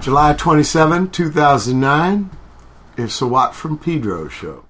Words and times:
July 0.00 0.32
27, 0.32 1.10
2009. 1.10 2.30
It's 2.96 3.20
a 3.20 3.26
Watt 3.26 3.54
from 3.54 3.78
Pedro 3.78 4.28
show. 4.28 4.64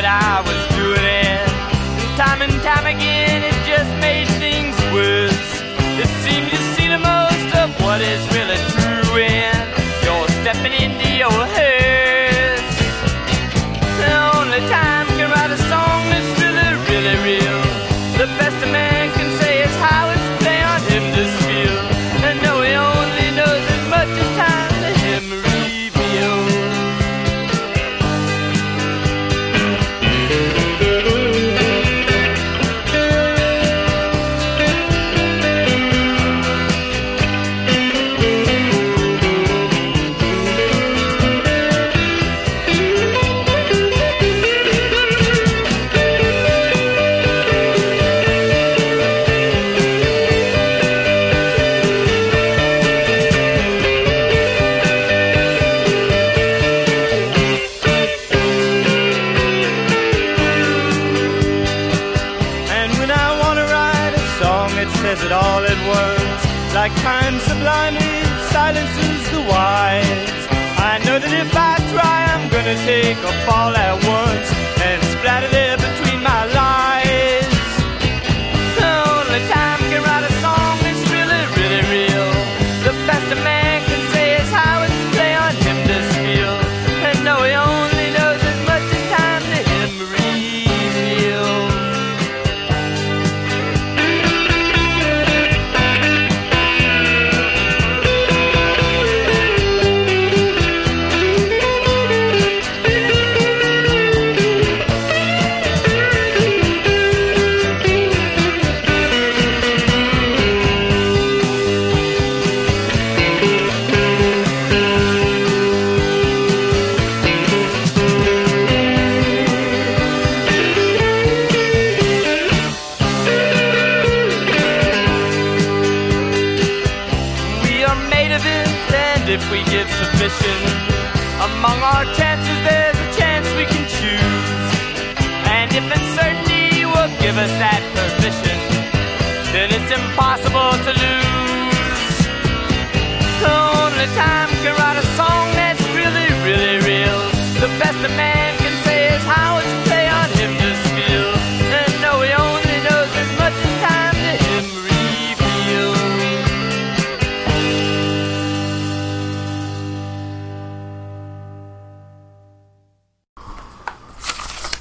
what 0.00 0.08
I 0.08 0.40
was 0.40 0.62
doing. 0.80 1.04
And 1.04 2.16
time 2.16 2.40
and 2.40 2.56
time 2.62 2.86
again, 2.86 3.42
it 3.44 3.56
just 3.68 3.92
made 4.00 4.28
things 4.40 4.74
worse. 4.96 5.60
It 6.00 6.08
seemed 6.24 6.48
you 6.50 6.60
see 6.74 6.88
the 6.88 6.98
most 6.98 7.54
of 7.54 7.68
what 7.84 8.00
is 8.00 8.29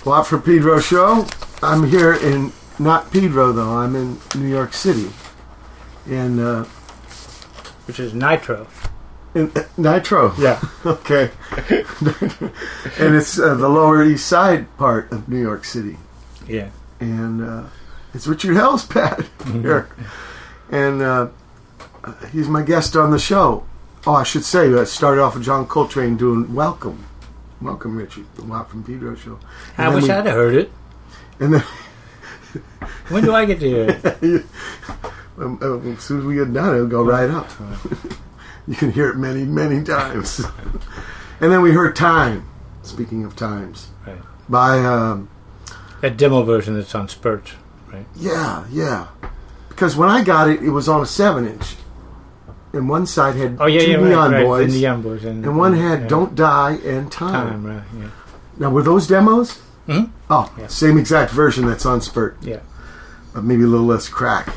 Watt 0.10 0.26
for 0.26 0.40
Pedro 0.40 0.80
show. 0.80 1.28
I'm 1.62 1.88
here 1.88 2.14
in 2.14 2.52
not 2.80 3.12
Pedro 3.12 3.52
though. 3.52 3.78
I'm 3.78 3.96
in 3.96 4.18
New 4.34 4.48
York 4.48 4.74
City, 4.74 5.12
in 6.08 6.40
uh, 6.40 6.64
which 7.86 8.00
is 8.00 8.12
Nitro. 8.16 8.66
in 9.36 9.52
uh, 9.56 9.66
Nitro. 9.78 10.34
Yeah. 10.40 10.60
Okay. 10.84 11.30
and 12.98 13.16
it's 13.16 13.38
uh, 13.38 13.54
the 13.54 13.70
Lower 13.70 14.04
East 14.04 14.26
Side 14.26 14.76
part 14.80 15.12
of 15.12 15.30
New 15.30 15.40
York 15.40 15.64
City, 15.64 16.00
Yeah. 16.48 16.72
and 17.00 17.44
uh, 17.44 17.64
it's 18.16 18.26
Richard 18.26 18.56
Hell's 18.56 18.86
pad 18.88 19.28
here, 19.52 19.90
and 20.72 21.04
uh, 21.04 21.28
he's 22.32 22.48
my 22.50 22.64
guest 22.64 22.96
on 22.96 23.12
the 23.12 23.20
show. 23.20 23.64
Oh, 24.08 24.16
I 24.16 24.24
should 24.24 24.44
say, 24.44 24.74
I 24.74 24.86
started 24.86 25.22
off 25.22 25.36
with 25.36 25.44
John 25.44 25.68
Coltrane 25.68 26.18
doing 26.18 26.56
"Welcome." 26.56 27.06
Welcome, 27.62 27.98
Richard, 27.98 28.26
the 28.36 28.44
Watt 28.44 28.70
from 28.70 28.84
Pedro 28.84 29.16
show. 29.16 29.38
And 29.78 29.88
I 29.88 29.94
wish 29.94 30.06
we- 30.06 30.12
I'd 30.12 30.26
have 30.26 30.36
heard 30.36 30.56
it. 30.56 30.72
And 31.40 31.54
then 31.56 31.64
When 33.10 33.24
do 33.24 33.34
I 33.34 33.46
get 33.46 33.60
to 33.60 33.68
hear 33.70 34.00
it? 34.22 34.46
Um, 35.40 35.58
uh, 35.62 35.78
as 35.92 36.04
soon 36.04 36.20
as 36.20 36.26
we 36.26 36.36
get 36.36 36.52
done, 36.52 36.76
it'll 36.76 36.86
go 36.88 37.02
right 37.02 37.30
up. 37.30 37.50
you 38.68 38.76
can 38.76 38.92
hear 38.92 39.08
it 39.08 39.16
many, 39.16 39.46
many 39.46 39.82
times. 39.86 40.42
and 41.40 41.50
then 41.50 41.62
we 41.62 41.72
heard 41.72 41.96
"Time." 41.96 42.46
Speaking 42.84 43.24
of 43.24 43.38
times, 43.38 43.88
Right. 44.06 44.18
by 44.50 44.80
um, 44.84 45.30
That 46.02 46.18
demo 46.18 46.44
version 46.44 46.74
that's 46.76 46.94
on 46.94 47.08
Spurts, 47.08 47.54
right? 47.90 48.06
yeah, 48.18 48.66
yeah. 48.70 49.08
Because 49.70 49.96
when 49.96 50.10
I 50.10 50.26
got 50.26 50.50
it, 50.50 50.62
it 50.62 50.72
was 50.72 50.90
on 50.90 51.00
a 51.02 51.06
seven-inch, 51.06 51.78
and 52.74 52.88
one 52.90 53.06
side 53.06 53.36
had 53.36 53.58
Oh 53.60 53.66
yeah, 53.66 53.80
two 53.82 53.92
yeah, 53.92 53.98
right, 53.98 54.04
Neon 54.10 54.32
right. 54.32 54.46
Boys, 54.46 54.74
The 54.74 54.80
Neon 54.80 55.02
Boys, 55.02 55.26
and, 55.26 55.44
and 55.46 55.58
one 55.58 55.74
had 55.76 56.02
yeah. 56.02 56.08
"Don't 56.08 56.36
Die" 56.36 56.78
and 56.86 57.12
"Time." 57.12 57.32
Time, 57.50 57.66
right? 57.66 57.84
Yeah. 57.98 58.10
Now, 58.58 58.70
were 58.70 58.84
those 58.84 59.08
demos? 59.08 59.60
Mhm. 59.88 60.10
Oh, 60.30 60.52
Yeah. 60.58 60.68
same 60.68 60.98
exact 60.98 61.32
version 61.32 61.66
that's 61.66 61.86
on 61.86 62.02
Spurt, 62.02 62.38
Yeah. 62.42 62.60
but 63.34 63.44
maybe 63.44 63.64
a 63.64 63.68
little 63.68 63.86
less 63.88 64.08
crack. 64.10 64.50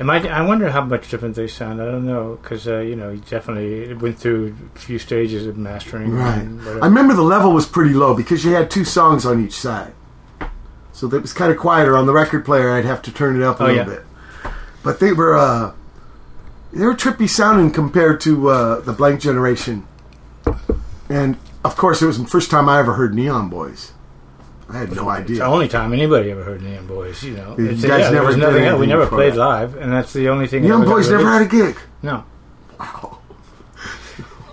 It 0.00 0.04
might, 0.04 0.24
I 0.26 0.40
wonder 0.40 0.70
how 0.70 0.80
much 0.80 1.10
different 1.10 1.36
they 1.36 1.46
sound. 1.46 1.80
I 1.80 1.84
don't 1.84 2.06
know 2.06 2.38
because 2.42 2.66
uh, 2.66 2.78
you 2.78 2.96
know 2.96 3.10
he 3.10 3.20
definitely 3.20 3.92
went 3.94 4.18
through 4.18 4.56
a 4.74 4.78
few 4.78 4.98
stages 4.98 5.46
of 5.46 5.58
mastering. 5.58 6.12
Right. 6.16 6.48
I 6.82 6.86
remember 6.86 7.12
the 7.14 7.22
level 7.22 7.52
was 7.52 7.66
pretty 7.66 7.92
low 7.92 8.14
because 8.14 8.42
you 8.44 8.52
had 8.54 8.70
two 8.70 8.84
songs 8.86 9.26
on 9.26 9.44
each 9.44 9.52
side. 9.52 9.92
So 10.92 11.06
that 11.08 11.20
was 11.22 11.32
kind 11.34 11.52
of 11.52 11.58
quieter 11.58 11.96
on 11.96 12.06
the 12.06 12.12
record 12.12 12.44
player. 12.46 12.70
I'd 12.72 12.84
have 12.86 13.02
to 13.02 13.12
turn 13.12 13.36
it 13.36 13.42
up 13.44 13.60
a 13.60 13.64
Oh, 13.64 13.66
little 13.66 13.84
bit. 13.84 14.02
But 14.82 15.00
they 15.00 15.12
were 15.12 15.36
uh, 15.36 15.72
they 16.72 16.84
were 16.84 16.94
trippy 16.94 17.28
sounding 17.28 17.70
compared 17.70 18.20
to 18.22 18.48
uh, 18.48 18.80
the 18.80 18.92
Blank 18.92 19.20
Generation. 19.20 19.86
And 21.08 21.36
of 21.64 21.76
course, 21.76 22.00
it 22.02 22.06
was 22.06 22.18
the 22.18 22.28
first 22.28 22.50
time 22.50 22.68
I 22.68 22.78
ever 22.78 22.94
heard 22.94 23.14
Neon 23.14 23.48
Boys. 23.48 23.92
I 24.68 24.78
had 24.78 24.92
no 24.92 25.08
idea. 25.08 25.30
It's 25.30 25.38
the 25.40 25.46
only 25.46 25.66
time 25.66 25.92
anybody 25.92 26.30
ever 26.30 26.44
heard 26.44 26.62
Neon 26.62 26.86
Boys. 26.86 27.22
You 27.24 27.34
know, 27.34 27.56
You 27.58 27.70
guys 27.70 27.82
there 27.82 28.12
never 28.12 28.36
nothing 28.36 28.64
else. 28.64 28.78
We 28.78 28.86
never 28.86 29.06
played 29.06 29.32
that. 29.32 29.38
live, 29.38 29.76
and 29.76 29.92
that's 29.92 30.12
the 30.12 30.28
only 30.28 30.46
thing. 30.46 30.62
Neon 30.62 30.84
Boys 30.84 31.10
never 31.10 31.28
had 31.28 31.42
a 31.42 31.46
gig. 31.46 31.76
No. 32.02 32.24
Wow. 32.78 33.18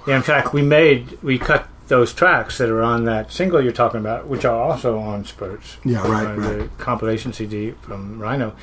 Yeah, 0.08 0.16
in 0.16 0.24
fact, 0.24 0.54
we 0.54 0.62
made 0.62 1.22
we 1.22 1.38
cut 1.38 1.68
those 1.88 2.14
tracks 2.14 2.58
that 2.58 2.70
are 2.70 2.82
on 2.82 3.06
that 3.06 3.32
single 3.32 3.62
you're 3.62 3.72
talking 3.72 4.00
about, 4.00 4.28
which 4.28 4.44
are 4.44 4.56
also 4.56 4.98
on 4.98 5.24
Spurts. 5.26 5.78
Yeah, 5.86 6.00
right, 6.08 6.26
uh, 6.26 6.36
right. 6.36 6.60
The 6.60 6.70
compilation 6.78 7.32
CD 7.34 7.72
from 7.82 8.20
Rhino. 8.20 8.56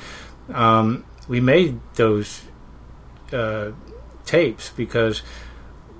Um, 0.53 1.05
we 1.27 1.39
made 1.39 1.79
those 1.95 2.41
uh, 3.35 3.71
tapes 4.25 4.71
because 4.75 5.21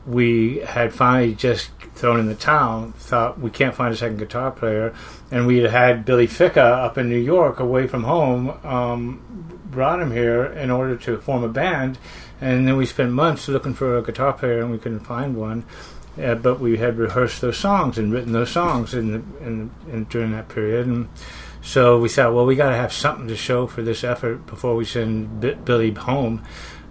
we 0.07 0.59
had 0.59 0.93
finally 0.93 1.35
just 1.35 1.71
thrown 1.95 2.19
in 2.19 2.27
the 2.27 2.35
town, 2.35 2.93
thought 2.93 3.39
we 3.39 3.49
can't 3.49 3.75
find 3.75 3.93
a 3.93 3.97
second 3.97 4.19
guitar 4.19 4.51
player, 4.51 4.93
and 5.31 5.47
we 5.47 5.57
had 5.57 5.71
had 5.71 6.05
Billy 6.05 6.27
Ficca 6.27 6.61
up 6.85 6.97
in 6.97 7.09
New 7.09 7.17
York, 7.17 7.59
away 7.59 7.87
from 7.87 8.03
home, 8.03 8.49
um, 8.63 9.59
brought 9.65 10.01
him 10.01 10.11
here 10.11 10.45
in 10.45 10.69
order 10.69 10.95
to 10.95 11.17
form 11.21 11.43
a 11.43 11.49
band, 11.49 11.97
and 12.41 12.67
then 12.67 12.77
we 12.77 12.85
spent 12.85 13.11
months 13.11 13.47
looking 13.47 13.73
for 13.73 13.97
a 13.97 14.03
guitar 14.03 14.33
player, 14.33 14.61
and 14.61 14.71
we 14.71 14.77
couldn't 14.77 15.01
find 15.01 15.35
one. 15.35 15.65
Uh, 16.21 16.35
but 16.35 16.61
we 16.61 16.77
had 16.77 16.97
rehearsed 16.97 17.41
those 17.41 17.57
songs 17.57 17.97
and 17.97 18.13
written 18.13 18.31
those 18.31 18.51
songs 18.51 18.93
in, 18.93 19.11
the, 19.11 19.45
in, 19.45 19.69
in 19.91 20.03
during 20.05 20.31
that 20.31 20.47
period, 20.47 20.87
and 20.87 21.09
So 21.65 21.97
we 21.97 22.09
thought, 22.09 22.33
well, 22.33 22.45
we 22.45 22.55
got 22.55 22.69
to 22.69 22.75
have 22.75 22.93
something 22.93 23.27
to 23.27 23.35
show 23.35 23.65
for 23.65 23.81
this 23.81 24.03
effort 24.03 24.45
before 24.45 24.75
we 24.75 24.85
send 24.85 25.41
B- 25.41 25.55
Billy 25.65 25.91
home. 25.91 26.43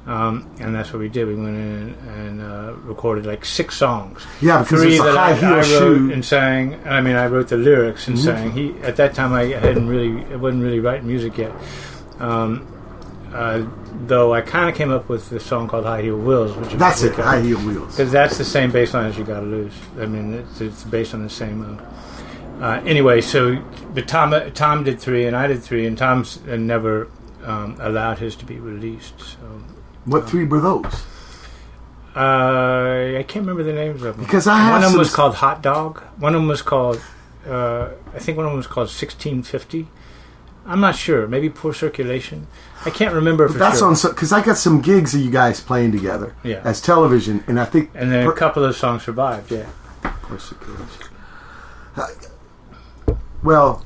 Um, 0.07 0.51
and 0.61 0.75
that's 0.75 0.93
what 0.93 0.99
we 1.01 1.09
did. 1.09 1.27
We 1.27 1.35
went 1.35 1.57
in 1.57 1.95
and 2.09 2.43
uh, 2.43 2.75
recorded 2.85 3.25
like 3.25 3.45
six 3.47 3.75
songs. 3.77 4.23
Yeah, 4.43 4.63
because 4.63 4.83
Three 4.83 4.99
that 4.99 5.17
high 5.17 5.33
I, 5.33 5.51
I 5.53 5.57
wrote 5.57 5.65
shoe. 5.65 6.13
and 6.13 6.23
sang. 6.23 6.79
I 6.87 7.01
mean, 7.01 7.17
I 7.17 7.27
wrote 7.27 7.49
the 7.49 7.57
lyrics 7.57 8.07
and 8.09 8.19
Mhm. 8.19 8.23
sang. 8.23 8.51
He 8.53 8.75
at 8.83 8.97
that 8.97 9.15
time 9.15 9.33
I 9.33 9.45
hadn't 9.45 9.89
really, 9.89 10.23
I 10.31 10.37
wasn't 10.37 10.63
really 10.63 10.81
writing 10.81 11.07
music 11.07 11.39
yet. 11.39 11.53
Um, 12.21 12.67
uh, 13.33 13.65
though 14.07 14.35
I 14.35 14.43
kind 14.43 14.69
of 14.69 14.75
came 14.77 14.91
up 14.93 15.09
with 15.09 15.31
this 15.31 15.45
song 15.45 15.69
called 15.69 15.87
High 15.87 16.03
Heel 16.03 16.19
Wheels, 16.19 16.55
which 16.57 16.71
That's 16.75 17.03
it, 17.03 17.15
high 17.15 17.41
heel 17.41 17.59
wheels. 17.59 17.97
because 17.97 18.13
that's 18.13 18.37
the 18.39 18.45
same 18.45 18.71
bass 18.71 18.93
line 18.95 19.07
as 19.07 19.17
you 19.19 19.25
gotta 19.25 19.47
lose. 19.47 19.73
I 20.01 20.05
mean, 20.07 20.35
it's, 20.35 20.61
it's 20.61 20.85
based 20.85 21.15
on 21.15 21.23
the 21.23 21.31
same. 21.31 21.79
Uh, 22.61 22.65
uh, 22.65 22.81
anyway, 22.85 23.21
so 23.23 23.57
but 23.95 24.07
Tom 24.07 24.35
Tom 24.53 24.85
did 24.85 25.01
three 25.01 25.25
and 25.27 25.35
I 25.35 25.47
did 25.47 25.63
three, 25.63 25.87
and 25.87 25.97
Tom's 25.97 26.41
uh, 26.49 26.57
never 26.57 27.09
um, 27.45 27.77
allowed 27.81 28.19
his 28.19 28.37
to 28.37 28.45
be 28.45 28.57
released. 28.61 29.19
So 29.19 29.39
What 30.05 30.29
three 30.29 30.45
were 30.45 30.61
those? 30.61 31.05
uh, 32.17 33.19
I 33.19 33.25
can't 33.27 33.45
remember 33.47 33.63
the 33.65 33.73
names 33.73 34.03
of 34.03 34.17
them. 34.17 34.25
Because 34.25 34.47
I 34.47 34.59
have 34.59 34.73
one 34.73 34.85
of 34.85 34.91
them 34.93 34.99
was 34.99 35.15
called 35.15 35.35
Hot 35.37 35.63
Dog. 35.63 36.01
One 36.19 36.35
of 36.35 36.41
them 36.41 36.49
was 36.49 36.63
called 36.63 37.01
uh, 37.47 37.89
I 38.15 38.19
think 38.19 38.37
one 38.37 38.47
of 38.47 38.53
them 38.53 38.57
was 38.57 38.67
called 38.67 38.89
sixteen 38.91 39.43
fifty. 39.43 39.89
I'm 40.67 40.81
not 40.81 40.97
sure. 40.97 41.27
Maybe 41.27 41.51
Poor 41.51 41.75
Circulation. 41.75 42.47
I 42.87 42.91
can't 42.91 43.13
remember 43.15 43.49
for 43.49 43.59
That's 43.59 43.81
sure. 43.81 43.89
on 43.89 43.95
because 44.15 44.33
I 44.33 44.43
got 44.43 44.57
some 44.57 44.81
gigs 44.81 45.15
of 45.15 45.21
you 45.21 45.31
guys 45.31 45.61
playing 45.61 45.93
together 45.93 46.35
Yeah. 46.43 46.63
as 46.65 46.81
television, 46.81 47.45
and 47.47 47.61
I 47.61 47.65
think 47.67 47.91
and 47.95 48.11
then 48.11 48.27
a 48.27 48.33
couple 48.33 48.63
of 48.63 48.69
those 48.69 48.79
songs 48.79 49.03
survived. 49.03 49.51
Yeah. 49.53 49.67
persecution. 50.23 50.87
Uh, 51.97 52.07
Well, 53.43 53.85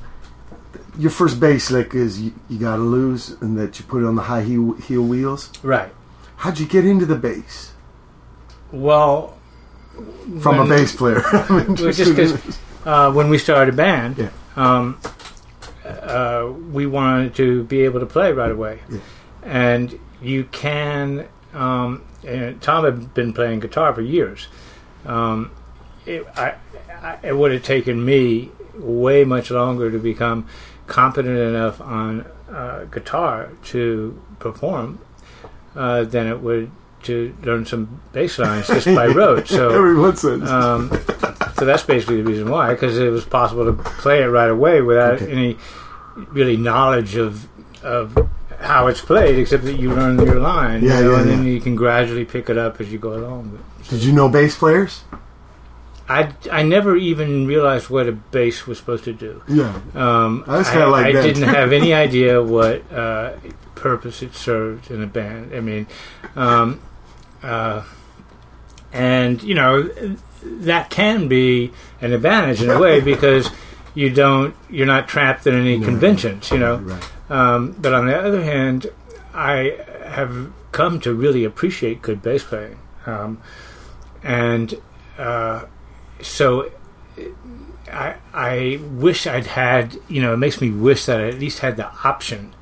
your 0.97 1.11
first 1.11 1.41
bass 1.41 1.71
lick 1.71 1.95
is 1.95 2.21
you, 2.21 2.33
you 2.49 2.59
got 2.61 2.77
to 2.77 2.83
lose, 2.83 3.31
and 3.41 3.59
that 3.59 3.79
you 3.81 3.85
put 3.85 4.03
it 4.03 4.07
on 4.07 4.15
the 4.15 4.23
high 4.23 4.43
heel, 4.43 4.75
heel 4.75 5.03
wheels. 5.03 5.51
Right. 5.65 5.93
How'd 6.39 6.59
you 6.59 6.67
get 6.67 6.85
into 6.87 7.05
the 7.07 7.17
bass 7.17 7.73
Well, 8.73 9.37
from 10.41 10.59
when- 10.59 10.67
a 10.67 10.69
bass 10.69 10.95
player? 10.95 11.21
Just 11.75 11.99
because 12.15 12.59
uh, 12.85 13.13
when 13.13 13.29
we 13.29 13.39
started 13.39 13.75
a 13.75 13.77
band, 13.77 14.19
Yeah. 14.19 14.31
um, 14.57 15.01
uh, 15.85 16.51
we 16.73 16.87
wanted 16.87 17.35
to 17.37 17.65
be 17.65 17.81
able 17.83 18.01
to 18.01 18.07
play 18.07 18.33
right 18.33 18.51
away. 18.51 18.81
Yeah. 18.91 18.99
And 19.43 19.99
you 20.23 20.45
can. 20.45 21.27
Um, 21.55 22.03
and 22.27 22.61
Tom 22.61 22.85
had 22.85 23.15
been 23.15 23.33
playing 23.33 23.61
guitar 23.61 23.95
for 23.95 24.03
years. 24.03 24.49
Um, 25.07 25.51
it, 26.05 26.27
I, 26.37 26.55
I, 27.03 27.19
it 27.23 27.37
would 27.37 27.53
have 27.53 27.63
taken 27.63 28.05
me 28.05 28.51
way 28.75 29.25
much 29.25 29.51
longer 29.51 29.91
to 29.91 29.99
become 29.99 30.47
competent 30.87 31.39
enough 31.39 31.81
on 31.81 32.27
uh, 32.51 32.85
guitar 32.85 33.51
to 33.67 34.21
perform 34.39 34.99
uh, 35.79 36.03
than 36.05 36.27
it 36.27 36.41
would 36.41 36.71
to 37.05 37.35
learn 37.45 37.65
some 37.65 38.01
bass 38.13 38.39
lines 38.39 38.67
just 38.67 38.87
by 38.87 39.07
rote. 39.07 39.47
So 39.47 39.71
Everyone 39.79 40.17
says. 40.17 40.43
um, 40.51 40.91
so 41.57 41.65
that's 41.65 41.85
basically 41.85 42.17
the 42.23 42.25
reason 42.25 42.51
why, 42.51 42.73
because 42.75 42.99
it 42.99 43.09
was 43.11 43.25
possible 43.25 43.65
to 43.65 43.73
play 44.03 44.23
it 44.23 44.27
right 44.27 44.51
away 44.51 44.81
without 44.83 45.23
Okay. 45.23 45.31
any 45.33 45.57
really 46.17 46.57
knowledge 46.57 47.15
of 47.17 47.47
of 47.85 48.17
how 48.59 48.89
it's 48.89 49.01
played, 49.01 49.39
except 49.39 49.63
that 49.63 49.79
you 49.79 49.95
learn 49.95 50.19
your 50.19 50.41
line, 50.41 50.83
you 50.83 50.89
know, 50.89 51.13
yeah, 51.13 51.21
and 51.21 51.31
then 51.31 51.45
you 51.47 51.61
can 51.61 51.77
gradually 51.77 52.25
pick 52.25 52.51
it 52.51 52.59
up 52.59 52.81
as 52.81 52.91
you 52.93 52.99
go 52.99 53.15
along. 53.15 53.57
Did 53.89 54.03
you 54.03 54.13
know 54.13 54.29
bass 54.29 54.59
players? 54.59 55.05
I, 56.09 56.33
I 56.51 56.63
never 56.65 56.97
even 56.97 57.47
realized 57.47 57.91
what 57.91 58.09
a 58.09 58.13
bass 58.13 58.67
was 58.67 58.79
supposed 58.79 59.05
to 59.05 59.13
do. 59.13 59.43
Yeah. 59.47 59.79
Um, 59.95 60.43
I 60.49 60.57
like 60.87 61.07
I 61.07 61.13
didn't 61.13 61.43
have 61.45 61.71
any 61.71 61.93
idea 61.95 62.43
what 62.43 62.83
uh, 62.91 63.35
purpose 63.79 64.23
it 64.23 64.35
served 64.35 64.91
in 64.91 65.03
a 65.03 65.07
band. 65.07 65.55
I 65.55 65.61
mean, 65.61 65.87
um, 66.37 66.81
uh, 67.43 67.83
and 68.93 69.43
you 69.43 69.55
know 69.55 69.89
that 70.43 70.91
can 70.91 71.29
be 71.29 71.73
an 72.01 72.13
advantage 72.13 72.63
in 72.63 72.71
a 72.71 72.79
way 72.79 73.01
because 73.13 73.51
you 73.95 74.11
don't 74.11 74.55
you're 74.71 74.87
not 74.87 75.09
trapped 75.09 75.47
in 75.47 75.55
any 75.55 75.79
No. 75.79 75.85
conventions. 75.87 76.51
You 76.51 76.59
know, 76.59 76.77
Right. 76.77 77.05
um, 77.31 77.75
but 77.79 77.93
on 77.95 78.07
the 78.07 78.17
other 78.17 78.43
hand, 78.43 78.87
I 79.35 79.79
have 80.07 80.51
come 80.73 81.01
to 81.01 81.13
really 81.15 81.45
appreciate 81.45 82.03
good 82.03 82.23
bass 82.23 82.45
playing, 82.45 82.79
um, 83.07 83.39
and 84.23 84.75
uh, 85.19 85.63
so 86.23 86.71
I 87.93 88.15
I 88.35 88.81
wish 88.93 89.27
I'd 89.27 89.47
had 89.47 89.99
you 90.09 90.21
know 90.23 90.35
it 90.35 90.39
makes 90.39 90.61
me 90.61 90.71
wish 90.71 91.07
that 91.07 91.21
I 91.21 91.29
at 91.29 91.39
least 91.39 91.61
had 91.61 91.77
the 91.77 91.89
option 92.05 92.55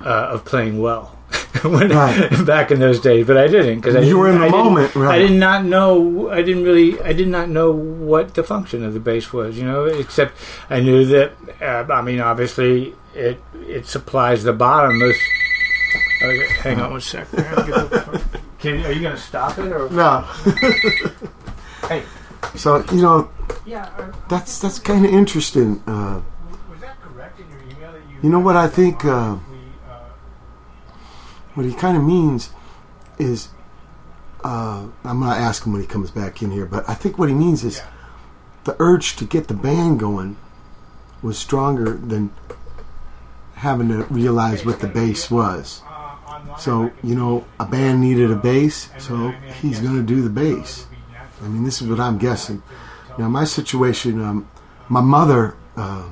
uh, 0.00 0.30
of 0.32 0.44
playing 0.44 0.80
well. 0.80 1.12
when, 1.62 1.88
Right. 1.88 2.46
back 2.46 2.70
in 2.70 2.78
those 2.78 3.00
days, 3.00 3.26
but 3.26 3.36
I 3.36 3.48
didn't 3.48 3.76
because 3.80 3.96
I 3.96 4.00
You 4.00 4.16
were 4.18 4.28
in 4.30 4.38
the 4.38 4.46
I 4.46 4.50
moment, 4.50 4.94
right. 4.94 5.16
I 5.16 5.18
did 5.18 5.32
not 5.32 5.64
know. 5.64 6.30
I 6.30 6.42
didn't 6.42 6.62
really. 6.64 7.00
I 7.02 7.12
did 7.12 7.28
not 7.28 7.48
know 7.48 7.72
what 7.72 8.34
the 8.34 8.44
function 8.44 8.84
of 8.84 8.94
the 8.94 9.00
bass 9.00 9.32
was. 9.32 9.58
You 9.58 9.64
know, 9.64 9.84
except 9.86 10.36
I 10.70 10.80
knew 10.80 11.04
that. 11.06 11.32
Uh, 11.60 11.92
I 11.92 12.02
mean, 12.02 12.20
obviously, 12.20 12.94
it 13.14 13.40
it 13.66 13.86
supplies 13.86 14.44
the 14.44 14.52
bottom 14.52 14.98
most. 14.98 15.18
Okay, 16.22 16.46
hang 16.62 16.80
on 16.80 16.92
one 16.92 17.00
sec. 17.00 17.26
Can, 18.58 18.84
are 18.86 18.92
you 18.92 19.00
going 19.02 19.16
to 19.16 19.20
stop 19.20 19.58
it 19.58 19.70
or? 19.72 19.90
No. 19.90 20.24
Hey. 21.88 22.02
So 22.56 22.84
you 22.92 23.02
know 23.02 23.30
Yeah. 23.64 23.88
that's 24.28 24.58
that's 24.60 24.78
kind 24.78 25.04
of 25.06 25.12
interesting. 25.12 25.82
Uh, 25.86 26.20
was 26.70 26.80
that 26.80 27.00
correct 27.00 27.38
in 27.40 27.46
your 27.50 27.60
email 27.62 27.92
that 27.92 28.00
you? 28.10 28.16
You 28.22 28.30
know 28.30 28.40
what 28.40 28.56
I 28.56 28.66
think, 28.66 29.04
uh, 29.04 29.10
uh, 29.10 29.38
what 31.56 31.66
he 31.66 31.72
kind 31.72 31.96
of 31.96 32.04
means 32.04 32.50
is, 33.18 33.48
uh, 34.44 34.86
I'm 35.04 35.20
gonna 35.20 35.34
ask 35.34 35.64
him 35.66 35.72
when 35.72 35.80
he 35.80 35.88
comes 35.88 36.10
back 36.10 36.42
in 36.42 36.50
here, 36.50 36.66
but 36.66 36.88
I 36.88 36.94
think 36.94 37.18
what 37.18 37.28
he 37.28 37.34
means 37.34 37.64
is 37.64 37.78
Yeah. 37.78 37.84
the 38.64 38.76
urge 38.78 39.16
to 39.16 39.24
get 39.24 39.48
the 39.48 39.54
band 39.54 39.98
going 39.98 40.36
was 41.22 41.38
stronger 41.38 41.94
than 41.94 42.30
having 43.54 43.88
to 43.88 44.04
realize 44.04 44.64
what 44.66 44.80
the 44.80 44.86
bass 44.86 45.30
was. 45.30 45.82
So 46.58 46.90
you 47.02 47.14
know, 47.14 47.44
a 47.58 47.64
band 47.64 48.00
needed 48.02 48.30
a 48.30 48.36
bass, 48.36 48.90
so 48.98 49.32
he's 49.62 49.80
gonna 49.80 50.02
do 50.02 50.22
the 50.22 50.30
bass. 50.30 50.86
would 50.90 50.90
be 50.90 51.12
natural 51.12 51.46
I 51.46 51.48
mean, 51.48 51.64
this 51.64 51.80
is 51.80 51.88
what 51.88 51.98
I'm 52.00 52.18
guessing. 52.18 52.62
Now, 53.18 53.28
my 53.28 53.44
situation, 53.44 54.22
um, 54.22 54.46
my 54.90 55.00
mother, 55.00 55.56
uh, 55.76 56.02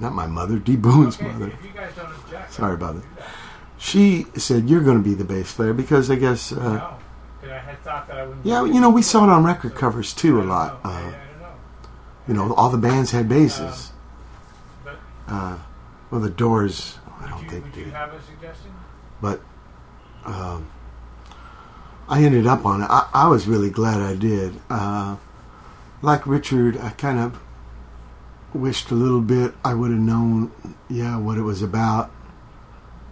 not 0.00 0.12
my 0.12 0.26
mother, 0.26 0.58
D. 0.58 0.74
Boone's 0.76 1.20
mother. 1.20 1.46
If 1.48 1.64
you 1.64 1.70
guys 1.72 1.92
don't 1.94 2.10
object, 2.10 2.52
Sorry 2.52 2.74
about 2.74 2.96
it. 2.96 3.02
She 3.78 4.26
said, 4.36 4.68
"You're 4.68 4.82
going 4.82 4.98
to 5.02 5.08
be 5.08 5.14
the 5.14 5.24
bass 5.24 5.52
player 5.54 5.72
because 5.72 6.10
I 6.10 6.16
guess, 6.16 6.50
uh, 6.52 6.56
No, 6.58 6.94
I 7.52 7.58
had 7.58 7.82
thought 7.84 8.08
that 8.08 8.18
I 8.18 8.26
wouldn't. 8.26 8.44
yeah, 8.44 8.64
you 8.64 8.80
know, 8.80 8.90
we 8.90 9.02
saw 9.02 9.24
it 9.24 9.30
on 9.30 9.44
record 9.44 9.74
covers 9.76 10.12
too 10.12 10.40
a 10.40 10.44
lot. 10.44 10.80
I, 10.84 10.88
Uh, 10.88 11.00
know. 11.10 11.16
you 12.26 12.34
know, 12.34 12.54
all 12.54 12.70
the 12.70 12.78
bands 12.78 13.12
had 13.12 13.28
basses. 13.28 13.92
But 14.84 14.96
Uh, 15.28 15.56
well, 16.10 16.20
the 16.20 16.30
Doors, 16.30 16.98
I 17.22 17.28
don't 17.28 17.42
you, 17.44 17.48
think 17.50 17.64
would 17.66 17.76
you 17.76 17.84
did, 17.84 17.92
have 17.94 18.12
a 18.12 18.20
suggestion? 18.22 18.70
but 19.20 19.40
um, 20.24 20.66
I 22.08 22.22
ended 22.24 22.46
up 22.46 22.66
on 22.66 22.82
it. 22.82 22.86
I, 22.90 23.06
I 23.14 23.28
was 23.28 23.46
really 23.46 23.70
glad 23.70 24.00
I 24.00 24.14
did. 24.16 24.54
Uh, 24.68 25.16
like 26.02 26.26
Richard, 26.26 26.76
I 26.78 26.90
kind 26.90 27.18
of 27.20 27.38
wished 28.54 28.90
a 28.90 28.94
little 28.94 29.20
bit 29.20 29.54
I 29.64 29.74
would 29.74 29.90
have 29.92 30.00
known, 30.00 30.50
yeah, 30.88 31.16
what 31.18 31.38
it 31.38 31.42
was 31.42 31.62
about. 31.62 32.10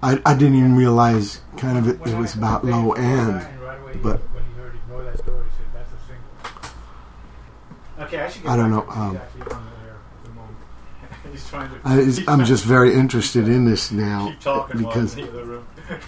I, 0.03 0.21
I 0.25 0.35
didn't 0.35 0.57
even 0.57 0.77
realize 0.77 1.41
kind 1.57 1.79
of 1.79 1.89
it, 1.89 2.01
it 2.09 2.17
was 2.17 2.35
about 2.35 2.65
low 2.65 2.93
end. 2.93 3.33
I- 3.33 3.51
right 3.65 3.81
away, 3.81 3.93
he- 3.95 3.99
but- 3.99 4.21
when 4.33 4.43
he 4.45 4.53
heard 4.61 4.75
ignore 4.75 5.03
that 5.05 5.25
door, 5.27 5.43
he 5.45 5.51
said 5.57 5.67
that's 5.75 5.93
a 5.93 5.99
single. 6.07 8.07
Okay, 8.07 8.21
I 8.21 8.29
should. 8.31 8.43
Get 8.43 8.53
I 8.53 8.57
don't 8.57 8.71
know, 8.71 8.85
um, 8.91 9.17
actually 9.17 9.41
on 9.43 9.49
the 9.49 9.55
air 9.89 9.97
at 9.97 10.25
the 10.25 10.31
moment. 10.31 10.57
He's 11.33 11.49
trying 11.49 11.71
to. 11.71 11.77
I, 11.85 12.25
I'm 12.33 12.45
just 12.45 12.65
very 12.65 12.95
interested 12.95 13.49
in 13.49 13.65
this 13.65 13.91
now 13.91 14.35
because 14.41 14.77
while 14.77 14.93
I'm 14.93 15.01
in 15.01 15.07
the 15.17 15.29
other 15.31 15.45
room. 15.45 15.67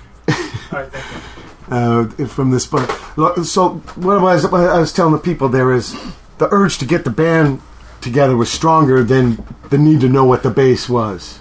All 0.70 0.78
right, 0.80 0.92
thank 0.92 2.18
you. 2.20 2.24
uh, 2.24 2.28
from 2.28 2.50
this 2.50 2.66
point. 2.66 2.90
Look, 3.16 3.38
So 3.44 3.76
what 3.96 4.18
I 4.18 4.22
was, 4.22 4.44
I 4.44 4.78
was 4.78 4.92
telling 4.92 5.12
the 5.14 5.18
people 5.18 5.48
there 5.48 5.72
is 5.72 5.96
the 6.36 6.48
urge 6.52 6.76
to 6.78 6.84
get 6.84 7.04
the 7.04 7.10
band 7.10 7.60
together 8.02 8.36
was 8.36 8.50
stronger 8.50 9.02
than 9.02 9.42
the 9.70 9.78
need 9.78 10.00
to 10.02 10.08
know 10.08 10.24
what 10.24 10.42
the 10.42 10.50
bass 10.50 10.88
was. 10.88 11.38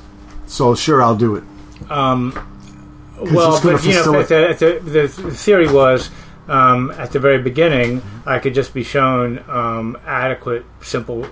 So 0.47 0.73
sure, 0.75 1.03
I'll 1.03 1.15
do 1.17 1.35
it. 1.35 1.43
Um, 1.89 2.33
well, 3.19 3.61
but 3.63 3.83
you 3.83 3.93
know, 3.93 4.23
the, 4.23 4.55
the, 4.59 4.79
the, 4.89 5.21
the 5.21 5.31
theory 5.31 5.71
was 5.71 6.09
um, 6.47 6.91
at 6.91 7.11
the 7.11 7.19
very 7.19 7.41
beginning, 7.41 8.01
I 8.25 8.39
could 8.39 8.53
just 8.53 8.73
be 8.73 8.83
shown 8.83 9.43
um, 9.49 9.97
adequate, 10.05 10.65
simple 10.81 11.27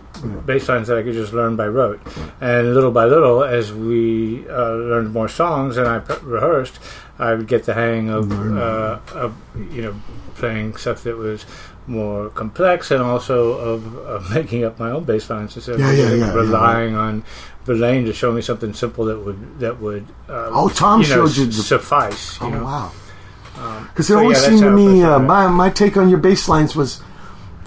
bass 0.46 0.68
lines 0.68 0.88
that 0.88 0.98
I 0.98 1.04
could 1.04 1.14
just 1.14 1.34
learn 1.34 1.56
by 1.56 1.68
rote. 1.68 2.02
And 2.42 2.74
little 2.74 2.92
by 2.92 3.06
little, 3.06 3.44
as 3.44 3.72
we 3.72 4.48
uh, 4.50 4.74
learned 4.74 5.14
more 5.14 5.30
songs 5.30 5.78
and 5.78 5.88
I 5.88 6.00
pre- 6.00 6.18
rehearsed, 6.24 6.80
I 7.18 7.34
would 7.34 7.48
get 7.48 7.64
the 7.64 7.74
hang 7.74 8.10
of, 8.10 8.32
uh, 8.32 9.00
of 9.14 9.36
you 9.72 9.82
know 9.82 9.96
playing 10.36 10.76
stuff 10.76 11.04
that 11.04 11.16
was 11.16 11.46
more 11.88 12.30
complex 12.30 12.90
and 12.92 13.02
also 13.04 13.54
of, 13.54 13.96
of 14.08 14.32
making 14.34 14.64
up 14.64 14.80
my 14.80 14.90
own 14.92 15.04
bass 15.04 15.30
lines 15.30 15.56
instead 15.56 15.80
Yeah, 15.80 15.92
of 15.92 15.98
yeah, 15.98 16.14
yeah, 16.14 16.34
relying 16.34 16.96
on 16.96 17.24
Verlaine 17.66 18.06
to 18.06 18.14
show 18.14 18.32
me 18.32 18.42
something 18.42 18.74
simple 18.74 19.06
that 19.06 19.20
would 19.20 19.60
that 19.60 19.80
would 19.80 20.06
uh, 20.30 20.50
Oh, 20.52 20.70
Tom 20.70 21.02
you 21.02 21.08
know, 21.10 21.28
showed 21.28 21.38
you 21.38 21.46
the- 21.48 21.54
suffice. 21.54 22.40
You 22.42 22.48
Oh 22.48 22.50
know? 22.50 22.64
wow! 22.64 22.92
Because 23.88 24.10
it 24.10 24.14
so, 24.14 24.20
always 24.20 24.38
seemed 24.44 24.62
to 24.62 24.72
me, 24.72 25.02
uh, 25.04 25.18
my 25.20 25.48
my 25.48 25.70
take 25.70 25.96
on 25.98 26.10
your 26.10 26.20
bass 26.20 26.48
lines 26.50 26.76
was 26.76 27.02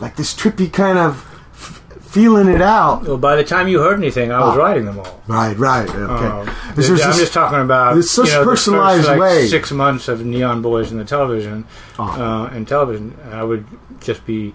like 0.01 0.17
this 0.17 0.35
trippy 0.35 0.73
kind 0.73 0.99
of 0.99 1.17
f- 1.55 1.83
feeling 2.03 2.47
it 2.49 2.61
out. 2.63 3.03
Well, 3.05 3.17
by 3.19 3.35
the 3.37 3.43
time 3.43 3.67
you 3.69 3.81
heard 3.81 3.99
anything, 3.99 4.31
I 4.31 4.39
was 4.41 4.55
Ah. 4.57 4.61
writing 4.63 4.85
them 4.85 4.99
all. 5.01 5.21
Right, 5.27 5.57
right, 5.59 5.89
okay. 5.89 6.27
Um, 6.27 6.51
This 6.77 6.89
I'm 6.91 6.95
is 6.97 7.01
just- 7.19 7.33
talking 7.33 7.59
about 7.61 7.97
it's 7.99 8.11
such 8.11 8.27
you 8.29 8.35
know, 8.35 8.41
the 8.41 8.45
first, 8.45 8.67
personalized 8.67 9.07
like, 9.09 9.19
way. 9.21 9.47
Six 9.49 9.73
months 9.73 10.07
of 10.09 10.25
Neon 10.25 10.63
Boys 10.63 10.93
in 10.93 10.99
the 10.99 11.05
television, 11.05 11.65
Oh. 11.99 12.05
uh, 12.05 12.55
and 12.55 12.69
television, 12.69 13.17
I 13.33 13.43
would 13.43 13.65
just 14.01 14.25
be 14.27 14.55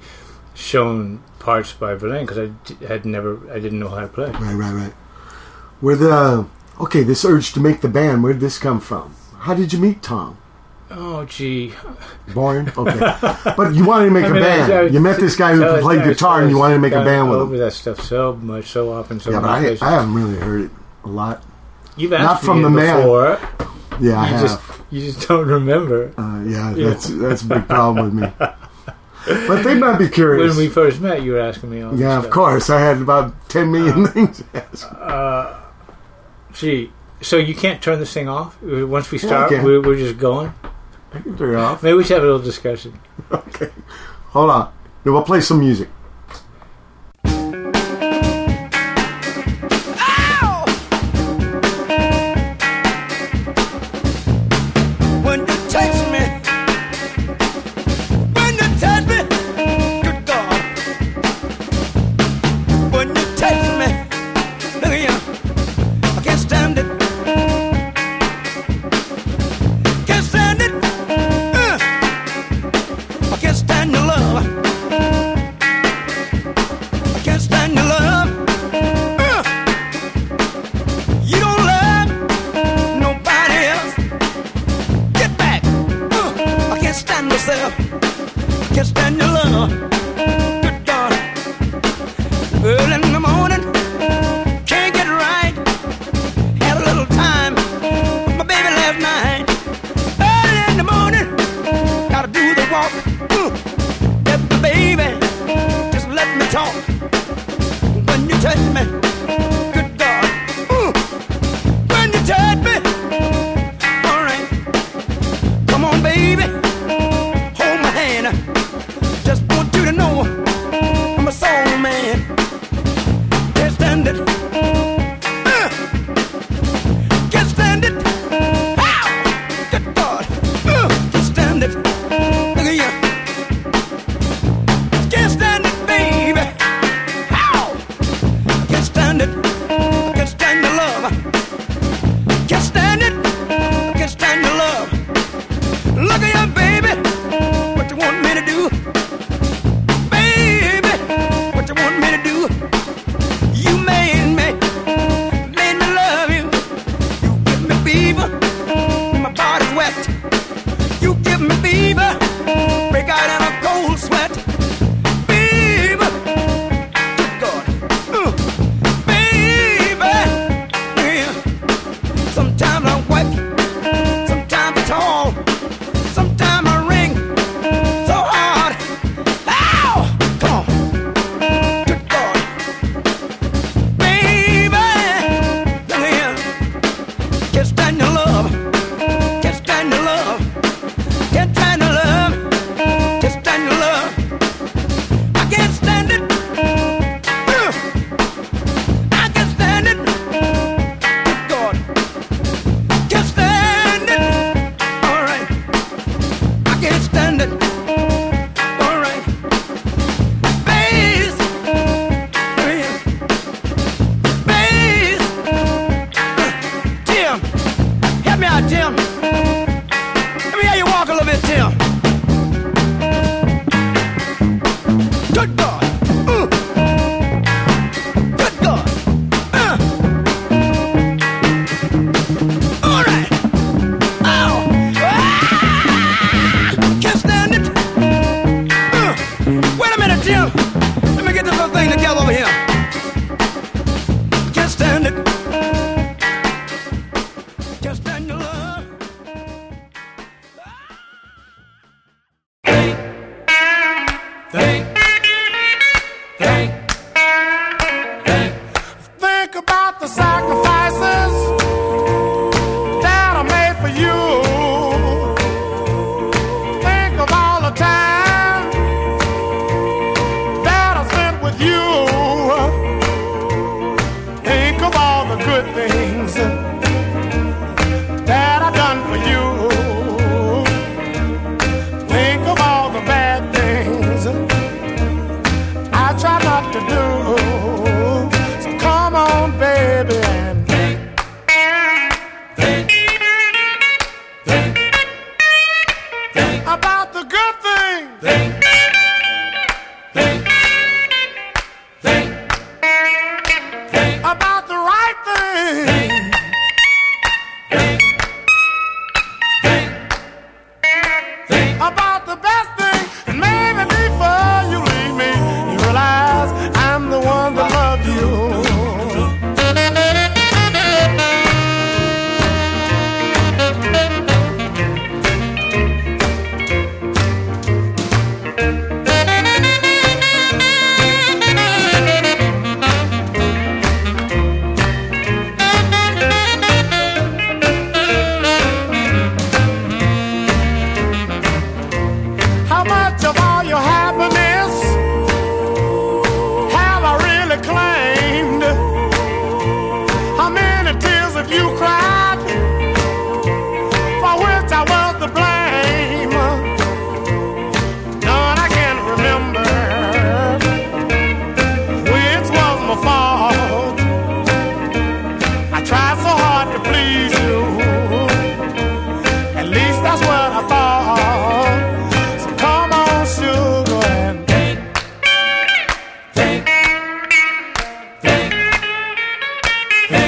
shown 0.55 1.21
parts 1.39 1.73
by 1.73 1.95
Verlaine 1.95 2.25
because 2.25 2.37
I 2.49 2.85
had 2.87 3.05
never, 3.05 3.39
I 3.51 3.59
didn't 3.59 3.79
know 3.79 3.89
how 3.89 4.01
to 4.01 4.07
play. 4.07 4.31
Right, 4.31 4.53
right, 4.53 4.73
right. 4.73 4.93
Where 5.81 5.95
the 5.95 6.45
okay, 6.79 7.03
this 7.03 7.25
urge 7.25 7.53
to 7.53 7.59
make 7.59 7.81
the 7.81 7.89
band, 7.89 8.23
where 8.23 8.33
did 8.33 8.41
this 8.41 8.57
come 8.59 8.79
from? 8.79 9.15
How 9.39 9.53
did 9.53 9.73
you 9.73 9.79
meet 9.79 10.01
Tom? 10.01 10.37
Oh, 10.91 11.25
gee, 11.25 11.73
Born? 12.35 12.71
Okay. 12.77 12.99
but 13.57 13.73
you 13.73 13.83
wanted 13.83 14.05
to 14.05 14.11
make 14.11 14.25
I 14.25 14.27
a 14.27 14.31
mean, 14.33 14.43
band. 14.43 14.71
I- 14.73 14.81
you 14.83 14.99
met 14.99 15.19
this 15.19 15.35
guy 15.35 15.53
who 15.55 15.65
I- 15.67 15.81
played 15.81 16.03
guitar 16.03 16.41
and 16.41 16.51
you 16.51 16.57
wanted 16.57 16.75
to 16.75 16.79
make 16.81 16.93
a 16.93 17.03
band 17.03 17.29
with 17.31 17.41
him. 17.41 17.57
that 17.57 17.73
stuff 17.73 17.99
so 18.01 18.35
much, 18.35 18.65
so 18.67 18.91
often, 18.93 19.19
so 19.19 19.31
Yeah, 19.31 19.39
but 19.39 19.49
I. 19.49 19.77
I 19.81 19.91
haven't 19.91 20.13
really 20.13 20.37
heard 20.37 20.61
it 20.65 20.71
a 21.03 21.07
lot. 21.09 21.43
You've 21.97 22.13
asked 22.13 22.23
not 22.23 22.41
from 22.43 22.61
the 22.61 22.69
man. 22.69 22.97
before. 22.97 23.39
Yeah, 23.99 24.19
I 24.21 24.27
You 24.29 24.33
have. 24.37 24.41
just, 24.41 24.61
you 24.91 25.11
just 25.11 25.27
don't 25.27 25.47
remember. 25.47 26.13
uh, 26.17 26.43
yeah, 26.45 26.75
Yeah. 26.75 26.89
that's 26.89 27.07
that's 27.07 27.41
a 27.41 27.45
big 27.47 27.67
problem 27.67 28.05
with 28.05 28.13
me. 28.39 28.47
But 29.25 29.63
they 29.63 29.75
might 29.75 29.97
be 29.97 30.09
curious. 30.09 30.49
When 30.55 30.57
we 30.65 30.69
first 30.69 30.99
met, 30.99 31.21
you 31.23 31.31
were 31.33 31.39
asking 31.39 31.69
me 31.69 31.81
all 31.81 31.91
this 31.91 32.01
yeah, 32.01 32.17
of 32.17 32.23
stuff. 32.23 32.33
course. 32.33 32.69
I 32.69 32.79
had 32.81 32.97
about 33.01 33.49
ten 33.49 33.71
million 33.71 34.05
things. 34.07 34.39
to 34.51 34.65
ask. 34.65 34.91
Uh, 34.91 35.59
Gee, 36.53 36.91
so 37.21 37.37
you 37.37 37.55
can't 37.55 37.81
turn 37.81 37.99
this 37.99 38.13
thing 38.13 38.27
off? 38.29 38.57
Uh, 38.63 38.85
Once 38.85 39.09
we 39.11 39.17
start, 39.17 39.49
can. 39.49 39.63
we're, 39.63 39.81
we're 39.81 39.95
just 39.97 40.17
going? 40.17 40.53
I 41.13 41.19
can 41.19 41.37
turn 41.37 41.53
it 41.53 41.57
off. 41.57 41.81
Maybe 41.83 41.95
we 41.97 42.03
should 42.03 42.15
have 42.15 42.23
a 42.23 42.25
little 42.27 42.41
discussion. 42.41 42.99
Okay. 43.31 43.69
Hold 44.29 44.49
on. 44.49 44.73
We'll 45.03 45.21
play 45.23 45.41
some 45.41 45.59
music. 45.59 45.87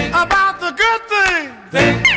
About 0.09 0.59
the 0.59 0.71
good 0.71 1.01
thing. 1.09 1.51
Think, 1.71 2.05
think, 2.05 2.14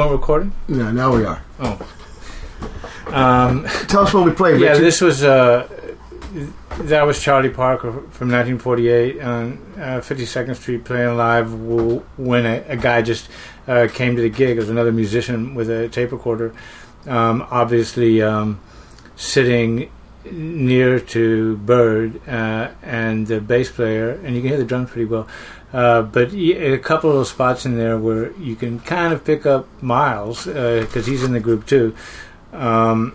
weren't 0.00 0.12
recording. 0.12 0.52
Yeah, 0.68 0.90
now 0.92 1.14
we 1.14 1.24
are. 1.26 1.42
Um, 3.08 3.66
Tell 3.88 4.02
us 4.02 4.14
when 4.14 4.24
we 4.24 4.30
played, 4.32 4.60
yeah, 4.60 4.68
Richard. 4.68 4.82
this 4.84 5.00
was 5.00 5.22
uh, 5.22 5.68
that 6.78 7.02
was 7.02 7.20
Charlie 7.22 7.50
Parker 7.50 7.90
from 7.90 8.30
1948 8.30 9.20
on 9.20 9.58
uh, 9.76 10.00
52nd 10.00 10.56
Street 10.56 10.84
playing 10.84 11.16
live 11.16 11.52
when 11.52 12.46
a, 12.46 12.64
a 12.68 12.76
guy 12.76 13.02
just 13.02 13.28
uh, 13.66 13.88
came 13.92 14.16
to 14.16 14.22
the 14.22 14.30
gig. 14.30 14.56
It 14.56 14.60
was 14.60 14.70
another 14.70 14.92
musician 14.92 15.54
with 15.54 15.68
a 15.68 15.88
tape 15.88 16.12
recorder, 16.12 16.54
um, 17.06 17.46
obviously 17.50 18.22
um, 18.22 18.60
sitting 19.16 19.90
near 20.30 21.00
to 21.00 21.56
Bird 21.58 22.26
uh, 22.28 22.70
and 22.82 23.26
the 23.26 23.40
bass 23.40 23.70
player, 23.70 24.12
and 24.24 24.34
you 24.34 24.40
can 24.40 24.50
hear 24.50 24.58
the 24.58 24.64
drums 24.64 24.90
pretty 24.90 25.06
well. 25.06 25.26
Uh, 25.72 26.02
but 26.02 26.32
a 26.32 26.78
couple 26.78 27.20
of 27.20 27.26
spots 27.28 27.64
in 27.64 27.76
there 27.76 27.96
where 27.96 28.32
you 28.38 28.56
can 28.56 28.80
kind 28.80 29.12
of 29.12 29.24
pick 29.24 29.46
up 29.46 29.66
Miles 29.82 30.46
because 30.46 31.06
he's 31.06 31.22
in 31.22 31.32
the 31.32 31.40
group 31.40 31.66
too. 31.66 31.94
Um, 32.52 33.14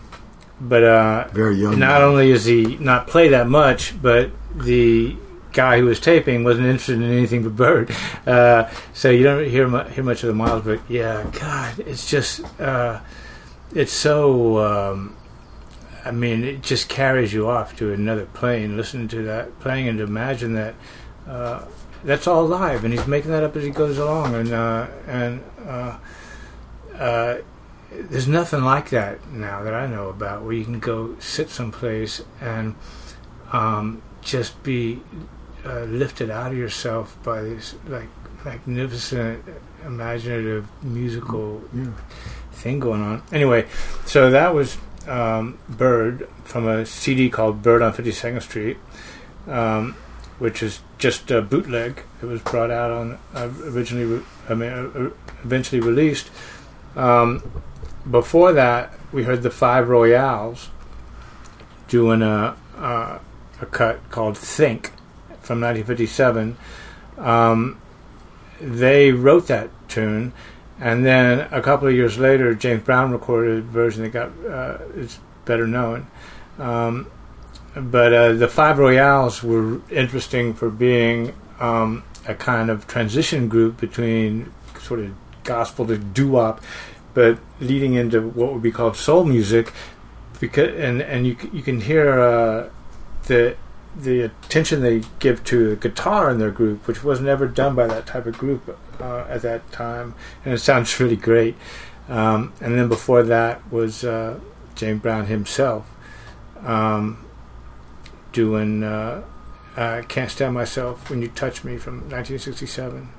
but 0.61 0.83
uh, 0.83 1.27
Very 1.33 1.55
young. 1.57 1.77
not 1.79 2.01
only 2.01 2.31
is 2.31 2.45
he 2.45 2.77
not 2.77 3.07
play 3.07 3.27
that 3.29 3.47
much, 3.49 4.01
but 4.01 4.31
the 4.55 5.17
guy 5.51 5.79
who 5.79 5.85
was 5.85 5.99
taping 5.99 6.43
wasn't 6.45 6.65
interested 6.65 6.95
in 6.95 7.03
anything 7.03 7.43
but 7.43 7.55
Bird. 7.55 7.95
Uh, 8.25 8.67
so 8.93 9.11
you 9.11 9.21
don't 9.23 9.47
hear 9.47 9.67
mu- 9.67 9.83
hear 9.83 10.03
much 10.03 10.23
of 10.23 10.27
the 10.27 10.33
Miles. 10.33 10.63
But 10.65 10.79
yeah, 10.89 11.29
God, 11.39 11.77
it's 11.79 12.09
just 12.09 12.41
uh, 12.59 12.99
it's 13.75 13.93
so. 13.93 14.57
Um, 14.65 15.15
I 16.03 16.09
mean, 16.09 16.43
it 16.43 16.63
just 16.63 16.89
carries 16.89 17.31
you 17.31 17.47
off 17.47 17.75
to 17.77 17.93
another 17.93 18.25
plane. 18.25 18.75
Listening 18.77 19.07
to 19.09 19.21
that 19.25 19.59
playing 19.59 19.89
and 19.89 19.97
to 19.99 20.05
imagine 20.05 20.55
that. 20.55 20.73
That's 22.05 22.27
all 22.27 22.45
live, 22.45 22.83
and 22.83 22.93
he's 22.93 23.07
making 23.07 23.31
that 23.31 23.43
up 23.43 23.55
as 23.55 23.63
he 23.63 23.71
goes 23.71 23.97
along, 23.97 24.35
and 24.35 24.53
uh, 24.53 24.87
and 25.07 25.43
uh, 25.67 25.97
uh, 26.97 27.37
there's 27.91 28.27
nothing 28.27 28.63
like 28.63 28.91
that 28.91 29.27
now 29.31 29.63
that 29.63 29.73
I 29.73 29.87
know 29.87 30.09
about, 30.09 30.43
where 30.43 30.53
you 30.53 30.63
can 30.63 30.79
go 30.79 31.17
sit 31.19 31.49
someplace 31.49 32.21
and 32.39 32.75
um, 33.51 34.03
just 34.21 34.61
be 34.63 35.01
uh, 35.65 35.81
lifted 35.85 36.29
out 36.29 36.51
of 36.51 36.57
yourself 36.57 37.17
by 37.23 37.41
this 37.41 37.73
like 37.87 38.09
magnificent, 38.45 39.43
imaginative 39.83 40.67
musical 40.83 41.63
Yeah. 41.73 41.87
thing 42.51 42.79
going 42.79 43.01
on. 43.01 43.23
Anyway, 43.31 43.65
so 44.05 44.29
that 44.29 44.53
was 44.53 44.77
um, 45.07 45.57
Bird 45.67 46.29
from 46.43 46.67
a 46.67 46.85
CD 46.85 47.31
called 47.31 47.63
Bird 47.63 47.81
on 47.81 47.93
52nd 47.93 48.41
Street, 48.43 48.77
um, 49.47 49.93
which 50.37 50.61
is 50.61 50.81
just 51.05 51.29
a 51.29 51.39
bootleg. 51.39 52.01
It 52.19 52.25
was 52.25 52.41
brought 52.41 52.71
out 52.71 52.89
on 52.89 53.19
uh, 53.35 53.51
originally, 53.65 54.05
re- 54.05 54.25
I 54.49 54.55
mean, 54.55 54.71
uh, 54.71 54.91
uh, 54.95 55.09
eventually 55.43 55.79
released. 55.79 56.31
Um, 56.95 57.43
before 58.09 58.53
that, 58.53 58.91
we 59.11 59.23
heard 59.23 59.43
the 59.43 59.51
Five 59.51 59.87
Royales 59.87 60.69
doing 61.87 62.23
a 62.23 62.57
uh, 62.75 63.19
a 63.61 63.65
cut 63.67 64.09
called 64.09 64.35
"Think" 64.35 64.93
from 65.41 65.61
1957. 65.61 66.57
Um, 67.19 67.79
they 68.59 69.11
wrote 69.11 69.45
that 69.45 69.69
tune, 69.87 70.33
and 70.79 71.05
then 71.05 71.47
a 71.51 71.61
couple 71.61 71.87
of 71.87 71.93
years 71.93 72.17
later, 72.17 72.55
James 72.55 72.81
Brown 72.81 73.11
recorded 73.11 73.59
a 73.59 73.61
version 73.61 74.01
that 74.01 74.09
got 74.09 74.31
uh, 74.43 74.79
is 74.95 75.19
better 75.45 75.67
known. 75.67 76.07
Um, 76.57 77.11
but 77.75 78.13
uh, 78.13 78.33
the 78.33 78.47
Five 78.47 78.79
Royales 78.79 79.43
were 79.43 79.81
interesting 79.89 80.53
for 80.53 80.69
being 80.69 81.33
um, 81.59 82.03
a 82.27 82.33
kind 82.33 82.69
of 82.69 82.87
transition 82.87 83.47
group 83.47 83.77
between 83.79 84.51
sort 84.79 84.99
of 85.01 85.13
gospel 85.43 85.85
to 85.87 85.97
doo 85.97 86.29
wop, 86.29 86.61
but 87.13 87.39
leading 87.59 87.93
into 87.93 88.21
what 88.21 88.53
would 88.53 88.61
be 88.61 88.71
called 88.71 88.95
soul 88.95 89.25
music. 89.25 89.73
Because 90.39 90.75
and 90.79 91.01
and 91.01 91.25
you 91.25 91.37
you 91.53 91.61
can 91.61 91.81
hear 91.81 92.19
uh, 92.19 92.69
the 93.27 93.55
the 93.95 94.21
attention 94.21 94.81
they 94.81 95.01
give 95.19 95.43
to 95.45 95.69
the 95.69 95.75
guitar 95.75 96.29
in 96.29 96.39
their 96.39 96.51
group, 96.51 96.87
which 96.87 97.03
was 97.03 97.21
never 97.21 97.47
done 97.47 97.75
by 97.75 97.87
that 97.87 98.05
type 98.05 98.25
of 98.25 98.37
group 98.37 98.77
uh, 98.99 99.25
at 99.29 99.41
that 99.41 99.71
time, 99.71 100.13
and 100.43 100.53
it 100.53 100.59
sounds 100.59 100.99
really 100.99 101.15
great. 101.15 101.55
Um, 102.07 102.53
and 102.61 102.77
then 102.77 102.87
before 102.87 103.23
that 103.23 103.71
was 103.71 104.03
uh, 104.03 104.39
James 104.75 105.01
Brown 105.01 105.25
himself 105.25 105.89
um, 106.63 107.24
doing 108.35 108.83
uh, 108.83 109.23
uh, 109.77 110.01
"Can't 110.07 110.29
Stand 110.29 110.53
Myself 110.53 111.09
When 111.09 111.21
You 111.21 111.29
Touch 111.29 111.63
Me" 111.63 111.77
from 111.77 112.01
1967. 112.11 113.09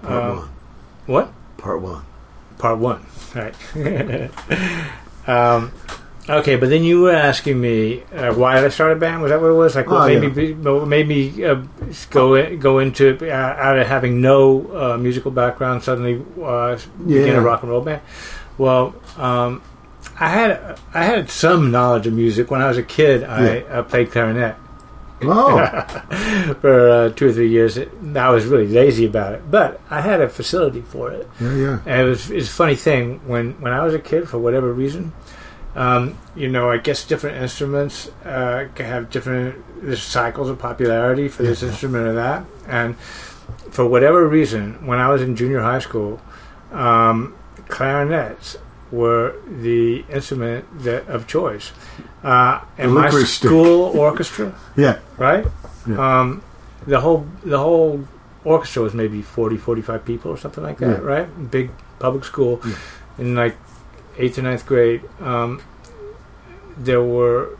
Part 0.00 0.12
Um, 0.12 0.36
one. 0.38 0.48
What? 1.06 1.32
Part 1.58 1.80
one. 1.82 2.02
Part 2.58 2.78
one, 2.78 3.04
right? 3.34 3.54
um, 5.28 5.72
okay, 6.28 6.56
but 6.56 6.70
then 6.70 6.84
you 6.84 7.02
were 7.02 7.12
asking 7.12 7.60
me 7.60 8.02
uh, 8.14 8.32
why 8.32 8.64
I 8.64 8.68
started 8.70 8.96
a 8.96 9.00
band. 9.00 9.20
Was 9.22 9.30
that 9.30 9.40
what 9.42 9.48
it 9.48 9.52
was? 9.54 9.74
Like, 9.76 9.90
what 9.90 10.02
Oh, 10.02 10.06
made 10.06 10.22
yeah. 10.22 10.28
me 10.30 10.52
what 10.54 10.88
made 10.88 11.06
me 11.08 11.44
uh, 11.44 11.62
go 12.10 12.34
in, 12.34 12.58
go 12.58 12.78
into 12.78 13.18
uh, 13.20 13.34
out 13.34 13.78
of 13.78 13.86
having 13.86 14.20
no 14.22 14.64
uh, 14.74 14.96
musical 14.96 15.30
background 15.30 15.82
suddenly 15.82 16.22
uh, 16.42 16.78
begin 17.04 17.26
Yeah. 17.26 17.38
a 17.38 17.40
rock 17.42 17.62
and 17.62 17.70
roll 17.70 17.82
band? 17.82 18.00
Well, 18.58 18.94
um, 19.18 19.60
I 20.18 20.28
had 20.28 20.78
I 20.94 21.04
had 21.04 21.30
some 21.30 21.70
knowledge 21.70 22.06
of 22.06 22.12
music 22.14 22.50
when 22.50 22.62
I 22.62 22.68
was 22.68 22.78
a 22.78 22.82
kid. 22.82 23.22
I 23.24 23.60
uh, 23.60 23.82
played 23.82 24.10
clarinet 24.10 24.56
Oh, 25.22 25.66
for 26.60 26.90
uh, 26.90 27.08
two 27.10 27.28
or 27.28 27.32
three 27.32 27.48
years. 27.48 27.78
I 27.78 28.28
was 28.30 28.44
really 28.46 28.66
lazy 28.68 29.06
about 29.06 29.32
it, 29.34 29.50
but 29.50 29.80
I 29.88 30.02
had 30.02 30.20
a 30.20 30.28
facility 30.28 30.82
for 30.82 31.10
it. 31.10 31.26
yeah, 31.40 31.54
yeah. 31.54 31.78
And 31.86 32.00
it 32.02 32.04
was 32.04 32.30
it's 32.30 32.48
a 32.48 32.52
funny 32.52 32.76
thing 32.76 33.20
when 33.26 33.52
when 33.60 33.72
I 33.72 33.82
was 33.84 33.94
a 33.94 33.98
kid 33.98 34.28
for 34.28 34.38
whatever 34.38 34.72
reason, 34.72 35.12
um, 35.74 36.18
you 36.34 36.48
know, 36.48 36.70
I 36.70 36.76
guess 36.78 37.04
different 37.06 37.36
instruments 37.42 38.10
uh, 38.24 38.66
have 38.76 39.08
different 39.10 39.62
there's 39.82 40.02
cycles 40.02 40.48
of 40.50 40.58
popularity 40.58 41.28
for 41.28 41.42
this 41.42 41.62
instrument 41.62 42.08
or 42.08 42.12
that, 42.14 42.44
and 42.66 42.98
for 43.70 43.86
whatever 43.86 44.26
reason, 44.28 44.86
when 44.86 44.98
I 44.98 45.08
was 45.08 45.22
in 45.22 45.34
junior 45.36 45.60
high 45.60 45.78
school, 45.80 46.20
um, 46.72 47.34
clarinets 47.68 48.56
were 48.90 49.34
the 49.48 50.04
instrument 50.08 50.64
that 50.84 51.08
of 51.08 51.26
choice. 51.26 51.72
Uh, 52.22 52.60
The 52.76 52.86
my 52.88 53.02
licorice 53.06 53.34
stick. 53.34 53.48
school 53.48 53.98
orchestra, 53.98 54.54
Yeah. 54.76 54.98
right? 55.18 55.44
Yeah. 55.88 56.20
Um, 56.20 56.42
the 56.86 57.00
whole 57.00 57.26
the 57.44 57.58
whole 57.58 58.04
orchestra 58.44 58.82
was 58.82 58.94
maybe 58.94 59.22
40, 59.22 59.56
45 59.56 60.04
people 60.04 60.30
or 60.30 60.36
something 60.38 60.62
like 60.62 60.78
that, 60.78 61.02
Yeah. 61.02 61.06
right? 61.14 61.50
Big 61.50 61.70
public 61.98 62.24
school 62.24 62.60
Yeah. 62.64 62.74
in 63.18 63.34
like 63.34 63.56
eighth 64.18 64.38
or 64.38 64.42
ninth 64.42 64.64
grade. 64.66 65.02
Um, 65.20 65.60
there 66.78 67.02
were 67.02 67.56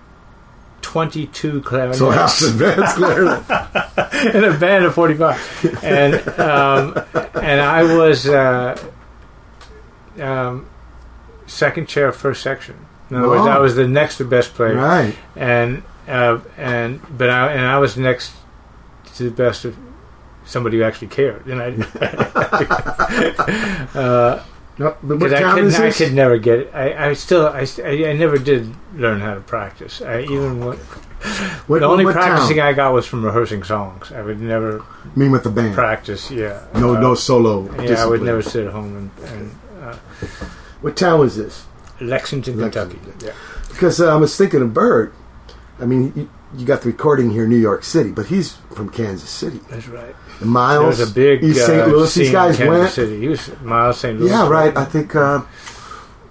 twenty 0.82 1.26
two 1.26 1.60
clarinets 1.62 1.98
So 1.98 2.10
House 2.10 2.42
Advanced 2.42 2.96
Clarinet. 3.00 3.42
in 4.34 4.44
a 4.44 4.56
band 4.56 4.84
of 4.84 4.94
forty 4.94 5.14
five, 5.14 5.40
and 5.82 6.14
um, 6.38 6.94
and 7.34 7.60
I 7.60 7.82
was 7.82 8.28
uh, 8.28 8.76
um, 10.20 10.66
second 11.46 11.86
chair, 11.88 12.12
first 12.12 12.42
section. 12.42 12.86
In 13.10 13.16
other 13.16 13.28
words, 13.28 13.42
Oh. 13.46 13.48
I 13.48 13.58
was 13.58 13.76
the 13.76 13.86
next 13.86 14.16
to 14.18 14.24
best 14.24 14.54
player 14.54 14.74
Right. 14.74 15.14
and 15.36 15.82
uh, 16.08 16.38
and 16.56 17.00
but 17.16 17.30
I 17.30 17.52
and 17.52 17.64
I 17.66 17.78
was 17.78 17.96
next 17.96 18.32
to 19.16 19.24
the 19.24 19.30
best 19.30 19.64
of 19.64 19.76
somebody 20.44 20.78
who 20.78 20.82
actually 20.84 21.08
cared, 21.08 21.46
and 21.46 21.60
I 21.62 21.66
uh, 23.94 24.42
No, 24.78 24.94
but 25.02 25.18
what 25.20 25.32
I 25.34 25.54
could 25.54 25.64
is 25.64 25.78
I 25.80 25.90
could 25.90 26.12
never 26.14 26.36
get 26.38 26.58
it. 26.60 26.70
I, 26.74 27.08
I 27.08 27.12
still 27.14 27.46
I, 27.46 27.66
I 27.84 28.12
never 28.12 28.38
did 28.38 28.72
learn 28.94 29.20
how 29.20 29.34
to 29.34 29.40
practice. 29.40 30.00
I 30.02 30.20
even 30.22 30.60
went, 30.64 30.78
What, 31.66 31.80
the 31.80 31.86
only 31.86 32.04
what 32.04 32.14
practicing 32.14 32.58
town? 32.58 32.66
I 32.66 32.72
got 32.74 32.92
was 32.92 33.06
from 33.06 33.24
rehearsing 33.24 33.62
songs. 33.64 34.12
I 34.12 34.22
would 34.22 34.40
never 34.40 34.80
I 34.82 35.18
mean 35.18 35.30
with 35.32 35.44
the 35.44 35.50
band. 35.50 35.74
practice. 35.74 36.30
Yeah, 36.30 36.62
No, 36.74 36.94
Uh, 36.96 37.00
no 37.00 37.14
solo. 37.14 37.68
Yeah, 37.82 38.02
I 38.02 38.06
would 38.06 38.22
never 38.22 38.42
sit 38.42 38.66
at 38.66 38.72
home 38.72 38.96
and, 38.96 39.10
and 39.30 39.50
uh, 39.82 39.96
What 40.86 40.96
town 40.96 41.18
was 41.18 41.36
this? 41.36 41.66
Lexington, 42.00 42.60
Kentucky. 42.60 42.94
Lexington. 43.04 43.26
Yeah. 43.28 43.34
Because 43.70 44.00
uh, 44.00 44.12
I 44.14 44.16
was 44.16 44.36
thinking 44.36 44.62
of 44.62 44.72
Bird. 44.72 45.12
I 45.80 45.84
mean, 45.84 46.12
you, 46.14 46.30
you 46.56 46.64
got 46.64 46.82
the 46.82 46.90
recording 46.90 47.30
here 47.32 47.42
in 47.42 47.50
New 47.50 47.56
York 47.56 47.82
City, 47.82 48.12
but 48.12 48.26
he's 48.26 48.52
from 48.72 48.88
Kansas 48.90 49.28
City. 49.28 49.58
That's 49.68 49.88
right. 49.88 50.14
And 50.40 50.48
Miles, 50.48 50.98
There 50.98 51.06
was 51.06 51.10
a 51.10 51.12
big 51.12 51.42
East 51.42 51.62
uh, 51.62 51.66
St. 51.66 51.88
Louis. 51.88 52.14
These 52.14 52.30
guys 52.30 52.56
Kansas 52.56 52.78
went. 52.78 52.92
City. 52.92 53.18
He 53.20 53.26
was 53.26 53.60
Miles 53.62 53.98
St. 53.98 54.20
Louis. 54.20 54.30
Yeah, 54.30 54.48
right. 54.48 54.76
I 54.76 54.84
think 54.84 55.16
uh, 55.16 55.42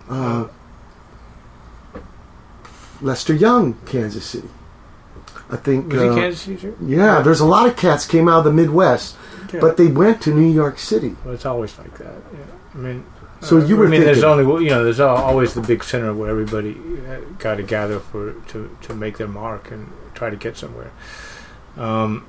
uh, 0.10 0.48
Lester 3.02 3.34
Young, 3.34 3.74
Kansas 3.86 4.24
City. 4.24 4.50
I 5.50 5.58
think. 5.58 5.92
Was 5.92 6.02
he 6.02 6.08
uh, 6.08 6.16
Kansas 6.16 6.42
City? 6.42 6.58
too? 6.62 6.78
Yeah, 6.82 7.20
there's 7.20 7.42
a 7.42 7.46
lot 7.46 7.68
of 7.68 7.76
cats 7.76 8.06
came 8.08 8.30
out 8.30 8.40
of 8.40 8.44
the 8.46 8.54
Midwest, 8.54 9.18
Yeah. 9.54 9.60
but 9.60 9.76
they 9.76 9.88
went 9.88 10.22
to 10.22 10.34
New 10.34 10.50
York 10.50 10.80
City. 10.80 11.18
Well, 11.26 11.34
it's 11.34 11.46
always 11.46 11.78
like 11.78 11.98
that. 11.98 12.22
Yeah. 12.34 12.40
I 12.74 12.78
mean, 12.78 13.06
So 13.46 13.60
uh, 13.60 13.66
you 13.66 13.78
were 13.78 13.88
I 13.88 13.90
mean, 13.90 14.02
there's 14.02 14.24
only 14.24 14.64
you 14.64 14.70
know, 14.72 14.84
there's 14.84 15.00
always 15.00 15.54
the 15.54 15.62
big 15.62 15.84
center 15.84 16.14
where 16.14 16.30
everybody 16.30 16.76
uh, 17.08 17.20
got 17.38 17.56
to 17.56 17.64
gather 17.64 18.00
for 18.00 18.34
to 18.34 18.76
to 18.82 18.96
make 18.96 19.18
their 19.18 19.28
mark 19.28 19.72
and 19.72 19.92
try 20.14 20.30
to 20.30 20.36
get 20.36 20.58
somewhere. 20.58 20.92
Um, 21.78 22.26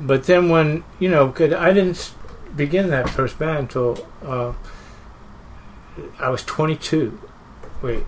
but 0.00 0.24
then 0.24 0.48
when 0.48 0.84
you 0.98 1.10
know, 1.10 1.28
'cause 1.30 1.52
I 1.52 1.72
didn't, 1.72 2.14
begin 2.56 2.88
that 2.90 3.10
first 3.10 3.38
band 3.38 3.58
until 3.58 4.06
uh, 4.24 4.52
I 6.18 6.30
was 6.30 6.42
22. 6.44 7.18
Wait, 7.82 8.04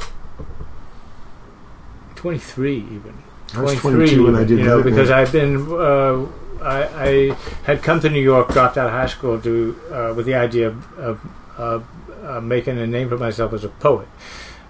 23 2.17 2.77
even. 2.77 3.23
I 3.55 3.61
was 3.61 3.75
22 3.77 4.25
when 4.25 4.35
I 4.35 4.45
did 4.45 4.59
you 4.59 4.65
know, 4.65 4.83
because. 4.83 5.11
I've 5.11 5.33
been. 5.33 5.71
Uh, 5.71 6.27
I, 6.61 6.83
I 7.09 7.37
had 7.65 7.83
come 7.83 8.01
to 8.01 8.11
New 8.11 8.21
York, 8.21 8.49
dropped 8.49 8.77
out 8.77 8.87
of 8.87 8.93
high 8.93 9.07
school 9.07 9.41
to 9.41 9.81
uh, 9.93 10.13
with 10.17 10.27
the 10.27 10.35
idea 10.35 10.69
of, 10.69 10.99
of 10.99 11.21
uh, 11.57 11.81
uh, 12.29 12.41
making 12.41 12.79
a 12.79 12.87
name 12.87 13.09
for 13.09 13.17
myself 13.19 13.53
as 13.53 13.65
a 13.65 13.69
poet, 13.69 14.09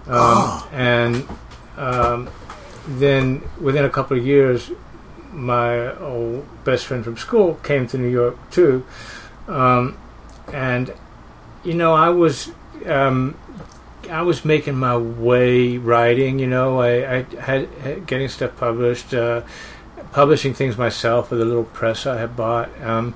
um, 0.07 0.15
Oh. 0.15 0.69
and 0.73 1.27
um, 1.77 2.29
then 2.87 3.41
within 3.61 3.85
a 3.85 3.89
couple 3.89 4.17
of 4.17 4.25
years, 4.25 4.71
my 5.31 5.95
old 5.99 6.45
best 6.63 6.85
friend 6.87 7.03
from 7.03 7.17
school 7.17 7.55
came 7.63 7.85
to 7.87 7.97
New 7.97 8.09
York 8.09 8.35
too, 8.49 8.85
um, 9.47 9.97
and 10.53 10.93
you 11.63 11.73
know 11.73 11.93
I 11.93 12.09
was 12.09 12.51
um, 12.87 13.35
I 14.09 14.21
was 14.23 14.43
making 14.45 14.75
my 14.75 14.97
way 14.97 15.77
writing. 15.77 16.39
You 16.39 16.47
know 16.47 16.79
I, 16.81 16.89
I 16.89 17.25
had, 17.39 17.67
had 17.83 18.07
getting 18.07 18.27
stuff 18.29 18.57
published, 18.57 19.13
uh, 19.13 19.41
publishing 20.13 20.53
things 20.53 20.77
myself 20.77 21.29
with 21.31 21.41
a 21.41 21.45
little 21.45 21.65
press 21.65 22.07
I 22.07 22.17
had 22.19 22.35
bought, 22.35 22.69
um, 22.81 23.13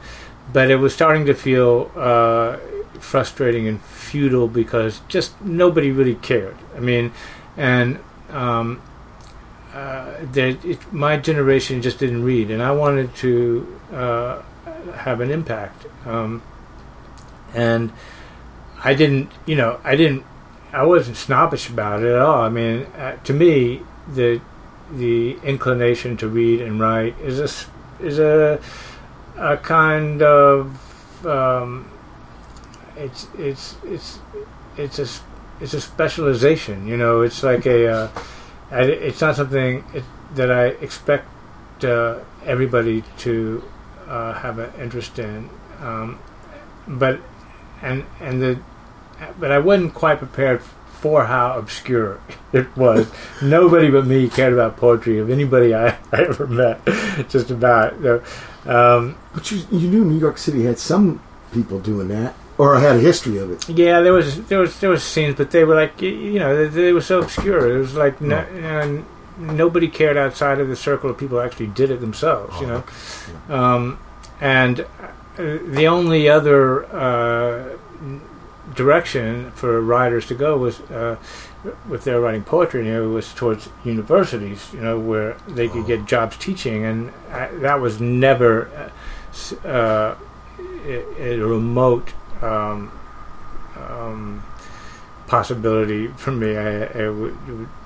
but 0.51 0.69
it 0.69 0.75
was 0.77 0.93
starting 0.93 1.25
to 1.25 1.33
feel 1.33 1.89
uh, 1.95 2.57
frustrating 2.99 3.67
and 3.67 3.81
futile 4.13 4.47
because 4.47 5.01
just 5.07 5.29
nobody 5.41 5.89
really 5.89 6.13
cared. 6.13 6.55
I 6.77 6.79
mean, 6.79 7.11
and 7.57 7.97
um, 8.29 8.79
uh, 9.73 10.13
that 10.33 10.63
it, 10.63 10.93
my 10.93 11.17
generation 11.17 11.81
just 11.81 11.97
didn't 11.97 12.23
read, 12.23 12.51
and 12.51 12.61
I 12.61 12.71
wanted 12.71 13.15
to 13.25 13.33
uh, 13.91 14.41
have 14.93 15.19
an 15.19 15.31
impact. 15.31 15.87
Um, 16.05 16.43
and 17.55 17.91
I 18.83 18.93
didn't, 18.93 19.31
you 19.47 19.55
know, 19.55 19.79
I 19.83 19.95
didn't, 19.95 20.23
I 20.71 20.83
wasn't 20.85 21.17
snobbish 21.17 21.69
about 21.69 22.03
it 22.03 22.13
at 22.13 22.19
all. 22.19 22.41
I 22.41 22.49
mean, 22.49 22.83
uh, 23.01 23.17
to 23.23 23.33
me, 23.33 23.81
the 24.13 24.41
the 24.91 25.37
inclination 25.43 26.17
to 26.17 26.27
read 26.27 26.61
and 26.61 26.79
write 26.79 27.15
is 27.19 27.39
a 27.39 27.49
is 28.05 28.19
a 28.19 28.61
a 29.37 29.57
kind 29.57 30.21
of 30.21 31.25
um, 31.25 31.89
it's 32.95 33.27
it's 33.37 33.75
it's 33.83 34.19
it's 34.77 34.99
a 34.99 35.07
it's 35.61 35.73
a 35.73 35.81
specialization. 35.81 36.87
You 36.87 36.97
know, 36.97 37.21
it's 37.21 37.43
like 37.43 37.65
a 37.65 37.87
uh, 37.87 38.09
it's 38.71 39.21
not 39.21 39.35
something 39.35 39.83
it, 39.93 40.03
that 40.35 40.51
I 40.51 40.65
expect 40.67 41.27
uh, 41.83 42.19
everybody 42.45 43.03
to 43.19 43.63
uh, 44.07 44.33
have 44.33 44.59
an 44.59 44.71
interest 44.79 45.19
in. 45.19 45.49
Um, 45.79 46.19
but 46.87 47.19
and 47.81 48.05
and 48.19 48.41
the 48.41 48.59
but 49.39 49.51
I 49.51 49.59
wasn't 49.59 49.93
quite 49.93 50.17
prepared 50.17 50.61
for 51.03 51.25
how 51.25 51.57
obscure 51.57 52.19
it 52.53 52.75
was. 52.77 53.11
Nobody 53.41 53.89
but 53.89 54.05
me 54.05 54.29
cared 54.29 54.53
about 54.53 54.77
poetry 54.77 55.19
of 55.19 55.29
anybody 55.29 55.73
I, 55.75 55.89
I 56.11 56.23
ever 56.23 56.47
met. 56.47 56.79
Just 57.29 57.51
about. 57.51 57.93
Um, 58.65 59.17
But 59.33 59.51
you, 59.51 59.63
you 59.71 59.89
knew 59.89 60.05
New 60.05 60.19
York 60.19 60.37
City 60.37 60.63
had 60.63 60.79
some 60.79 61.21
people 61.51 61.79
doing 61.79 62.07
that, 62.07 62.35
or 62.63 62.79
had 62.79 62.95
a 62.95 62.99
history 62.99 63.37
of 63.37 63.51
it. 63.51 63.67
Yeah, 63.67 63.99
there 63.99 64.13
was 64.13 64.45
there 64.45 64.59
was 64.59 64.79
there 64.79 64.89
was 64.89 65.03
scenes, 65.03 65.35
but 65.35 65.51
they 65.51 65.63
were 65.65 65.75
like 65.75 66.01
you 66.01 66.39
know 66.39 66.55
they, 66.55 66.67
they 66.67 66.93
were 66.93 67.01
so 67.01 67.19
obscure. 67.19 67.75
It 67.75 67.77
was 67.77 67.95
like 67.95 68.21
no, 68.21 68.37
and 68.37 69.05
nobody 69.37 69.89
cared 69.89 70.17
outside 70.17 70.59
of 70.59 70.69
the 70.69 70.75
circle 70.75 71.09
of 71.09 71.17
people 71.17 71.37
who 71.37 71.43
actually 71.43 71.67
did 71.67 71.91
it 71.91 71.99
themselves. 71.99 72.59
You 72.61 72.67
know, 72.67 72.83
um, 73.49 73.99
and 74.39 74.79
uh, 74.79 75.57
the 75.79 75.87
only 75.87 76.29
other 76.29 76.85
uh, 76.85 77.77
direction 78.73 79.51
for 79.51 79.81
writers 79.81 80.27
to 80.27 80.35
go 80.35 80.57
was. 80.57 80.79
Uh, 80.81 81.17
if 81.91 82.03
they 82.03 82.13
were 82.13 82.19
writing 82.19 82.43
poetry, 82.43 82.85
you 82.85 82.91
know, 82.91 83.07
was 83.07 83.33
towards 83.33 83.69
universities, 83.85 84.69
you 84.73 84.81
know, 84.81 84.99
where 84.99 85.37
they 85.47 85.69
could 85.69 85.87
get 85.87 86.05
jobs 86.05 86.35
teaching, 86.35 86.83
and 86.83 87.09
I, 87.31 87.47
that 87.63 87.79
was 87.79 88.01
never 88.01 88.67
uh, 88.67 89.65
uh, 89.65 90.15
a, 90.85 91.39
a 91.39 91.39
remote 91.39 92.11
um, 92.41 92.91
um, 93.75 94.43
possibility 95.27 96.07
for 96.07 96.31
me. 96.31 96.57
I, 96.57 96.83
I 96.83 97.31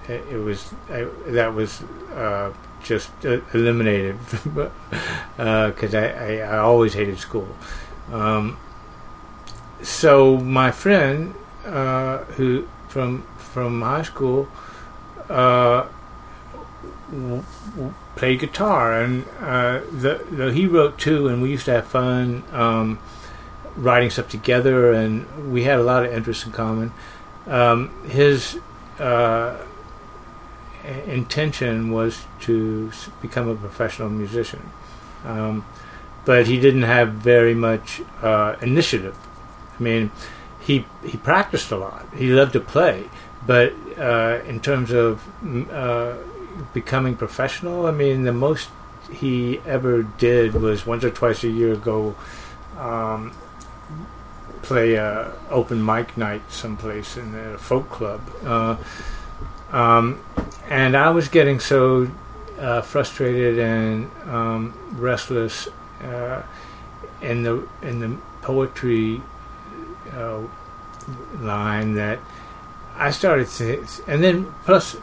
it, 0.08 0.44
was 0.44 0.74
I, 0.90 1.08
that 1.28 1.54
was 1.54 1.82
uh, 2.16 2.54
just 2.84 3.10
uh, 3.26 3.40
eliminated 3.54 4.18
because 5.36 5.96
I, 5.96 6.08
I, 6.08 6.38
I 6.40 6.58
always 6.58 6.94
hated 6.94 7.20
school. 7.20 7.48
Um, 8.12 8.58
so 9.82 10.38
my 10.38 10.72
friend 10.72 11.36
uh, 11.66 12.20
who 12.36 12.68
from 12.88 13.24
from 13.38 13.82
high 13.82 14.02
school 14.04 14.48
uh, 15.30 15.86
w- 17.12 17.44
w- 17.76 17.94
played 18.16 18.40
guitar, 18.40 19.02
and 19.02 19.26
uh, 19.40 19.82
the, 19.92 20.26
the 20.32 20.52
he 20.52 20.66
wrote 20.66 20.98
too, 20.98 21.28
and 21.28 21.42
we 21.42 21.52
used 21.52 21.66
to 21.66 21.72
have 21.74 21.88
fun 21.88 22.44
um, 22.52 23.00
writing 23.78 24.10
stuff 24.10 24.28
together, 24.30 24.92
and 24.92 25.52
we 25.52 25.63
had 25.63 25.80
a 25.80 25.84
lot 25.84 26.06
of 26.06 26.12
interests 26.12 26.46
in 26.46 26.52
common. 26.52 26.92
Um, 27.46 27.92
his 28.10 28.60
uh, 29.00 29.58
intention 31.06 31.92
was 31.92 32.25
to 32.42 32.92
become 33.21 33.48
a 33.48 33.56
professional 33.56 34.10
musician, 34.10 34.71
um, 35.23 35.65
but 36.25 36.48
he 36.48 36.60
didn't 36.60 36.84
have 36.84 37.13
very 37.13 37.54
much 37.54 38.02
uh, 38.21 38.56
initiative. 38.62 39.17
I 39.80 39.84
mean, 39.84 40.12
he 40.60 40.86
he 41.06 41.17
practiced 41.17 41.71
a 41.71 41.78
lot. 41.78 42.06
He 42.15 42.30
loved 42.30 42.54
to 42.54 42.60
play, 42.60 43.06
but 43.46 43.73
uh, 43.98 44.42
in 44.46 44.60
terms 44.60 44.92
of 44.92 45.23
uh, 45.71 46.15
becoming 46.73 47.15
professional, 47.15 47.86
I 47.86 47.92
mean, 47.92 48.23
the 48.23 48.34
most 48.34 48.69
he 49.12 49.60
ever 49.65 50.04
did 50.04 50.54
was 50.54 50.86
once 50.86 51.04
or 51.04 51.12
twice 51.12 51.44
a 51.44 51.50
year 51.50 51.75
go 51.75 52.15
um, 52.78 53.32
play 54.62 54.96
a 54.96 55.31
open 55.50 55.83
mic 55.85 56.17
night 56.17 56.42
someplace 56.50 57.17
in 57.17 57.33
a 57.35 57.58
folk 57.58 57.90
club. 57.90 58.21
Uh, 58.44 58.75
um, 59.71 60.19
and 60.69 60.96
I 60.96 61.10
was 61.10 61.27
getting 61.27 61.60
so 61.60 62.10
uh, 62.60 62.81
frustrated 62.81 63.60
and 63.60 64.10
um, 64.27 64.73
restless 64.94 65.67
uh, 66.04 66.42
in 67.21 67.44
the 67.44 67.67
in 67.81 68.00
the 68.00 68.17
poetry 68.42 69.21
uh, 70.13 70.40
line 71.40 71.96
that 71.96 72.19
I 72.98 73.12
started 73.12 73.48
to, 73.50 73.85
and 74.08 74.23
then 74.23 74.54
plus 74.65 74.96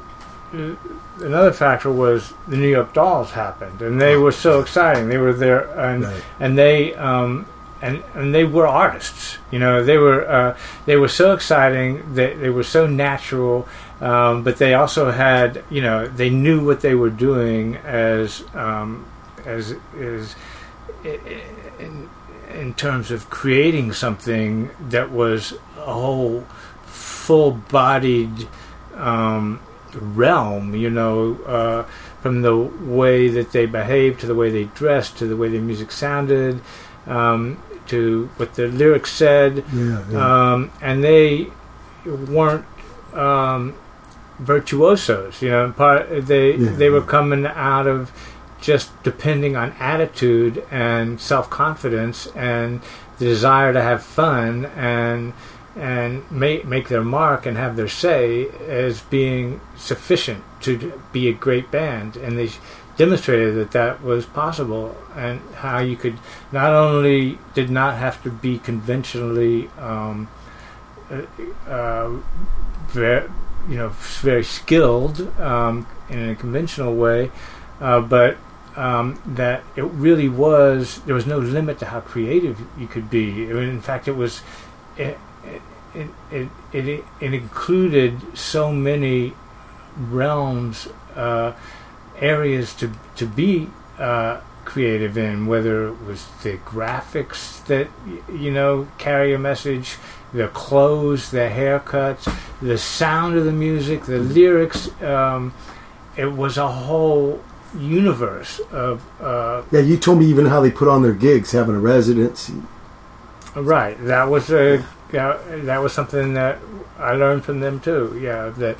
uh, 0.54 0.74
another 1.20 1.52
factor 1.52 1.90
was 1.92 2.34
the 2.48 2.56
New 2.56 2.68
York 2.68 2.92
Dolls 2.92 3.32
happened, 3.32 3.80
and 3.82 4.00
they 4.00 4.16
were 4.16 4.32
so 4.32 4.60
exciting. 4.60 5.08
They 5.08 5.18
were 5.18 5.32
there, 5.32 5.68
and 5.78 6.04
Right. 6.04 6.22
and 6.40 6.58
they 6.58 6.94
um, 6.94 7.46
and 7.84 8.02
and 8.14 8.34
they 8.34 8.44
were 8.44 8.66
artists. 8.66 9.36
You 9.50 9.58
know, 9.58 9.84
they 9.84 9.98
were 9.98 10.28
uh, 10.28 10.56
they 10.86 10.96
were 10.96 11.08
so 11.08 11.34
exciting. 11.34 12.14
They 12.14 12.32
they 12.34 12.48
were 12.48 12.62
so 12.62 12.86
natural, 12.86 13.68
um, 14.00 14.42
but 14.42 14.56
they 14.56 14.72
also 14.72 15.10
had 15.10 15.62
you 15.70 15.82
know 15.82 16.08
they 16.08 16.30
knew 16.30 16.64
what 16.64 16.80
they 16.80 16.94
were 16.94 17.10
doing 17.10 17.76
as 17.76 18.42
um, 18.54 19.06
as 19.44 19.74
is 19.96 20.34
in, 21.04 22.08
in 22.54 22.72
terms 22.74 23.10
of 23.10 23.28
creating 23.28 23.92
something 23.92 24.70
that 24.88 25.10
was 25.10 25.52
a 25.76 25.92
whole 25.92 26.40
full-bodied 26.86 28.48
um, 28.94 29.60
realm. 29.92 30.74
You 30.74 30.88
know, 30.88 31.34
uh, 31.44 31.82
from 32.22 32.40
the 32.40 32.56
way 32.56 33.28
that 33.28 33.52
they 33.52 33.66
behaved 33.66 34.20
to 34.20 34.26
the 34.26 34.34
way 34.34 34.48
they 34.48 34.64
dressed 34.64 35.18
to 35.18 35.26
the 35.26 35.36
way 35.36 35.50
their 35.50 35.60
music 35.60 35.92
sounded. 35.92 36.62
Um, 37.06 37.58
to 37.88 38.30
what 38.36 38.54
the 38.54 38.66
lyrics 38.68 39.12
said, 39.12 39.64
Yeah, 39.72 40.04
yeah. 40.10 40.52
um, 40.52 40.70
and 40.80 41.02
they 41.04 41.48
weren't 42.04 42.64
um, 43.14 43.74
virtuosos. 44.38 45.42
You 45.42 45.50
know, 45.50 45.72
part 45.72 46.26
they 46.26 46.54
Yeah, 46.56 46.70
they 46.70 46.90
were 46.90 47.02
coming 47.02 47.46
out 47.46 47.86
of 47.86 48.10
just 48.60 48.90
depending 49.02 49.56
on 49.56 49.72
attitude 49.78 50.64
and 50.70 51.20
self 51.20 51.50
confidence 51.50 52.26
and 52.34 52.80
the 53.18 53.26
desire 53.26 53.72
to 53.72 53.82
have 53.82 54.02
fun 54.02 54.66
and 54.76 55.32
and 55.76 56.22
make 56.30 56.64
make 56.64 56.88
their 56.88 57.02
mark 57.04 57.46
and 57.46 57.56
have 57.56 57.76
their 57.76 57.88
say 57.88 58.46
as 58.68 59.00
being 59.02 59.60
sufficient 59.76 60.42
to 60.60 60.92
be 61.12 61.28
a 61.28 61.32
great 61.32 61.70
band, 61.70 62.16
and 62.16 62.38
they 62.38 62.48
demonstrated 62.96 63.54
that 63.56 63.72
that 63.72 64.02
was 64.02 64.26
possible 64.26 64.96
and 65.16 65.40
how 65.56 65.78
you 65.78 65.96
could 65.96 66.18
not 66.52 66.72
only 66.72 67.38
did 67.54 67.70
not 67.70 67.96
have 67.96 68.22
to 68.22 68.30
be 68.30 68.58
conventionally 68.58 69.68
um, 69.78 70.28
uh, 71.10 71.22
uh, 71.68 72.16
very, 72.88 73.28
you 73.68 73.76
know 73.76 73.88
very 74.22 74.44
skilled 74.44 75.20
um, 75.40 75.86
in 76.08 76.30
a 76.30 76.34
conventional 76.34 76.94
way, 76.94 77.30
uh, 77.80 78.00
but 78.00 78.36
um, 78.76 79.20
that 79.26 79.62
it 79.76 79.82
really 79.82 80.28
was 80.28 81.00
there 81.06 81.14
was 81.14 81.26
no 81.26 81.38
limit 81.38 81.78
to 81.78 81.86
how 81.86 82.00
creative 82.00 82.60
you 82.78 82.86
could 82.86 83.10
be. 83.10 83.50
I 83.50 83.52
mean, 83.52 83.68
in 83.68 83.80
fact, 83.80 84.08
it 84.08 84.16
was 84.16 84.42
it 84.96 85.18
it, 85.94 86.08
it 86.30 86.48
it 86.72 87.04
it 87.20 87.34
included 87.34 88.36
so 88.36 88.72
many 88.72 89.34
realms, 89.96 90.88
uh, 91.14 91.52
areas 92.24 92.74
to 92.74 92.90
to 93.16 93.26
be 93.26 93.68
uh, 93.98 94.40
creative 94.64 95.18
in, 95.18 95.46
whether 95.46 95.88
it 95.88 96.00
was 96.02 96.26
the 96.42 96.56
graphics 96.58 97.64
that 97.66 97.88
you 98.32 98.50
know 98.50 98.88
carry 98.98 99.34
a 99.34 99.38
message, 99.38 99.96
the 100.32 100.48
clothes, 100.48 101.30
the 101.30 101.48
haircuts, 101.50 102.24
the 102.60 102.78
sound 102.78 103.36
of 103.36 103.44
the 103.44 103.52
music, 103.52 104.04
the 104.04 104.18
lyrics. 104.18 104.88
Um, 105.02 105.52
it 106.16 106.32
was 106.32 106.56
a 106.58 106.68
whole 106.68 107.42
universe 107.76 108.60
of 108.70 109.02
uh, 109.20 109.62
Yeah, 109.72 109.80
you 109.80 109.96
told 109.96 110.18
me 110.20 110.26
even 110.26 110.46
how 110.46 110.60
they 110.60 110.70
put 110.70 110.88
on 110.88 111.02
their 111.02 111.12
gigs, 111.12 111.52
having 111.52 111.74
a 111.74 111.80
residency. 111.80 112.62
Right. 113.54 113.96
That 114.04 114.28
was 114.28 114.50
a 114.50 114.84
yeah, 115.12 115.38
that 115.48 115.78
was 115.78 115.92
something 115.92 116.34
that 116.34 116.58
I 116.98 117.12
learned 117.12 117.44
from 117.44 117.60
them 117.60 117.80
too. 117.80 118.18
Yeah, 118.20 118.50
that 118.58 118.76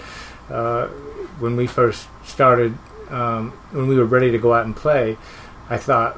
uh, 0.51 0.89
when 1.39 1.57
we 1.57 1.67
first 1.67 2.09
started, 2.25 2.77
um, 3.15 3.53
when 3.71 3.87
we 3.87 3.97
were 3.97 4.05
ready 4.05 4.31
to 4.33 4.39
go 4.39 4.53
out 4.53 4.67
and 4.67 4.75
play, 4.75 5.17
I 5.71 5.79
thought 5.79 6.17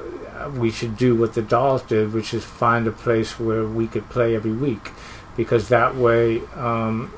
we 0.53 0.71
should 0.71 0.97
do 0.97 1.15
what 1.15 1.33
the 1.33 1.41
Dolls 1.41 1.83
did, 1.83 2.11
which 2.11 2.33
is 2.33 2.43
find 2.43 2.87
a 2.87 2.91
place 2.91 3.39
where 3.39 3.65
we 3.65 3.87
could 3.87 4.09
play 4.09 4.35
every 4.35 4.51
week, 4.51 4.91
because 5.35 5.69
that 5.69 5.95
way 5.95 6.41
um, 6.55 7.13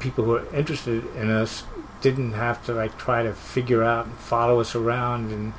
people 0.00 0.24
who 0.24 0.36
are 0.36 0.54
interested 0.54 1.04
in 1.14 1.30
us 1.30 1.64
didn't 2.00 2.32
have 2.32 2.64
to 2.66 2.72
like 2.72 2.96
try 2.96 3.22
to 3.22 3.34
figure 3.34 3.82
out 3.82 4.06
and 4.06 4.16
follow 4.16 4.60
us 4.60 4.74
around 4.74 5.30
and. 5.30 5.52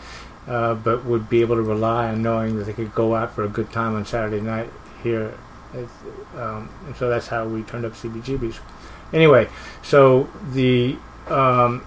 Uh, 0.48 0.74
but 0.74 1.06
would 1.06 1.30
be 1.30 1.42
able 1.42 1.56
to 1.56 1.62
rely 1.62 2.08
on 2.08 2.24
knowing 2.24 2.58
that 2.58 2.64
they 2.64 2.74
could 2.74 2.96
go 2.96 3.14
out 3.14 3.32
for 3.36 3.44
a 3.44 3.48
good 3.48 3.72
time 3.72 3.94
on 3.94 4.04
Saturday 4.04 4.42
night 4.42 4.68
here. 5.04 5.38
Um, 6.36 6.68
and 6.88 6.96
so 6.96 7.08
that's 7.08 7.28
how 7.28 7.46
we 7.46 7.62
turned 7.62 7.86
up 7.86 7.92
CBGBs. 7.92 8.58
Anyway, 9.14 9.48
so 9.84 10.28
the 10.52 10.98
um, 11.28 11.86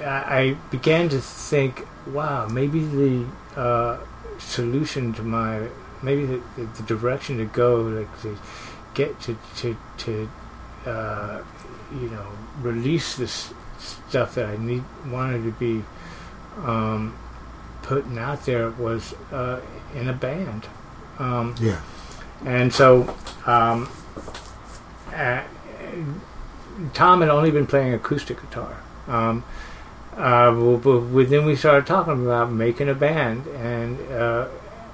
I, 0.00 0.56
began 0.70 1.08
to 1.10 1.20
think, 1.20 1.86
wow, 2.06 2.46
maybe 2.48 2.80
the 2.84 3.26
uh, 3.56 3.98
solution 4.38 5.12
to 5.14 5.22
my 5.22 5.68
maybe 6.02 6.26
the, 6.26 6.42
the, 6.56 6.64
the 6.64 6.82
direction 6.82 7.38
to 7.38 7.44
go, 7.44 7.76
like 7.82 8.22
to 8.22 8.36
get 8.94 9.20
to 9.20 9.36
to 9.56 9.76
to 9.98 10.28
uh, 10.86 11.42
you 11.92 12.08
know 12.10 12.26
release 12.60 13.16
this 13.16 13.52
stuff 13.78 14.34
that 14.34 14.46
I 14.46 14.56
need 14.56 14.82
wanted 15.10 15.44
to 15.44 15.52
be 15.52 15.84
um, 16.64 17.16
putting 17.82 18.18
out 18.18 18.44
there 18.46 18.70
was 18.70 19.14
uh, 19.32 19.60
in 19.94 20.08
a 20.08 20.12
band. 20.12 20.66
Um, 21.18 21.54
Yeah. 21.60 21.80
and 22.44 22.72
so, 22.72 23.14
um, 23.46 23.88
uh, 25.14 25.42
Tom 26.92 27.20
had 27.20 27.30
only 27.30 27.50
been 27.52 27.66
playing 27.66 27.94
acoustic 27.94 28.40
guitar. 28.40 28.76
Um, 29.06 29.44
uh, 30.16 30.50
w- 30.50 30.78
w- 30.78 31.26
then 31.26 31.44
we 31.44 31.56
started 31.56 31.86
talking 31.86 32.24
about 32.24 32.52
making 32.52 32.88
a 32.88 32.94
band, 32.94 33.46
and 33.48 33.98
uh, 34.12 34.48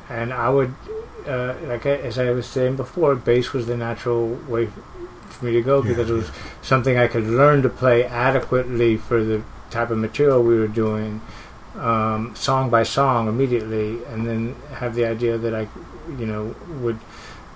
and 0.08 0.32
I 0.32 0.48
would, 0.48 0.74
uh, 1.26 1.54
like 1.64 1.86
I, 1.86 1.90
as 1.96 2.18
I 2.18 2.30
was 2.30 2.46
saying 2.46 2.76
before, 2.76 3.14
bass 3.14 3.52
was 3.52 3.66
the 3.66 3.76
natural 3.76 4.28
way 4.48 4.68
for 5.28 5.44
me 5.44 5.52
to 5.52 5.62
go 5.62 5.82
Yeah, 5.82 5.88
because 5.88 6.10
it 6.10 6.14
was 6.14 6.30
something 6.62 6.96
I 6.98 7.06
could 7.08 7.24
learn 7.26 7.62
to 7.62 7.68
play 7.68 8.04
adequately 8.04 8.96
for 8.96 9.22
the 9.22 9.42
type 9.70 9.90
of 9.90 9.98
material 9.98 10.42
we 10.42 10.58
were 10.58 10.68
doing, 10.68 11.20
um, 11.76 12.34
song 12.34 12.70
by 12.70 12.82
song 12.82 13.28
immediately, 13.28 14.02
and 14.04 14.26
then 14.26 14.56
have 14.74 14.94
the 14.94 15.04
idea 15.04 15.38
that 15.38 15.54
I, 15.54 15.68
you 16.18 16.26
know, 16.26 16.54
would 16.80 16.98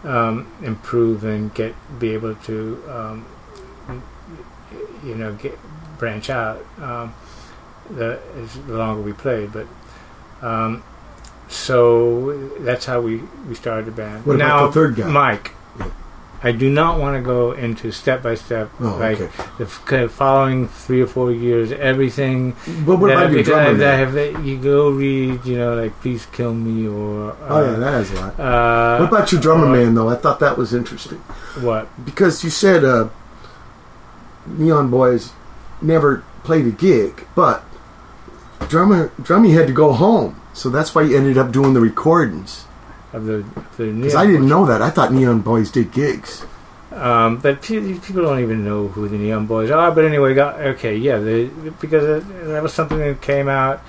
um, 0.05 0.47
improve 0.63 1.25
and 1.25 1.53
get 1.55 1.75
be 1.99 2.11
able 2.15 2.35
to, 2.37 2.83
um, 2.89 3.25
you 5.05 5.15
know, 5.15 5.33
get 5.35 5.59
branch 5.99 6.31
out. 6.31 6.65
The 7.91 8.19
as 8.43 8.55
the 8.67 8.75
longer 8.79 9.03
we 9.03 9.13
played, 9.13 9.53
but 9.53 9.67
um, 10.43 10.83
so 11.49 12.49
that's 12.61 12.87
how 12.87 13.01
we 13.01 13.21
we 13.49 13.55
started 13.55 13.87
the 13.87 13.93
band. 13.93 14.25
What 14.27 14.37
about 14.37 14.67
the 14.69 14.73
third 14.73 14.97
guy? 14.97 15.07
Mike? 15.09 15.53
Yeah. 15.79 15.91
I 16.43 16.53
do 16.53 16.69
not 16.69 16.99
want 17.01 17.17
to 17.17 17.23
go 17.23 17.53
into 17.53 17.91
step 17.91 18.23
by 18.23 18.35
step, 18.35 18.69
Oh, 18.79 18.97
like 19.01 19.19
okay. 19.19 19.33
the 19.57 19.65
f- 19.65 19.83
kind 19.87 20.03
of 20.03 20.13
following 20.13 20.69
three 20.69 21.01
or 21.01 21.07
four 21.07 21.33
years, 21.33 21.73
everything 21.73 22.55
But 22.85 22.97
what 22.97 23.11
about 23.11 23.33
your 23.33 23.43
drummer? 23.43 23.71
I- 23.71 23.73
that 23.75 23.99
have 23.99 24.13
that 24.13 24.45
you 24.45 24.59
go 24.59 24.91
read, 24.91 25.45
you 25.47 25.57
know, 25.57 25.75
like 25.75 25.99
"Please 26.03 26.27
Kill 26.33 26.53
Me" 26.53 26.87
or 26.87 27.31
uh, 27.33 27.37
oh 27.49 27.65
yeah, 27.65 27.79
that 27.79 27.93
has 27.93 28.11
a 28.11 28.15
lot. 28.17 28.41
uh, 28.41 28.99
What 28.99 29.09
about 29.09 29.33
your 29.33 29.41
drummer 29.41 29.67
uh, 29.67 29.71
man 29.73 29.95
though? 29.95 30.09
I 30.11 30.17
thought 30.17 30.39
that 30.41 30.59
was 30.59 30.75
interesting 30.75 31.19
what? 31.65 31.89
because 32.05 32.45
you 32.45 32.51
said 32.51 32.85
uh, 32.85 33.09
Neon 34.47 34.91
Boys 34.91 35.33
never 35.81 36.25
played 36.45 36.67
a 36.67 36.71
gig, 36.71 37.27
but 37.35 37.65
drummer 38.69 39.09
drummy 39.21 39.55
had 39.55 39.67
to 39.67 39.73
go 39.73 39.93
home, 39.93 40.41
so 40.53 40.71
that's 40.71 40.95
why 40.95 41.05
he 41.05 41.17
ended 41.17 41.39
up 41.39 41.53
doing 41.53 41.75
the 41.75 41.81
recordings. 41.81 42.65
Of 43.13 43.27
the 43.27 43.45
the 43.77 43.93
Because 43.93 44.15
I 44.15 44.27
didn't 44.27 44.49
know 44.49 44.67
that. 44.67 44.83
I 44.83 44.91
thought 44.91 45.13
Neon 45.13 45.41
Boys 45.41 45.71
did 45.71 45.93
gigs. 45.93 46.45
Um, 46.93 47.39
but 47.39 47.61
people 47.63 48.23
don't 48.23 48.41
even 48.41 48.65
know 48.65 48.89
who 48.89 49.09
the 49.09 49.17
Neon 49.19 49.47
Boys 49.47 49.71
are. 49.71 49.91
But 49.91 50.05
anyway, 50.05 50.35
got, 50.35 50.61
okay, 50.61 50.97
yeah, 50.97 51.19
the, 51.19 51.47
because 51.81 52.25
that 52.25 52.63
was 52.63 52.73
something 52.73 52.99
that 52.99 53.21
came 53.21 53.49
out. 53.49 53.83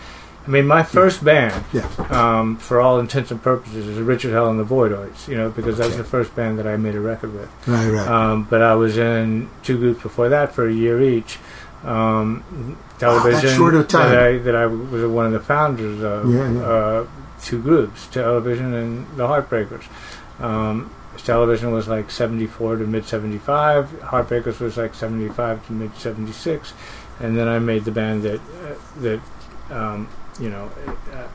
I 0.46 0.50
mean, 0.50 0.68
my 0.68 0.84
first 0.84 1.24
band, 1.24 1.64
Yeah. 1.74 1.88
um, 2.10 2.58
for 2.58 2.80
all 2.80 3.00
intents 3.00 3.32
and 3.32 3.42
purposes, 3.42 3.88
is 3.88 3.98
Richard 4.00 4.32
Hell 4.32 4.50
and 4.50 4.60
the 4.60 4.64
Voidoids. 4.66 5.28
You 5.28 5.38
know, 5.38 5.50
because 5.50 5.80
that 5.80 5.88
was 5.88 5.98
the 5.98 6.04
first 6.04 6.36
band 6.36 6.60
that 6.60 6.68
I 6.68 6.78
made 6.78 6.94
a 6.96 7.00
record 7.00 7.34
with. 7.34 7.50
Right, 7.68 7.90
right. 7.90 8.08
Um, 8.08 8.44
but 8.50 8.62
I 8.62 8.76
was 8.76 8.98
in 8.98 9.50
two 9.64 9.78
groups 9.80 10.04
before 10.04 10.30
that 10.30 10.54
for 10.54 10.68
a 10.68 10.74
year 10.74 11.02
each. 11.02 11.40
Um, 11.86 12.78
television 12.98 13.56
short 13.56 13.76
a 13.76 13.84
time. 13.84 14.10
that 14.10 14.24
I 14.24 14.38
that 14.40 14.56
I 14.56 14.66
was 14.66 15.06
one 15.06 15.28
of 15.28 15.32
the 15.34 15.40
founders 15.40 16.02
of. 16.02 16.34
Yeah, 16.34 16.52
yeah. 16.52 16.62
Uh, 16.62 17.08
two 17.42 17.62
groups, 17.62 18.08
television 18.08 18.74
and 18.74 19.18
the 19.18 19.28
Heartbreakers. 19.28 19.84
Um, 20.40 20.94
television 21.18 21.72
was 21.72 21.88
like 21.88 22.10
74 22.12 22.78
to 22.78 22.88
mid 22.88 23.06
75. 23.06 23.92
Heartbreakers 24.02 24.60
was 24.60 24.78
like 24.78 24.96
75 24.96 25.66
to 25.68 25.74
mid 25.74 25.96
76. 25.96 26.74
And 27.20 27.38
then 27.38 27.48
I 27.48 27.60
made 27.60 27.86
the 27.86 27.92
band 27.92 28.24
that 28.24 28.40
uh, 28.40 28.76
that 29.02 29.22
um, 29.70 30.10
you 30.40 30.50
know 30.50 30.70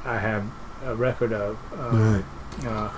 I 0.05 0.19
have 0.19 0.45
a 0.85 0.95
record 0.95 1.33
of. 1.33 1.59
Um, 1.79 2.15
right. 2.15 2.67
uh, 2.67 2.91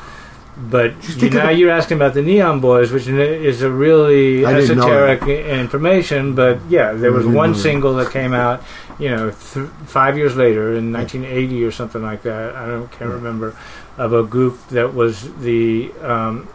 but 0.57 0.93
you 1.17 1.31
now 1.31 1.49
you're 1.51 1.71
asking 1.71 1.97
about 1.97 2.15
the 2.15 2.23
Neon 2.23 2.61
Boys, 2.61 2.93
which 2.93 3.07
is 3.07 3.63
a 3.63 3.71
really 3.71 4.45
I 4.45 4.55
esoteric 4.55 5.23
information. 5.23 6.35
But 6.35 6.61
yeah, 6.69 6.93
there 6.93 7.13
was 7.13 7.27
one 7.27 7.53
that. 7.53 7.59
single 7.59 7.95
that 7.95 8.13
came 8.13 8.35
out, 8.35 8.63
you 8.99 9.09
know, 9.09 9.31
th- 9.31 9.69
five 9.87 10.19
years 10.19 10.37
later 10.37 10.75
in 10.75 10.93
1980 10.93 11.65
or 11.65 11.71
something 11.71 12.03
like 12.03 12.23
that. 12.23 12.55
I 12.55 12.67
don't 12.67 12.91
can't 12.93 13.11
remember 13.11 13.57
of 13.97 14.13
a 14.13 14.23
group 14.23 14.69
that 14.69 14.95
was 14.95 15.35
the 15.37 15.93
um, 16.03 16.49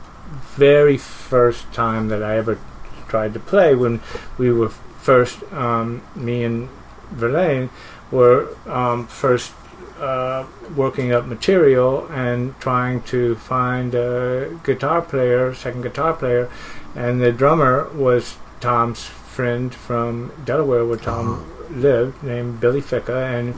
very 0.55 0.97
first 0.97 1.71
time 1.73 2.09
that 2.09 2.21
I 2.21 2.37
ever 2.37 2.59
tried 3.07 3.33
to 3.33 3.39
play 3.39 3.73
when 3.73 4.01
we 4.37 4.51
were 4.51 4.69
first 4.69 5.41
um, 5.53 6.03
me 6.15 6.43
and 6.43 6.69
Verlaine 7.11 7.69
were 8.11 8.55
um, 8.67 9.07
first 9.07 9.53
uh, 9.99 10.45
working 10.75 11.11
up 11.11 11.25
material 11.25 12.07
and 12.07 12.59
trying 12.59 13.01
to 13.03 13.35
find 13.35 13.95
a 13.95 14.59
guitar 14.63 15.01
player, 15.01 15.53
second 15.53 15.81
guitar 15.81 16.13
player, 16.13 16.49
and 16.95 17.21
the 17.21 17.31
drummer 17.31 17.89
was 17.93 18.37
Tom's 18.59 19.03
friend 19.03 19.73
from 19.73 20.31
Delaware, 20.45 20.85
where 20.85 20.97
Tom 20.97 21.45
lived, 21.69 22.23
named 22.23 22.59
Billy 22.59 22.81
Ficca, 22.81 23.27
and 23.37 23.55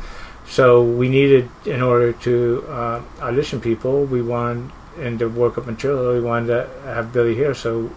so 0.47 0.83
we 0.83 1.09
needed, 1.09 1.49
in 1.65 1.81
order 1.81 2.11
to 2.13 2.65
uh, 2.67 3.01
audition 3.21 3.61
people, 3.61 4.05
we 4.05 4.21
wanted 4.21 4.71
and 4.97 5.19
to 5.19 5.29
work 5.29 5.57
up 5.57 5.65
material, 5.65 6.13
we 6.13 6.19
wanted 6.19 6.47
to 6.47 6.69
have 6.83 7.13
Billy 7.13 7.35
here, 7.35 7.53
so 7.53 7.89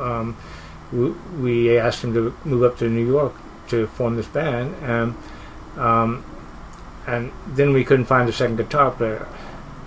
um, 0.00 0.36
we, 0.92 1.10
we 1.40 1.78
asked 1.78 2.02
him 2.02 2.14
to 2.14 2.34
move 2.44 2.62
up 2.62 2.78
to 2.78 2.88
New 2.88 3.06
York 3.06 3.34
to 3.68 3.86
form 3.88 4.16
this 4.16 4.26
band, 4.26 4.74
and 4.82 5.14
um, 5.76 6.24
and 7.06 7.32
then 7.48 7.72
we 7.72 7.84
couldn't 7.84 8.06
find 8.06 8.28
a 8.28 8.32
second 8.32 8.56
guitar 8.56 8.90
player, 8.90 9.26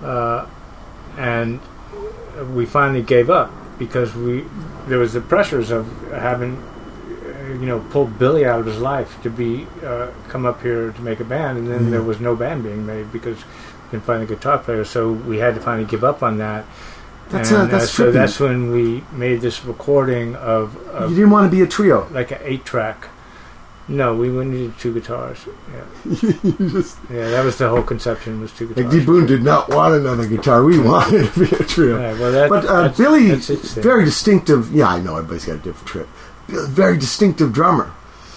uh, 0.04 0.46
and 1.18 1.60
we 2.54 2.66
finally 2.66 3.02
gave 3.02 3.30
up 3.30 3.52
because 3.78 4.16
we 4.16 4.46
there 4.88 5.00
was 5.00 5.14
the 5.14 5.22
pressures 5.22 5.72
of 5.72 5.86
having 6.12 6.56
uh, 6.58 7.48
you 7.60 7.66
know 7.66 7.80
pulled 7.92 8.18
Billy 8.20 8.46
out 8.46 8.60
of 8.60 8.66
his 8.66 8.80
life 8.80 9.22
to 9.24 9.30
be 9.30 9.68
uh, 9.86 10.08
come 10.28 10.46
up 10.46 10.62
here 10.62 10.92
to 10.92 11.02
make 11.02 11.20
a 11.20 11.26
band, 11.26 11.58
and 11.58 11.68
then 11.68 11.88
Mhm. 11.88 11.92
there 11.92 12.04
was 12.04 12.20
no 12.20 12.36
band 12.36 12.64
being 12.64 12.86
made 12.86 13.12
because 13.12 13.38
we 13.38 13.90
couldn't 13.92 14.06
find 14.06 14.24
a 14.24 14.26
guitar 14.26 14.58
player, 14.58 14.84
so 14.86 15.12
we 15.12 15.40
had 15.40 15.56
to 15.56 15.62
finally 15.62 15.86
give 15.86 16.04
up 16.04 16.22
on 16.24 16.38
that. 16.38 16.66
That's, 17.30 17.52
and 17.52 17.62
uh, 17.62 17.66
that's 17.66 17.92
so 17.92 18.06
trippy. 18.10 18.14
that's 18.14 18.40
when 18.40 18.72
we 18.72 19.04
made 19.12 19.42
this 19.42 19.64
recording 19.64 20.36
of, 20.36 20.76
You 21.10 21.16
didn't 21.16 21.30
want 21.30 21.46
to 21.52 21.56
be 21.56 21.62
a 21.62 21.68
trio. 21.68 22.08
like 22.12 22.32
an 22.32 22.40
eight 22.44 22.66
track 22.66 23.08
No, 23.90 24.16
we 24.16 24.30
needed 24.30 24.78
two 24.78 24.94
guitars. 24.94 25.40
Yeah, 25.74 26.16
just- 26.70 26.98
yeah, 27.10 27.30
that 27.32 27.44
was 27.44 27.58
the 27.58 27.68
whole 27.68 27.82
conception 27.84 28.40
was 28.40 28.52
two 28.54 28.68
like 28.68 28.76
guitars. 28.76 28.94
D 28.94 29.06
Boone 29.06 29.26
did 29.26 29.42
not 29.44 29.68
want 29.70 29.96
another 29.96 30.28
guitar. 30.28 30.64
We 30.64 30.80
wanted 30.80 31.34
to 31.34 31.40
be 31.40 31.56
a 31.56 31.64
trio. 31.64 31.98
Right, 31.98 32.18
well, 32.20 32.32
that, 32.32 32.50
But 32.50 32.66
uh, 32.66 32.82
that's- 32.84 32.98
Billy, 32.98 33.28
that's 33.30 33.48
very 33.76 34.06
distinctive. 34.06 34.72
Yeah, 34.74 34.88
I 34.88 35.00
know 35.02 35.16
everybody's 35.18 35.46
got 35.46 35.56
a 35.56 35.58
different 35.58 35.88
trip. 35.88 36.08
Very 36.48 36.98
distinctive 36.98 37.52
drummer, 37.52 37.92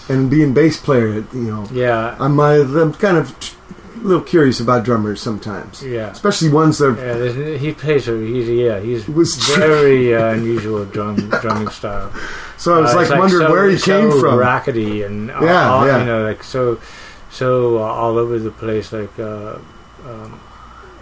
and 0.08 0.30
being 0.30 0.52
bass 0.54 0.80
player, 0.80 1.08
you 1.32 1.50
know, 1.50 1.68
yeah, 1.70 2.16
I'm, 2.18 2.40
uh, 2.40 2.60
I'm 2.80 2.94
kind 2.94 3.16
of 3.18 3.34
a 4.04 4.06
little 4.08 4.22
curious 4.22 4.60
about 4.60 4.84
drummers 4.84 5.20
sometimes, 5.22 5.82
yeah. 5.82 6.10
especially 6.10 6.48
ones 6.50 6.78
that. 6.78 6.98
Are, 6.98 7.28
Yeah, 7.52 7.56
he 7.58 7.72
plays. 7.72 8.08
A, 8.08 8.18
he's 8.18 8.48
yeah. 8.48 8.80
He's 8.80 9.06
was 9.08 9.34
very 9.56 10.14
uh, 10.14 10.32
unusual 10.32 10.84
drum 10.86 11.16
drumming 11.40 11.68
style. 11.68 12.12
so 12.56 12.74
I 12.74 12.80
was 12.80 12.92
Uh, 12.92 12.96
like 12.96 13.08
it's 13.10 13.16
wondering 13.18 13.46
so- 13.46 13.50
where 13.52 13.68
he 13.70 13.78
so 13.78 13.84
came 14.10 14.20
from. 14.20 14.38
Rackety 14.38 15.02
and 15.06 15.30
all, 15.30 15.44
Yeah, 15.44 15.70
all- 15.70 15.86
yeah. 15.86 15.98
you 16.00 16.04
know, 16.06 16.22
like 16.24 16.42
so, 16.42 16.80
so 17.30 17.78
uh, 17.78 17.82
all 17.82 18.18
over 18.18 18.38
the 18.38 18.50
place. 18.50 18.92
Like, 18.92 19.16
uh, 19.18 19.56
um, 20.06 20.40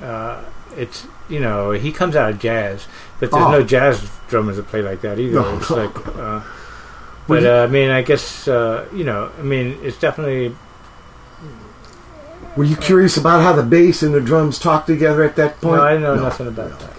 uh, 0.03 0.43
it's 0.77 1.07
you 1.29 1.41
know, 1.41 1.71
he 1.73 1.93
comes 1.93 2.17
out 2.17 2.31
of 2.31 2.39
jazz, 2.39 2.87
but 3.19 3.31
there's 3.31 3.43
Oh. 3.45 3.51
no 3.53 3.63
jazz 3.63 4.09
drummers 4.29 4.57
that 4.57 4.67
play 4.67 4.83
like 4.83 5.01
that 5.03 5.19
either. 5.19 5.41
No. 5.41 5.57
It's 5.57 5.71
like, 5.71 5.95
uh, 6.17 6.43
but 7.29 7.45
uh, 7.45 7.65
I 7.65 7.67
mean, 7.67 7.91
I 7.91 8.03
guess 8.03 8.47
uh, 8.49 8.87
you 8.93 9.05
know, 9.05 9.31
I 9.39 9.43
mean, 9.43 9.79
it's 9.83 9.99
definitely 9.99 10.55
Were 12.61 12.67
you 12.67 12.77
curious 12.77 13.17
about 13.17 13.41
how 13.41 13.55
the 13.55 13.63
bass 13.63 14.03
and 14.03 14.13
the 14.13 14.21
drums 14.21 14.59
talk 14.59 14.85
together 14.85 15.25
at 15.25 15.35
that 15.37 15.63
point? 15.63 15.79
no. 15.79 15.83
I 15.83 15.97
know 15.97 16.15
No. 16.15 16.25
nothing 16.25 16.47
about 16.47 16.79
that. 16.79 16.93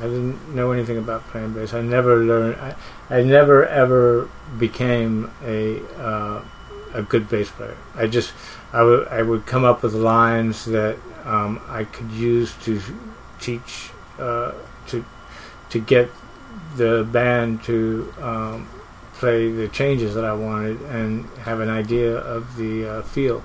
I 0.00 0.02
didn't 0.02 0.56
know 0.56 0.72
anything 0.72 0.98
about 0.98 1.22
playing 1.28 1.52
bass. 1.52 1.72
I 1.72 1.82
never 1.82 2.16
learned. 2.16 2.56
I, 2.60 2.74
I 3.08 3.22
never 3.22 3.64
ever 3.64 4.28
became 4.58 5.30
a 5.46 5.78
uh, 5.96 6.42
a 6.94 7.02
good 7.02 7.28
bass 7.28 7.48
player. 7.48 7.76
I 7.94 8.08
just 8.08 8.32
I 8.72 8.82
would 8.82 9.06
I 9.06 9.22
would 9.22 9.46
come 9.46 9.62
up 9.62 9.84
with 9.84 9.94
lines 9.94 10.64
that 10.64 10.96
um, 11.24 11.60
I 11.68 11.84
could 11.84 12.10
use 12.10 12.52
to 12.64 12.80
teach 13.38 13.90
uh, 14.18 14.50
to 14.88 15.04
to 15.70 15.78
get 15.78 16.10
the 16.74 17.06
band 17.12 17.62
to 17.70 18.12
um, 18.20 18.68
play 19.14 19.48
the 19.48 19.68
changes 19.68 20.16
that 20.16 20.24
I 20.24 20.32
wanted 20.32 20.82
and 20.90 21.24
have 21.46 21.60
an 21.60 21.70
idea 21.70 22.16
of 22.16 22.56
the 22.56 22.88
uh, 22.88 23.02
feel. 23.02 23.44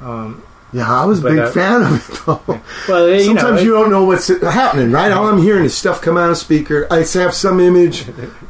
Um, 0.00 0.42
Yeah, 0.74 0.90
I 0.92 1.04
was 1.04 1.20
a 1.20 1.22
But, 1.22 1.28
big 1.30 1.38
uh, 1.38 1.50
fan 1.52 1.82
of 1.82 2.10
it 2.10 2.20
though. 2.26 2.60
well, 2.88 3.08
you 3.08 3.16
know, 3.32 3.40
Sometimes 3.40 3.60
it- 3.60 3.64
you 3.64 3.70
don't 3.72 3.90
know 3.90 4.04
what's 4.04 4.26
happening, 4.42 4.90
right? 4.90 5.12
All 5.12 5.28
I'm 5.28 5.40
hearing 5.40 5.64
is 5.64 5.74
stuff 5.76 6.02
come 6.02 6.16
out 6.16 6.30
of 6.30 6.36
speaker. 6.36 6.88
I 6.90 7.04
have 7.04 7.32
some 7.32 7.60
image. 7.60 8.04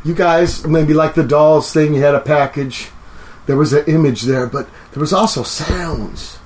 You 0.04 0.14
guys, 0.14 0.66
maybe 0.66 0.94
like 0.94 1.14
the 1.14 1.22
dolls 1.22 1.70
thing, 1.72 1.92
you 1.94 2.00
had 2.02 2.14
a 2.14 2.20
package. 2.20 2.88
There 3.44 3.56
was 3.58 3.74
an 3.74 3.84
image 3.86 4.22
there, 4.22 4.46
but 4.46 4.68
there 4.92 5.00
was 5.02 5.12
also 5.12 5.42
sounds 5.42 6.38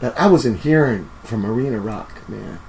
that 0.00 0.16
I 0.18 0.28
wasn't 0.28 0.60
hearing 0.60 1.10
from 1.24 1.44
Arena 1.44 1.80
Rock, 1.80 2.28
man. 2.28 2.60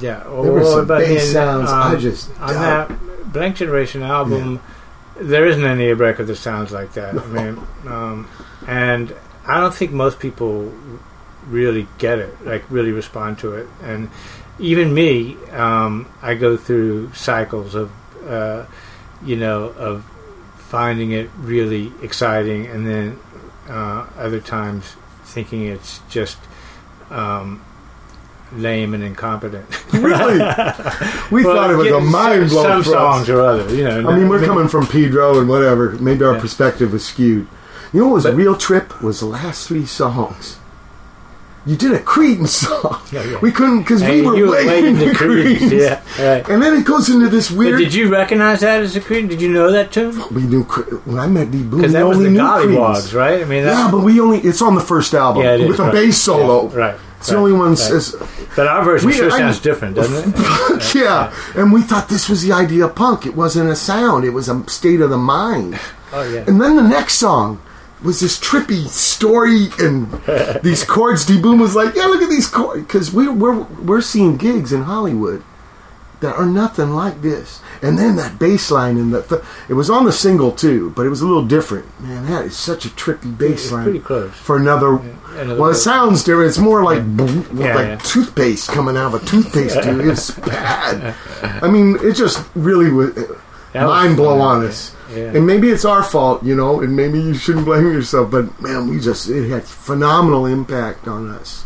Yeah, 0.00 0.20
There 0.24 0.30
were 0.32 0.60
well, 0.60 0.76
some 0.78 0.86
but 0.86 1.00
bass 1.00 1.26
in, 1.26 1.32
sounds 1.34 1.70
I 1.70 1.92
um, 1.94 2.00
just 2.00 2.30
on 2.40 2.54
that 2.54 3.32
Blank 3.32 3.56
Generation 3.56 4.02
album. 4.02 4.60
There 5.20 5.46
isn't 5.46 5.62
any 5.64 5.92
record 5.92 6.26
that 6.28 6.36
sounds 6.36 6.72
like 6.72 6.94
that. 6.94 7.16
I 7.16 7.26
mean, 7.26 7.62
um, 7.86 8.28
and 8.66 9.14
I 9.46 9.60
don't 9.60 9.72
think 9.74 9.92
most 9.92 10.18
people 10.18 10.72
really 11.48 11.86
get 11.98 12.18
it, 12.18 12.44
like 12.44 12.64
really 12.70 12.92
respond 12.92 13.38
to 13.40 13.54
it. 13.54 13.68
And 13.82 14.10
even 14.58 14.94
me, 14.94 15.36
um, 15.52 16.06
I 16.22 16.34
go 16.34 16.56
through 16.56 17.12
cycles 17.14 17.74
of, 17.74 17.90
uh, 18.28 18.66
you 19.24 19.36
know, 19.36 19.64
of 19.76 20.04
finding 20.58 21.12
it 21.12 21.30
really 21.38 21.92
exciting, 22.02 22.66
and 22.66 22.86
then 22.86 23.18
uh, 23.68 24.06
other 24.16 24.40
times 24.40 24.94
thinking 25.24 25.66
it's 25.66 26.00
just. 26.08 26.38
Um, 27.10 27.62
lame 28.52 28.94
and 28.94 29.02
incompetent. 29.02 29.66
Really? 29.92 30.38
We 31.32 31.44
Well, 31.44 31.56
thought 31.56 31.70
it 31.70 31.76
was 31.76 31.90
a 31.90 32.00
mind 32.00 32.50
blow 32.50 32.62
Some 32.62 32.84
songs 32.84 33.28
or 33.28 33.40
other, 33.40 33.74
you 33.74 33.82
know. 33.82 34.08
I 34.08 34.16
mean, 34.16 34.28
we're 34.28 34.44
coming 34.44 34.68
from 34.68 34.86
Pedro 34.86 35.40
and 35.40 35.48
whatever. 35.48 35.90
Maybe 35.92 36.24
our 36.24 36.34
Yeah. 36.34 36.40
perspective 36.40 36.92
was 36.92 37.04
skewed. 37.04 37.48
You 37.92 38.00
know 38.00 38.06
what 38.08 38.14
was 38.14 38.24
But- 38.24 38.34
a 38.34 38.36
real 38.36 38.54
trip? 38.56 39.02
Was 39.02 39.18
the 39.20 39.26
last 39.26 39.66
three 39.66 39.86
songs. 39.86 40.58
You 41.66 41.76
did 41.76 41.92
a 41.92 41.98
Creedence 42.00 42.48
song. 42.48 43.00
Yeah, 43.12 43.22
yeah. 43.24 43.38
We 43.40 43.50
couldn't 43.52 43.80
because 43.80 44.02
we 44.02 44.20
were 44.22 44.50
waiting 44.50 44.96
into 44.96 45.06
Creedence, 45.14 45.56
Creedence. 45.56 45.80
Yeah, 46.18 46.28
right. 46.34 46.48
And 46.48 46.62
then 46.62 46.74
it 46.74 46.84
goes 46.84 47.08
into 47.08 47.28
this 47.28 47.48
But 47.48 47.58
weird. 47.58 47.78
did 47.78 47.94
you 47.94 48.10
recognize 48.10 48.60
that 48.60 48.82
as 48.82 48.96
a 48.96 49.00
Creed? 49.00 49.28
Did 49.28 49.40
you 49.40 49.48
know 49.50 49.70
that 49.72 49.90
tune? 49.92 50.20
we 50.34 50.42
knew 50.42 50.64
when 51.04 51.18
I 51.18 51.26
met 51.26 51.50
D 51.50 51.62
Boone. 51.62 51.80
Because 51.80 51.92
that 51.92 52.06
was 52.06 52.18
the 52.18 52.24
Golliwogs, 52.28 53.14
right? 53.14 53.40
I 53.40 53.44
mean, 53.44 53.64
Yeah, 53.64 53.88
but 53.90 54.00
we 54.02 54.20
only. 54.20 54.38
It's 54.40 54.60
on 54.62 54.74
the 54.74 54.80
first 54.82 55.14
album 55.14 55.42
Yeah, 55.44 55.54
is, 55.54 55.68
with 55.68 55.78
a 55.80 55.84
right. 55.84 55.92
bass 55.92 56.18
solo. 56.20 56.70
Yeah, 56.70 56.76
right. 56.76 56.94
It's 57.18 57.30
the 57.30 57.36
only 57.36 57.52
one. 57.52 57.74
right. 57.74 58.12
But 58.56 58.66
our 58.66 58.84
version 58.84 59.06
We- 59.08 59.14
sure 59.14 59.30
I- 59.32 59.38
sounds 59.38 59.60
different, 59.60 59.94
doesn't 60.00 60.34
it? 60.36 60.94
yeah, 60.94 61.32
and 61.56 61.72
we 61.72 61.80
thought 61.82 62.08
this 62.10 62.28
was 62.28 62.42
the 62.42 62.52
idea 62.52 62.84
of 62.84 62.94
punk. 62.94 63.24
It 63.24 63.34
wasn't 63.34 63.70
a 63.70 63.76
sound; 63.76 64.24
it 64.24 64.30
was 64.30 64.48
a 64.50 64.62
state 64.68 65.00
of 65.00 65.08
the 65.08 65.16
mind. 65.18 65.78
Oh 66.12 66.22
yeah. 66.28 66.44
And 66.46 66.60
then 66.60 66.76
the 66.76 66.82
next 66.82 67.14
song 67.14 67.60
was 68.04 68.20
this 68.20 68.38
trippy 68.38 68.86
story 68.86 69.68
and 69.80 70.10
these 70.62 70.84
chords. 70.84 71.24
D 71.24 71.40
Boone 71.40 71.58
was 71.58 71.74
like, 71.74 71.94
"Yeah, 71.94 72.06
look 72.06 72.22
at 72.22 72.30
these 72.30 72.48
chords," 72.48 72.82
because 72.82 73.12
we, 73.12 73.28
we're 73.28 73.60
we're 73.82 74.00
seeing 74.02 74.36
gigs 74.36 74.72
in 74.72 74.82
Hollywood 74.82 75.42
that 76.20 76.36
are 76.36 76.46
nothing 76.46 76.90
like 76.94 77.20
this. 77.20 77.60
And 77.82 77.98
then 77.98 78.16
that 78.16 78.38
bass 78.38 78.70
line 78.70 78.96
and 78.96 79.12
the 79.12 79.22
th- 79.22 79.42
it 79.68 79.74
was 79.74 79.90
on 79.90 80.04
the 80.06 80.12
single 80.12 80.52
too, 80.52 80.90
but 80.96 81.04
it 81.04 81.10
was 81.10 81.20
a 81.20 81.26
little 81.26 81.44
different. 81.44 81.84
Man, 82.00 82.24
that 82.26 82.46
is 82.46 82.56
such 82.56 82.86
a 82.86 82.88
trippy 82.88 83.36
bass 83.36 83.64
It's 83.64 83.72
line 83.72 83.84
pretty 83.84 83.98
close. 84.00 84.32
for 84.32 84.56
another. 84.56 84.96
Another 85.36 85.60
Well, 85.60 85.70
it 85.70 85.74
sounds 85.74 86.22
different. 86.24 86.48
It's 86.48 86.58
more 86.58 86.82
like 86.84 87.02
Yeah, 87.02 87.74
like 87.74 87.86
yeah. 87.88 87.96
toothpaste 88.04 88.68
coming 88.70 88.96
out 88.96 89.14
of 89.14 89.22
a 89.22 89.26
toothpaste 89.26 89.82
tube. 89.82 90.00
It's 90.06 90.30
bad. 90.48 91.14
I 91.42 91.68
mean, 91.68 91.96
it 92.00 92.12
just 92.14 92.42
really 92.54 92.90
was 92.90 93.12
That 93.72 93.84
mind 93.86 94.16
blow 94.16 94.40
on 94.40 94.62
yeah. 94.62 94.68
us. 94.68 94.94
Yeah. 95.12 95.32
And 95.34 95.46
maybe 95.46 95.68
it's 95.70 95.84
our 95.84 96.02
fault, 96.02 96.42
you 96.42 96.54
know, 96.56 96.80
and 96.80 96.96
maybe 96.96 97.20
you 97.20 97.34
shouldn't 97.34 97.64
blame 97.66 97.84
yourself, 97.92 98.30
but 98.30 98.60
man, 98.60 98.88
we 98.88 98.98
just 99.00 99.28
it 99.28 99.48
had 99.50 99.64
phenomenal 99.64 100.46
impact 100.46 101.06
on 101.08 101.28
us. 101.30 101.64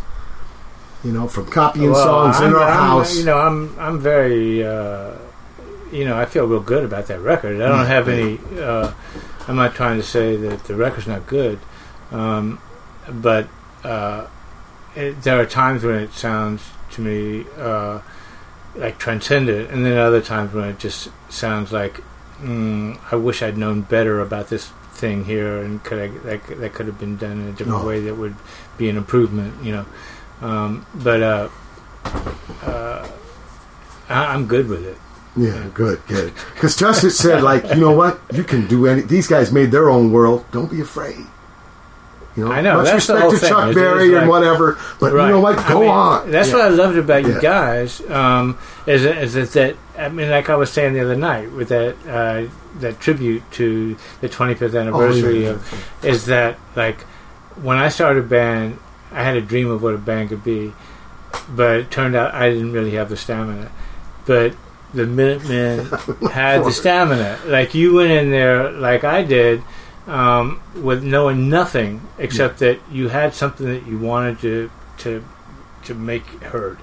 You 1.05 1.12
know, 1.12 1.28
from 1.28 1.47
copying 1.47 1.93
Well, 1.93 2.03
songs 2.05 2.39
in 2.41 2.47
I'm- 2.47 2.55
our 2.57 2.62
I'm- 2.68 2.76
house. 2.91 3.16
You 3.16 3.24
know, 3.24 3.39
I'm 3.39 3.74
I'm 3.78 4.01
very, 4.01 4.66
uh, 4.66 5.12
you 5.93 6.05
know, 6.05 6.16
I 6.18 6.24
feel 6.24 6.47
real 6.47 6.59
good 6.61 6.84
about 6.84 7.07
that 7.07 7.20
record. 7.20 7.61
I 7.61 7.68
don't 7.68 7.86
have 7.86 8.09
any. 8.09 8.41
Uh, 8.61 8.91
I'm 9.47 9.55
not 9.57 9.74
trying 9.74 9.97
to 9.99 10.03
say 10.03 10.34
that 10.36 10.64
the 10.64 10.74
record's 10.74 11.07
not 11.07 11.26
good, 11.28 11.59
um, 12.11 12.59
but 13.09 13.47
uh, 13.84 14.26
it, 14.97 15.22
there 15.22 15.41
are 15.41 15.47
times 15.47 15.84
when 15.84 15.95
it 15.95 16.12
sounds 16.12 16.62
to 16.91 17.01
me 17.01 17.47
uh, 17.57 18.01
like 18.74 18.99
transcendent, 18.99 19.70
and 19.70 19.86
then 19.86 19.97
other 19.97 20.20
times 20.20 20.53
when 20.53 20.64
it 20.64 20.78
just 20.80 21.09
sounds 21.30 21.70
like 21.72 22.03
mm, 22.43 22.99
I 23.12 23.16
wish 23.16 23.43
I'd 23.43 23.57
known 23.59 23.82
better 23.82 24.20
about 24.20 24.49
this 24.49 24.70
thing 24.93 25.24
here, 25.24 25.59
and 25.62 25.82
could 25.84 25.99
I, 25.99 26.09
that 26.26 26.47
that 26.61 26.74
could 26.74 26.86
have 26.86 26.99
been 26.99 27.16
done 27.16 27.32
in 27.41 27.49
a 27.49 27.53
different 27.53 27.82
Oh. 27.82 27.86
way 27.86 28.01
that 28.01 28.14
would 28.16 28.34
be 28.76 28.89
an 28.89 28.97
improvement. 28.97 29.55
You 29.62 29.72
know, 29.72 29.86
um, 30.41 30.86
but 30.95 31.22
uh, 31.22 31.49
uh, 32.62 33.09
I, 34.09 34.34
I'm 34.34 34.47
good 34.47 34.68
with 34.68 34.84
it. 34.86 34.97
yeah, 35.36 35.66
good, 35.74 36.01
good. 36.09 36.32
Because 36.55 36.74
Justice 36.76 37.16
said, 37.18 37.43
like, 37.43 37.64
you 37.74 37.80
know 37.80 37.93
what, 37.93 38.18
you 38.32 38.43
can 38.45 38.66
do 38.66 38.86
any. 38.86 39.03
These 39.03 39.28
guys 39.28 39.53
made 39.53 39.70
their 39.70 39.89
own 39.89 40.11
world. 40.11 40.45
Don't 40.51 40.70
be 40.70 40.80
afraid. 40.80 41.26
You 42.39 42.45
know, 42.45 42.53
I 42.53 42.61
know, 42.61 42.76
much 42.82 42.95
respect 42.95 43.30
to 43.30 43.36
thing. 43.36 43.49
Chuck 43.49 43.74
Berry 43.74 44.11
it's 44.11 44.16
and 44.18 44.28
whatever, 44.28 44.78
but 45.01 45.11
you 45.11 45.16
know 45.18 45.41
what, 45.41 45.59
I 45.59 45.68
go 45.68 45.80
mean, 45.80 45.91
on. 45.91 46.30
That's 46.30 46.51
Yeah. 46.51 46.55
what 46.55 46.64
I 46.66 46.68
loved 46.68 46.97
about 46.97 47.24
you 47.24 47.32
Yeah. 47.34 47.41
guys. 47.41 48.01
Um, 48.09 48.57
is 48.86 49.03
that- 49.03 49.18
is 49.18 49.34
that, 49.34 49.51
that 49.53 49.74
I 49.99 50.09
mean, 50.09 50.30
like 50.30 50.49
I 50.49 50.55
was 50.55 50.70
saying 50.70 50.93
the 50.95 51.01
other 51.01 51.16
night 51.16 51.51
with 51.51 51.68
that 51.70 51.97
uh, 52.09 52.43
that 52.78 53.01
tribute 53.01 53.43
to 53.53 53.97
the 54.20 54.28
25th 54.28 54.78
anniversary 54.80 55.45
yeah. 55.45 55.51
of 55.51 55.84
is 56.05 56.26
that 56.26 56.59
like 56.76 57.01
when 57.61 57.76
I 57.76 57.89
started 57.89 58.22
a 58.22 58.26
band, 58.26 58.78
I 59.12 59.24
had 59.24 59.36
a 59.36 59.41
dream 59.41 59.68
of 59.68 59.82
what 59.82 59.95
a 59.95 59.99
band 59.99 60.28
could 60.28 60.45
be, 60.45 60.72
but 61.51 61.80
it 61.80 61.91
turned 61.91 62.14
out 62.14 62.34
I 62.34 62.51
didn't 62.51 62.70
really 62.70 62.93
have 62.93 63.09
the 63.09 63.16
stamina. 63.16 63.68
But 64.26 64.53
the 64.95 65.07
Minutemen 65.07 65.86
had 66.30 66.64
the 66.64 66.70
stamina. 66.70 67.36
Like 67.47 67.74
you 67.74 67.95
went 67.95 68.12
in 68.12 68.30
there, 68.30 68.70
like 68.70 69.03
I 69.03 69.24
did, 69.24 69.62
um, 70.09 70.61
with 70.74 71.04
knowing 71.04 71.48
nothing 71.48 72.00
except 72.18 72.59
that 72.59 72.80
you 72.90 73.09
had 73.09 73.34
something 73.34 73.66
that 73.66 73.86
you 73.86 73.98
wanted 73.98 74.40
to 74.40 74.70
to 74.98 75.22
to 75.84 75.94
make 75.94 76.24
heard, 76.42 76.78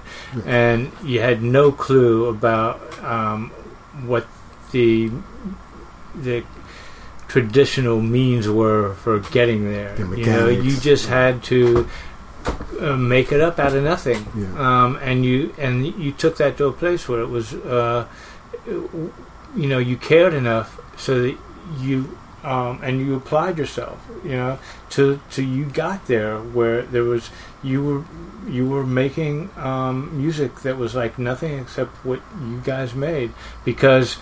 and 0.46 0.90
you 1.04 1.20
had 1.20 1.42
no 1.42 1.70
clue 1.70 2.26
about 2.28 2.80
um, 3.04 3.50
what 4.06 4.26
the 4.72 5.10
the 6.14 6.42
traditional 7.28 8.00
means 8.00 8.48
were 8.48 8.94
for 8.94 9.18
getting 9.30 9.70
there. 9.70 9.94
The 9.96 10.16
You 10.16 10.26
know, 10.26 10.48
you 10.48 10.76
just 10.78 11.08
had 11.08 11.42
to 11.44 11.86
uh, 12.80 12.96
make 12.96 13.32
it 13.32 13.40
up 13.40 13.58
out 13.58 13.74
of 13.74 13.82
nothing, 13.82 14.24
Yeah. 14.34 14.54
um, 14.84 14.98
and 15.02 15.24
you 15.24 15.52
and 15.58 15.84
you 15.84 16.12
took 16.12 16.36
that 16.38 16.56
to 16.58 16.66
a 16.66 16.72
place 16.72 17.08
where 17.08 17.20
it 17.20 17.28
was, 17.28 17.52
uh, 17.52 18.06
you 18.66 19.66
know, 19.66 19.78
you 19.78 19.96
cared 19.96 20.34
enough 20.34 20.78
so 20.96 21.22
that 21.22 21.36
you 21.80 22.16
um, 22.46 22.80
and 22.82 23.00
you 23.00 23.16
applied 23.16 23.58
yourself. 23.58 23.98
You 24.24 24.36
know, 24.36 24.58
to 24.90 25.20
to 25.32 25.42
you 25.42 25.64
got 25.66 26.06
there 26.06 26.38
where 26.38 26.82
there 26.82 27.02
was 27.02 27.30
you 27.62 27.82
were 27.82 28.04
you 28.48 28.68
were 28.68 28.86
making 28.86 29.50
um, 29.56 30.16
music 30.16 30.60
that 30.60 30.78
was 30.78 30.94
like 30.94 31.18
nothing 31.18 31.58
except 31.58 31.90
what 32.04 32.22
you 32.40 32.60
guys 32.64 32.94
made 32.94 33.32
because 33.64 34.18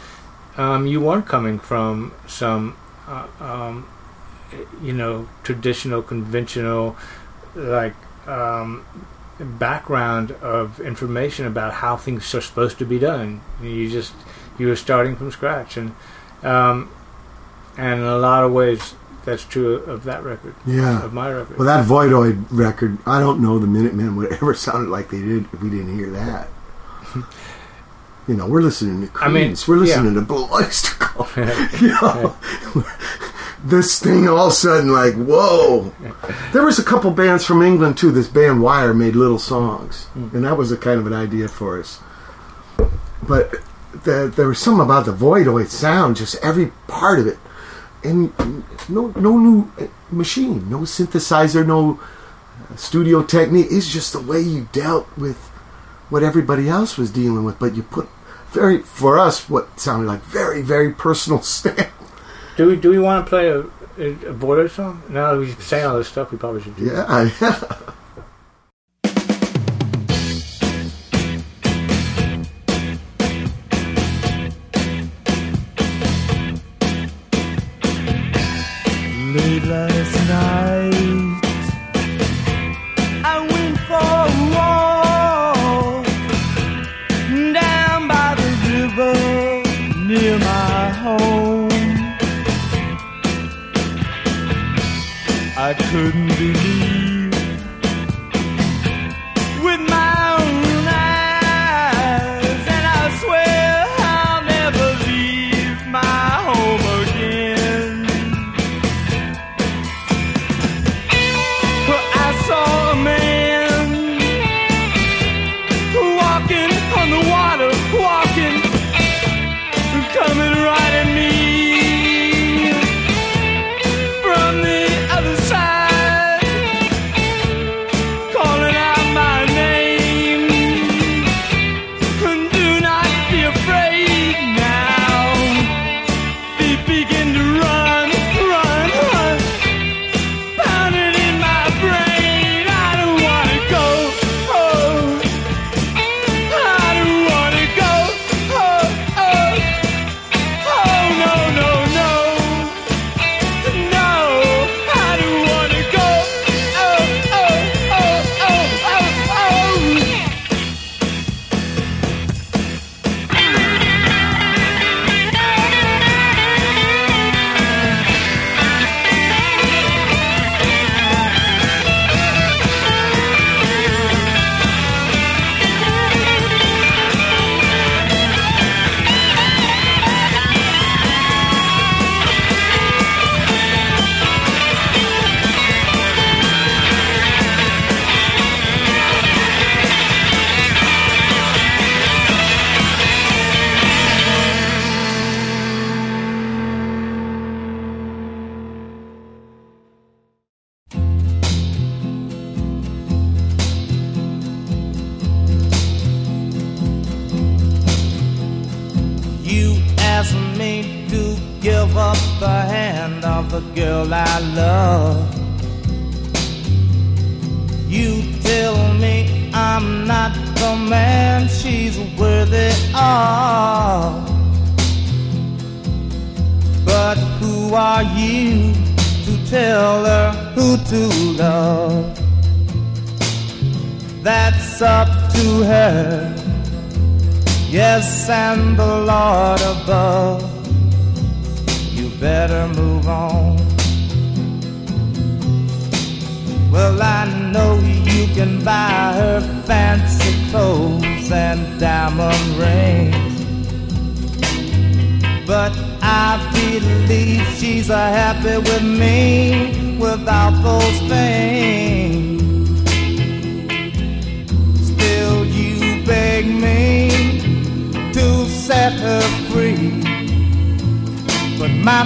um, 0.57 0.87
you 0.87 1.03
weren't 1.03 1.27
coming 1.27 1.59
from 1.59 2.15
some 2.27 2.77
uh, 3.07 3.27
um, 3.41 3.87
you 4.83 4.95
know 4.95 5.29
traditional 5.43 6.01
conventional 6.01 6.97
like 7.55 7.95
um, 8.27 8.87
background 9.39 10.33
of 10.41 10.81
information 10.81 11.45
about 11.45 11.75
how 11.75 11.95
things 11.99 12.35
are 12.35 12.41
supposed 12.41 12.79
to 12.79 12.87
be 12.87 12.99
done. 12.99 13.43
You 13.63 13.91
just 13.91 14.15
you 14.59 14.69
were 14.69 14.77
starting 14.77 15.15
from 15.15 15.31
scratch, 15.31 15.77
and 15.77 15.95
um, 16.43 16.91
and 17.77 18.01
in 18.01 18.07
a 18.07 18.17
lot 18.19 18.45
of 18.45 18.53
ways 18.53 18.95
that's 19.25 19.45
true 19.45 19.77
of 19.77 20.05
that 20.05 20.23
record, 20.23 20.55
Yeah. 20.67 21.03
of 21.03 21.13
my 21.15 21.31
record. 21.33 21.57
Well, 21.59 21.67
that 21.67 21.87
Voidoid 21.87 22.45
record, 22.51 22.99
I 23.07 23.21
don't 23.21 23.41
know 23.41 23.59
the 23.59 23.67
Minutemen 23.67 24.17
would 24.17 24.33
ever 24.33 24.55
sounded 24.55 24.91
like 24.91 25.11
they 25.11 25.21
did 25.23 25.47
if 25.53 25.63
we 25.63 25.71
didn't 25.71 25.97
hear 25.97 26.11
that. 26.11 26.49
you 28.29 28.35
know, 28.37 28.47
we're 28.47 28.61
listening 28.63 29.09
to 29.09 29.19
I 29.19 29.29
mean, 29.29 29.57
we're 29.67 29.77
yeah. 29.77 29.81
listening 29.83 30.15
to 30.15 30.21
Blue 30.23 30.47
Oyster 30.53 30.95
Cult. 30.99 31.35
you 31.81 31.89
know, 31.89 32.37
this 33.65 33.99
thing 33.99 34.29
all 34.29 34.47
of 34.47 34.53
a 34.53 34.55
sudden, 34.55 34.93
like, 34.93 35.15
whoa. 35.15 35.93
There 36.53 36.63
was 36.65 36.79
a 36.79 36.85
couple 36.85 37.11
bands 37.11 37.47
from 37.47 37.63
England 37.63 37.97
too. 37.97 38.11
This 38.13 38.29
band 38.29 38.61
Wire 38.63 38.93
made 38.93 39.17
little 39.17 39.39
songs, 39.39 40.05
Hmm. 40.13 40.37
and 40.37 40.45
that 40.45 40.57
was 40.59 40.71
a 40.71 40.77
kind 40.77 41.01
of 41.01 41.07
an 41.07 41.15
idea 41.15 41.49
for 41.49 41.81
us. 41.81 42.01
But 43.27 43.55
the, 44.05 44.31
there 44.35 44.49
was 44.49 44.59
something 44.59 44.85
about 44.85 45.07
the 45.07 45.15
Voidoid 45.15 45.69
sound, 45.69 46.17
just 46.17 46.37
every 46.43 46.73
part 46.89 47.21
of 47.21 47.27
it, 47.27 47.39
and 48.05 48.33
no 48.89 49.09
no 49.17 49.39
new 49.39 49.71
uh, 49.79 49.87
machine, 50.11 50.69
no 50.71 50.81
synthesizer, 50.81 51.67
no 51.67 52.01
uh, 52.01 52.77
studio 52.77 53.23
technique. 53.23 53.69
It's 53.71 53.91
just 53.91 54.13
the 54.13 54.21
way 54.21 54.41
you 54.41 54.69
dealt 54.73 55.07
with 55.17 55.39
what 56.11 56.23
everybody 56.23 56.69
else 56.69 56.97
was 56.97 57.11
dealing 57.11 57.45
with, 57.45 57.59
but 57.59 57.75
you 57.75 57.83
put 57.83 58.09
very 58.51 58.79
for 58.79 59.19
us 59.19 59.49
what 59.49 59.81
sounded 59.81 60.07
like 60.07 60.23
very 60.23 60.63
very 60.63 60.93
personal 60.93 61.43
stamp. 61.55 61.89
do 62.57 62.69
we 62.69 62.77
do 62.77 62.91
we 62.91 62.99
want 62.99 63.25
to 63.25 63.29
play 63.29 63.49
a, 63.49 63.61
a, 63.99 64.13
a 64.31 64.35
Voidoid 64.35 64.71
song? 64.71 65.03
Now 65.09 65.33
that 65.33 65.39
we've 65.41 65.63
saying 65.63 65.87
all 65.87 65.97
this 65.99 66.09
stuff, 66.09 66.31
we 66.31 66.39
probably 66.39 66.63
should 66.63 66.77
do. 66.77 66.85
Yeah, 66.85 67.31
yeah. 67.41 67.61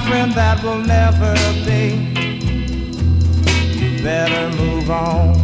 Friend, 0.09 0.33
that 0.33 0.63
will 0.65 0.79
never 0.79 1.35
be. 1.69 1.83
You 3.79 4.03
better 4.03 4.49
move 4.57 4.91
on. 4.91 5.37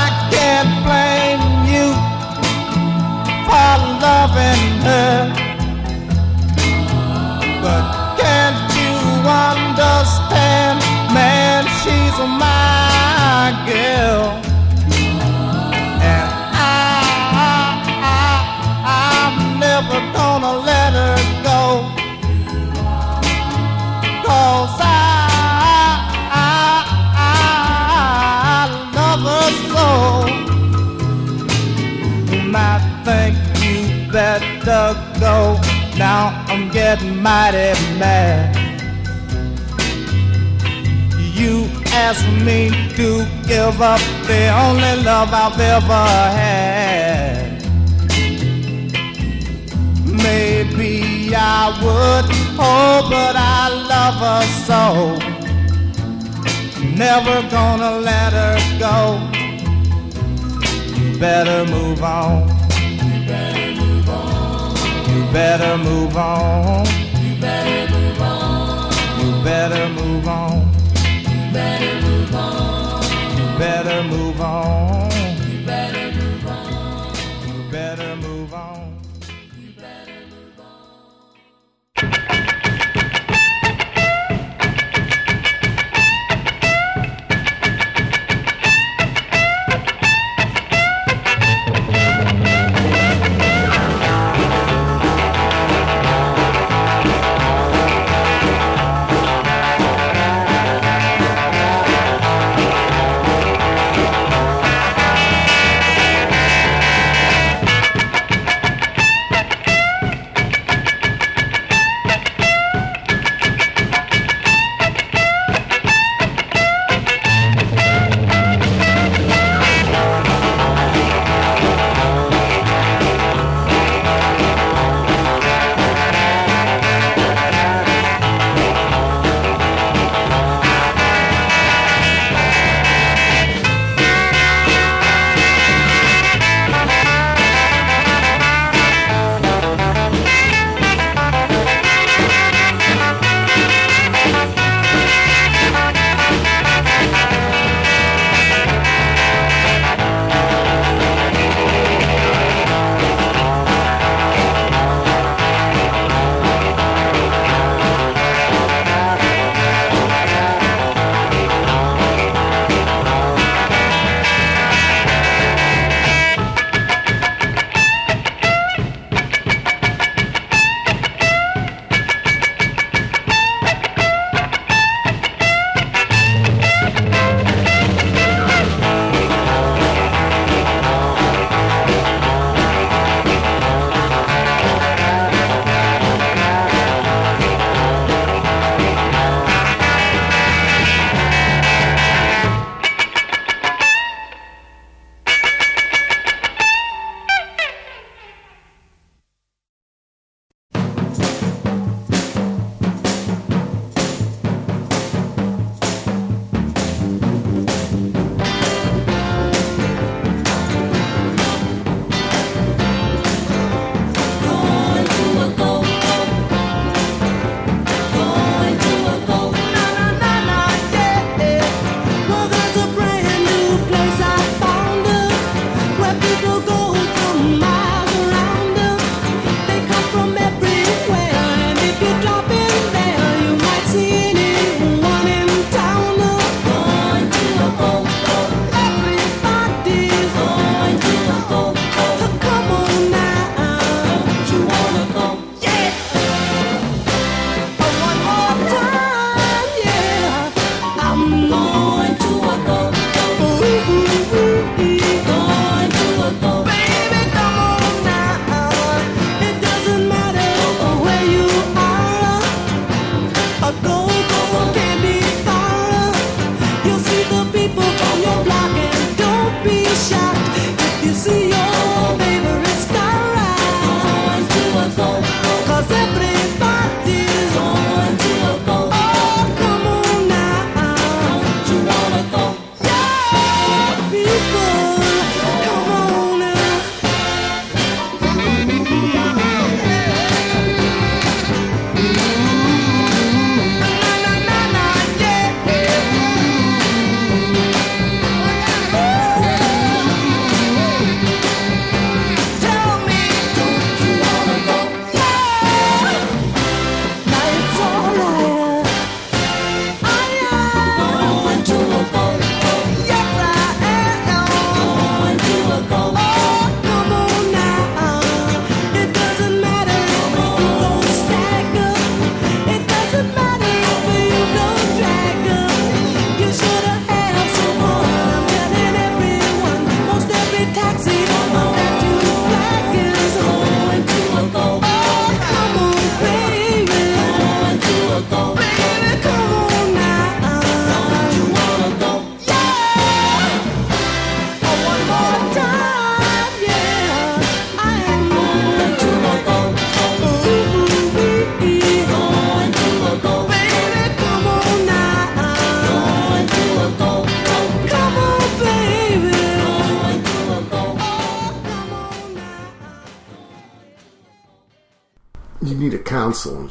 I 0.00 0.04
can't 0.32 0.72
blame 0.86 1.44
you 1.72 1.86
for 3.46 3.74
loving 4.04 4.64
her. 4.86 5.23
I'm 36.96 37.20
mighty 37.20 37.72
mad. 37.98 38.54
You 41.34 41.68
asked 41.90 42.28
me 42.44 42.70
to 42.94 43.26
give 43.48 43.80
up 43.82 44.00
the 44.28 44.48
only 44.62 45.02
love 45.02 45.30
I've 45.32 45.58
ever 45.58 46.04
had. 46.38 47.62
Maybe 50.06 51.34
I 51.34 51.70
would, 51.82 52.26
oh, 52.60 53.08
but 53.10 53.34
I 53.34 53.70
love 53.92 54.18
her 54.26 54.44
so. 54.68 55.18
Never 56.94 57.42
gonna 57.50 57.98
let 57.98 58.32
her 58.32 58.56
go. 58.78 59.18
Better 61.18 61.64
move 61.68 62.04
on. 62.04 62.53
Better 65.34 65.76
move 65.76 66.16
on. 66.16 66.86
You 67.20 67.34
better 67.40 67.92
move 67.92 68.20
on. 68.20 68.92
You 69.18 69.42
better 69.42 69.88
move 69.88 70.28
on. 70.28 70.60
You 71.28 71.52
better 71.52 71.94
move 72.06 72.34
on. 72.36 73.02
You 73.36 73.58
better 73.58 74.02
move 74.04 74.40
on. 74.40 75.03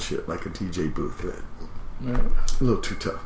Shit 0.04 0.28
like 0.28 0.45
a 0.45 0.49
DJ 0.49 0.93
booth. 0.93 1.24
Right? 1.24 1.36
Yeah. 2.06 2.22
A 2.60 2.64
little 2.64 2.82
too 2.82 2.95
tough. 2.95 3.22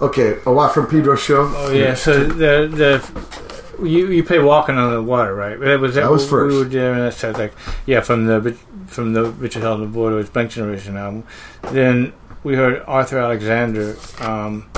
Okay, 0.00 0.38
a 0.46 0.52
Watt 0.52 0.74
from 0.74 0.86
Pedro 0.88 1.14
show. 1.16 1.52
Oh 1.54 1.70
yeah, 1.72 1.94
so 1.94 2.24
the 2.24 2.66
the 2.68 3.86
you 3.86 4.08
you 4.08 4.24
play 4.24 4.38
Walking 4.38 4.76
on 4.76 4.92
the 4.92 5.02
Water, 5.02 5.34
right? 5.34 5.58
That 5.60 5.80
was 5.80 5.94
That 5.94 6.10
was 6.10 6.24
we 6.24 6.30
first. 6.30 6.56
were 6.56 6.64
doing 6.64 6.98
that 6.98 7.14
sounds 7.14 7.38
like 7.38 7.52
yeah 7.86 8.00
from 8.00 8.26
the 8.26 8.52
from 8.86 9.12
the 9.12 9.24
Richard 9.24 9.62
Held 9.62 9.80
the 9.82 9.86
Voidoids 9.86 10.14
was 10.16 10.30
Blank 10.30 10.50
Generation 10.52 10.96
album. 10.96 11.24
Then 11.70 12.12
we 12.42 12.54
heard 12.56 12.82
Arthur 12.86 13.18
Alexander 13.18 13.90
um, 14.20 14.68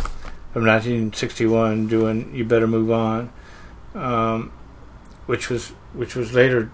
from 0.53 0.65
1961 0.67 1.87
doing 1.89 2.35
"You 2.35 2.45
Better 2.45 2.67
Move 2.67 2.91
On," 2.91 3.31
um, 3.95 4.53
which 5.27 5.49
was 5.51 5.69
which 5.95 6.15
was 6.15 6.33
later 6.35 6.71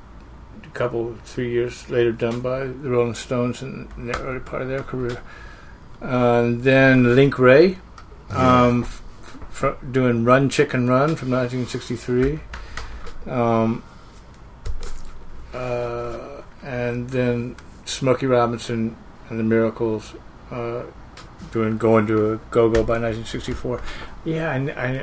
couple 0.72 1.14
three 1.24 1.50
years 1.50 1.88
later 1.90 2.12
done 2.12 2.40
by 2.40 2.60
the 2.60 2.90
Rolling 2.90 3.14
Stones 3.14 3.62
in 3.62 3.88
the 3.96 4.18
early 4.20 4.40
part 4.40 4.62
of 4.62 4.68
their 4.68 4.82
career. 4.82 5.20
Uh, 6.00 6.50
then 6.50 7.14
Link 7.14 7.38
Wray 7.38 7.78
um, 8.30 8.84
f- 8.84 9.02
f- 9.50 9.76
doing 9.92 10.24
Run 10.24 10.48
Chicken 10.48 10.88
Run 10.88 11.14
from 11.16 11.30
1963. 11.30 12.40
Um, 13.26 13.82
uh, 15.54 16.42
and 16.62 17.08
then 17.10 17.56
Smokey 17.84 18.26
Robinson 18.26 18.96
and 19.28 19.38
the 19.38 19.44
Miracles 19.44 20.14
uh, 20.50 20.82
doing 21.52 21.78
Going 21.78 22.06
to 22.06 22.32
a 22.32 22.36
Go 22.50 22.68
Go 22.68 22.82
by 22.82 22.98
1964. 22.98 23.80
Yeah, 24.24 24.50
I, 24.52 24.56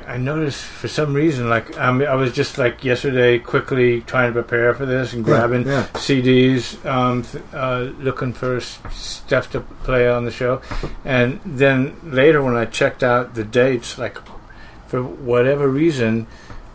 I, 0.07 0.13
I 0.13 0.17
noticed 0.17 0.63
for 0.63 0.87
some 0.87 1.13
reason, 1.13 1.49
like 1.49 1.77
um, 1.77 2.01
I 2.01 2.15
was 2.15 2.31
just 2.31 2.57
like 2.57 2.85
yesterday, 2.85 3.37
quickly 3.37 3.99
trying 4.01 4.29
to 4.29 4.33
prepare 4.33 4.73
for 4.73 4.85
this 4.85 5.11
and 5.11 5.25
grabbing 5.25 5.67
yeah. 5.67 5.87
CDs, 5.93 6.83
um, 6.85 7.23
th- 7.23 7.43
uh, 7.53 7.91
looking 7.99 8.31
for 8.31 8.55
s- 8.57 8.79
stuff 8.93 9.51
to 9.51 9.59
play 9.83 10.07
on 10.07 10.23
the 10.23 10.31
show, 10.31 10.61
and 11.03 11.41
then 11.45 11.97
later 12.01 12.41
when 12.41 12.55
I 12.55 12.63
checked 12.63 13.03
out 13.03 13.35
the 13.35 13.43
dates, 13.43 13.97
like 13.97 14.17
for 14.87 15.03
whatever 15.03 15.67
reason, 15.67 16.25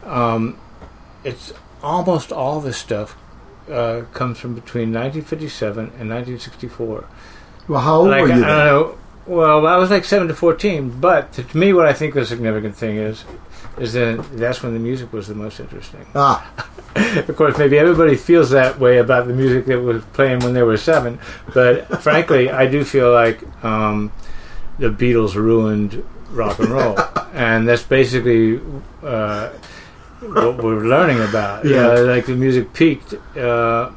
um, 0.04 0.58
it's 1.24 1.50
almost 1.82 2.30
all 2.30 2.60
this 2.60 2.76
stuff 2.76 3.16
uh, 3.70 4.02
comes 4.12 4.38
from 4.38 4.54
between 4.54 4.92
1957 4.92 5.78
and 5.98 6.10
1964. 6.10 7.06
Well, 7.68 7.80
how 7.80 7.96
old 8.00 8.10
like 8.10 8.20
were 8.20 8.32
I 8.32 8.34
you 8.36 8.40
don't 8.42 8.48
then? 8.48 8.66
know. 8.66 8.98
Well, 9.26 9.66
I 9.66 9.76
was 9.76 9.90
like 9.90 10.04
seven 10.04 10.28
to 10.28 10.34
fourteen, 10.34 10.90
but 11.00 11.32
to, 11.34 11.42
to 11.44 11.56
me, 11.56 11.72
what 11.72 11.86
I 11.86 11.92
think 11.94 12.14
the 12.14 12.26
significant 12.26 12.76
thing 12.76 12.96
is, 12.96 13.24
is 13.78 13.94
that 13.94 14.22
that's 14.32 14.62
when 14.62 14.74
the 14.74 14.78
music 14.78 15.12
was 15.12 15.28
the 15.28 15.34
most 15.34 15.60
interesting. 15.60 16.06
Ah, 16.14 16.68
Of 16.96 17.34
course, 17.36 17.56
maybe 17.58 17.78
everybody 17.78 18.16
feels 18.16 18.50
that 18.50 18.78
way 18.78 18.98
about 18.98 19.26
the 19.26 19.32
music 19.32 19.66
that 19.66 19.80
was 19.80 20.04
playing 20.12 20.40
when 20.40 20.52
they 20.54 20.62
were 20.62 20.76
seven, 20.76 21.18
but 21.52 22.02
frankly, 22.02 22.50
I 22.50 22.66
do 22.66 22.84
feel 22.84 23.10
like 23.12 23.40
um, 23.64 24.12
the 24.78 24.90
Beatles 24.90 25.34
ruined 25.34 26.04
rock 26.30 26.58
and 26.58 26.68
roll, 26.68 26.96
and 27.32 27.66
that's 27.66 27.82
basically 27.82 28.60
uh, 29.02 29.48
what 30.20 30.62
we're 30.62 30.84
learning 30.84 31.20
about. 31.22 31.64
Yeah. 31.64 31.88
Uh, 31.88 32.02
like 32.04 32.26
the 32.26 32.36
music 32.36 32.72
peaked. 32.74 33.14
Uh, 33.36 33.90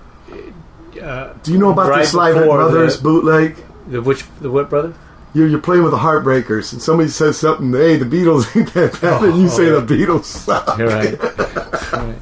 uh, 1.01 1.33
do 1.43 1.51
you 1.51 1.59
know 1.59 1.71
about 1.71 1.89
Right 1.89 2.01
the 2.01 2.07
Sliver 2.07 2.39
before 2.39 2.57
Brothers 2.57 2.97
the- 2.97 3.03
bootleg? 3.03 3.55
the 3.87 4.01
which 4.01 4.23
the 4.41 4.49
what 4.51 4.69
brother? 4.69 4.93
You're, 5.37 5.47
you're 5.47 5.61
playing 5.61 5.83
with 5.83 5.91
the 5.91 5.99
Heartbreakers, 5.99 6.73
and 6.73 6.81
somebody 6.81 7.09
says 7.09 7.37
something. 7.37 7.71
Hey, 7.71 7.95
the 7.97 8.05
Beatles 8.05 8.55
ain't 8.57 8.73
that 8.73 8.99
bad, 8.99 9.21
and 9.23 9.37
you 9.39 9.45
Oh, 9.45 9.49
say 9.49 9.65
yeah. 9.71 9.79
the 9.79 9.85
Beatles 9.95 10.23
suck. 10.25 10.77
You're 10.79 10.87
right. 10.87 11.21
right. 11.93 12.15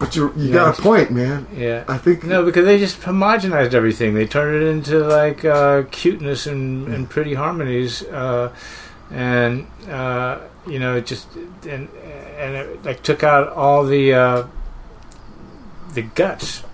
But 0.00 0.16
you 0.16 0.32
you 0.36 0.48
Yeah. 0.48 0.52
got 0.54 0.78
a 0.78 0.82
point, 0.82 1.12
man. 1.12 1.46
Yeah. 1.56 1.84
I 1.86 1.98
think 1.98 2.24
No, 2.24 2.44
because 2.44 2.64
they 2.64 2.78
just 2.80 3.00
homogenized 3.02 3.74
everything. 3.74 4.14
They 4.14 4.26
turned 4.26 4.60
it 4.60 4.66
into 4.66 4.98
like 5.06 5.44
uh, 5.44 5.84
cuteness 5.92 6.48
and, 6.48 6.88
and 6.92 7.08
pretty 7.08 7.34
harmonies, 7.34 8.02
uh, 8.08 8.52
and 9.12 9.68
uh, 9.88 10.38
you 10.66 10.80
know, 10.80 10.96
it 10.96 11.06
just 11.06 11.28
and 11.68 11.88
and 12.38 12.54
it 12.56 12.84
like 12.84 13.04
took 13.04 13.22
out 13.22 13.50
all 13.52 13.84
the 13.84 14.12
uh, 14.14 14.46
the 15.94 16.02
guts. 16.02 16.64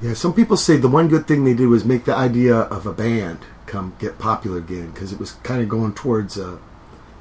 Yeah, 0.00 0.14
some 0.14 0.32
people 0.34 0.56
say 0.56 0.76
the 0.76 0.88
one 0.88 1.08
good 1.08 1.26
thing 1.26 1.42
they 1.44 1.54
did 1.54 1.66
was 1.66 1.84
make 1.84 2.04
the 2.04 2.14
idea 2.14 2.54
of 2.54 2.86
a 2.86 2.92
band 2.92 3.38
come 3.74 3.94
get 3.98 4.18
popular 4.18 4.58
again 4.58 4.90
because 4.92 5.12
it 5.12 5.18
was 5.18 5.32
kind 5.42 5.60
of 5.60 5.68
going 5.68 5.92
towards 5.94 6.38
uh, 6.38 6.58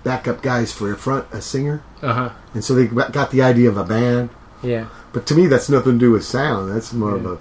backup 0.03 0.41
guys 0.43 0.71
for 0.71 0.91
a 0.93 0.97
front 0.97 1.25
a 1.31 1.41
singer, 1.41 1.81
Uh 2.01 2.13
huh. 2.13 2.29
and 2.53 2.63
so 2.63 2.75
they 2.75 2.85
got 2.87 3.31
the 3.31 3.41
idea 3.41 3.69
of 3.69 3.77
a 3.77 3.83
band. 3.83 4.29
Yeah. 4.61 4.87
But 5.13 5.25
to 5.27 5.35
me, 5.35 5.47
that's 5.47 5.67
nothing 5.69 5.93
to 5.93 5.97
do 5.99 6.11
with 6.11 6.23
sound. 6.23 6.71
That's 6.71 6.93
more 6.93 7.15
of 7.15 7.25
a 7.25 7.37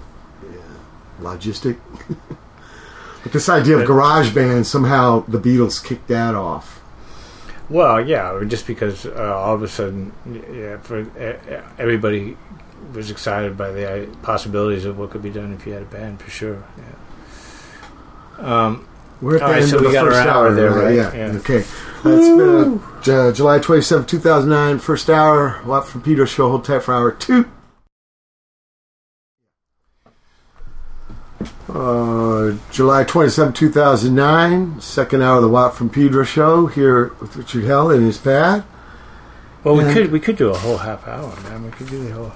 yeah, 0.51 0.57
logistic. 1.21 1.77
but 3.23 3.31
this 3.31 3.47
idea 3.49 3.77
of 3.77 3.87
garage 3.87 4.33
band 4.33 4.65
somehow 4.67 5.23
the 5.27 5.39
Beatles 5.39 5.83
kicked 5.83 6.07
that 6.07 6.33
off. 6.35 6.81
Well, 7.69 8.05
yeah, 8.05 8.43
just 8.47 8.67
because 8.67 9.05
uh, 9.05 9.33
all 9.35 9.55
of 9.55 9.63
a 9.63 9.67
sudden, 9.67 10.11
yeah, 10.51 10.77
for 10.77 11.01
uh, 11.17 11.61
everybody 11.77 12.35
was 12.93 13.09
excited 13.09 13.57
by 13.57 13.71
the 13.71 13.85
uh, 14.03 14.15
possibilities 14.21 14.85
of 14.85 14.97
what 14.97 15.11
could 15.11 15.23
be 15.23 15.29
done 15.29 15.53
if 15.53 15.65
you 15.65 15.73
had 15.73 15.83
a 15.83 15.85
band, 15.85 16.21
for 16.21 16.29
sure. 16.29 16.63
Yeah. 16.77 18.65
Um, 18.65 18.87
We're 19.23 19.35
at 19.35 19.39
the 19.39 19.45
All 19.45 19.51
right, 19.51 19.61
end 19.61 19.69
so 19.71 19.77
of 19.77 19.81
we 19.83 19.87
the 19.87 19.93
got 19.93 20.05
first 20.05 20.27
hour 20.27 20.47
hour 20.49 20.53
there, 20.53 20.71
right? 20.71 20.95
Yeah. 20.95 21.15
Yeah. 21.15 21.37
Okay. 21.37 21.59
That's 21.59 22.27
been 22.27 22.79
uh, 22.79 23.01
J- 23.01 23.31
July 23.33 23.59
27, 23.59 24.05
2009, 24.05 24.79
first 24.79 25.09
hour. 25.09 25.61
Watt 25.65 25.87
from 25.87 26.01
Pedro 26.01 26.25
show. 26.25 26.49
Hold 26.49 26.65
tight 26.65 26.83
for 26.83 26.93
hour 26.93 27.11
two. 27.13 27.45
Uh, 31.69 32.57
July 32.71 33.03
27, 33.05 33.53
2009, 33.53 34.81
second 34.81 35.21
hour 35.23 35.37
of 35.37 35.41
the 35.43 35.47
Watt 35.49 35.75
from 35.75 35.89
Pedro 35.89 36.23
show 36.23 36.67
here 36.67 37.13
with 37.19 37.35
Richard 37.35 37.63
Hell 37.63 37.89
and 37.89 38.05
his 38.05 38.17
pad. 38.17 38.63
well, 39.63 39.75
we 39.77 39.83
Yeah. 39.85 39.93
could 39.93 40.11
we 40.11 40.19
could 40.19 40.35
do 40.35 40.49
a 40.49 40.57
whole 40.57 40.77
half 40.77 41.07
hour, 41.07 41.33
man. 41.43 41.63
We 41.63 41.71
could 41.71 41.87
do 41.89 42.03
the 42.03 42.11
whole. 42.13 42.33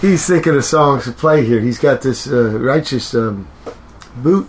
He's 0.00 0.26
thinking 0.26 0.56
of 0.56 0.64
songs 0.64 1.04
to 1.04 1.12
play 1.12 1.44
here. 1.46 1.60
He's 1.60 1.78
got 1.78 2.02
this 2.02 2.26
uh, 2.26 2.58
righteous 2.58 3.14
um, 3.14 3.48
boot 4.16 4.48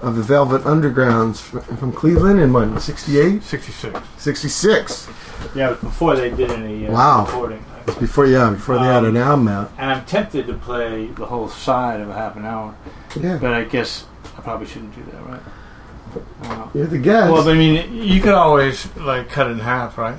of 0.00 0.16
the 0.16 0.22
Velvet 0.22 0.62
Undergrounds 0.62 1.38
from, 1.40 1.62
from 1.76 1.92
Cleveland 1.92 2.40
in 2.40 2.52
what, 2.52 2.80
68? 2.80 3.42
66. 3.42 3.98
66. 4.18 5.08
Yeah, 5.54 5.66
it 5.68 5.70
was 5.70 5.78
before 5.80 6.14
they 6.16 6.30
did 6.30 6.50
any 6.50 6.86
uh, 6.86 6.92
Wow. 6.92 7.24
recording. 7.26 7.64
Before, 7.98 8.26
yeah, 8.26 8.50
before 8.50 8.78
they 8.78 8.84
had 8.84 9.04
an 9.04 9.16
album 9.16 9.48
out. 9.48 9.72
And 9.76 9.90
I'm 9.90 10.04
tempted 10.04 10.46
to 10.46 10.54
play 10.54 11.06
the 11.06 11.26
whole 11.26 11.48
side 11.48 12.00
of 12.00 12.08
a 12.08 12.14
half 12.14 12.36
an 12.36 12.44
hour, 12.44 12.76
Yeah, 13.20 13.38
but 13.40 13.52
I 13.52 13.64
guess 13.64 14.06
I 14.38 14.40
probably 14.40 14.66
shouldn't 14.68 14.94
do 14.94 15.02
that, 15.10 15.26
right? 15.26 16.70
You're 16.74 16.86
the 16.86 16.98
guest. 16.98 17.32
well, 17.32 17.48
I 17.48 17.54
mean, 17.54 17.92
you 17.92 18.20
could 18.20 18.34
always 18.34 18.94
like 18.96 19.30
cut 19.30 19.48
it 19.48 19.52
in 19.52 19.58
half, 19.58 19.98
right? 19.98 20.16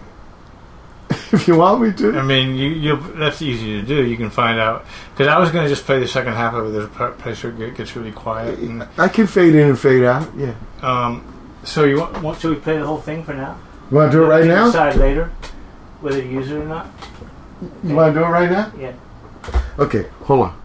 if 1.37 1.47
you 1.47 1.57
want 1.57 1.81
me 1.81 1.91
to. 1.93 2.17
I 2.17 2.21
mean, 2.21 2.55
you 2.55 2.69
you 2.69 3.13
that's 3.15 3.41
easy 3.41 3.79
to 3.79 3.81
do. 3.81 4.05
You 4.05 4.17
can 4.17 4.29
find 4.29 4.59
out 4.59 4.85
because 5.11 5.27
I 5.27 5.39
was 5.39 5.51
going 5.51 5.65
to 5.65 5.69
just 5.69 5.85
play 5.85 5.99
the 5.99 6.07
second 6.07 6.33
half 6.33 6.53
of 6.53 6.67
it. 6.67 6.69
There's 6.71 6.85
a 6.85 7.11
place 7.17 7.43
where 7.43 7.51
it 7.63 7.75
gets 7.75 7.95
really 7.95 8.11
quiet. 8.11 8.59
And, 8.59 8.87
I 8.97 9.07
can 9.07 9.25
fade 9.27 9.55
in 9.55 9.69
and 9.69 9.79
fade 9.79 10.03
out. 10.03 10.29
Yeah. 10.37 10.53
um, 10.81 11.25
so 11.63 11.85
you 11.85 11.99
want, 11.99 12.21
want? 12.21 12.39
Should 12.39 12.51
we 12.51 12.61
play 12.61 12.77
the 12.77 12.85
whole 12.85 12.99
thing 12.99 13.23
for 13.23 13.33
now? 13.33 13.57
You 13.89 13.97
want 13.97 14.11
to 14.11 14.17
do 14.17 14.23
it 14.23 14.27
right 14.27 14.45
now? 14.45 14.65
Decide 14.65 14.95
later 14.95 15.31
whether 16.01 16.21
to 16.21 16.27
use 16.27 16.51
it 16.51 16.57
or 16.57 16.65
not. 16.65 16.87
You 17.83 17.95
want 17.95 18.13
to 18.13 18.19
do 18.19 18.25
it 18.25 18.29
right 18.29 18.51
now? 18.51 18.71
Yeah. 18.77 18.93
Okay, 19.79 20.07
hold 20.23 20.41
on. 20.41 20.62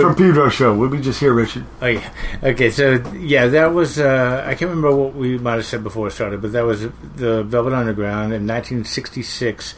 So, 0.00 0.08
we- 0.08 0.12
Okay, 0.12 0.12
so 0.12 0.12
Watt 0.12 0.14
we- 0.14 0.14
from 0.14 0.14
Pedro 0.14 0.48
show. 0.48 0.74
What 0.74 0.90
did 0.90 0.98
we 0.98 1.04
just 1.04 1.20
hear, 1.20 1.32
Richard? 1.32 1.64
Oh 1.82 1.86
yeah. 1.86 2.10
Okay, 2.42 2.70
so 2.70 3.02
yeah, 3.18 3.46
that 3.46 3.72
was 3.74 3.98
uh, 3.98 4.42
I 4.46 4.54
can't 4.54 4.70
remember 4.70 4.94
what 4.94 5.14
we 5.14 5.38
might 5.38 5.54
have 5.54 5.66
said 5.66 5.82
before 5.82 6.08
it 6.08 6.12
started, 6.12 6.40
but 6.42 6.52
that 6.52 6.64
was 6.64 6.82
the 7.16 7.42
Velvet 7.44 7.72
Underground 7.72 8.32
in 8.32 8.46
1966 8.46 9.74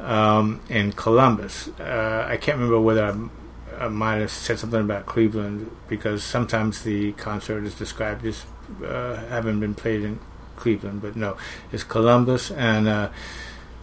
um, 0.00 0.60
in 0.68 0.92
Columbus. 0.92 1.68
Uh, 1.80 2.26
I 2.28 2.36
can't 2.36 2.56
remember 2.58 2.80
whether 2.80 3.04
I, 3.06 3.84
I 3.84 3.88
might 3.88 4.16
have 4.16 4.30
said 4.30 4.58
something 4.58 4.80
about 4.80 5.06
Cleveland 5.06 5.70
because 5.88 6.22
sometimes 6.22 6.82
the 6.82 7.12
concert 7.12 7.64
is 7.64 7.74
described 7.74 8.24
as 8.26 8.44
uh, 8.84 9.16
having 9.28 9.60
been 9.60 9.74
played 9.74 10.02
in 10.02 10.18
Cleveland, 10.56 11.02
but 11.02 11.16
no, 11.16 11.36
it's 11.72 11.84
Columbus 11.84 12.50
and. 12.50 12.88
Uh, 12.88 13.08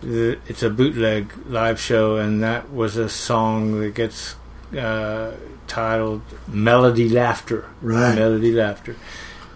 it's 0.06 0.62
a 0.64 0.70
bootleg 0.70 1.32
live 1.48 1.80
show, 1.80 2.18
and 2.18 2.44
that 2.44 2.70
was 2.74 2.98
a 2.98 3.08
song 3.08 3.80
that 3.80 3.96
gets 3.96 4.36
uh, 4.78 5.32
titled 5.74 6.22
"Melody 6.48 7.10
Laughter." 7.10 7.66
Right. 7.82 8.16
Melody 8.16 8.52
Laughter. 8.54 8.96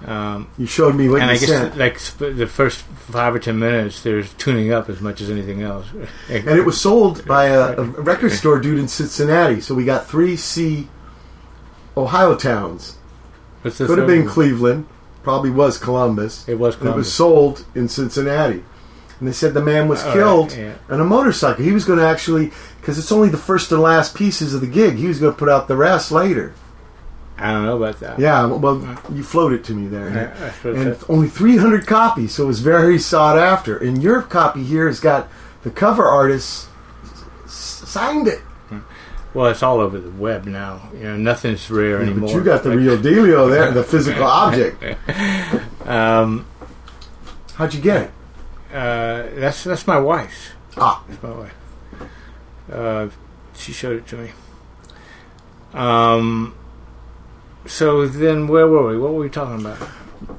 Um, 0.05 0.47
You 0.59 0.67
showed 0.67 0.95
me 0.95 1.09
what 1.09 1.21
and 1.21 1.29
you 1.31 1.35
I 1.35 1.39
guess 1.39 1.49
sent. 1.49 1.77
like 1.77 1.97
sp- 1.97 2.37
the 2.37 2.45
first 2.47 2.79
five 3.17 3.33
or 3.33 3.39
ten 3.39 3.57
minutes, 3.57 4.01
there's 4.03 4.31
tuning 4.35 4.71
up 4.71 4.89
as 4.89 5.01
much 5.01 5.21
as 5.21 5.29
anything 5.31 5.63
else. 5.63 5.87
and 6.29 6.47
it 6.47 6.65
was 6.65 6.79
sold 6.79 7.25
by 7.35 7.45
a, 7.45 7.77
a 7.77 7.83
record 7.83 8.31
store 8.41 8.59
dude 8.59 8.77
in 8.79 8.87
Cincinnati. 8.87 9.59
So 9.61 9.73
we 9.73 9.85
got 9.85 10.07
three 10.07 10.35
C 10.35 10.87
Ohio 11.95 12.35
towns. 12.35 12.97
The 13.63 13.71
Could 13.71 13.97
have 13.97 14.07
been 14.07 14.25
one? 14.25 14.29
Cleveland. 14.33 14.85
Probably 15.23 15.49
was 15.49 15.77
Columbus. 15.77 16.47
It 16.47 16.55
was 16.59 16.75
And 16.79 16.89
It 16.89 16.95
was 16.95 17.11
sold 17.11 17.65
in 17.75 17.89
Cincinnati. 17.89 18.63
And 19.19 19.27
they 19.27 19.33
said 19.33 19.53
the 19.55 19.61
man 19.63 19.87
was 19.87 20.01
All 20.03 20.09
right, 20.09 20.15
killed 20.15 20.55
yeah. 20.55 20.75
on 20.89 21.01
a 21.01 21.03
motorcycle. 21.03 21.65
He 21.65 21.71
was 21.71 21.83
going 21.85 21.97
to 21.99 22.05
actually, 22.05 22.51
because 22.87 22.97
it's 22.97 23.11
only 23.11 23.27
the 23.27 23.35
first 23.37 23.69
and 23.73 23.81
last 23.81 24.15
pieces 24.15 24.53
of 24.53 24.61
the 24.61 24.67
gig, 24.67 24.95
he 24.95 25.07
was 25.07 25.19
going 25.19 25.33
to 25.33 25.37
put 25.37 25.49
out 25.49 25.67
the 25.67 25.75
rest 25.75 26.09
later. 26.09 26.53
I 27.37 27.51
don't 27.51 27.65
know 27.65 27.75
about 27.75 27.99
that. 27.99 28.17
Yeah, 28.17 28.45
well, 28.45 28.97
you 29.11 29.23
floated 29.23 29.65
to 29.65 29.73
me 29.73 29.87
there. 29.87 30.07
I 30.63 30.69
and 30.69 30.93
that- 30.93 31.09
only 31.09 31.27
300 31.27 31.85
copies, 31.85 32.33
so 32.35 32.43
it 32.45 32.47
was 32.47 32.61
very 32.61 32.97
sought 32.97 33.37
after. 33.37 33.75
And 33.77 34.01
your 34.01 34.21
copy 34.21 34.63
here 34.63 34.87
has 34.87 35.01
got 35.01 35.27
the 35.63 35.69
cover 35.69 36.05
artist 36.05 36.69
signed 37.45 38.29
it. 38.29 38.39
Well, 39.33 39.47
it's 39.47 39.61
all 39.61 39.81
over 39.81 39.99
the 39.99 40.09
web 40.11 40.45
now. 40.45 40.89
You 40.95 41.03
know, 41.03 41.17
nothing's 41.17 41.69
rare 41.69 41.97
Yeah, 42.01 42.07
anymore. 42.09 42.29
but 42.29 42.35
you 42.35 42.41
got 42.43 42.63
the 42.63 42.71
real 42.71 42.97
dealio 42.97 43.49
there, 43.51 43.69
the 43.71 43.83
physical 43.93 44.23
object. 44.23 44.81
Um, 45.85 46.45
How'd 47.55 47.73
you 47.73 47.81
get 47.81 48.03
it? 48.03 48.11
uh, 48.73 49.27
that's 49.35 49.65
that's 49.65 49.85
my 49.85 49.99
wife's. 49.99 50.51
Ah, 50.77 51.03
That's 51.09 51.21
my 51.21 51.31
wife. 51.31 51.53
Uh, 52.71 53.09
she 53.55 53.71
showed 53.71 53.97
it 53.97 54.07
to 54.07 54.15
me. 54.17 54.31
Um. 55.73 56.55
So 57.65 58.07
then, 58.07 58.47
where 58.47 58.67
were 58.67 58.87
we? 58.89 58.97
What 58.97 59.13
were 59.13 59.19
we 59.19 59.29
talking 59.29 59.59
about? 59.65 59.77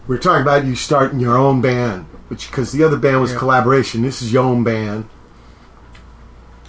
we're 0.08 0.18
talking 0.18 0.42
about 0.42 0.64
you 0.64 0.74
starting 0.74 1.20
your 1.20 1.36
own 1.36 1.60
band, 1.60 2.04
which 2.28 2.50
because 2.50 2.72
the 2.72 2.82
other 2.82 2.96
band 2.96 3.20
was 3.20 3.32
Yeah. 3.32 3.38
collaboration. 3.38 4.02
This 4.02 4.20
is 4.22 4.32
your 4.32 4.42
own 4.44 4.64
band. 4.64 5.08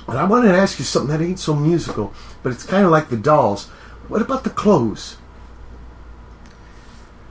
And 0.08 0.18
I 0.18 0.26
wanted 0.26 0.50
to 0.52 0.58
ask 0.58 0.78
you 0.80 0.86
something 0.86 1.16
that 1.18 1.24
ain't 1.24 1.40
so 1.40 1.56
musical, 1.56 2.14
but 2.44 2.52
it's 2.52 2.66
kind 2.66 2.86
of 2.86 2.92
like 2.92 3.10
the 3.10 3.18
Dolls. 3.18 3.68
What 4.10 4.22
about 4.22 4.44
the 4.44 4.50
clothes? 4.50 5.18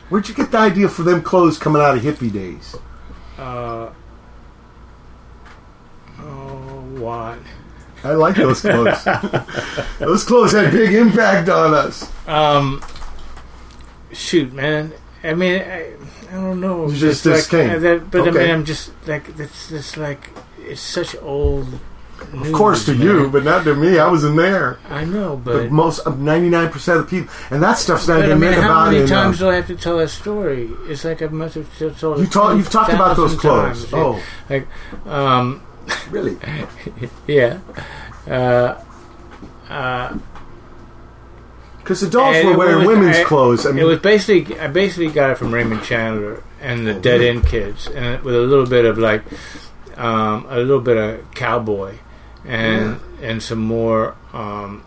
Where'd 0.09 0.29
you 0.29 0.35
get 0.35 0.51
the 0.51 0.59
idea 0.59 0.89
for 0.89 1.03
them 1.03 1.23
clothes 1.23 1.59
coming 1.59 1.83
out 1.83 1.97
of 1.97 2.03
hippie 2.03 2.33
days? 2.33 2.75
Uh, 3.39 3.91
oh, 6.21 6.83
what? 6.99 7.39
I 8.05 8.13
like 8.13 8.37
those 8.37 8.61
clothes. 8.61 9.05
those 9.99 10.25
clothes 10.25 10.53
had 10.53 10.71
big 10.73 10.95
impact 10.95 11.49
on 11.49 11.75
us. 11.75 12.11
Um, 12.29 12.83
shoot, 14.13 14.53
man. 14.53 14.93
I 15.25 15.35
mean, 15.35 15.61
I, 15.61 15.93
I 16.31 16.33
don't 16.35 16.61
know. 16.61 16.89
You 16.89 16.97
just- 16.97 17.25
just 17.25 17.53
like, 17.53 17.63
came. 17.67 17.77
uh, 17.77 17.79
that, 17.81 18.11
but 18.11 18.29
I 18.29 18.31
mean, 18.31 18.51
I'm 18.51 18.65
just 18.65 18.91
like 19.07 19.29
it's 19.39 19.69
just 19.69 19.97
like 19.97 20.31
it's 20.61 20.81
such 20.81 21.17
old. 21.23 21.67
Of 22.33 22.51
course, 22.53 22.85
to 22.87 22.97
you, 22.97 23.29
but 23.31 23.45
not 23.45 23.63
to 23.63 23.77
me. 23.77 24.01
I 24.01 24.09
was 24.09 24.25
in 24.25 24.35
there. 24.35 24.81
I 24.89 25.05
know, 25.05 25.37
But 25.37 25.53
but. 25.53 25.71
most 25.71 26.01
of 26.01 26.19
ninety 26.19 26.49
nine 26.51 26.69
percent 26.69 26.99
of 26.99 27.05
the 27.09 27.11
people, 27.21 27.33
and 27.53 27.63
that 27.63 27.79
stuff's 27.79 28.09
not 28.09 28.25
even 28.25 28.41
made 28.41 28.55
how 28.55 28.91
many 28.91 29.07
times 29.07 29.39
do 29.39 29.49
I 29.49 29.55
have 29.55 29.69
to 29.69 29.77
tell 29.77 29.99
that 29.99 30.09
story? 30.11 30.69
It's 30.89 31.05
like 31.05 31.23
I 31.23 31.27
must 31.29 31.55
have 31.55 31.99
told 32.01 32.19
You 32.19 32.27
talk, 32.27 32.57
you've 32.57 32.71
talked 32.71 32.93
about 32.93 33.17
those 33.17 33.37
clothes. 33.37 33.89
times. 33.89 33.93
Oh, 33.95 34.21
like, 34.51 34.67
um, 35.07 35.63
really? 36.11 36.37
yeah. 37.27 37.61
Uh, 38.27 38.83
uh, 39.69 40.19
Because 41.79 42.01
the 42.01 42.11
dolls 42.11 42.45
were 42.45 42.57
wearing 42.57 42.79
was- 42.79 42.87
women's 42.89 43.17
I- 43.19 43.25
clothes. 43.25 43.67
I 43.67 43.71
mean, 43.71 43.81
it 43.81 43.87
was 43.87 43.99
basically 44.01 44.59
I 44.59 44.67
basically 44.69 45.09
got 45.09 45.31
it 45.31 45.39
from 45.39 45.53
Raymond 45.53 45.83
Chandler 45.85 46.43
and 46.61 46.87
the 46.87 46.95
Dead 46.95 47.21
End 47.23 47.47
Kids, 47.47 47.87
and 47.89 48.23
with 48.23 48.35
a 48.35 48.41
little 48.41 48.67
bit 48.67 48.85
of 48.85 48.99
like 48.99 49.23
um, 49.97 50.47
a 50.49 50.59
little 50.59 50.81
bit 50.81 50.97
of 50.97 51.31
cowboy, 51.35 51.97
and 52.45 53.01
and 53.23 53.43
some 53.43 53.59
more 53.61 54.17
um, 54.33 54.85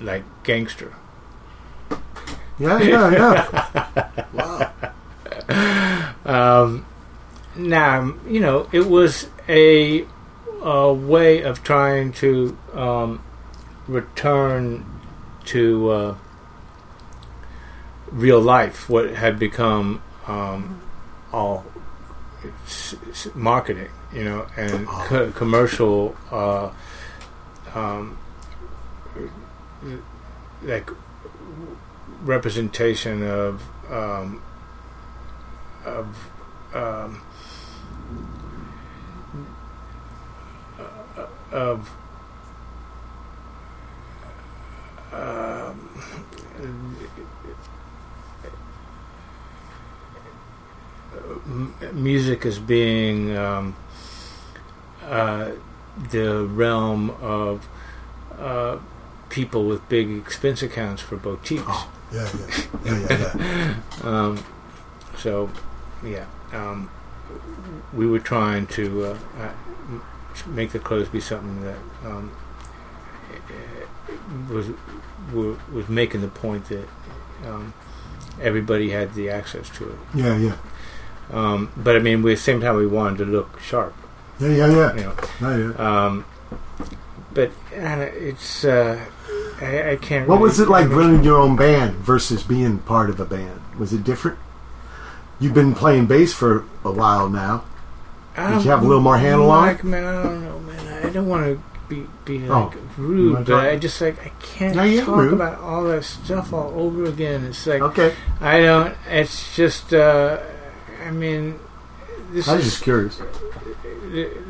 like 0.00 0.22
gangster. 0.44 0.94
yeah, 2.58 2.80
yeah, 2.80 3.10
yeah. 3.10 4.22
wow. 4.32 4.72
Um, 6.24 6.86
now 7.56 8.14
you 8.28 8.40
know 8.40 8.68
it 8.72 8.86
was 8.86 9.26
a, 9.48 10.04
a 10.62 10.92
way 10.92 11.42
of 11.42 11.62
trying 11.62 12.12
to 12.12 12.56
um, 12.74 13.22
return 13.88 14.84
to 15.46 15.90
uh, 15.90 16.14
real 18.10 18.40
life 18.40 18.88
what 18.88 19.10
had 19.10 19.38
become 19.38 20.02
um, 20.26 20.80
all 21.32 21.64
marketing, 23.34 23.88
you 24.12 24.24
know, 24.24 24.46
and 24.56 24.86
co- 24.86 25.30
commercial, 25.32 26.16
uh, 26.30 26.70
um, 27.74 28.16
like 30.62 30.90
representation 32.22 33.22
of 33.22 33.62
um, 33.90 34.42
of 35.84 36.30
um, 36.74 37.22
of 41.52 41.90
um, 45.12 45.88
music 51.92 52.46
as 52.46 52.58
being 52.58 53.36
um, 53.36 53.76
uh, 55.04 55.50
the 56.10 56.44
realm 56.44 57.10
of 57.20 57.68
uh, 58.38 58.78
people 59.28 59.64
with 59.64 59.86
big 59.88 60.10
expense 60.10 60.62
accounts 60.62 61.02
for 61.02 61.16
boutiques. 61.16 61.62
Oh, 61.66 61.90
yeah, 62.12 62.28
yeah, 62.38 62.64
yeah, 62.84 63.08
yeah, 63.08 63.36
yeah. 63.36 63.76
Um, 64.02 64.44
so, 65.18 65.50
yeah, 66.02 66.24
um, 66.52 66.90
we 67.92 68.06
were 68.06 68.18
trying 68.18 68.66
to 68.68 69.04
uh, 69.38 69.50
make 70.46 70.70
the 70.72 70.78
clothes 70.78 71.08
be 71.08 71.20
something 71.20 71.62
that 71.62 71.76
um, 72.04 72.30
was 74.50 74.68
wa- 75.32 75.56
was 75.72 75.88
making 75.88 76.20
the 76.20 76.28
point 76.28 76.68
that 76.68 76.88
um, 77.46 77.72
everybody 78.40 78.90
had 78.90 79.14
the 79.14 79.30
access 79.30 79.68
to 79.70 79.88
it. 79.90 79.98
yeah, 80.14 80.36
yeah, 80.36 80.56
Um, 81.32 81.70
but 81.76 81.96
I 81.96 81.98
mean, 82.00 82.22
we, 82.22 82.32
at 82.32 82.36
the 82.36 82.42
same 82.42 82.60
time, 82.60 82.76
we 82.76 82.86
wanted 82.86 83.18
to 83.18 83.24
look 83.24 83.60
sharp, 83.60 83.94
yeah, 84.38 84.48
yeah, 84.48 84.66
yeah. 84.68 84.94
you 84.94 85.02
know. 85.02 85.14
No, 85.40 85.74
yeah. 85.78 86.04
Um, 86.06 86.24
but 87.32 87.50
uh, 87.76 88.06
it's 88.12 88.64
uh, 88.64 89.00
I, 89.60 89.92
I 89.92 89.96
can't. 89.96 90.28
What 90.28 90.36
really- 90.36 90.48
was 90.48 90.60
it 90.60 90.68
like 90.68 90.88
running 90.88 91.22
your 91.22 91.38
own 91.38 91.56
band 91.56 91.94
versus 91.96 92.42
being 92.42 92.78
part 92.78 93.10
of 93.10 93.20
a 93.20 93.24
band? 93.24 93.60
Was 93.78 93.92
it 93.92 94.04
different? 94.04 94.38
You've 95.38 95.54
been 95.54 95.74
playing 95.74 96.06
bass 96.06 96.34
for 96.34 96.64
a 96.84 96.90
while 96.90 97.28
now. 97.30 97.64
I 98.40 98.54
Did 98.54 98.64
you 98.64 98.70
have 98.70 98.82
a 98.82 98.86
little 98.86 99.02
more 99.02 99.18
handle 99.18 99.50
on 99.50 99.68
it? 99.68 99.72
like, 99.72 99.84
Man, 99.84 100.04
I 100.04 100.22
don't 100.22 100.44
know, 100.44 100.58
man. 100.60 101.06
I 101.06 101.10
don't 101.10 101.28
want 101.28 101.44
to 101.46 101.62
be 101.88 102.06
be 102.24 102.48
Oh. 102.48 102.64
like 102.66 102.74
You 102.74 103.04
rude, 103.04 103.46
but? 103.46 103.66
I 103.66 103.76
just 103.76 104.00
like 104.00 104.18
I 104.24 104.30
can't 104.40 104.76
No, 104.76 105.04
talk 105.04 105.16
rude. 105.16 105.32
about 105.34 105.58
all 105.60 105.84
that 105.84 106.04
stuff 106.04 106.52
all 106.52 106.72
over 106.76 107.04
again. 107.04 107.44
It's 107.46 107.66
like 107.66 107.82
Okay, 107.82 108.14
I 108.40 108.60
don't. 108.60 108.94
It's 109.08 109.56
just. 109.56 109.92
uh 109.92 110.38
I 111.06 111.10
mean, 111.10 111.58
this 112.32 112.46
I 112.48 112.54
was 112.56 112.66
is 112.66 112.70
just 112.72 112.82
curious. 112.84 113.20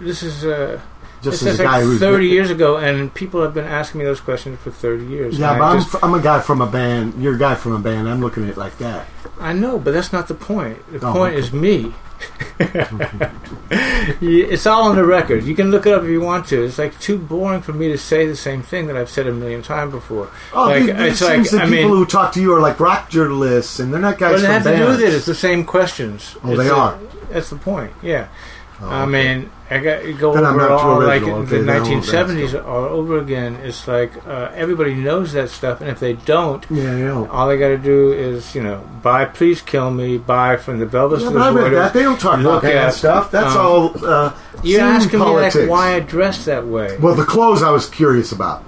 this 0.03 0.23
is. 0.23 0.45
uh 0.45 0.81
Just 1.23 1.41
this 1.41 1.49
as 1.49 1.55
is 1.55 1.61
a 1.61 1.63
guy 1.65 1.77
like 1.77 1.83
who's 1.85 2.01
30 2.01 2.27
years 2.29 2.51
ago, 2.51 2.77
and 2.79 3.13
people 3.13 3.43
have 3.43 3.53
been 3.53 3.67
asking 3.67 3.99
me 3.99 4.05
those 4.07 4.21
questions 4.21 4.59
for 4.61 4.71
30 4.71 5.05
years. 5.07 5.39
Yeah, 5.39 5.59
but 5.59 5.65
I'm, 5.65 5.79
just- 5.81 5.95
I'm 6.03 6.15
a 6.15 6.21
guy 6.21 6.41
from 6.41 6.61
a 6.63 6.67
band. 6.67 7.23
You're 7.23 7.35
a 7.35 7.39
guy 7.39 7.55
from 7.57 7.73
a 7.73 7.79
band. 7.79 8.09
I'm 8.09 8.21
looking 8.21 8.45
at 8.45 8.51
it 8.51 8.57
like 8.57 8.79
that. 8.79 9.07
I 9.39 9.53
know, 9.53 9.79
but 9.79 9.93
that's 9.93 10.13
not 10.13 10.29
the 10.29 10.35
point. 10.35 10.79
The 10.93 11.07
Oh, 11.07 11.13
point 11.13 11.35
okay. 11.35 11.41
is 11.43 11.53
me. 11.53 11.93
It's 13.73 14.67
all 14.67 14.89
on 14.91 14.97
the 14.97 15.05
record. 15.05 15.45
You 15.45 15.55
can 15.55 15.71
look 15.71 15.87
it 15.87 15.93
up 15.95 16.03
if 16.03 16.11
you 16.11 16.21
want 16.21 16.47
to. 16.49 16.65
It's 16.65 16.77
like 16.79 16.99
too 17.01 17.17
boring 17.19 17.63
for 17.63 17.73
me 17.73 17.89
to 17.89 17.99
say 17.99 18.27
the 18.27 18.35
same 18.37 18.63
thing 18.63 18.87
that 18.89 18.97
I've 18.97 19.09
said 19.09 19.27
a 19.27 19.33
million 19.33 19.63
times 19.63 19.93
before. 19.93 20.29
Oh, 20.53 20.65
like, 20.65 20.83
it, 20.83 20.89
it 20.91 21.01
it's 21.01 21.19
seems 21.21 21.53
like 21.53 21.61
that 21.61 21.61
I 21.63 21.65
people 21.71 21.91
mean, 21.91 21.99
who 21.99 22.05
talk 22.07 22.33
to 22.35 22.41
you 22.43 22.53
are 22.55 22.61
like 22.61 22.81
rock 22.81 23.09
journalists, 23.11 23.79
and 23.79 23.93
they're 23.93 24.01
not 24.01 24.19
guys 24.19 24.43
it 24.43 24.47
from 24.47 24.53
have 24.53 24.63
to 24.65 24.77
do 24.77 24.87
with 24.87 24.99
bands. 25.01 25.15
it? 25.15 25.17
It's 25.17 25.27
the 25.27 25.35
same 25.35 25.65
questions. 25.65 26.37
Oh, 26.43 26.51
It's 26.51 26.59
they 26.59 26.65
the- 26.69 26.75
are. 26.75 26.99
That's 27.31 27.51
the 27.51 27.57
point. 27.57 27.93
Yeah. 28.03 28.29
Oh, 28.83 28.89
I 28.89 29.03
okay. 29.03 29.11
mean, 29.13 29.51
I 29.71 29.79
got 29.79 30.05
you 30.05 30.15
go 30.15 30.33
over 30.37 30.69
all 30.69 31.01
like 31.01 31.23
Okay, 31.23 31.31
the 31.31 31.65
won't 31.65 31.87
1970s 31.87 32.67
all 32.67 32.87
over 32.87 33.19
again. 33.19 33.55
It's 33.63 33.87
like 33.87 34.13
uh, 34.27 34.51
everybody 34.53 34.95
knows 34.95 35.33
that 35.35 35.49
stuff, 35.49 35.81
and 35.81 35.89
if 35.89 36.01
they 36.01 36.15
don't, 36.15 36.67
yeah, 36.69 36.97
you 36.97 37.05
know. 37.05 37.31
all 37.31 37.47
they 37.47 37.57
got 37.57 37.69
to 37.69 37.79
do 37.79 38.13
is 38.13 38.53
you 38.53 38.65
know 38.65 38.85
buy 39.01 39.27
"Please 39.27 39.63
Kill 39.63 39.93
Me," 39.93 40.19
buy 40.19 40.57
from 40.57 40.81
the 40.81 40.87
Velvets. 40.87 41.23
Yeah, 41.23 41.31
but 41.31 41.43
I 41.43 41.51
read 41.53 41.73
that. 41.73 41.93
They 41.93 42.03
don't 42.03 42.21
talk 42.21 42.41
about 42.41 42.63
that 42.63 42.75
at, 42.75 42.95
stuff. 42.95 43.31
That's 43.31 43.55
um, 43.55 43.65
all. 43.65 44.05
Uh, 44.05 44.35
You're 44.65 44.81
asking 44.81 45.21
politics. 45.21 45.55
me 45.55 45.61
like 45.63 45.71
why 45.71 45.95
I 45.95 46.01
dress 46.01 46.45
that 46.47 46.67
way. 46.67 46.97
Well, 46.99 47.15
the 47.15 47.25
clothes 47.25 47.63
I 47.63 47.71
was 47.71 47.89
curious 47.89 48.33
about. 48.33 48.65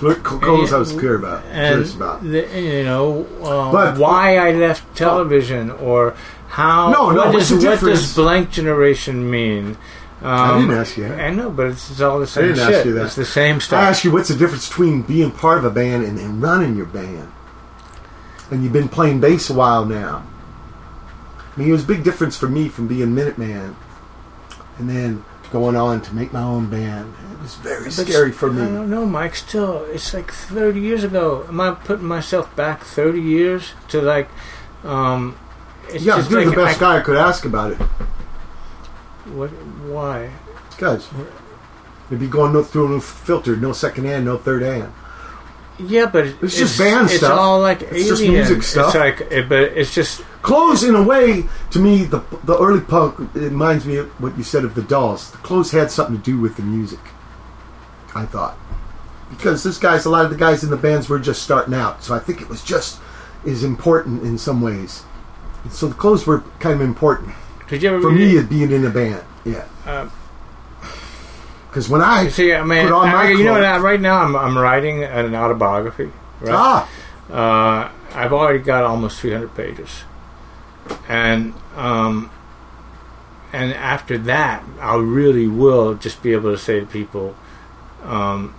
Cl- 0.00 0.14
cl- 0.14 0.40
Clothes 0.40 0.72
I 0.72 0.78
was 0.78 0.92
curious 0.92 1.20
about. 1.20 1.42
Curious 1.44 1.94
about. 1.94 2.22
the, 2.22 2.48
you 2.58 2.84
know 2.84 3.26
uh, 3.42 3.72
But- 3.72 3.98
why 3.98 4.38
I 4.38 4.52
left 4.52 4.96
television 4.96 5.70
or 5.70 6.14
how 6.48 6.90
No, 6.90 7.10
no, 7.10 7.30
what 7.32 7.46
the 7.46 7.56
what 7.66 7.80
does 7.80 8.14
blank 8.14 8.50
generation 8.50 9.30
mean? 9.30 9.76
Um, 10.22 10.28
I 10.30 10.58
didn't 10.60 10.74
ask 10.74 10.96
you 10.96 11.08
that. 11.08 11.20
I 11.20 11.30
know, 11.30 11.50
but 11.50 11.66
it's, 11.66 11.90
it's 11.90 12.00
all 12.00 12.18
the 12.18 12.26
same 12.26 12.48
didn't 12.48 12.60
ask 12.60 12.70
shit. 12.72 12.86
you 12.86 12.94
that. 12.94 13.06
It's 13.06 13.16
the 13.16 13.24
same 13.24 13.60
stuff. 13.60 13.82
I 13.82 13.88
asked 13.90 14.04
you 14.04 14.10
what's 14.12 14.28
the 14.28 14.36
difference 14.36 14.68
between 14.68 15.02
being 15.02 15.30
part 15.30 15.58
of 15.58 15.64
a 15.64 15.70
band 15.70 16.04
and, 16.04 16.18
and 16.18 16.40
running 16.40 16.74
your 16.76 16.86
band. 16.86 17.30
And 18.50 18.62
you've 18.64 18.72
been 18.72 18.88
playing 18.88 19.20
bass 19.20 19.50
a 19.50 19.54
while 19.54 19.84
now. 19.84 20.24
I 21.38 21.58
mean, 21.60 21.68
it 21.68 21.72
was 21.72 21.84
a 21.84 21.86
big 21.86 22.02
difference 22.04 22.36
for 22.36 22.48
me 22.48 22.68
from 22.68 22.86
being 22.86 23.08
Minuteman 23.08 23.74
and 24.78 24.88
then 24.88 25.24
going 25.50 25.76
on 25.76 26.00
to 26.02 26.14
make 26.14 26.32
my 26.32 26.42
own 26.42 26.68
band. 26.70 27.14
It 27.32 27.42
was 27.42 27.54
very 27.56 27.84
But 27.84 27.92
scary 27.92 28.32
for 28.32 28.50
me. 28.52 28.62
I 28.62 28.66
don't 28.66 28.90
know, 28.90 29.06
Mike. 29.06 29.36
Still, 29.36 29.84
it's 29.84 30.12
like 30.14 30.30
30 30.30 30.80
years 30.80 31.04
ago. 31.04 31.44
Am 31.48 31.60
I 31.60 31.72
putting 31.72 32.06
myself 32.06 32.54
back 32.56 32.82
30 32.82 33.20
years 33.20 33.72
to 33.88 34.00
like? 34.00 34.28
Um, 34.84 35.36
it's 35.88 36.04
Yeah, 36.04 36.16
just 36.16 36.30
you're 36.30 36.44
like 36.44 36.54
the 36.54 36.62
best 36.62 36.76
I, 36.78 36.80
guy 36.80 36.96
I 36.98 37.00
could 37.00 37.16
ask 37.16 37.44
about 37.44 37.72
it. 37.72 37.78
What? 39.34 39.50
Why? 39.50 40.30
Guys, 40.78 41.08
it'd 42.08 42.20
be 42.20 42.26
going 42.28 42.52
no, 42.52 42.62
through 42.62 42.90
no 42.90 43.00
filter, 43.00 43.56
no 43.56 43.72
second 43.72 44.04
hand, 44.04 44.24
no 44.24 44.36
third 44.38 44.62
hand. 44.62 44.92
Yeah, 45.78 46.06
but 46.06 46.26
it- 46.26 46.36
It's 46.42 46.56
just 46.56 46.78
band 46.78 47.06
it's 47.06 47.18
stuff. 47.18 47.38
all 47.38 47.60
like 47.60 47.82
It's 47.82 48.08
just 48.08 48.22
music 48.22 48.62
stuff. 48.62 48.94
It's 48.94 49.20
like, 49.20 49.30
it, 49.32 49.48
but 49.48 49.58
it's 49.76 49.92
just 49.94 50.22
Clothes, 50.42 50.84
in 50.84 50.94
a 50.94 51.02
way, 51.02 51.44
to 51.72 51.78
me, 51.80 52.04
the 52.04 52.22
the 52.44 52.56
early 52.56 52.80
punk 52.80 53.18
it 53.34 53.40
reminds 53.40 53.84
me 53.84 53.96
of 53.96 54.08
what 54.20 54.38
you 54.38 54.44
said 54.44 54.64
of 54.64 54.76
the 54.76 54.82
Dolls. 54.82 55.32
The 55.32 55.38
clothes 55.38 55.72
had 55.72 55.90
something 55.90 56.16
to 56.18 56.22
do 56.22 56.38
with 56.40 56.54
the 56.56 56.62
music. 56.62 57.00
I 58.14 58.26
thought 58.26 58.56
because 59.28 59.64
this 59.64 59.76
guys, 59.76 60.04
a 60.04 60.10
lot 60.10 60.24
of 60.24 60.30
the 60.30 60.36
guys 60.36 60.62
in 60.62 60.70
the 60.70 60.76
bands 60.76 61.08
were 61.08 61.18
just 61.18 61.42
starting 61.42 61.74
out, 61.74 62.04
so 62.04 62.14
I 62.14 62.20
think 62.20 62.40
it 62.40 62.48
was 62.48 62.62
just 62.62 63.00
as 63.44 63.64
important 63.64 64.22
in 64.22 64.38
some 64.38 64.60
ways. 64.62 65.02
So 65.68 65.88
the 65.88 65.94
clothes 65.96 66.26
were 66.28 66.44
kind 66.60 66.76
of 66.76 66.80
important 66.80 67.34
Did 67.68 67.82
you 67.82 67.90
ever 67.90 68.00
for 68.00 68.10
me 68.10 68.36
it? 68.36 68.48
being 68.48 68.70
in 68.70 68.84
a 68.84 68.90
band. 68.90 69.22
Yeah, 69.44 69.64
Um, 69.86 70.10
because 71.68 71.88
when 71.88 72.00
I 72.00 72.28
See, 72.28 72.52
I 72.54 72.62
mean, 72.64 72.84
put 72.86 72.92
on 72.92 73.08
my 73.12 73.24
I, 73.24 73.28
you 73.30 73.44
know 73.44 73.52
what? 73.52 73.60
clothes- 73.62 73.78
I- 73.80 73.90
Right 73.90 74.00
now, 74.00 74.18
I'm, 74.22 74.34
I'm 74.36 74.56
writing 74.58 75.04
an 75.04 75.34
autobiography. 75.34 76.10
Right? 76.40 76.54
ah 76.54 76.88
Uh, 77.30 77.88
I've 78.14 78.32
already 78.32 78.60
got 78.60 78.84
almost 78.84 79.20
300 79.20 79.54
pages, 79.54 80.04
and 81.08 81.54
um, 81.76 82.30
and 83.52 83.72
after 83.74 84.16
that, 84.18 84.62
I 84.80 84.94
really 84.96 85.48
will 85.48 85.94
just 85.94 86.22
be 86.22 86.32
able 86.32 86.52
to 86.52 86.58
say 86.58 86.80
to 86.80 86.86
people, 86.86 87.34
um, 88.04 88.54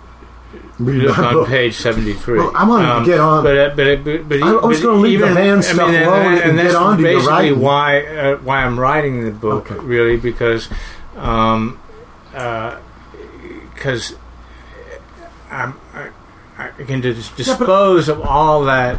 read 0.78 1.02
look 1.02 1.18
on 1.18 1.32
book. 1.34 1.48
page 1.48 1.74
73. 1.74 2.38
Well, 2.38 2.52
I 2.54 2.64
wanted 2.68 2.86
to 2.86 2.92
Um, 2.94 3.04
get 3.04 3.20
on- 3.20 3.42
but 3.44 3.58
uh, 3.58 3.74
but 3.76 4.04
but, 4.04 4.28
but 4.28 4.42
I 4.42 4.52
was 4.52 4.80
but 4.80 4.86
gonna 4.86 4.98
leave 5.00 5.18
the 5.20 5.24
even- 5.26 5.34
band 5.34 5.58
I 5.58 5.62
stuff 5.62 5.90
mean, 5.90 6.02
alone 6.02 6.26
and, 6.26 6.40
and 6.42 6.58
and 6.60 6.68
get 6.68 6.74
on 6.76 6.96
to 6.96 7.02
basically 7.02 7.52
why 7.52 8.00
uh, 8.06 8.36
why 8.38 8.64
I'm 8.64 8.78
writing 8.80 9.24
the 9.24 9.30
book 9.30 9.70
Okay. 9.70 9.80
really 9.84 10.16
because 10.16 10.68
um 11.16 11.78
because 13.74 14.14
I'm 15.50 15.74
I, 15.94 16.08
I 16.58 16.68
can 16.84 17.00
dis- 17.00 17.30
dispose 17.30 18.08
of 18.08 18.20
all 18.20 18.64
that 18.64 18.98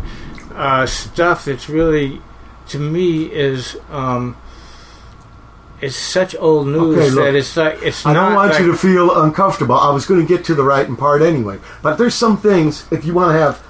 uh, 0.56 0.86
stuff 0.86 1.46
that's 1.46 1.70
really 1.70 2.22
to 2.70 2.80
me 2.80 3.26
is 3.26 3.78
um 3.92 4.36
it's 5.82 5.96
such 5.96 6.36
old 6.36 6.68
news 6.68 6.98
Okay, 6.98 7.10
look, 7.10 7.26
that 7.26 7.36
it's 7.36 7.56
like 7.58 7.82
it's 7.82 8.06
I 8.06 8.14
don't 8.14 8.34
want 8.36 8.52
like, 8.52 8.60
you 8.62 8.72
to 8.72 8.78
feel 8.78 9.22
uncomfortable. 9.24 9.76
I 9.76 9.92
was 9.92 10.06
going 10.06 10.20
to 10.22 10.28
get 10.28 10.46
to 10.46 10.56
the 10.56 10.64
writing 10.64 10.96
part 10.96 11.22
anyway. 11.22 11.60
But 11.82 11.98
there's 11.98 12.16
some 12.16 12.38
things, 12.38 12.86
if 12.92 13.06
you 13.06 13.14
want 13.14 13.34
to 13.34 13.40
have, 13.40 13.64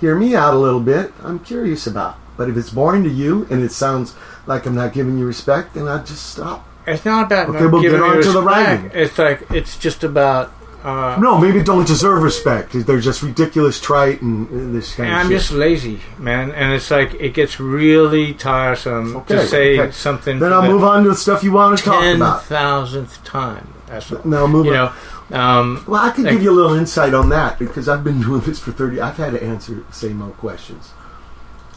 hear 0.00 0.14
me 0.16 0.34
out 0.34 0.54
a 0.54 0.58
little 0.58 0.80
bit, 0.80 1.12
I'm 1.22 1.38
curious 1.40 1.86
about. 1.86 2.16
But 2.36 2.48
if 2.48 2.56
it's 2.56 2.70
boring 2.70 3.02
to 3.04 3.10
you 3.10 3.46
and 3.50 3.62
it 3.62 3.72
sounds 3.72 4.14
like 4.46 4.64
I'm 4.66 4.74
not 4.74 4.92
giving 4.92 5.18
you 5.18 5.26
respect, 5.26 5.74
then 5.74 5.88
I 5.88 5.98
just 6.04 6.30
stop. 6.30 6.66
It's 6.86 7.04
not 7.04 7.26
about 7.26 7.48
Okay, 7.50 7.60
not 7.60 7.72
we'll 7.72 7.82
giving 7.82 8.00
get 8.00 8.08
on 8.08 8.22
to 8.22 8.32
the 8.32 8.42
respect. 8.42 8.46
writing. 8.46 8.90
It's 8.94 9.18
like 9.18 9.50
it's 9.50 9.76
just 9.76 10.04
about. 10.04 10.52
Uh, 10.84 11.16
No, 11.20 11.38
maybe 11.38 11.62
don't 11.62 11.86
deserve 11.86 12.22
respect. 12.22 12.72
They're 12.72 13.00
just 13.00 13.22
ridiculous, 13.22 13.80
trite, 13.80 14.22
and, 14.22 14.48
and 14.50 14.74
this 14.74 14.94
kind 14.94 15.08
and 15.08 15.16
of 15.18 15.24
I'm 15.24 15.30
shit. 15.30 15.38
just 15.40 15.50
lazy, 15.52 16.00
man, 16.18 16.52
and 16.52 16.72
it's 16.72 16.90
like 16.90 17.14
it 17.14 17.34
gets 17.34 17.58
really 17.58 18.32
tiresome 18.34 19.16
Okay, 19.16 19.34
to 19.36 19.46
say 19.46 19.78
okay. 19.80 19.90
something. 19.90 20.38
Then 20.38 20.52
I'll 20.52 20.62
move 20.70 20.84
on 20.84 21.02
to 21.02 21.08
the 21.10 21.16
stuff 21.16 21.42
you 21.42 21.50
want 21.52 21.78
to 21.78 21.84
talk 21.84 22.04
about. 22.16 22.44
thousandth 22.44 23.22
time. 23.24 23.74
That's 23.88 24.12
all. 24.12 24.20
Now 24.24 24.46
move 24.46 24.66
you 24.66 24.74
on. 24.76 24.92
know. 25.30 25.36
Um, 25.38 25.84
Well, 25.88 26.00
I 26.02 26.10
can 26.10 26.24
Like- 26.24 26.34
give 26.34 26.42
you 26.44 26.50
a 26.52 26.56
little 26.58 26.74
insight 26.74 27.12
on 27.12 27.28
that 27.30 27.58
because 27.58 27.88
I've 27.88 28.04
been 28.04 28.20
doing 28.26 28.40
this 28.42 28.60
for 28.60 28.70
30. 28.72 29.00
I've 29.00 29.16
had 29.16 29.32
to 29.32 29.42
answer 29.42 29.74
the 29.86 29.92
same 29.92 30.22
old 30.22 30.36
questions. 30.38 30.92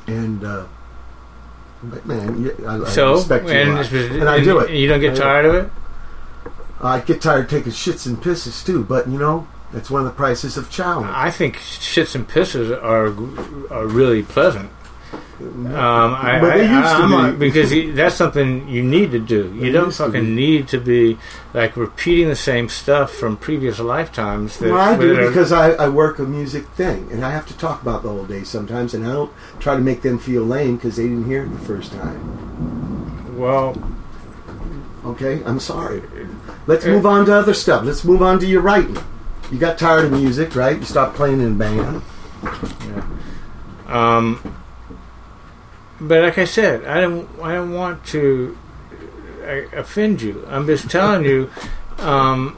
And, 0.08 0.44
uh, 0.44 0.64
but 1.84 2.06
man, 2.06 2.52
I, 2.68 2.78
I 2.82 2.86
so 2.86 3.14
respect 3.16 3.46
you 3.46 3.52
and. 3.52 3.78
And 4.22 4.30
I 4.30 4.44
do 4.44 4.60
it. 4.60 4.70
You 4.72 4.88
don't 4.88 5.00
get 5.00 5.14
I 5.14 5.16
do 5.16 5.22
it. 5.22 5.24
tired 5.24 5.46
of 5.46 5.56
it. 5.56 5.72
I 6.82 7.00
get 7.00 7.22
tired 7.22 7.46
of 7.46 7.50
taking 7.52 7.72
shits 7.72 8.06
and 8.08 8.18
pisses 8.18 8.66
too, 8.66 8.84
but 8.84 9.08
you 9.08 9.18
know, 9.20 9.48
that's 9.72 9.90
one 9.92 10.02
of 10.02 10.06
the 10.08 10.14
prices 10.18 10.58
of 10.58 10.70
challenge. 10.70 11.12
I 11.14 11.30
think 11.32 11.58
shits 11.58 12.16
and 12.16 12.28
pisses 12.28 12.72
are 12.84 13.08
are 13.74 13.88
really 13.88 14.24
pleasant. 14.24 14.70
Um, 15.42 15.66
I, 15.76 16.38
But 16.40 16.54
they 16.58 16.68
I- 16.68 16.80
used 16.80 16.96
to 16.96 17.04
I'm 17.04 17.14
a- 17.14 17.32
be. 17.32 17.48
because 17.50 17.74
you, 17.74 17.94
that's 17.94 18.14
something 18.16 18.68
you 18.70 18.84
need 18.84 19.12
to 19.12 19.20
do. 19.20 19.50
They 19.50 19.66
You 19.66 19.72
don't 19.72 19.86
used 19.88 19.98
to 19.98 20.06
fucking 20.06 20.36
need 20.36 20.68
to 20.70 20.78
be 20.80 21.18
like 21.54 21.76
repeating 21.76 22.28
the 22.30 22.36
same 22.36 22.70
stuff 22.70 23.12
from 23.12 23.38
previous 23.38 23.80
lifetimes. 23.80 24.58
That, 24.60 24.72
Well, 24.72 24.80
I 24.80 24.96
do 24.98 25.18
because 25.28 25.52
I, 25.52 25.72
I 25.72 25.90
work 25.90 26.20
a 26.20 26.24
music 26.24 26.68
thing, 26.70 27.10
and 27.12 27.26
I 27.26 27.32
have 27.32 27.48
to 27.48 27.58
talk 27.58 27.82
about 27.82 28.04
the 28.04 28.10
old 28.10 28.28
days 28.28 28.50
sometimes, 28.50 28.94
and 28.94 29.04
I 29.06 29.14
don't 29.14 29.32
try 29.60 29.74
to 29.76 29.82
make 29.82 30.04
them 30.04 30.20
feel 30.20 30.44
lame 30.44 30.76
because 30.76 30.96
they 30.98 31.04
didn't 31.04 31.26
hear 31.26 31.44
it 31.46 31.50
the 31.50 31.66
first 31.66 31.92
time. 31.92 33.38
well, 33.38 33.76
Okay, 35.04 35.42
I'm 35.46 35.60
sorry. 35.60 36.04
Let's 36.68 36.86
move 36.86 37.06
on 37.06 37.26
to 37.26 37.34
other 37.34 37.54
stuff. 37.54 37.84
Let's 37.84 38.04
move 38.04 38.22
on 38.22 38.40
to 38.40 38.46
your 38.46 38.62
writing. 38.62 38.98
You 39.52 39.58
got 39.58 39.78
tired 39.78 40.06
of 40.06 40.12
music, 40.12 40.56
right? 40.56 40.78
You 40.78 40.86
stopped 40.86 41.16
playing 41.16 41.42
in 41.42 41.58
band. 41.58 42.02
Um, 43.88 44.56
but 46.00 46.22
like 46.24 46.38
I 46.38 46.46
said, 46.46 46.86
I 46.86 47.02
don't. 47.02 47.28
I 47.42 47.56
don't 47.56 47.74
want 47.74 48.06
to 48.08 48.58
uh, 49.44 49.78
offend 49.78 50.22
you. 50.22 50.46
I'm 50.48 50.66
just 50.66 50.90
telling 50.90 51.26
you. 51.26 51.50
Um, 52.00 52.58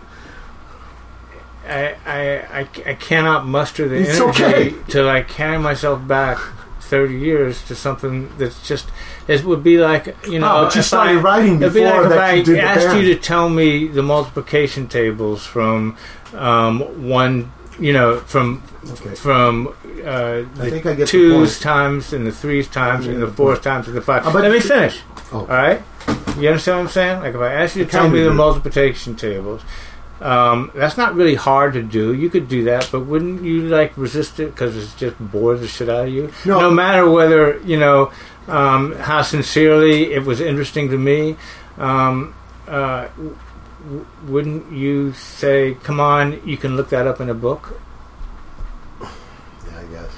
I, 1.68 1.96
I, 2.06 2.60
I, 2.60 2.68
I 2.86 2.94
cannot 2.94 3.46
muster 3.46 3.90
the 3.90 3.96
It's 3.96 4.18
energy 4.18 4.44
okay. 4.46 4.70
to 4.90 5.04
like 5.04 5.28
carry 5.28 5.58
myself 5.58 6.08
back 6.08 6.38
30 6.84 7.16
years 7.18 7.64
to 7.68 7.76
something 7.76 8.30
that's 8.38 8.68
just 8.68 8.88
it 9.28 9.44
would 9.44 9.64
be 9.64 9.78
like 9.78 10.16
you 10.28 10.40
know 10.40 10.48
Oh, 10.58 10.64
but 10.66 10.76
you 10.76 10.82
started 10.82 11.18
I, 11.20 11.22
writing 11.22 11.56
it'd 11.62 11.74
be 11.74 11.82
before 11.82 12.04
like 12.04 12.04
if 12.04 12.10
that 12.10 12.20
I 12.20 12.42
did 12.42 12.60
asked 12.60 12.98
you 12.98 13.14
to 13.14 13.20
tell 13.20 13.50
me 13.50 13.88
the 13.88 14.04
multiplication 14.04 14.88
tables 14.88 15.46
from 15.46 15.98
um, 16.34 17.08
one 17.10 17.52
you 17.80 17.94
know 17.94 18.20
from 18.20 18.62
Okay. 18.92 19.16
from 19.16 19.70
uh, 20.06 20.10
I 20.10 20.42
the 20.56 20.70
think 20.70 20.86
I 20.86 20.94
get 20.96 20.98
the 20.98 21.06
twos 21.06 21.54
point. 21.54 21.62
times 21.64 22.12
and 22.14 22.28
the 22.28 22.32
threes 22.34 22.68
times 22.68 23.08
and 23.08 23.22
the 23.22 23.28
the 23.28 23.32
fours 23.34 23.60
times 23.62 23.88
and 23.88 23.96
the 23.96 24.02
five. 24.02 24.26
Uh, 24.28 24.34
but 24.34 24.42
Let 24.44 24.52
me 24.52 24.60
finish. 24.60 25.00
Oh. 25.32 25.40
All 25.40 25.46
right. 25.48 25.82
You 26.38 26.50
understand 26.50 26.80
what 26.80 26.84
I'm 26.84 26.90
saying? 26.90 27.20
Like 27.22 27.34
if 27.34 27.40
I 27.40 27.54
asked 27.54 27.78
you 27.78 27.86
to 27.86 27.90
tell 27.92 28.10
me 28.10 28.22
the 28.24 28.34
multiplication 28.34 29.16
tables, 29.16 29.62
um, 30.22 30.72
that's 30.76 30.98
not 30.98 31.16
really 31.16 31.36
hard 31.36 31.74
to 31.74 31.84
do. 31.84 32.14
You 32.14 32.30
could 32.30 32.48
do 32.48 32.64
that, 32.66 32.90
but 32.92 33.02
wouldn't 33.02 33.44
you 33.44 33.64
like 33.64 33.98
resist 33.98 34.40
it 34.40 34.52
because 34.52 34.76
it's 34.78 34.94
just 34.96 35.16
bores 35.20 35.60
the 35.62 35.68
shit 35.68 35.90
out 35.90 36.08
of 36.08 36.14
you? 36.14 36.32
No. 36.46 36.72
matter 36.72 37.10
whether 37.10 37.60
you 37.62 37.78
know 37.80 38.12
um, 38.48 38.94
how 38.96 39.22
sincerely 39.22 40.14
it 40.14 40.24
was 40.26 40.40
interesting 40.40 40.90
to 40.90 40.98
me. 40.98 41.36
Um, 41.78 42.34
uh, 42.68 43.08
w- 43.10 43.36
w- 43.84 44.06
wouldn't 44.28 44.72
you 44.72 45.12
say, 45.14 45.76
"Come 45.84 46.00
on, 46.00 46.40
you 46.48 46.56
can 46.58 46.78
look 46.78 46.90
that 46.90 47.08
up 47.08 47.20
in 47.20 47.30
a 47.30 47.34
book"? 47.34 47.80
Yeah, 49.02 49.10
I 49.80 49.84
guess. 49.92 50.12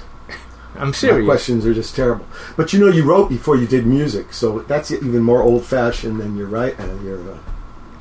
I'm 0.78 0.94
serious. 0.94 1.26
My 1.26 1.34
questions 1.34 1.66
are 1.66 1.74
just 1.74 1.96
terrible. 1.96 2.28
But 2.58 2.74
you 2.74 2.80
know, 2.80 2.88
you 2.92 3.04
wrote 3.04 3.30
before 3.30 3.56
you 3.56 3.66
did 3.66 3.88
music, 3.88 4.34
so 4.34 4.60
that's 4.60 4.92
even 4.92 5.24
more 5.24 5.42
old-fashioned 5.42 6.20
than 6.20 6.36
your 6.38 6.48
right 6.48 6.78
uh, 6.80 6.94
your 7.02 7.18
uh, 7.32 7.38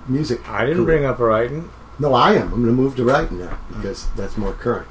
music. 0.08 0.46
I 0.48 0.66
didn't 0.66 0.84
career. 0.84 0.98
bring 0.98 1.04
up 1.06 1.18
writing. 1.20 1.70
No, 1.98 2.14
I 2.14 2.34
am. 2.34 2.52
I'm 2.52 2.62
going 2.62 2.66
to 2.66 2.72
move 2.72 2.96
to 2.96 3.04
writing 3.04 3.40
now 3.40 3.58
because 3.68 4.08
that's 4.16 4.36
more 4.36 4.52
current. 4.52 4.88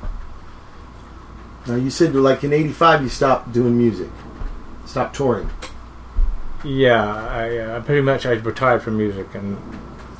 Now, 1.68 1.76
you 1.76 1.90
said 1.90 2.14
like 2.16 2.44
in 2.44 2.54
'85 2.54 3.04
you 3.04 3.10
stopped 3.10 3.54
doing 3.54 3.78
music, 3.78 4.10
stopped 4.86 5.16
touring, 5.16 5.50
Yeah, 6.64 7.28
I 7.28 7.58
uh, 7.58 7.82
pretty 7.82 8.02
much 8.02 8.26
I 8.26 8.32
retired 8.32 8.84
from 8.84 8.98
music 8.98 9.34
and 9.34 9.58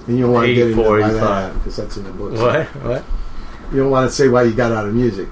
and 0.08 0.18
you 0.18 0.24
don't 0.24 0.34
want 0.34 0.48
to 0.48 0.54
get 0.54 0.68
into 0.68 0.82
84, 0.82 1.00
why 1.00 1.12
that 1.12 1.54
because 1.56 1.78
that's 1.78 1.98
in 1.98 2.04
the 2.04 2.12
book. 2.12 2.34
what 2.34 2.66
what. 2.84 3.04
You 3.72 3.80
don't 3.80 3.92
want 3.92 4.10
to 4.10 4.16
say 4.16 4.28
why 4.28 4.44
you 4.44 4.54
got 4.54 4.72
out 4.72 4.86
of 4.88 4.94
music. 4.94 5.28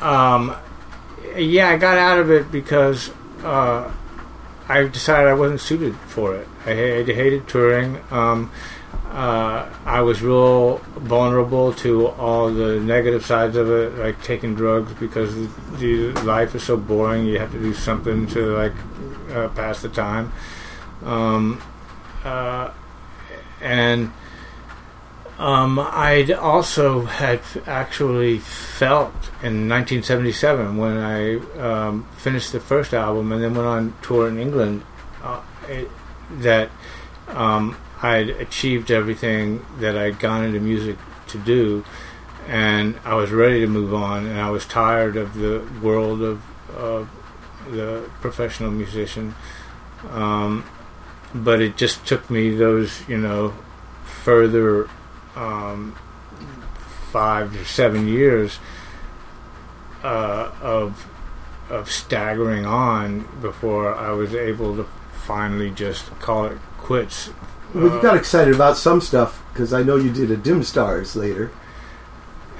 Um, 0.00 0.56
yeah, 1.36 1.70
I 1.70 1.76
got 1.76 1.98
out 1.98 2.18
of 2.18 2.30
it 2.30 2.50
because 2.50 3.10
uh, 3.44 3.90
I 4.68 4.82
decided 4.84 5.28
I 5.28 5.34
wasn't 5.34 5.60
suited 5.60 5.94
for 5.96 6.34
it. 6.36 6.48
I, 6.66 6.70
I 6.72 7.04
hated 7.04 7.48
touring. 7.48 8.00
Um, 8.10 8.50
uh, 9.16 9.66
I 9.86 10.02
was 10.02 10.20
real 10.20 10.76
vulnerable 10.94 11.72
to 11.72 12.08
all 12.08 12.50
the 12.50 12.78
negative 12.78 13.24
sides 13.24 13.56
of 13.56 13.70
it, 13.70 13.94
like 13.94 14.22
taking 14.22 14.54
drugs 14.54 14.92
because 14.92 15.34
the, 15.78 16.12
life 16.22 16.54
is 16.54 16.64
so 16.64 16.76
boring. 16.76 17.24
You 17.24 17.38
have 17.38 17.50
to 17.52 17.58
do 17.58 17.72
something 17.72 18.26
to 18.26 18.54
like 18.54 18.74
uh, 19.30 19.48
pass 19.48 19.80
the 19.80 19.88
time. 19.88 20.34
Um, 21.02 21.62
uh, 22.24 22.72
and 23.62 24.12
um, 25.38 25.78
I'd 25.78 26.30
also 26.30 27.06
had 27.06 27.40
actually 27.66 28.40
felt 28.40 29.14
in 29.42 29.66
1977 29.66 30.76
when 30.76 30.98
I 30.98 31.36
um, 31.58 32.06
finished 32.18 32.52
the 32.52 32.60
first 32.60 32.92
album 32.92 33.32
and 33.32 33.42
then 33.42 33.54
went 33.54 33.66
on 33.66 33.94
tour 34.02 34.28
in 34.28 34.38
England 34.38 34.82
uh, 35.22 35.40
it, 35.68 35.88
that 36.40 36.70
um, 37.28 37.78
I'd 38.06 38.30
achieved 38.30 38.90
everything 38.90 39.64
that 39.80 39.96
I'd 39.96 40.18
gone 40.18 40.44
into 40.44 40.60
music 40.60 40.96
to 41.28 41.38
do, 41.38 41.84
and 42.46 42.98
I 43.04 43.14
was 43.14 43.30
ready 43.32 43.60
to 43.60 43.66
move 43.66 43.92
on. 43.92 44.26
And 44.26 44.40
I 44.40 44.50
was 44.50 44.64
tired 44.66 45.16
of 45.16 45.34
the 45.34 45.66
world 45.82 46.22
of, 46.22 46.42
of 46.70 47.08
the 47.70 48.08
professional 48.20 48.70
musician. 48.70 49.34
Um, 50.10 50.64
but 51.34 51.60
it 51.60 51.76
just 51.76 52.06
took 52.06 52.30
me 52.30 52.54
those, 52.54 53.06
you 53.08 53.18
know, 53.18 53.54
further 54.04 54.88
um, 55.34 55.96
five 57.10 57.52
to 57.52 57.64
seven 57.64 58.06
years 58.08 58.58
uh, 60.02 60.52
of 60.62 61.08
of 61.68 61.90
staggering 61.90 62.64
on 62.64 63.26
before 63.40 63.92
I 63.92 64.12
was 64.12 64.34
able 64.34 64.76
to 64.76 64.86
finally 65.24 65.70
just 65.70 66.04
call 66.20 66.44
it 66.46 66.58
quits. 66.78 67.30
Well, 67.74 67.94
you 67.94 68.02
got 68.02 68.16
excited 68.16 68.54
about 68.54 68.76
some 68.76 69.00
stuff 69.00 69.42
because 69.52 69.72
I 69.72 69.82
know 69.82 69.96
you 69.96 70.12
did 70.12 70.30
a 70.30 70.36
Dim 70.36 70.62
Stars 70.62 71.16
later. 71.16 71.50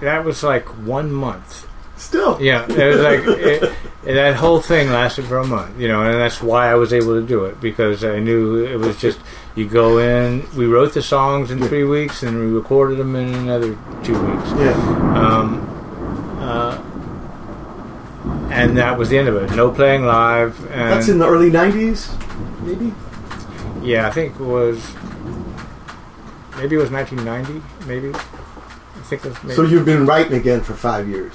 that 0.00 0.24
was 0.24 0.42
like 0.42 0.66
one 0.86 1.10
month. 1.12 1.66
Still, 1.98 2.38
Yeah, 2.42 2.66
it 2.68 2.94
was 2.94 3.00
like 3.00 3.20
it, 3.26 3.72
that 4.04 4.34
whole 4.36 4.60
thing 4.60 4.90
lasted 4.90 5.24
for 5.24 5.38
a 5.38 5.46
month, 5.46 5.80
you 5.80 5.88
know, 5.88 6.02
and 6.02 6.12
that's 6.14 6.42
why 6.42 6.70
I 6.70 6.74
was 6.74 6.92
able 6.92 7.18
to 7.18 7.26
do 7.26 7.46
it 7.46 7.58
because 7.58 8.04
I 8.04 8.18
knew 8.18 8.66
it 8.66 8.76
was 8.76 8.98
just 9.00 9.18
you 9.54 9.66
go 9.66 9.96
in. 9.96 10.44
We 10.54 10.66
wrote 10.66 10.92
the 10.92 11.00
songs 11.00 11.50
in 11.50 11.58
three 11.66 11.84
weeks, 11.84 12.22
and 12.22 12.38
we 12.38 12.46
recorded 12.52 12.98
them 12.98 13.16
in 13.16 13.32
another 13.34 13.78
two 14.04 14.12
weeks. 14.12 14.50
yeah. 14.58 14.74
Um, 15.16 15.66
uh, 16.38 16.82
and 18.50 18.76
that 18.76 18.98
was 18.98 19.08
the 19.08 19.16
end 19.18 19.28
of 19.28 19.36
it. 19.36 19.56
No 19.56 19.70
playing 19.70 20.04
live. 20.04 20.58
And 20.70 20.92
That's 20.92 21.08
in 21.08 21.18
the 21.18 21.26
early 21.26 21.50
'90s, 21.50 22.12
maybe. 22.62 22.92
Yeah, 23.86 24.06
I 24.08 24.10
think 24.10 24.34
it 24.34 24.42
was 24.44 24.78
maybe 26.58 26.76
it 26.76 26.78
was 26.78 26.90
1990. 26.90 27.62
Maybe 27.86 28.10
I 28.14 29.00
think 29.08 29.24
it 29.24 29.28
was. 29.28 29.42
Maybe, 29.42 29.54
So 29.54 29.62
you've 29.62 29.84
been 29.84 30.06
writing 30.06 30.34
again 30.34 30.60
for 30.62 30.74
five 30.74 31.08
years. 31.08 31.34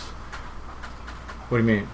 what 1.50 1.58
do 1.60 1.64
you 1.64 1.70
mean? 1.70 1.88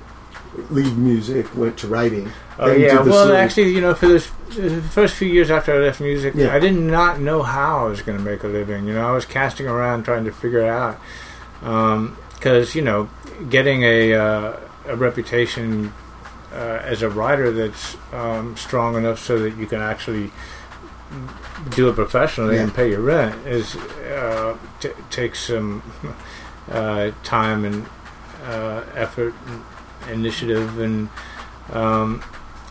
Leave 0.72 0.98
music, 0.98 1.46
went 1.56 1.78
to 1.78 1.88
writing. 1.88 2.32
Oh 2.58 2.72
yeah. 2.72 3.02
Well, 3.02 3.36
actually, 3.36 3.70
you 3.74 3.82
know, 3.82 3.94
for 3.94 4.08
those 4.08 4.30
the 4.56 4.82
first 4.82 5.16
few 5.16 5.28
years 5.28 5.52
after 5.52 5.74
I 5.76 5.78
left 5.78 6.00
music, 6.02 6.34
Yeah. 6.36 6.56
I 6.56 6.60
did 6.60 6.74
not 6.76 7.20
know 7.20 7.44
how 7.44 7.86
I 7.86 7.90
was 7.90 8.02
going 8.02 8.18
to 8.18 8.24
make 8.24 8.44
a 8.44 8.48
living. 8.48 8.88
You 8.88 8.94
know, 8.94 9.08
I 9.08 9.12
was 9.12 9.26
casting 9.26 9.68
around 9.68 10.04
trying 10.06 10.26
to 10.26 10.32
figure 10.32 10.62
it 10.62 10.70
out 10.70 11.00
because 12.34 12.74
you 12.74 12.82
know, 12.82 13.10
getting 13.50 13.84
a 13.84 14.14
uh, 14.14 14.54
a 14.88 14.96
reputation 14.96 15.94
uh, 16.54 16.80
as 16.84 17.02
a 17.02 17.10
writer 17.10 17.52
that's 17.52 17.98
um, 18.14 18.56
strong 18.58 18.96
enough 18.96 19.20
so 19.20 19.40
that 19.40 19.56
you 19.58 19.66
can 19.68 19.82
actually 19.82 20.32
do 21.72 21.88
it 21.90 21.96
professionally 21.96 22.56
Yeah. 22.56 22.64
and 22.64 22.74
pay 22.74 22.90
your 22.90 23.02
rent 23.02 23.48
is 23.48 23.76
uh, 23.76 24.58
t- 24.80 24.90
takes 25.10 25.40
some 25.48 25.82
uh, 26.72 27.12
time 27.24 27.64
and 27.66 27.86
uh, 28.44 28.84
effort 28.96 29.34
and 29.48 29.64
initiative 30.20 30.80
and 30.80 31.10
um, 31.72 32.24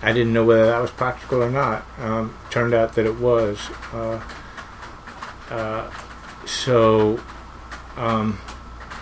I 0.02 0.12
didn't 0.12 0.32
know 0.32 0.44
whether 0.44 0.66
that 0.66 0.78
was 0.80 0.90
practical 0.90 1.42
or 1.42 1.50
not. 1.50 1.84
Um, 1.98 2.36
turned 2.50 2.74
out 2.74 2.94
that 2.94 3.06
it 3.06 3.16
was. 3.16 3.58
Uh, 3.92 4.20
uh, 5.50 5.90
so, 6.44 7.18
um, 7.96 8.38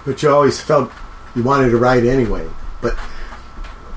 But 0.07 0.23
you 0.23 0.31
always 0.31 0.61
felt 0.61 0.93
you 1.35 1.43
wanted 1.43 1.71
to 1.71 1.77
write 1.79 2.05
anyway. 2.05 2.49
But 2.81 2.97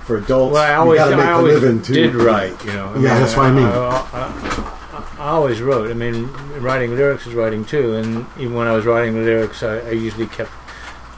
for 0.08 0.18
adults, 0.18 0.54
well, 0.54 0.64
I 0.64 0.72
you 0.74 0.80
always, 0.80 1.00
got 1.00 1.10
to 1.12 1.18
make 1.18 1.26
I 1.26 1.32
always 1.34 1.54
living 1.62 1.82
too. 1.82 1.94
did 1.94 2.16
write. 2.16 2.66
You 2.66 2.74
know. 2.74 2.96
Yeah, 2.96 3.20
that's 3.20 3.36
what 3.36 3.46
I 3.48 3.52
mean. 3.52 3.66
I, 3.66 4.08
I- 4.14 4.74
I 5.20 5.30
always 5.30 5.62
wrote. 5.62 5.90
I 5.90 5.94
mean, 5.96 6.28
writing 6.62 6.96
lyrics 6.96 7.26
is 7.26 7.34
writing 7.34 7.66
too. 7.66 7.96
And 7.96 8.26
even 8.38 8.54
when 8.54 8.68
I 8.68 8.74
was 8.74 8.86
writing 8.86 9.16
the 9.16 9.22
lyrics, 9.22 9.64
I, 9.64 9.80
I 9.80 9.90
usually 9.92 10.28
kept 10.28 10.52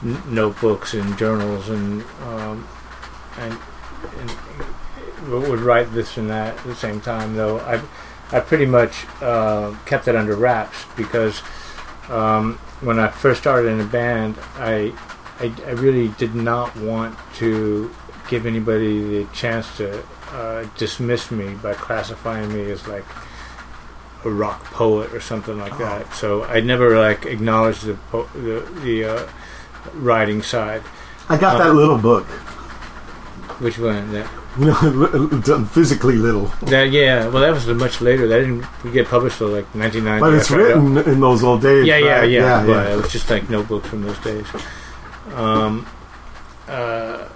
n- 0.02 0.20
notebooks 0.26 0.94
and 0.94 1.16
journals 1.18 1.68
and 1.68 2.02
um, 2.24 2.66
and, 3.38 3.58
and 4.18 5.30
would 5.30 5.60
write 5.60 5.92
this 5.92 6.16
and 6.16 6.30
that 6.30 6.56
at 6.56 6.64
the 6.64 6.74
same 6.74 7.00
time. 7.02 7.36
Though 7.36 7.58
I 7.60 7.80
I 8.34 8.40
pretty 8.40 8.64
much 8.66 9.04
uh, 9.20 9.74
kept 9.84 10.08
it 10.08 10.16
under 10.16 10.34
wraps 10.34 10.86
because 10.96 11.40
um, 12.08 12.54
when 12.80 12.98
I 12.98 13.08
first 13.08 13.40
started 13.40 13.68
in 13.68 13.80
a 13.80 13.84
band, 13.84 14.36
I, 14.56 14.94
I 15.38 15.52
I 15.66 15.72
really 15.72 16.08
did 16.16 16.34
not 16.34 16.74
want 16.76 17.18
to 17.36 17.94
give 18.30 18.46
anybody 18.46 19.02
the 19.24 19.32
chance 19.34 19.66
to 19.76 20.02
uh, 20.32 20.64
dismiss 20.78 21.30
me 21.30 21.54
by 21.62 21.74
classifying 21.74 22.48
me 22.54 22.70
as 22.70 22.86
like 22.88 23.04
a 24.24 24.30
rock 24.30 24.62
poet 24.64 25.12
or 25.12 25.20
something 25.20 25.58
like 25.58 25.76
that. 25.78 26.14
So 26.14 26.44
I 26.44 26.60
never 26.60 26.98
like 26.98 27.26
acknowledged 27.26 27.84
the 27.84 27.94
po- 28.10 28.28
the, 28.34 28.60
the 28.84 29.04
uh, 29.04 29.28
writing 29.94 30.42
side. 30.42 30.82
I 31.28 31.36
got 31.36 31.60
Uh, 31.60 31.64
that 31.64 31.74
little 31.74 31.98
book. 31.98 32.26
Which 33.60 33.78
one? 33.78 34.12
That, 34.12 34.26
You 34.58 34.66
know, 34.72 35.40
done 35.40 35.64
physically 35.66 36.16
little, 36.16 36.46
that 36.72 36.90
yeah. 36.90 37.28
Well, 37.28 37.42
that 37.42 37.52
was 37.54 37.66
much 37.68 38.00
later. 38.00 38.26
That 38.26 38.40
didn't 38.40 38.64
get 38.92 39.06
published 39.08 39.38
till 39.38 39.48
like 39.48 39.66
1990. 39.74 40.20
but 40.20 40.34
it's 40.34 40.50
written 40.50 40.98
in 41.12 41.20
those 41.20 41.44
old 41.44 41.62
days. 41.62 41.86
Yeah, 41.86 41.98
yeah, 41.98 42.18
right? 42.20 42.30
yeah. 42.30 42.40
yeah, 42.42 42.66
But 42.66 42.86
yeah. 42.88 42.92
it 42.94 42.96
was 42.96 43.12
just 43.12 43.30
like 43.30 43.48
notebooks 43.50 43.88
from 43.88 44.02
those 44.02 44.18
days. 44.20 44.46
Um, 45.34 45.86
uh, 46.68 47.28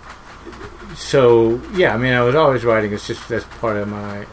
so 0.95 1.61
yeah, 1.75 1.95
I 1.95 1.99
mean, 1.99 2.13
I 2.13 2.23
was 2.23 2.35
always 2.35 2.65
writing. 2.65 2.93
It's 2.93 3.07
just 3.07 3.29
that's 3.29 3.45
part 3.61 3.77
of 3.77 3.89
my, 3.89 4.27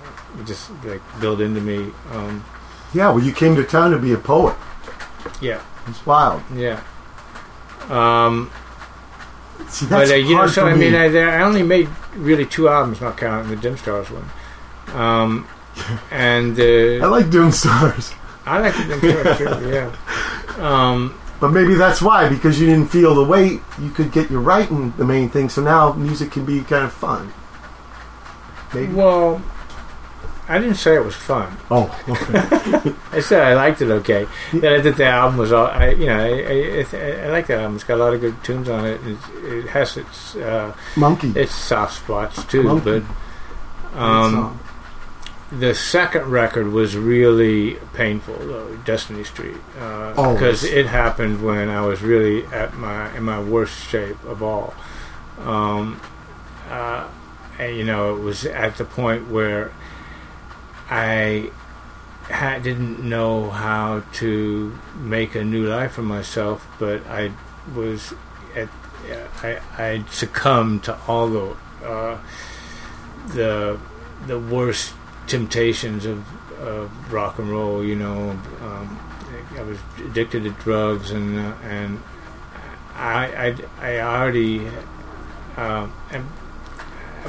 just 0.45 0.69
like 0.85 1.01
built 1.19 1.41
into 1.41 1.61
me. 1.61 1.91
Um, 2.11 2.43
Yeah, 2.93 3.09
well, 3.09 3.23
you 3.23 3.31
came 3.33 3.55
to 3.55 3.63
town 3.63 3.91
to 3.91 3.97
be 3.99 4.13
a 4.13 4.17
poet. 4.17 4.55
yeah, 5.41 5.61
It's 5.87 6.05
wild. 6.05 6.41
yeah. 6.55 6.81
Um, 7.89 8.51
See, 9.67 9.85
that's 9.85 10.09
but 10.09 10.11
uh, 10.11 10.15
you 10.15 10.35
know, 10.35 10.47
so 10.47 10.67
I 10.67 10.73
me. 10.73 10.91
mean, 10.91 10.95
I, 10.95 11.05
I 11.17 11.41
only 11.43 11.63
made 11.63 11.87
really 12.15 12.45
two 12.45 12.67
albums, 12.67 12.99
not 13.01 13.17
counting 13.17 13.49
the 13.49 13.55
Dim 13.61 13.77
Stars 13.77 14.07
one. 14.09 14.29
Um, 14.93 15.47
and 16.11 16.59
I 16.59 16.99
uh, 16.99 17.09
like 17.09 17.29
doing 17.29 17.51
stars, 17.51 18.13
I 18.45 18.59
like 18.59 18.75
the 18.75 18.99
Dim 18.99 18.99
Stars 19.23 19.37
too. 19.37 19.69
Yeah. 19.69 19.95
Um, 20.59 21.17
but 21.41 21.49
maybe 21.49 21.73
that's 21.73 22.03
why 22.03 22.29
because 22.29 22.59
you 22.59 22.67
didn't 22.67 22.87
feel 22.87 23.15
the 23.15 23.23
weight. 23.23 23.61
You 23.79 23.89
could 23.89 24.11
get 24.11 24.29
your 24.29 24.41
writing 24.41 24.91
the 24.95 25.03
main 25.03 25.27
thing. 25.27 25.49
So 25.49 25.63
now 25.63 25.91
music 25.93 26.31
can 26.31 26.45
be 26.45 26.61
kind 26.61 26.85
of 26.85 26.93
fun. 26.93 27.33
Maybe. 28.73 28.93
well, 28.93 29.41
I 30.47 30.59
didn't 30.59 30.75
say 30.75 30.95
it 30.95 31.03
was 31.03 31.15
fun. 31.15 31.57
Oh, 31.71 31.89
okay. 32.07 32.93
I 33.11 33.21
said 33.21 33.41
I 33.41 33.55
liked 33.55 33.81
it 33.81 33.89
okay. 33.89 34.27
That 34.53 34.71
I 34.71 34.81
did 34.81 34.95
the 34.97 35.05
album 35.05 35.39
was 35.39 35.51
all 35.51 35.65
I 35.65 35.89
you 35.89 36.05
know 36.05 36.19
I 36.19 36.29
I, 36.29 36.85
I, 36.93 37.11
I 37.25 37.27
like 37.29 37.47
that 37.47 37.59
album. 37.59 37.75
It's 37.75 37.85
got 37.85 37.95
a 37.95 38.03
lot 38.03 38.13
of 38.13 38.21
good 38.21 38.41
tunes 38.43 38.69
on 38.69 38.85
it. 38.85 39.01
It, 39.03 39.17
it 39.43 39.67
has 39.69 39.97
its 39.97 40.35
uh, 40.35 40.75
monkey. 40.95 41.33
its 41.35 41.55
soft 41.55 42.03
spots 42.03 42.45
too. 42.45 42.63
Monkey. 42.63 43.03
But 43.93 43.99
um, 43.99 44.59
the 45.51 45.73
second 45.75 46.29
record 46.31 46.71
was 46.71 46.95
really 46.95 47.77
painful 47.93 48.35
though. 48.39 48.75
Destiny 48.85 49.23
Street 49.25 49.57
because 50.15 50.63
it's- 50.63 50.85
it 50.85 50.87
happened 50.87 51.43
when 51.43 51.69
I 51.69 51.81
was 51.85 52.01
really 52.01 52.45
at 52.47 52.75
my 52.77 53.13
in 53.15 53.23
my 53.23 53.39
worst 53.39 53.87
shape 53.89 54.17
of 54.25 54.41
all. 54.41 54.73
Um, 55.45 55.99
uh, 56.69 57.03
and, 57.59 57.75
you 57.75 57.83
know, 57.83 58.15
it 58.15 58.21
was 58.21 58.45
at 58.45 58.77
the 58.77 58.85
point 58.85 59.29
where 59.29 59.71
I 60.89 61.49
ha- 62.29 62.59
didn't 62.59 62.99
know 63.03 63.49
how 63.49 64.03
to 64.13 64.77
make 64.99 65.35
a 65.35 65.43
new 65.43 65.65
life 65.67 65.93
for 65.93 66.01
myself, 66.01 66.65
but 66.79 67.05
I 67.09 67.31
was 67.75 68.13
at 68.55 68.69
I 69.43 69.59
I 69.77 70.03
succumbed 70.09 70.83
to 70.83 70.97
all 71.07 71.27
the 71.27 71.55
uh, 71.85 72.17
the 73.27 73.77
the 74.27 74.39
worst 74.39 74.93
temptations 75.31 76.05
of, 76.05 76.19
of 76.59 76.91
rock 77.11 77.39
and 77.39 77.49
roll. 77.49 77.83
You 77.83 77.95
know, 77.95 78.31
um, 78.61 78.99
I 79.57 79.61
was 79.63 79.79
addicted 80.05 80.43
to 80.43 80.51
drugs, 80.51 81.11
and 81.11 81.39
uh, 81.39 81.53
and 81.63 81.99
I 82.95 83.55
I, 83.79 83.95
I 83.95 83.99
already. 84.01 84.67
Um, 85.57 85.93
and, 86.11 86.25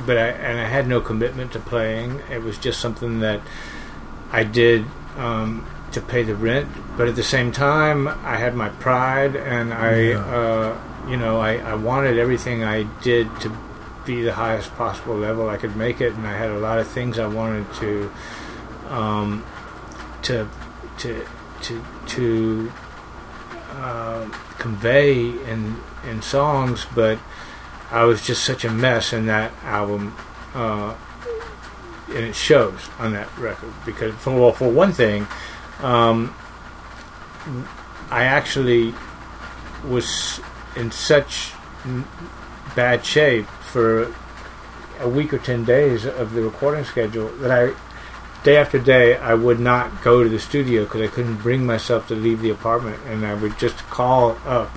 but 0.06 0.16
I 0.16 0.28
and 0.28 0.58
I 0.58 0.68
had 0.68 0.86
no 0.88 1.00
commitment 1.00 1.52
to 1.52 1.58
playing. 1.60 2.20
It 2.30 2.42
was 2.42 2.58
just 2.58 2.80
something 2.80 3.20
that 3.20 3.40
I 4.32 4.42
did 4.44 4.84
um, 5.16 5.66
to 5.92 6.00
pay 6.00 6.22
the 6.22 6.34
rent. 6.34 6.68
But 6.96 7.08
at 7.08 7.16
the 7.16 7.22
same 7.22 7.52
time, 7.52 8.08
I 8.08 8.36
had 8.38 8.54
my 8.54 8.70
pride, 8.70 9.36
and 9.36 9.72
I, 9.74 10.00
Yeah. 10.00 10.18
uh, 10.38 10.78
you 11.10 11.16
know, 11.16 11.40
I, 11.40 11.56
I 11.56 11.74
wanted 11.74 12.16
everything 12.18 12.64
I 12.64 12.84
did 13.02 13.26
to 13.42 13.50
be 14.04 14.22
the 14.22 14.34
highest 14.34 14.74
possible 14.74 15.16
level 15.16 15.48
I 15.48 15.56
could 15.56 15.76
make 15.76 16.00
it, 16.00 16.14
and 16.14 16.26
I 16.26 16.36
had 16.36 16.50
a 16.50 16.58
lot 16.58 16.78
of 16.78 16.88
things 16.88 17.18
I 17.18 17.26
wanted 17.26 17.72
to, 17.74 18.12
um, 18.88 19.44
to, 20.22 20.48
to, 20.98 21.26
to, 21.62 21.84
to 22.06 22.72
uh, 23.72 24.28
convey 24.58 25.20
in 25.50 25.76
in 26.08 26.20
songs, 26.20 26.86
but 26.94 27.18
I 27.90 28.04
was 28.04 28.24
just 28.26 28.44
such 28.44 28.64
a 28.64 28.70
mess 28.70 29.12
in 29.12 29.26
that 29.26 29.52
album. 29.62 30.16
Uh, 30.54 30.94
and 32.08 32.24
it 32.26 32.34
shows 32.34 32.88
on 32.98 33.12
that 33.12 33.28
record 33.38 33.72
because 33.86 34.14
for 34.16 34.38
well 34.38 34.52
for 34.52 34.70
one 34.70 34.92
thing 34.92 35.26
um, 35.80 36.34
I 38.10 38.24
actually 38.24 38.92
was 39.88 40.40
in 40.76 40.90
such 40.90 41.52
bad 42.76 43.04
shape 43.04 43.46
for 43.72 44.14
a 45.00 45.08
week 45.08 45.32
or 45.32 45.38
10 45.38 45.64
days 45.64 46.04
of 46.04 46.32
the 46.34 46.42
recording 46.42 46.84
schedule 46.84 47.28
that 47.40 47.50
I 47.50 47.74
day 48.44 48.56
after 48.56 48.78
day 48.78 49.16
I 49.16 49.34
would 49.34 49.58
not 49.60 50.02
go 50.02 50.22
to 50.22 50.28
the 50.28 50.38
studio 50.38 50.84
because 50.84 51.00
I 51.00 51.06
couldn't 51.08 51.36
bring 51.38 51.64
myself 51.66 52.08
to 52.08 52.14
leave 52.14 52.40
the 52.40 52.50
apartment. 52.50 52.98
And 53.06 53.24
I 53.26 53.34
would 53.34 53.58
just 53.58 53.78
call 53.90 54.36
up 54.46 54.70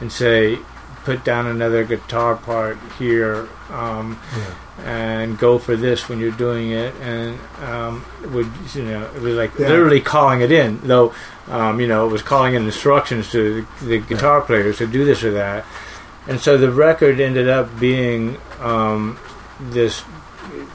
and 0.00 0.10
say 0.12 0.58
put 1.04 1.24
down 1.24 1.46
another 1.48 1.82
guitar 1.84 2.36
part 2.36 2.78
here 2.98 3.48
um, 3.70 4.20
and 4.84 5.36
go 5.38 5.58
for 5.58 5.74
this 5.76 6.08
when 6.08 6.20
you're 6.20 6.30
doing 6.32 6.70
it. 6.70 6.94
And 7.00 7.38
um, 7.64 8.04
would 8.32 8.48
you 8.74 8.84
know 8.84 9.02
it 9.16 9.20
was 9.22 9.34
like 9.36 9.52
Yeah. 9.58 9.68
literally 9.68 10.00
calling 10.00 10.42
it 10.42 10.52
in 10.52 10.80
though 10.82 11.12
um, 11.48 11.80
you 11.80 11.88
know 11.88 12.06
it 12.06 12.10
was 12.10 12.22
calling 12.22 12.54
in 12.54 12.64
instructions 12.64 13.30
to 13.32 13.62
the, 13.80 13.86
the 13.86 13.98
guitar 13.98 14.40
players 14.42 14.78
to 14.78 14.86
do 14.86 15.04
this 15.04 15.24
or 15.24 15.32
that 15.32 15.64
and 16.28 16.40
so 16.40 16.56
the 16.56 16.70
record 16.70 17.20
ended 17.20 17.48
up 17.48 17.68
being 17.80 18.36
um, 18.60 19.18
this 19.60 20.02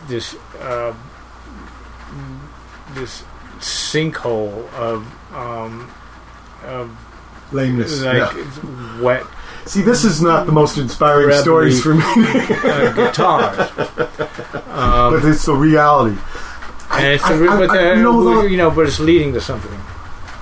this 0.08 0.36
uh, 0.62 0.94
this 2.94 3.24
sinkhole 3.60 4.72
of 4.74 5.06
um, 5.34 5.90
of 6.66 6.90
Lameness. 7.52 8.02
like 8.04 8.34
yeah. 8.36 9.02
wet 9.02 9.24
See, 9.66 9.82
this 9.82 10.06
is 10.06 10.22
not 10.22 10.46
the 10.46 10.54
most 10.54 10.78
inspiring 10.78 11.28
Rebel- 11.28 11.42
stories 11.42 11.84
for 11.84 11.94
me, 11.94 12.02
uh, 12.06 12.94
guitars. 12.94 13.70
but 13.76 15.26
it's 15.26 15.44
the 15.46 15.54
reality. 15.54 16.18
And 16.92 17.06
it's 17.08 17.24
I- 17.26 17.34
a 17.34 17.38
re- 17.38 17.48
I- 17.50 17.58
but, 17.68 17.70
I- 17.72 17.92
uh, 17.92 17.96
you 17.96 18.02
know, 18.04 18.42
you 18.44 18.56
know, 18.56 18.72
but 18.72 18.86
it's 18.88 18.98
leading 19.02 19.34
to 19.34 19.42
something. 19.42 19.78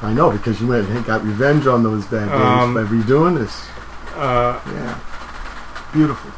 I 0.04 0.14
know 0.14 0.30
because 0.30 0.62
you 0.62 0.68
went 0.68 0.88
and 0.90 1.04
got 1.06 1.24
revenge 1.26 1.66
on 1.66 1.82
those 1.82 2.06
bad 2.06 2.30
days 2.30 2.40
Um, 2.40 2.76
by 2.76 2.84
redoing 2.84 3.40
this. 3.40 3.66
Uh, 4.16 4.60
Yeah, 4.66 5.00
beautiful. 5.94 6.32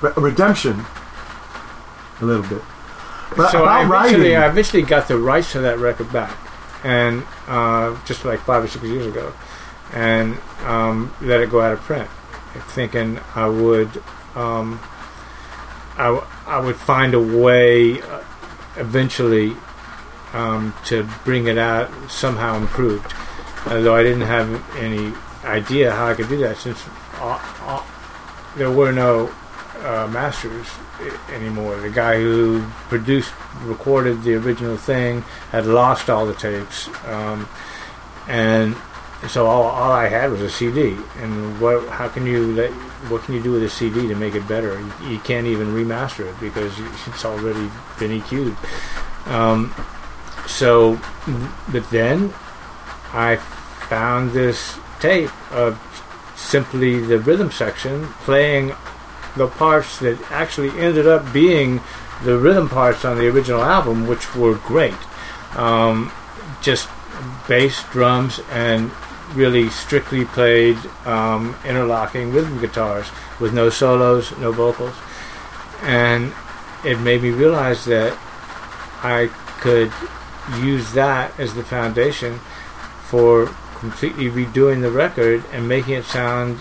Re- 0.00 0.12
redemption. 0.16 0.84
A 2.20 2.24
little 2.24 2.42
bit, 2.46 2.62
but 3.36 3.50
so 3.50 3.64
I 3.64 3.84
eventually, 3.84 4.20
writing. 4.32 4.36
I 4.36 4.46
eventually 4.46 4.82
got 4.82 5.08
the 5.08 5.18
rights 5.18 5.52
to 5.52 5.60
that 5.60 5.78
record 5.78 6.12
back, 6.12 6.36
and 6.84 7.24
uh, 7.48 7.96
just 8.04 8.24
like 8.24 8.38
five 8.40 8.62
or 8.62 8.68
six 8.68 8.84
years 8.84 9.06
ago, 9.06 9.32
and 9.92 10.38
um, 10.64 11.12
let 11.20 11.40
it 11.40 11.50
go 11.50 11.60
out 11.60 11.72
of 11.72 11.80
print, 11.80 12.08
thinking 12.68 13.18
I 13.34 13.48
would, 13.48 13.88
um, 14.36 14.78
I, 15.98 16.04
w- 16.04 16.26
I 16.46 16.60
would 16.60 16.76
find 16.76 17.12
a 17.14 17.20
way 17.20 18.00
uh, 18.02 18.22
eventually 18.76 19.56
um, 20.32 20.72
to 20.86 21.08
bring 21.24 21.48
it 21.48 21.58
out 21.58 21.90
somehow 22.08 22.56
improved, 22.56 23.12
although 23.66 23.96
I 23.96 24.04
didn't 24.04 24.28
have 24.28 24.76
any 24.76 25.12
idea 25.44 25.90
how 25.92 26.06
I 26.06 26.14
could 26.14 26.28
do 26.28 26.36
that 26.38 26.56
since 26.56 26.78
all, 27.22 27.40
all, 27.62 27.86
there 28.56 28.70
were 28.70 28.92
no 28.92 29.32
uh, 29.80 30.08
masters 30.12 30.66
anymore. 31.30 31.76
The 31.80 31.90
guy 31.90 32.16
who 32.16 32.64
produced, 32.88 33.32
recorded 33.62 34.22
the 34.22 34.34
original 34.34 34.76
thing 34.76 35.22
had 35.50 35.66
lost 35.66 36.10
all 36.10 36.26
the 36.26 36.34
tapes, 36.34 36.88
um, 37.06 37.48
and 38.28 38.76
so 39.28 39.46
all, 39.46 39.64
all 39.64 39.92
I 39.92 40.08
had 40.08 40.30
was 40.30 40.40
a 40.40 40.50
CD. 40.50 40.96
And 41.18 41.60
what? 41.60 41.88
How 41.88 42.08
can 42.08 42.26
you 42.26 42.52
let? 42.54 42.70
What 43.10 43.22
can 43.22 43.34
you 43.34 43.42
do 43.42 43.52
with 43.52 43.62
a 43.62 43.70
CD 43.70 44.06
to 44.08 44.14
make 44.14 44.34
it 44.34 44.46
better? 44.46 44.78
You, 44.78 45.10
you 45.10 45.18
can't 45.20 45.46
even 45.46 45.68
remaster 45.68 46.26
it 46.26 46.38
because 46.40 46.72
it's 47.06 47.24
already 47.24 47.70
been 47.98 48.20
EQ'd. 48.20 48.56
Um, 49.28 49.74
so, 50.46 51.00
but 51.72 51.88
then 51.90 52.32
I 53.12 53.36
found 53.88 54.32
this 54.32 54.76
tape 55.00 55.30
of 55.52 55.78
simply 56.42 57.00
the 57.00 57.18
rhythm 57.18 57.50
section 57.50 58.06
playing 58.24 58.72
the 59.36 59.46
parts 59.46 59.98
that 60.00 60.18
actually 60.30 60.68
ended 60.78 61.06
up 61.06 61.32
being 61.32 61.80
the 62.24 62.38
rhythm 62.38 62.68
parts 62.68 63.04
on 63.04 63.18
the 63.18 63.28
original 63.28 63.62
album, 63.62 64.06
which 64.06 64.34
were 64.34 64.54
great. 64.54 64.94
Um, 65.56 66.12
just 66.60 66.88
bass, 67.48 67.82
drums, 67.90 68.40
and 68.50 68.90
really 69.34 69.70
strictly 69.70 70.24
played 70.24 70.76
um, 71.06 71.56
interlocking 71.64 72.32
rhythm 72.32 72.60
guitars 72.60 73.08
with 73.40 73.54
no 73.54 73.70
solos, 73.70 74.36
no 74.38 74.52
vocals. 74.52 74.94
And 75.82 76.32
it 76.84 76.98
made 77.00 77.22
me 77.22 77.30
realize 77.30 77.84
that 77.86 78.16
I 79.02 79.30
could 79.60 79.92
use 80.60 80.92
that 80.92 81.38
as 81.38 81.54
the 81.54 81.64
foundation 81.64 82.38
for 83.04 83.54
completely 83.82 84.30
redoing 84.30 84.80
the 84.80 84.90
record 84.92 85.42
and 85.52 85.68
making 85.68 85.94
it 85.94 86.04
sound 86.04 86.60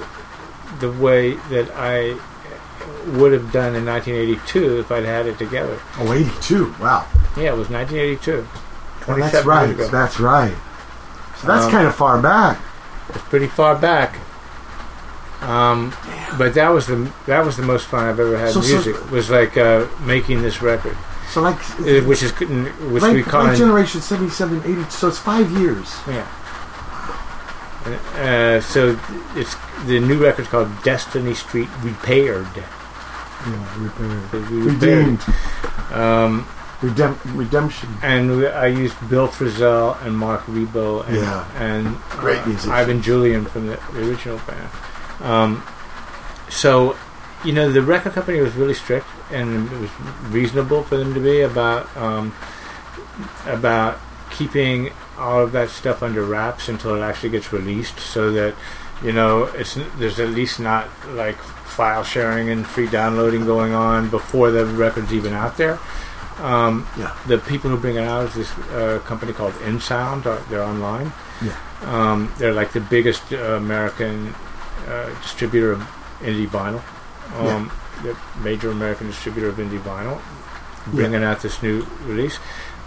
the 0.80 0.92
way 0.92 1.36
that 1.54 1.70
I 1.76 2.18
would 3.16 3.32
have 3.32 3.52
done 3.52 3.76
in 3.76 3.86
1982 3.86 4.80
if 4.80 4.92
I'd 4.92 5.06
had 5.06 5.28
it 5.28 5.38
together. 5.38 5.80
oh, 6.00 6.12
82. 6.12 6.74
Wow, 6.82 7.06
Yeah, 7.38 7.54
it 7.54 7.58
was 7.58 7.70
1982. 7.70 8.48
Well, 9.08 9.18
that's 9.18 9.46
right. 9.46 9.70
ago. 9.70 9.88
That's 9.88 10.20
right. 10.20 10.54
So 11.40 11.48
that's 11.48 11.66
Um, 11.66 11.72
kind 11.72 11.88
of 11.88 11.94
far 11.96 12.20
back. 12.20 12.58
It's 13.10 13.24
pretty 13.26 13.48
far 13.48 13.76
back. 13.76 14.16
Um, 15.42 15.94
but 16.40 16.54
that 16.56 16.70
was 16.70 16.86
the 16.88 17.10
that 17.26 17.44
was 17.46 17.58
the 17.58 17.64
most 17.64 17.86
fun 17.88 18.06
I've 18.08 18.20
ever 18.20 18.38
had 18.38 18.52
So- 18.54 18.60
in 18.62 18.66
so- 18.66 18.74
music. 18.74 19.12
was 19.12 19.30
like 19.30 19.58
uh, 19.58 19.86
making 20.06 20.42
this 20.44 20.62
record, 20.62 20.96
So 21.32 21.42
like, 21.42 21.58
uh, 21.80 22.02
which 22.06 22.22
is 22.24 22.32
which 22.40 22.50
we 22.50 23.00
like, 23.00 23.26
call 23.26 23.44
like 23.46 23.58
generation 23.58 24.02
77, 24.02 24.62
80. 24.66 24.86
So 24.90 25.08
it's 25.08 25.18
five 25.18 25.50
years. 25.52 25.96
Yeah. 26.08 26.26
Uh, 27.86 28.62
so 28.62 29.00
it's 29.36 29.56
the 29.86 30.00
new 30.00 30.22
record's 30.24 30.48
called 30.50 30.70
Destiny 30.84 31.34
Street 31.34 31.70
Repaired. 31.82 32.48
Yeah, 32.56 33.78
repaired. 33.84 34.50
We 34.52 34.58
repaired. 34.62 34.82
Redeemed. 34.82 35.22
Um, 35.92 36.48
Redem- 36.82 37.18
redemption. 37.38 37.90
and 38.02 38.38
we, 38.38 38.48
I 38.48 38.66
used 38.68 38.96
Bill 39.10 39.28
Frisell 39.28 40.02
and 40.04 40.18
Marc 40.18 40.42
Ribot 40.46 41.08
and, 41.08 41.16
Yeah. 41.18 41.46
and 41.56 41.96
Great 42.12 42.40
uh, 42.40 42.46
musicians. 42.48 42.72
Ivan 42.72 43.02
Julian 43.04 43.46
from 43.46 43.68
the, 43.68 43.80
the 43.94 44.08
original 44.10 44.40
band. 44.48 44.70
Um, 45.22 45.64
so, 46.50 46.96
you 47.46 47.54
know, 47.54 47.72
the 47.72 47.82
record 47.84 48.14
company 48.14 48.42
was 48.42 48.54
really 48.56 48.74
strict, 48.74 49.06
and 49.32 49.72
it 49.72 49.78
was 49.80 49.90
reasonable 50.30 50.84
for 50.84 50.98
them 50.98 51.14
to 51.14 51.20
be 51.20 51.42
about 51.42 51.86
um, 51.98 52.34
about 53.46 54.00
keeping 54.32 54.92
all 55.18 55.42
of 55.44 55.52
that 55.52 55.70
stuff 55.70 56.02
under 56.02 56.24
wraps 56.24 56.70
until 56.70 56.96
it 56.96 57.02
actually 57.02 57.30
gets 57.30 57.52
released, 57.54 58.00
so 58.00 58.32
that 58.32 58.56
you 59.04 59.12
know 59.12 59.44
it's 59.46 59.78
there's 59.98 60.20
at 60.20 60.30
least 60.30 60.60
not 60.60 60.88
like 61.10 61.38
file 61.38 62.04
sharing 62.04 62.50
and 62.50 62.66
free 62.68 62.88
downloading 62.88 63.46
going 63.46 63.74
on 63.74 64.10
before 64.10 64.52
the 64.52 64.66
record's 64.66 65.14
even 65.14 65.34
out 65.34 65.58
there. 65.58 65.80
Um, 66.40 66.88
Yeah. 66.98 67.16
the 67.28 67.38
people 67.38 67.70
who 67.70 67.78
bring 67.78 67.96
it 67.98 68.04
out 68.08 68.26
is 68.30 68.34
this 68.34 68.52
uh, 68.74 69.00
company 69.06 69.32
called 69.34 69.54
InSound. 69.66 70.26
uh, 70.26 70.38
They're 70.50 70.64
online. 70.64 71.12
Yeah. 71.42 71.56
Um, 71.86 72.32
they're 72.38 72.54
like 72.54 72.72
the 72.74 72.82
biggest 72.82 73.32
uh, 73.32 73.38
American 73.58 74.34
uh, 74.88 75.10
distributor 75.22 75.72
of 75.74 75.80
indie 76.22 76.48
vinyl. 76.48 76.82
um, 77.40 77.72
the 78.04 78.18
major 78.44 78.70
American 78.72 79.08
distributor 79.08 79.50
of 79.50 79.56
indie 79.58 79.80
vinyl, 79.82 80.20
bringing 80.88 81.24
out 81.24 81.42
this 81.42 81.62
new 81.62 81.86
release. 82.06 82.40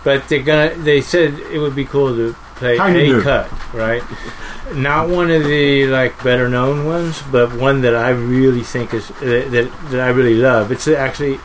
But 0.05 0.29
they're 0.29 0.43
gonna. 0.43 0.75
They 0.75 1.01
said 1.01 1.35
it 1.39 1.59
would 1.59 1.75
be 1.75 1.85
cool 1.87 2.15
to 2.15 2.35
play 2.57 2.77
Kinda 2.77 3.01
a 3.01 3.07
do. 3.07 3.23
cut, 3.23 3.51
right? 3.75 4.03
Not 4.75 5.09
one 5.09 5.31
of 5.31 5.45
the 5.45 5.87
like 5.87 6.23
better 6.23 6.49
known 6.49 6.85
ones, 6.85 7.23
but 7.33 7.55
one 7.55 7.81
that 7.83 7.97
I 7.97 8.11
really 8.11 8.63
think 8.63 8.93
is 8.95 9.09
that 9.09 9.51
that, 9.51 9.91
that 9.91 10.01
I 10.01 10.11
really 10.11 10.37
love. 10.37 10.71
It's 10.71 10.87
actually. 10.87 11.41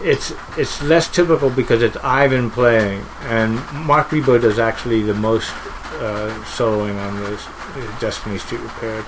It's 0.00 0.32
it's 0.56 0.80
less 0.80 1.08
typical 1.08 1.50
because 1.50 1.82
it's 1.82 1.96
Ivan 2.04 2.50
playing, 2.52 3.04
and 3.22 3.56
Marc 3.72 4.10
Ribot 4.10 4.42
does 4.42 4.60
actually 4.60 5.02
the 5.02 5.12
most 5.14 5.50
uh, 5.98 6.30
soloing 6.44 6.96
on 7.04 7.18
this 7.24 7.44
uh, 7.48 7.98
Destiny 7.98 8.38
Street 8.38 8.60
Repaired. 8.60 9.04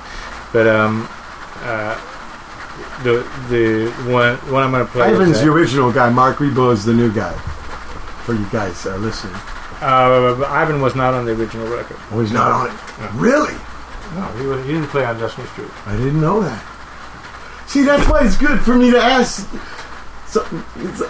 But 0.53 0.67
um, 0.67 1.09
uh, 1.63 1.95
the 3.05 3.23
the 3.49 3.93
one 4.11 4.37
one 4.53 4.65
I'm 4.65 4.73
going 4.73 4.85
to 4.85 4.91
play. 4.91 5.13
Ivan's 5.15 5.41
the 5.41 5.53
original 5.53 5.93
guy. 5.93 6.11
Marc 6.11 6.39
Ribot 6.39 6.73
is 6.73 6.85
the 6.85 6.93
new 6.93 7.13
guy. 7.13 7.39
For 8.25 8.35
you 8.35 8.47
guys 8.51 8.83
that 8.85 8.95
are 8.95 8.99
listening. 8.99 9.35
Uh, 9.81 10.45
Ivan 10.49 10.81
was 10.81 10.95
not 10.95 11.15
on 11.15 11.25
the 11.25 11.33
original 11.33 11.67
record. 11.69 11.97
Oh, 12.11 12.21
he's 12.21 12.33
not 12.33 12.51
on 12.53 12.67
it. 12.69 13.13
Really? 13.15 13.55
No, 14.15 14.27
he, 14.39 14.47
was, 14.47 14.65
he 14.67 14.73
didn't 14.73 14.89
play 14.89 15.05
on 15.05 15.19
Destiny 15.19 15.47
Street. 15.49 15.71
I 15.87 15.97
didn't 15.97 16.21
know 16.21 16.41
that. 16.43 16.63
See, 17.67 17.83
that's 17.83 18.07
why 18.09 18.25
it's 18.27 18.37
good 18.37 18.61
for 18.61 18.77
me 18.77 18.91
to 18.91 18.99
ask. 18.99 19.49
Some, 20.27 20.65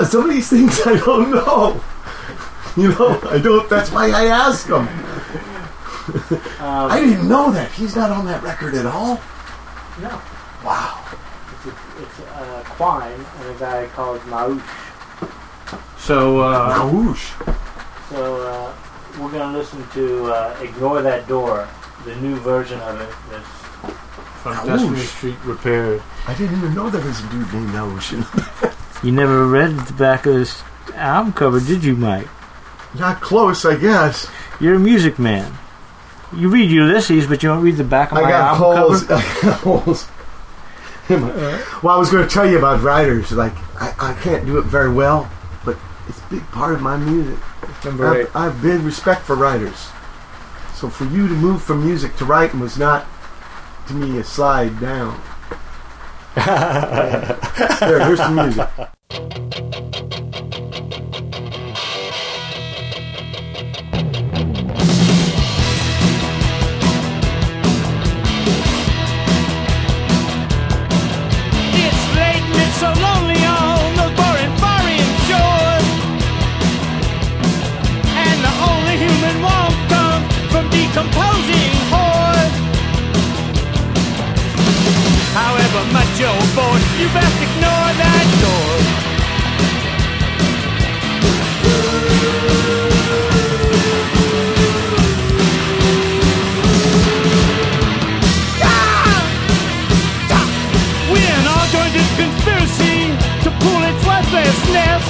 some 0.06 0.24
of 0.24 0.30
these 0.30 0.48
things 0.48 0.80
I 0.86 0.96
don't 0.98 1.30
know. 1.30 1.80
You 2.76 2.90
know, 2.90 3.20
I 3.24 3.38
don't. 3.40 3.68
That's 3.68 3.90
why 3.90 4.10
I 4.12 4.26
ask 4.26 4.68
them. 4.68 4.86
Um, 6.60 6.90
I 6.90 7.00
didn't 7.00 7.28
know 7.28 7.50
that 7.50 7.70
he's 7.72 7.96
not 7.96 8.12
on 8.12 8.24
that 8.26 8.44
record 8.44 8.74
at 8.74 8.86
all. 8.86 9.20
no, 10.00 10.20
Wow. 10.64 11.04
it's, 11.52 11.66
a, 11.66 12.02
it's 12.02 12.20
uh, 12.20 12.62
Quine 12.66 13.12
and 13.40 13.56
a 13.56 13.58
guy 13.58 13.86
called 13.92 14.20
Maush. 14.22 14.62
So, 16.00 16.40
uh, 16.40 16.88
Whoosh. 16.90 17.30
so 18.08 18.42
uh, 18.42 18.74
we're 19.20 19.30
gonna 19.30 19.56
listen 19.56 19.86
to 19.94 20.32
uh, 20.32 20.56
"Ignore 20.62 21.02
That 21.02 21.28
Door," 21.28 21.68
the 22.04 22.16
new 22.16 22.36
version 22.36 22.80
of 22.80 23.00
it 23.00 23.14
that's 23.30 23.46
from. 24.42 24.66
Destiny 24.66 25.00
Street 25.00 25.36
Repair. 25.44 26.00
I 26.26 26.34
didn't 26.34 26.58
even 26.58 26.74
know 26.74 26.90
there 26.90 27.04
was 27.04 27.22
a 27.22 27.28
dude 27.30 27.52
named 27.52 27.74
Ocean. 27.76 28.24
You 29.02 29.12
never 29.12 29.46
read 29.46 29.78
the 29.78 29.92
back 29.94 30.26
of 30.26 30.34
this 30.34 30.62
album 30.94 31.32
cover, 31.32 31.60
did 31.60 31.84
you, 31.84 31.96
Mike? 31.96 32.28
Not 32.98 33.20
close, 33.20 33.64
I 33.64 33.76
guess. 33.76 34.26
You're 34.60 34.74
a 34.74 34.78
music 34.78 35.18
man. 35.18 35.52
You 36.36 36.48
read 36.48 36.70
Ulysses, 36.70 37.26
but 37.26 37.42
you 37.42 37.48
don't 37.48 37.62
read 37.62 37.76
the 37.76 37.84
back 37.84 38.12
of 38.12 38.18
I 38.18 38.22
my 38.22 38.30
got 38.30 38.60
album 38.60 38.76
holes. 38.76 39.04
cover. 39.04 39.22
I 39.22 39.42
got 39.42 39.60
holes. 39.60 40.08
well, 41.82 41.94
I 41.94 41.98
was 41.98 42.10
going 42.10 42.26
to 42.26 42.32
tell 42.32 42.48
you 42.48 42.58
about 42.58 42.82
writers. 42.82 43.32
Like, 43.32 43.54
I, 43.80 43.94
I 43.98 44.12
can't 44.20 44.44
do 44.46 44.58
it 44.58 44.64
very 44.66 44.92
well, 44.92 45.22
but 45.22 45.28
it's 45.28 45.34
a 45.34 45.39
big 46.30 46.46
part 46.52 46.74
of 46.74 46.80
my 46.80 46.96
music. 46.96 47.38
Number. 47.84 48.06
I've, 48.06 48.36
I 48.36 48.44
have 48.44 48.62
big 48.62 48.80
respect 48.80 49.22
for 49.22 49.34
writers. 49.34 49.88
So 50.74 50.88
for 50.88 51.04
you 51.04 51.28
to 51.28 51.34
move 51.34 51.62
from 51.62 51.84
music 51.84 52.16
to 52.16 52.24
writing 52.24 52.60
was 52.60 52.78
not, 52.78 53.06
to 53.88 53.94
me, 53.94 54.18
a 54.18 54.24
slide 54.24 54.80
down. 54.80 55.20
there, 56.36 58.06
here's 58.06 58.18
the 58.18 58.30
music. 58.30 58.68
It's 71.72 72.14
late 72.14 72.42
and 72.42 72.56
it's 72.56 72.76
so 72.76 72.92
lonely 72.92 73.49
from 80.92 81.06
decomposing 81.06 81.72
whores. 81.90 82.54
However 85.34 85.82
much 85.92 86.12
you're 86.20 86.46
bored, 86.54 86.82
you 86.98 87.08
best 87.14 87.38
ignore 87.46 87.90
that 88.02 88.26
door. 88.42 88.70
Conspiracy 102.16 102.96
to 103.44 103.50
pull 103.62 103.82
its 103.90 104.02
worthlessness. 104.08 105.04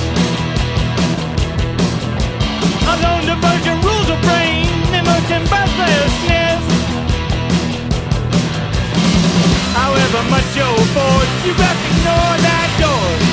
Alone 2.92 3.24
the 3.30 3.36
virgin 3.46 3.76
rules 3.86 4.08
of 4.10 4.18
brain, 4.26 4.49
birthlessness. 5.38 6.62
However 9.72 10.22
much 10.28 10.56
you're 10.56 10.86
bored, 10.94 11.30
you 11.44 11.52
ignore 11.52 12.36
that 12.46 12.68
door. 12.80 13.29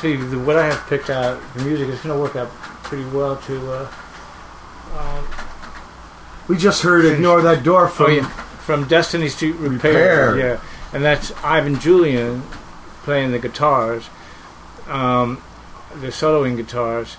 Actually, 0.00 0.16
the, 0.28 0.38
what 0.38 0.56
I 0.56 0.66
have 0.66 0.86
picked 0.88 1.10
out, 1.10 1.38
the 1.54 1.64
music 1.64 1.88
is 1.88 2.00
going 2.00 2.14
to 2.16 2.20
work 2.20 2.34
out 2.36 2.48
pretty 2.84 3.04
well 3.10 3.36
to. 3.36 3.72
Uh, 3.72 3.92
um, 4.98 5.24
We 6.48 6.56
just 6.56 6.82
heard 6.82 7.04
"Ignore 7.04 7.42
That 7.42 7.62
Door" 7.62 7.88
from. 7.88 8.06
oh 8.06 8.08
yeah, 8.08 8.28
from 8.64 8.88
Destiny 8.88 9.28
Street 9.28 9.56
Repair. 9.56 10.32
Repair. 10.32 10.38
Yeah, 10.38 10.60
and 10.94 11.04
that's 11.04 11.32
Ivan 11.44 11.78
Julian 11.78 12.42
playing 13.02 13.32
the 13.32 13.38
guitars, 13.38 14.08
um, 14.88 15.42
the 16.00 16.08
soloing 16.08 16.56
guitars, 16.56 17.16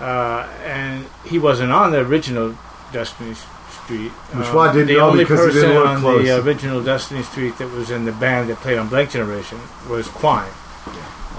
uh, 0.00 0.48
and 0.64 1.06
he 1.24 1.38
wasn't 1.38 1.70
on 1.72 1.92
the 1.92 2.00
original 2.00 2.56
Destiny 2.92 3.34
Street. 3.34 4.10
Which 4.34 4.48
Um, 4.48 4.72
didn't 4.72 4.88
the 4.88 4.94
know 4.94 5.10
only 5.10 5.22
because 5.24 5.38
person 5.54 5.70
didn't 5.70 5.86
on 5.86 6.00
close. 6.00 6.24
the 6.24 6.42
original 6.42 6.82
Destiny 6.82 7.22
Street 7.22 7.56
that 7.58 7.70
was 7.70 7.90
in 7.92 8.04
the 8.04 8.10
band 8.12 8.50
that 8.50 8.56
played 8.56 8.78
on 8.78 8.88
Blank 8.88 9.10
Generation 9.10 9.58
was 9.88 10.08
Quine, 10.08 10.50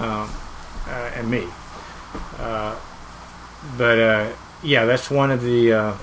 uh, 0.00 0.26
and 0.92 1.30
me. 1.30 1.46
Uh, 2.38 2.76
but 3.76 3.98
uh, 3.98 4.32
yeah, 4.62 4.84
that's 4.84 5.10
one 5.10 5.30
of 5.30 5.42
the 5.42 5.72
uh, 5.72 5.94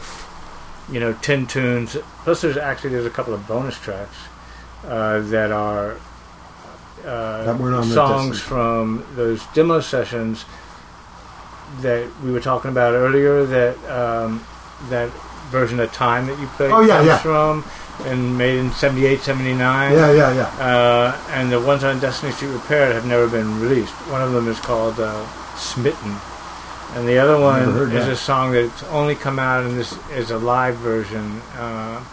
you 0.92 1.00
know 1.00 1.14
ten 1.22 1.48
tunes. 1.48 1.98
Plus, 2.24 2.42
there's 2.42 2.58
actually 2.58 2.92
there's 2.92 3.06
a 3.06 3.10
couple 3.10 3.34
of 3.34 3.48
bonus 3.48 3.80
tracks 3.80 4.16
uh, 4.86 5.20
that 5.22 5.52
are 5.52 5.98
uh, 7.06 7.44
That 7.46 7.58
weren't 7.60 7.76
on 7.76 7.84
songs 7.86 8.40
from 8.42 9.06
those 9.16 9.46
demo 9.54 9.80
sessions 9.80 10.46
that 11.82 12.08
we 12.24 12.32
were 12.32 12.40
talking 12.40 12.72
about 12.72 12.94
earlier. 12.94 13.46
That 13.46 13.78
um, 13.90 14.46
that 14.90 15.10
version 15.50 15.80
of 15.80 15.92
Time 15.94 16.28
that 16.28 16.40
you 16.40 16.48
played 16.48 16.72
Oh, 16.72 16.82
yeah, 16.82 16.98
comes 16.98 17.08
yeah. 17.08 17.18
from 17.20 17.64
and 18.04 18.38
made 18.38 18.58
in 18.58 18.72
78, 18.72 19.22
79. 19.22 19.94
Yeah, 19.94 20.12
yeah, 20.12 20.34
yeah. 20.34 20.44
Uh, 20.64 21.18
and 21.30 21.52
the 21.52 21.60
ones 21.60 21.84
on 21.84 22.00
Destiny 22.00 22.32
Street 22.32 22.50
Repaired 22.50 22.94
have 22.94 23.06
never 23.06 23.28
been 23.28 23.60
released. 23.60 23.94
One 24.12 24.22
of 24.22 24.32
them 24.32 24.48
is 24.48 24.60
called 24.60 25.00
uh, 25.00 25.26
Smitten, 25.56 26.16
and 26.94 27.08
the 27.08 27.18
other 27.18 27.40
one 27.40 27.62
is 27.62 28.06
that. 28.06 28.12
a 28.12 28.16
song 28.16 28.52
that's 28.52 28.84
only 28.84 29.16
come 29.16 29.40
out 29.40 29.66
in 29.66 29.76
this 29.76 29.98
is 30.10 30.32
a 30.32 30.38
live 30.38 30.76
version 30.76 31.42
uh, 31.56 32.04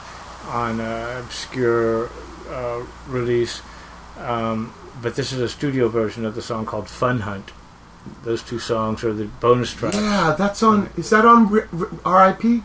on 0.48 0.80
an 0.80 1.18
obscure 1.18 2.08
uh, 2.48 2.84
release. 3.08 3.62
Um, 4.18 4.72
but 5.00 5.16
this 5.16 5.32
is 5.32 5.40
a 5.40 5.48
studio 5.48 5.88
version 5.88 6.24
of 6.24 6.34
the 6.34 6.42
song 6.42 6.64
called 6.64 6.88
Fun 6.88 7.20
Hunt. 7.20 7.50
Those 8.24 8.42
two 8.42 8.58
songs 8.58 9.04
are 9.04 9.12
the 9.12 9.26
bonus 9.26 9.72
tracks. 9.72 9.96
Yeah, 9.96 10.34
that's 10.36 10.62
on. 10.62 10.90
Is 10.96 11.10
that 11.10 11.24
on 11.24 12.00
R.I.P.? 12.04 12.62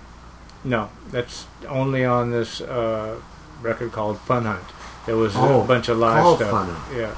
No, 0.67 0.89
that's 1.11 1.45
only 1.69 2.03
on 2.03 2.31
this 2.31 2.59
uh, 2.59 3.19
record 3.61 3.93
called 3.93 4.19
Fun 4.19 4.43
Hunt. 4.43 4.63
There 5.05 5.15
was 5.15 5.33
Oh, 5.37 5.61
a 5.61 5.65
bunch 5.67 5.87
of 5.87 5.97
live 5.97 6.35
stuff. 6.35 6.51
Fun 6.51 6.67
Hunt. 6.69 6.97
Yeah. 6.97 7.15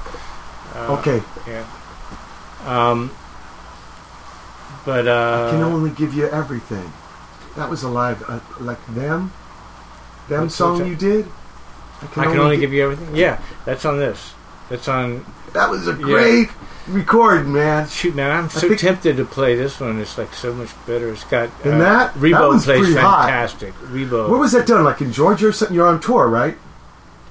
Uh, 0.74 0.96
Okay, 0.98 1.20
Yeah. 1.48 1.66
Um. 2.64 3.10
But 4.84 5.08
uh, 5.08 5.48
I 5.48 5.50
can 5.50 5.62
only 5.62 5.90
give 5.90 6.14
you 6.14 6.28
everything. 6.28 6.92
That 7.56 7.68
was 7.68 7.82
a 7.82 7.88
live, 7.88 8.22
uh, 8.28 8.38
like 8.60 8.78
them, 8.94 9.32
them 10.28 10.48
song 10.48 10.86
you 10.86 10.94
did. 10.96 11.26
I 12.00 12.06
can 12.06 12.38
only 12.38 12.56
give 12.56 12.72
you 12.72 12.84
everything. 12.84 13.14
Yeah, 13.16 13.42
that's 13.66 13.84
on 13.84 13.98
this. 13.98 14.32
That's 14.70 14.86
on. 14.88 15.26
That 15.52 15.68
was 15.68 15.88
a 15.88 15.92
great 15.92 16.48
record, 16.90 17.46
man. 17.46 17.88
Shoot, 17.88 18.14
man, 18.14 18.30
I'm 18.30 18.48
so 18.50 18.74
tempted 18.74 19.16
to 19.16 19.24
play 19.24 19.54
this 19.56 19.80
one. 19.80 20.00
It's 20.00 20.18
like 20.18 20.32
so 20.34 20.52
much 20.52 20.70
better. 20.86 21.10
It's 21.10 21.24
got 21.24 21.48
uh, 21.64 21.70
And 21.70 21.80
that- 21.80 22.14
Ribot 22.14 22.30
that 22.32 22.48
was 22.48 22.64
plays 22.64 22.80
pretty 22.80 22.94
hot. 23.00 23.26
fantastic. 23.28 23.74
Ribot. 23.74 24.28
Where 24.28 24.38
was 24.38 24.52
that 24.52 24.66
done? 24.66 24.84
Like 24.84 25.00
in 25.00 25.12
Georgia 25.12 25.48
or 25.48 25.52
something? 25.52 25.74
You're 25.74 25.86
on 25.88 26.00
tour, 26.00 26.28
right? 26.28 26.56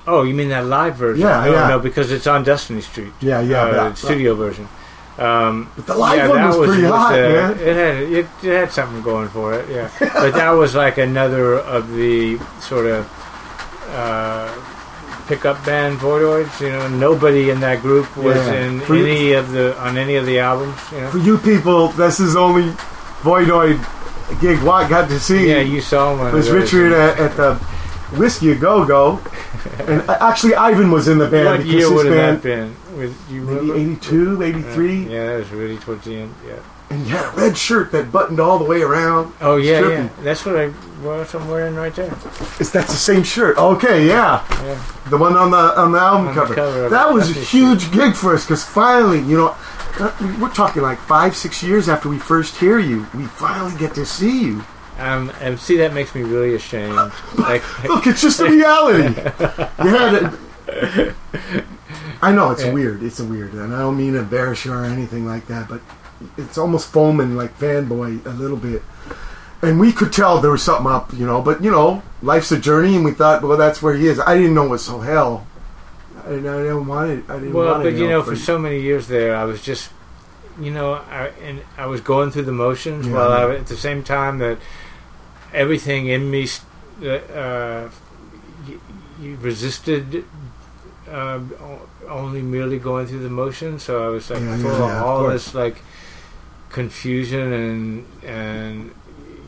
oh, 0.07 0.23
you 0.23 0.34
mean 0.34 0.49
that 0.49 0.65
live 0.65 0.95
version? 0.95 1.22
Yeah, 1.22 1.45
no, 1.45 1.52
yeah. 1.52 1.68
No, 1.69 1.80
because 1.80 2.11
it's 2.11 2.26
on 2.26 2.44
Destiny 2.44 2.81
Street. 2.81 3.14
Yeah, 3.22 3.41
yeah. 3.41 3.64
uh, 3.65 3.94
studio 3.94 4.34
version. 4.34 4.68
Um, 5.19 5.69
But 5.76 5.86
the 5.86 5.95
live 5.95 6.18
yeah, 6.18 6.27
one 6.30 6.38
that 6.38 6.57
was 6.57 6.68
pretty 6.69 6.84
hot, 6.88 7.14
uh, 7.14 7.18
man. 7.18 7.52
It 7.60 7.76
had 7.76 7.95
it, 7.98 8.26
it 8.41 8.56
had 8.60 8.72
something 8.72 9.02
going 9.02 9.27
for 9.30 9.53
it, 9.53 9.69
yeah. 9.69 9.91
but 9.99 10.34
that 10.34 10.52
was 10.52 10.76
like 10.76 10.98
another 10.98 11.56
of 11.60 11.91
the 11.94 12.40
sort 12.61 12.86
of 12.86 13.06
uh, 13.90 14.48
pickup 15.30 15.64
band 15.65 15.99
Voidoids. 15.99 16.60
You 16.60 16.72
know, 16.72 16.88
nobody 16.89 17.49
in 17.51 17.60
that 17.61 17.81
group 17.81 18.07
was 18.18 18.35
Yeah. 18.35 18.53
in 18.64 18.80
For 18.81 18.95
you- 18.95 19.06
any 19.06 19.34
of 19.34 19.51
the 19.51 19.77
on 19.80 19.97
any 19.97 20.15
of 20.15 20.26
the 20.26 20.39
albums. 20.39 20.76
You 20.91 21.01
know, 21.01 21.10
For 21.11 21.19
you 21.19 21.38
people, 21.38 21.89
this 21.89 22.19
is 22.19 22.35
only 22.35 22.68
Voidoid 23.23 23.77
gig. 24.41 24.60
What 24.64 24.85
I 24.85 24.89
got 24.89 25.07
to 25.10 25.19
see 25.19 25.49
yeah, 25.49 25.60
you 25.61 25.81
saw 25.81 26.15
one. 26.18 26.34
was. 26.34 26.49
Richard 26.49 26.91
at, 26.93 27.19
at 27.19 27.38
the 27.38 27.56
Whiskey 28.19 28.56
Go 28.56 28.85
Go, 28.85 29.19
and 29.88 30.01
uh, 30.10 30.18
actually 30.30 30.56
Ivan 30.56 30.89
was 30.91 31.07
in 31.07 31.18
the 31.19 31.27
band 31.27 31.45
What 31.60 31.65
year 31.65 31.93
would 31.93 32.07
have 32.07 32.15
that 32.15 32.41
been? 32.41 32.76
With 32.97 33.15
you 33.31 33.41
maybe 33.41 33.69
remember? 33.72 33.80
82, 33.80 34.43
83, 34.43 34.97
Yeah, 35.06 35.26
that 35.27 35.38
was 35.39 35.49
really 35.51 35.77
towards 35.77 36.06
the 36.06 36.15
end. 36.22 36.34
Yeah. 36.47 36.56
And 36.90 37.03
he 37.03 37.10
had 37.10 37.26
a 37.26 37.38
red 37.38 37.57
shirt 37.57 37.91
that 37.91 38.11
buttoned 38.11 38.40
all 38.40 38.57
the 38.60 38.66
way 38.66 38.82
around. 38.82 39.34
Oh 39.41 39.57
yeah, 39.57 39.88
yeah. 39.88 40.10
That's 40.22 40.45
what 40.45 40.56
I 40.57 40.70
what 41.02 41.34
I'm 41.34 41.48
wearing 41.48 41.76
right 41.76 41.94
there. 41.95 42.14
Is 42.60 42.72
that's 42.72 42.91
the 42.91 42.98
same 42.99 43.24
shirt? 43.24 43.57
Okay, 43.57 44.07
yeah, 44.07 44.44
Yeah. 44.64 44.84
the 45.10 45.18
one 45.18 45.38
on 45.38 45.52
the 45.52 45.57
on 45.80 45.91
the 45.91 45.99
album 45.99 46.28
On 46.28 46.36
the 46.36 46.41
cover. 46.41 46.53
cover 46.56 46.90
that 46.90 47.14
was 47.14 47.30
a 47.30 47.40
huge 47.40 47.91
gig 47.91 48.16
for 48.16 48.34
us 48.34 48.44
because 48.45 48.64
finally, 48.64 49.20
you 49.20 49.38
know, 49.38 49.56
we're 50.41 50.49
talking 50.53 50.82
like 50.82 50.98
five, 50.99 51.36
six 51.36 51.61
years 51.64 51.88
after 51.90 52.10
we 52.10 52.18
first 52.20 52.57
hear 52.57 52.80
you, 52.80 53.06
we 53.16 53.24
finally 53.26 53.78
get 53.78 53.94
to 53.95 54.06
see 54.06 54.41
you. 54.45 54.64
Um, 54.98 55.32
and 55.40 55.57
see, 55.57 55.78
that 55.78 55.94
makes 55.94 56.14
me 56.14 56.24
really 56.24 56.56
ashamed. 56.56 56.94
Like, 57.38 57.64
Look, 57.86 58.06
it's 58.06 58.22
just 58.22 58.41
a 58.41 58.49
reality. 58.49 59.03
you 59.84 59.90
had 59.95 60.34
it. 60.68 61.16
I 62.22 62.34
know 62.34 62.52
it's 62.52 62.64
Yeah. 62.66 62.74
weird. 62.74 63.02
It's 63.03 63.20
a 63.22 63.24
weird, 63.26 63.53
and 63.53 63.74
I 63.74 63.80
don't 63.80 63.95
mean 63.98 64.14
to 64.14 64.20
embarrass 64.20 64.66
you 64.66 64.74
or 64.74 64.84
anything 64.84 65.26
like 65.26 65.48
that, 65.48 65.70
but 65.70 65.80
it's 66.38 66.58
almost 66.58 66.91
foaming 66.91 67.36
like 67.36 67.58
fanboy 67.58 68.26
a 68.26 68.30
little 68.30 68.58
bit. 68.58 68.82
And 69.62 69.80
we 69.80 69.91
could 69.91 70.14
tell 70.14 70.40
there 70.40 70.52
was 70.52 70.64
something 70.64 70.90
up, 70.90 71.14
you 71.14 71.26
know. 71.26 71.41
But 71.41 71.64
you 71.64 71.72
know, 71.72 72.02
life's 72.22 72.52
a 72.52 72.60
journey, 72.60 72.96
and 72.96 73.04
we 73.04 73.12
thought, 73.12 73.41
well, 73.44 73.58
that's 73.58 73.82
where 73.82 73.94
he 73.94 74.08
is. 74.08 74.20
I 74.20 74.38
didn't 74.38 74.54
know 74.54 74.66
it 74.66 74.70
was 74.70 74.86
so 74.86 75.00
hell. 75.00 75.46
I 76.26 76.30
didn't, 76.30 76.48
I 76.48 76.58
didn't 76.58 76.88
want 76.88 77.12
it. 77.12 77.24
I 77.30 77.40
didn't 77.40 77.54
well, 77.54 77.72
want 77.72 77.84
but 77.84 77.94
you 77.94 78.08
know, 78.08 78.24
for 78.24 78.36
so 78.36 78.58
many 78.58 78.80
years 78.80 79.08
there, 79.08 79.36
I 79.36 79.44
was 79.46 79.62
just, 79.62 79.91
you 80.60 80.72
know, 80.72 80.94
I, 80.94 81.32
and 81.44 81.62
I 81.78 81.88
was 81.88 82.02
going 82.02 82.32
through 82.32 82.44
the 82.44 82.52
motions 82.54 83.08
Yeah. 83.08 83.14
while 83.14 83.32
I, 83.32 83.56
at 83.56 83.68
the 83.68 83.78
same 83.78 84.04
time 84.04 84.38
that 84.40 84.60
everything 85.54 86.08
in 86.08 86.30
me, 86.32 86.48
uh, 87.04 87.90
resisted. 89.20 90.26
Uh, 91.10 91.40
only 92.08 92.41
merely 92.41 92.78
going 92.78 93.08
through 93.08 93.24
the 93.24 93.30
motions, 93.30 93.84
so 93.84 94.06
I 94.06 94.10
was 94.10 94.30
like 94.30 94.41
Yeah, 94.41 94.58
full 94.58 94.66
yeah, 94.66 94.74
of 94.74 94.80
yeah, 94.80 95.00
of 95.00 95.06
all 95.06 95.28
this 95.30 95.54
like 95.56 95.82
confusion 96.70 97.54
and 97.54 98.06
and 98.24 98.91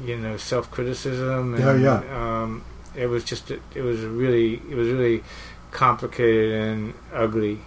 you 0.06 0.18
know 0.18 0.38
self 0.38 0.70
criticism. 0.72 1.58
Yeah, 1.58 1.76
yeah. 1.76 2.42
Um, 2.42 2.64
it 2.96 3.08
was 3.08 3.24
just 3.24 3.52
it 3.52 3.82
was 3.82 4.02
really 4.02 4.56
it 4.70 4.76
was 4.76 4.90
really 4.90 5.24
complicated 5.72 6.52
and 6.52 6.94
ugly. 7.14 7.60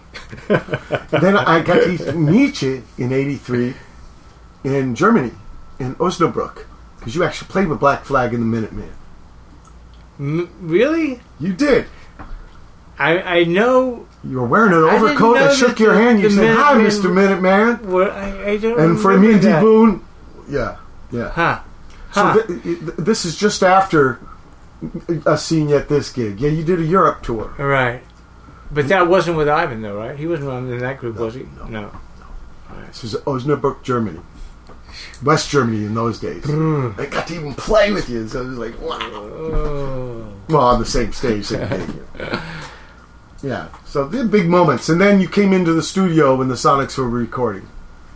then 0.47 1.37
I 1.37 1.61
got 1.61 1.83
to 1.83 2.13
meet 2.13 2.61
you 2.61 2.83
in 2.97 3.11
'83 3.11 3.73
in 4.63 4.95
Germany, 4.95 5.31
in 5.79 5.95
Osnabrück, 5.95 6.65
because 6.99 7.15
you 7.15 7.23
actually 7.23 7.47
played 7.47 7.67
with 7.67 7.79
Black 7.79 8.03
Flag 8.05 8.33
in 8.33 8.39
the 8.39 8.45
Minutemen. 8.45 8.91
M- 10.19 10.49
really? 10.59 11.21
You 11.39 11.53
did. 11.53 11.87
I 12.97 13.39
I 13.39 13.43
know. 13.43 14.07
You 14.27 14.39
were 14.39 14.47
wearing 14.47 14.73
an 14.73 14.83
I 14.83 14.95
overcoat. 14.95 15.37
I 15.37 15.45
know 15.45 15.53
shook 15.53 15.79
your 15.79 15.93
the- 15.93 16.01
hand. 16.01 16.19
You 16.19 16.29
said, 16.29 16.55
"Hi, 16.55 16.77
Mister 16.81 17.09
Minuteman." 17.09 17.81
What 17.83 18.11
I, 18.11 18.51
I 18.51 18.57
don't. 18.57 18.79
And 18.79 18.99
for 18.99 19.09
remember 19.09 19.27
Mindy 19.33 19.47
that. 19.47 19.61
Boone, 19.61 20.03
yeah, 20.49 20.77
yeah. 21.11 21.29
Huh. 21.29 21.59
So 22.11 22.41
th- 22.47 22.63
th- 22.63 22.79
this 22.97 23.25
is 23.25 23.37
just 23.37 23.61
after 23.61 24.19
us 25.25 25.45
seeing 25.45 25.69
you 25.69 25.77
at 25.77 25.89
this 25.89 26.11
gig. 26.11 26.39
Yeah, 26.39 26.49
you 26.49 26.63
did 26.63 26.79
a 26.79 26.83
Europe 26.83 27.21
tour. 27.23 27.53
Right. 27.57 28.01
But 28.71 28.87
that 28.87 29.07
wasn't 29.07 29.37
with 29.37 29.47
Ivan, 29.47 29.81
though, 29.81 29.97
right? 29.97 30.17
He 30.17 30.25
wasn't 30.25 30.49
in 30.71 30.79
that 30.79 30.97
group, 30.97 31.17
was 31.17 31.35
he? 31.35 31.45
no. 31.57 31.67
No. 31.67 31.91
This 32.87 33.03
was 33.03 33.13
Osnabrück, 33.15 33.83
Germany, 33.83 34.19
West 35.23 35.49
Germany 35.49 35.85
in 35.85 35.93
those 35.93 36.19
days. 36.19 36.43
Mm. 36.43 36.97
I 36.99 37.05
got 37.05 37.27
to 37.27 37.35
even 37.35 37.53
play 37.53 37.91
with 37.91 38.09
you, 38.09 38.27
so 38.27 38.41
it 38.41 38.47
was 38.47 38.57
like, 38.57 38.81
wow. 38.81 38.97
Oh. 39.01 40.33
Well, 40.49 40.61
on 40.61 40.79
the 40.79 40.85
same 40.85 41.13
stage, 41.13 41.45
same 41.45 41.67
thing. 41.67 41.99
Yeah, 43.43 43.67
so 43.85 44.07
the 44.07 44.23
big 44.25 44.47
moments, 44.47 44.89
and 44.89 44.99
then 44.99 45.19
you 45.21 45.27
came 45.27 45.53
into 45.53 45.73
the 45.73 45.83
studio 45.83 46.35
when 46.35 46.47
the 46.47 46.55
Sonics 46.55 46.97
were 46.97 47.09
recording. 47.09 47.67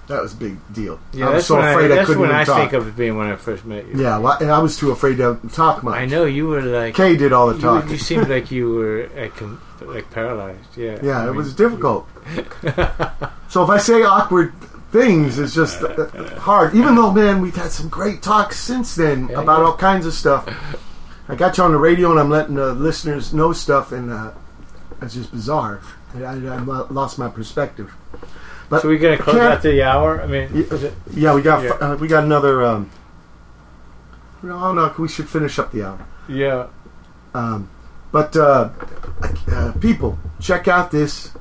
That 0.07 0.23
was 0.23 0.33
a 0.33 0.37
big 0.37 0.57
deal. 0.73 0.99
Yeah, 1.13 1.29
I 1.29 1.33
was 1.35 1.45
so 1.45 1.55
when 1.57 1.65
I, 1.65 1.71
afraid 1.71 1.91
I, 1.91 2.03
couldn't 2.03 2.21
when 2.21 2.29
even 2.29 2.41
I 2.41 2.43
talk. 2.43 2.57
think 2.57 2.73
of 2.73 2.87
it 2.87 2.95
being 2.95 3.15
when 3.15 3.27
I 3.27 3.35
first 3.35 3.63
met 3.63 3.85
you. 3.87 4.01
yeah, 4.01 4.17
well, 4.17 4.39
and 4.39 4.49
I 4.49 4.57
was 4.57 4.75
too 4.75 4.89
afraid 4.89 5.17
to 5.17 5.39
talk 5.53 5.83
much. 5.83 5.95
I 5.95 6.05
know 6.07 6.25
you 6.25 6.47
were 6.47 6.61
like 6.63 6.95
Kay 6.95 7.15
did 7.15 7.31
all 7.31 7.47
the 7.49 7.55
you, 7.55 7.61
talking. 7.61 7.91
you 7.91 7.97
seemed 7.99 8.27
like 8.27 8.49
you 8.49 8.71
were 8.73 9.09
like, 9.15 9.39
like 9.81 10.09
paralyzed. 10.09 10.75
Yeah. 10.75 10.97
Yeah, 11.03 11.19
I 11.19 11.23
it 11.25 11.27
mean, 11.27 11.35
was 11.35 11.53
difficult. 11.53 12.07
so 13.49 13.63
if 13.63 13.69
I 13.69 13.77
say 13.77 14.01
awkward 14.01 14.51
things, 14.91 15.37
it's 15.37 15.53
just 15.53 15.83
uh, 15.83 16.07
hard. 16.39 16.73
Even 16.73 16.95
though, 16.95 17.11
man, 17.11 17.39
we've 17.39 17.55
had 17.55 17.69
some 17.69 17.87
great 17.87 18.23
talks 18.23 18.59
since 18.59 18.95
then 18.95 19.27
Yeah, 19.27 19.41
about 19.41 19.61
all 19.61 19.77
kinds 19.77 20.07
of 20.07 20.13
stuff. 20.13 20.47
I 21.27 21.35
got 21.35 21.59
you 21.59 21.63
on 21.63 21.71
the 21.71 21.77
radio, 21.77 22.09
and 22.09 22.19
I'm 22.19 22.31
letting 22.31 22.55
the 22.55 22.73
listeners 22.73 23.31
know 23.31 23.53
stuff, 23.53 23.91
and 23.91 24.09
uh, 24.11 24.31
it's 25.01 25.13
just 25.13 25.31
bizarre. 25.31 25.81
I, 26.15 26.23
I, 26.23 26.33
I 26.33 26.57
lost 26.89 27.17
my 27.19 27.29
perspective. 27.29 27.93
But 28.69 28.81
So 28.83 28.87
we 28.89 28.97
gonna 28.97 29.17
close 29.17 29.35
out 29.37 29.61
the 29.63 29.81
hour? 29.83 30.21
I 30.21 30.27
mean, 30.27 30.49
Yeah. 30.53 30.89
yeah, 31.13 31.33
we 31.33 31.41
got 31.41 31.63
Yeah. 31.63 31.71
uh, 31.81 31.95
we 31.95 32.07
got 32.07 32.23
another. 32.23 32.63
Um, 32.63 32.89
no, 34.41 34.71
no, 34.73 34.93
we 34.97 35.07
should 35.07 35.27
finish 35.27 35.57
up 35.59 35.71
the 35.71 35.83
hour. 35.83 36.05
Yeah. 36.27 36.67
Um, 37.33 37.69
but 38.11 38.35
uh, 38.35 38.69
uh, 39.51 39.71
people, 39.79 40.17
check 40.39 40.67
out 40.67 40.91
this 40.91 41.31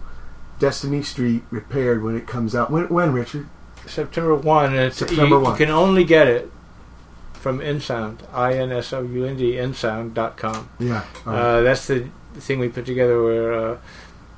Destiny 0.58 1.02
Street 1.02 1.44
repaired 1.50 2.02
when 2.02 2.16
it 2.16 2.26
comes 2.26 2.54
out. 2.54 2.70
When, 2.70 2.88
when 2.88 3.12
Richard? 3.12 3.46
September 3.86 4.34
1. 4.34 4.66
And 4.66 4.74
it's, 4.76 4.96
September 4.98 5.36
you, 5.36 5.40
1. 5.40 5.52
you 5.52 5.66
can 5.66 5.70
only 5.74 6.04
get 6.04 6.26
it 6.26 6.50
from 7.34 7.60
InSound. 7.60 8.18
I-N-S-O-U-N-D, 8.34 9.52
InSound.com. 9.52 10.68
Yeah. 10.78 11.04
all 11.26 11.32
right. 11.32 11.40
Uh, 11.40 11.60
that's 11.62 11.86
the 11.86 12.08
thing 12.34 12.58
we 12.58 12.68
put 12.68 12.86
together 12.86 13.22
where 13.22 13.52
uh, 13.52 13.78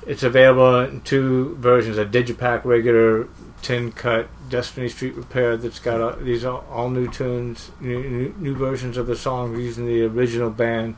it's 0.06 0.22
available 0.22 0.80
in 0.80 1.00
two 1.02 1.56
versions 1.56 1.98
a 1.98 2.04
digipack 2.04 2.64
regular 2.64 3.28
tin 3.62 3.92
cut 3.92 4.28
destiny 4.48 4.88
street 4.88 5.14
repair 5.14 5.56
that's 5.56 5.78
got 5.78 6.24
these 6.24 6.44
all, 6.44 6.64
all 6.70 6.88
new 6.88 7.08
tunes 7.08 7.70
new, 7.80 8.02
new, 8.02 8.34
new 8.38 8.54
versions 8.54 8.96
of 8.96 9.06
the 9.06 9.16
songs 9.16 9.58
using 9.58 9.86
the 9.86 10.02
original 10.02 10.50
band 10.50 10.96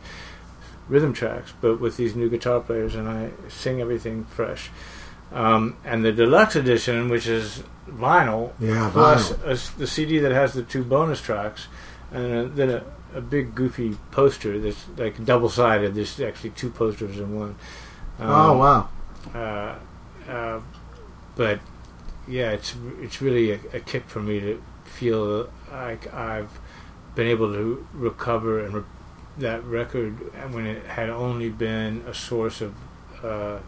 rhythm 0.88 1.12
tracks 1.12 1.52
but 1.60 1.80
with 1.80 1.96
these 1.96 2.14
new 2.14 2.28
guitar 2.28 2.60
players 2.60 2.94
and 2.94 3.08
i 3.08 3.30
sing 3.48 3.80
everything 3.80 4.24
fresh 4.24 4.70
um, 5.32 5.76
and 5.84 6.04
the 6.04 6.12
deluxe 6.12 6.56
edition 6.56 7.08
which 7.08 7.26
is 7.26 7.62
vinyl 7.88 8.52
yeah, 8.60 8.90
plus 8.92 9.32
vinyl. 9.32 9.74
a 9.74 9.78
the 9.78 9.86
cd 9.86 10.18
that 10.18 10.32
has 10.32 10.52
the 10.52 10.62
two 10.62 10.84
bonus 10.84 11.20
tracks 11.20 11.66
and 12.12 12.54
then 12.54 12.70
a, 12.70 12.84
a 13.14 13.20
big 13.20 13.54
goofy 13.54 13.96
poster 14.10 14.58
that's 14.58 14.86
like 14.96 15.24
double 15.24 15.48
sided. 15.48 15.94
There's 15.94 16.20
actually 16.20 16.50
two 16.50 16.70
posters 16.70 17.18
in 17.18 17.38
one. 17.38 17.56
Um, 18.18 18.30
oh, 18.30 18.58
wow. 18.58 18.88
Uh, 19.34 20.30
uh, 20.30 20.60
but 21.36 21.60
yeah, 22.28 22.50
it's 22.50 22.74
it's 23.00 23.20
really 23.20 23.52
a, 23.52 23.60
a 23.72 23.80
kick 23.80 24.04
for 24.06 24.20
me 24.20 24.40
to 24.40 24.62
feel 24.84 25.50
like 25.70 26.12
I've 26.12 26.50
been 27.14 27.26
able 27.26 27.52
to 27.52 27.86
recover 27.92 28.64
and 28.64 28.74
re- 28.74 28.82
that 29.38 29.64
record 29.64 30.14
when 30.52 30.66
it 30.66 30.84
had 30.84 31.08
only 31.10 31.48
been 31.48 32.04
a 32.06 32.14
source 32.14 32.60
of 32.60 32.74
uh, 33.22 33.58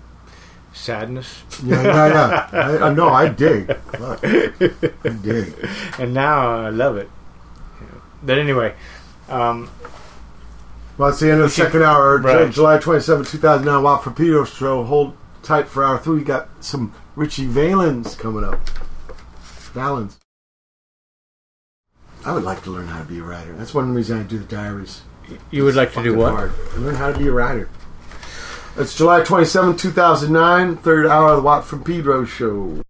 sadness, 0.73 1.43
Yeah, 1.65 1.83
yeah, 1.83 2.09
yeah. 2.09 2.49
I, 2.53 2.89
I 2.89 2.95
know, 2.95 3.09
I 3.09 3.29
dig. 3.29 3.75
Fuck. 3.77 4.21
I 4.25 5.09
dig. 5.23 5.55
and 5.99 6.13
now 6.13 6.65
I 6.67 6.71
love 6.71 6.97
it. 6.97 7.09
But 8.23 8.39
anyway. 8.39 8.75
Um, 9.29 9.71
Well, 10.97 11.09
it's 11.09 11.19
the 11.21 11.31
end 11.31 11.41
of 11.41 11.49
the 11.49 11.55
should- 11.55 11.65
second 11.67 11.83
hour, 11.83 12.19
right. 12.19 12.51
July 12.53 12.79
27, 12.79 13.25
2009, 13.25 13.83
Watt 13.83 14.05
for 14.05 14.11
Pedro 14.13 14.45
show. 14.45 14.85
Hold 14.85 15.17
tight 15.43 15.67
for 15.69 15.85
hour 15.85 15.99
three. 15.99 16.19
We 16.19 16.25
got 16.25 16.49
some 16.61 16.93
Ritchie 17.17 17.47
Valens 17.47 18.15
coming 18.15 18.45
up. 18.45 18.61
Valens. 19.73 20.19
I 22.25 22.33
would 22.33 22.45
like 22.45 22.63
to 22.65 22.71
learn 22.71 22.87
how 22.87 23.01
to 23.01 23.05
be 23.05 23.19
a 23.19 23.23
writer. 23.25 23.53
That's 23.55 23.75
one 23.75 23.93
reason 23.93 24.21
I 24.21 24.23
do 24.23 24.39
the 24.39 24.45
diaries. 24.45 25.03
you 25.51 25.65
would 25.65 25.75
like 25.75 25.93
to 25.95 26.03
do 26.03 26.15
what? 26.15 26.31
hard. 26.33 26.53
Learn 26.79 26.95
how 26.95 27.11
to 27.13 27.19
be 27.19 27.27
a 27.29 27.33
writer. 27.33 27.69
It's 28.77 28.95
July 28.97 29.23
27, 29.23 29.77
2009, 29.77 30.77
third 30.77 31.07
hour 31.07 31.31
of 31.31 31.37
the 31.39 31.43
Watt 31.43 31.65
from 31.65 31.83
Pedro 31.83 32.25
show. 32.25 32.83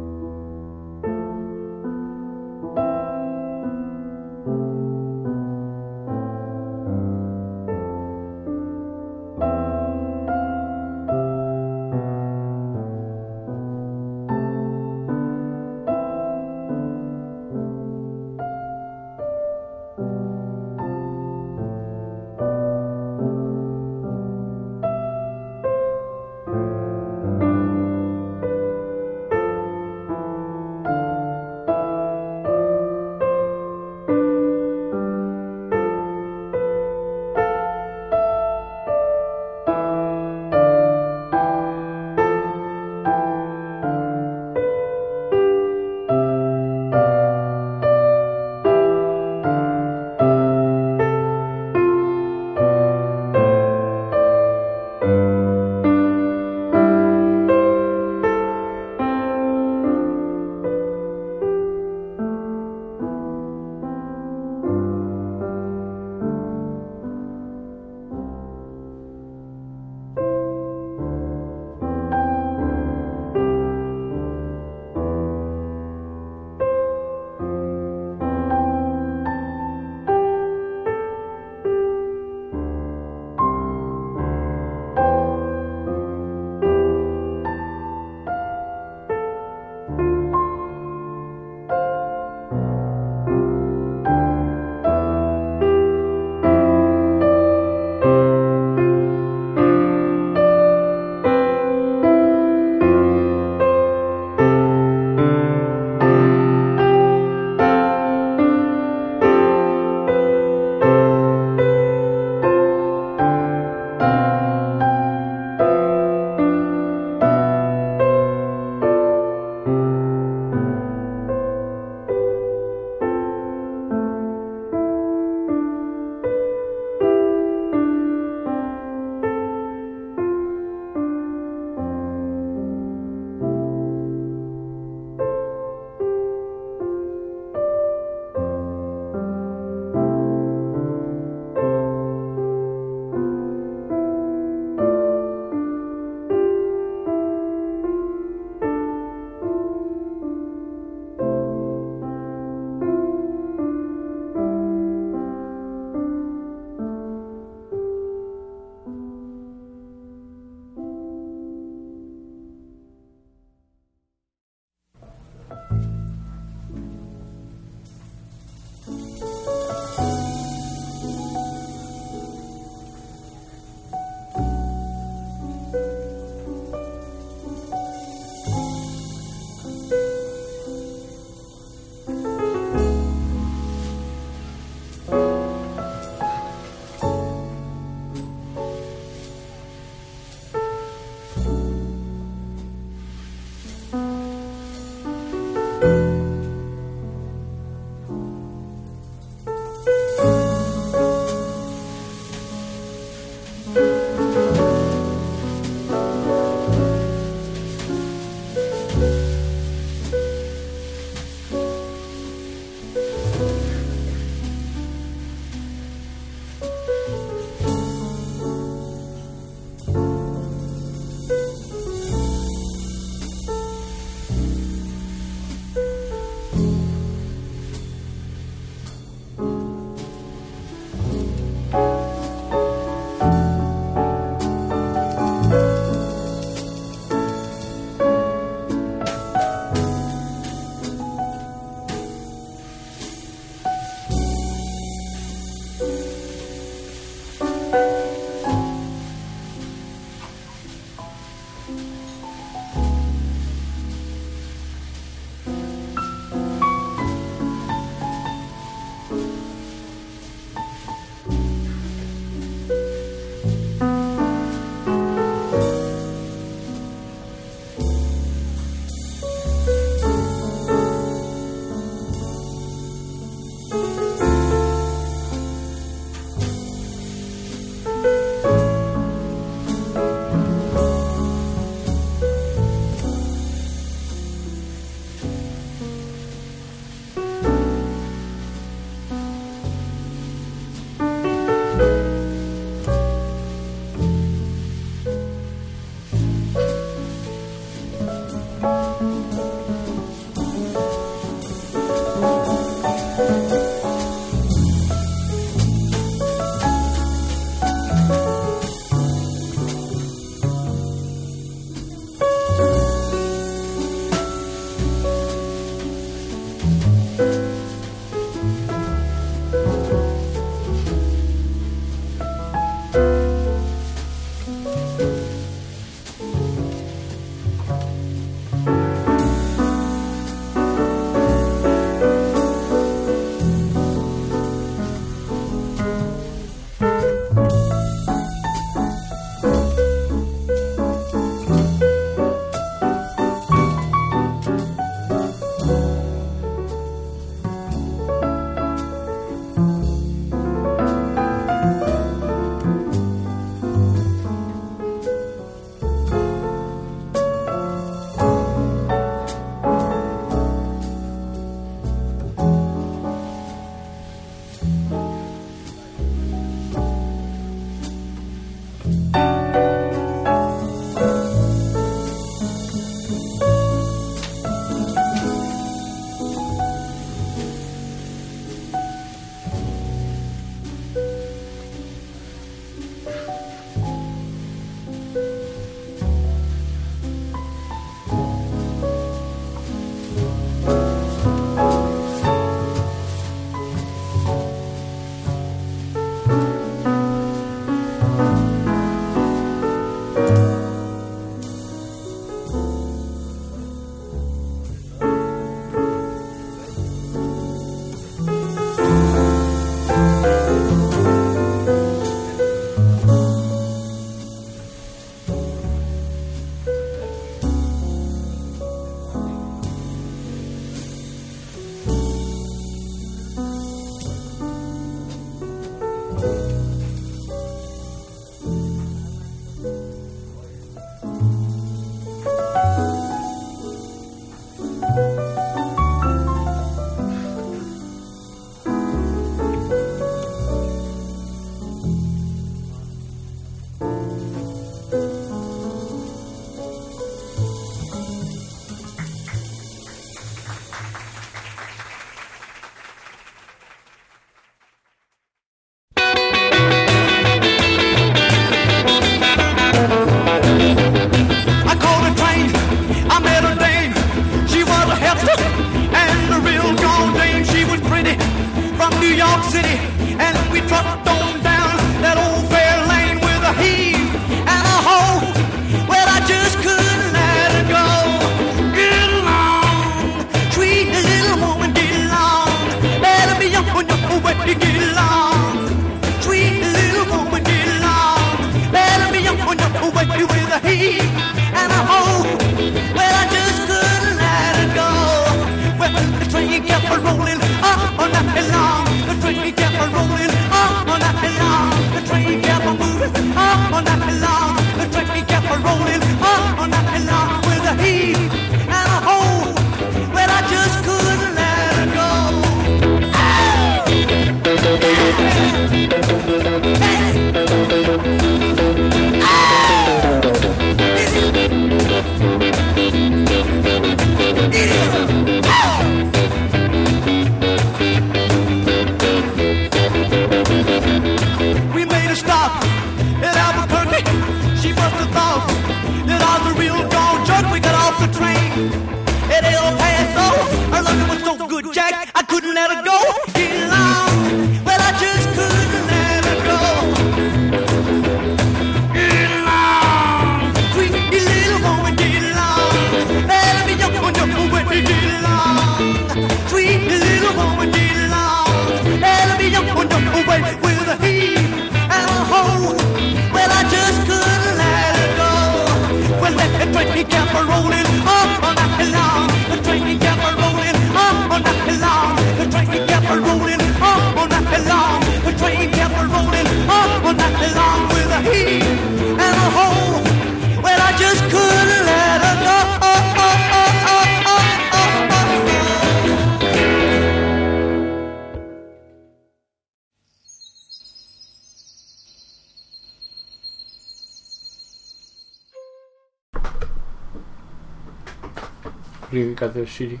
You 599.12 599.34
got 599.34 599.52
the 599.54 599.66
CD? 599.66 600.00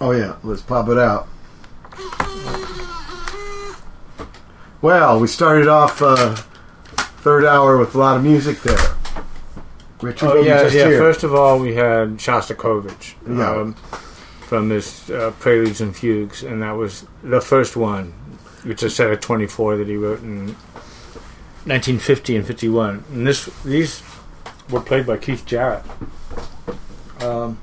Oh 0.00 0.12
yeah, 0.12 0.36
let's 0.42 0.62
pop 0.62 0.88
it 0.88 0.98
out. 0.98 1.28
Well, 4.82 5.18
we 5.20 5.26
started 5.26 5.68
off 5.68 6.00
uh, 6.02 6.34
third 6.36 7.44
hour 7.44 7.76
with 7.78 7.94
a 7.94 7.98
lot 7.98 8.16
of 8.16 8.22
music 8.22 8.60
there. 8.62 8.78
Richard, 10.00 10.26
Oh 10.30 10.42
yeah, 10.42 10.62
yeah. 10.62 10.68
hear? 10.70 10.98
First 10.98 11.22
of 11.24 11.34
all, 11.34 11.58
we 11.58 11.74
had 11.74 12.18
Shostakovich 12.18 13.14
Yeah. 13.26 13.50
um, 13.50 13.74
from 13.74 14.70
his 14.70 15.10
uh, 15.10 15.32
Preludes 15.40 15.80
and 15.80 15.96
Fugues, 15.96 16.42
and 16.42 16.62
that 16.62 16.72
was 16.76 17.06
the 17.22 17.40
first 17.40 17.76
one, 17.76 18.12
which 18.64 18.82
is 18.82 18.92
a 18.92 18.94
set 18.94 19.10
of 19.10 19.20
twenty-four 19.20 19.76
that 19.78 19.88
he 19.88 19.96
wrote 19.96 20.20
in 20.20 20.48
1950 21.66 22.36
and 22.36 22.46
51. 22.46 23.04
And 23.12 23.26
this, 23.26 23.46
these 23.64 24.02
were 24.70 24.80
played 24.80 25.04
by 25.06 25.16
Keith 25.16 25.44
Jarrett. 25.46 25.82
Um, 27.20 27.58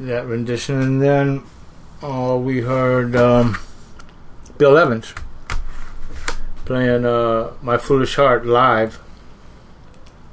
that 0.00 0.26
rendition, 0.26 0.80
and 0.80 1.02
then 1.02 1.42
uh, 2.02 2.38
we 2.40 2.60
heard 2.60 3.16
um, 3.16 3.58
Bill 4.58 4.76
Evans 4.76 5.14
playing 6.64 7.04
uh, 7.04 7.52
"My 7.62 7.78
Foolish 7.78 8.16
Heart" 8.16 8.46
live 8.46 9.00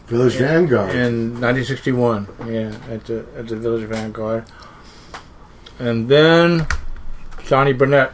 Village 0.07 0.35
Vanguard. 0.35 0.94
in 0.95 1.40
1961. 1.40 2.27
Yeah, 2.45 2.76
at 2.94 3.06
the 3.06 3.26
at 3.38 3.48
the 3.48 3.56
Village 3.56 3.88
Vanguard. 3.88 4.45
And 5.80 6.07
then 6.07 6.68
Johnny 7.45 7.73
Burnette, 7.73 8.11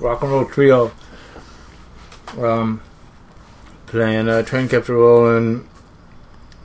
rock 0.00 0.22
and 0.22 0.30
roll 0.30 0.46
trio, 0.46 0.92
um, 2.38 2.80
playing 3.86 4.28
uh, 4.28 4.42
"Train 4.42 4.68
Kept 4.68 4.88
a 4.88 4.92
Rollin'" 4.92 5.66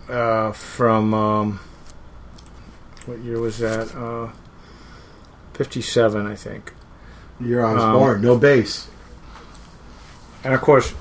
uh, 0.10 0.52
from 0.52 1.14
um, 1.14 1.60
what 3.12 3.20
year 3.20 3.40
was 3.40 3.58
that? 3.58 3.94
Uh, 3.94 4.32
57, 5.54 6.26
I 6.26 6.36
think. 6.36 6.72
You're 7.42 7.66
on 7.66 7.78
um, 7.78 7.94
born. 7.94 8.22
No 8.22 8.38
bass. 8.38 8.88
And 10.44 10.54
of 10.54 10.62
course, 10.62 10.94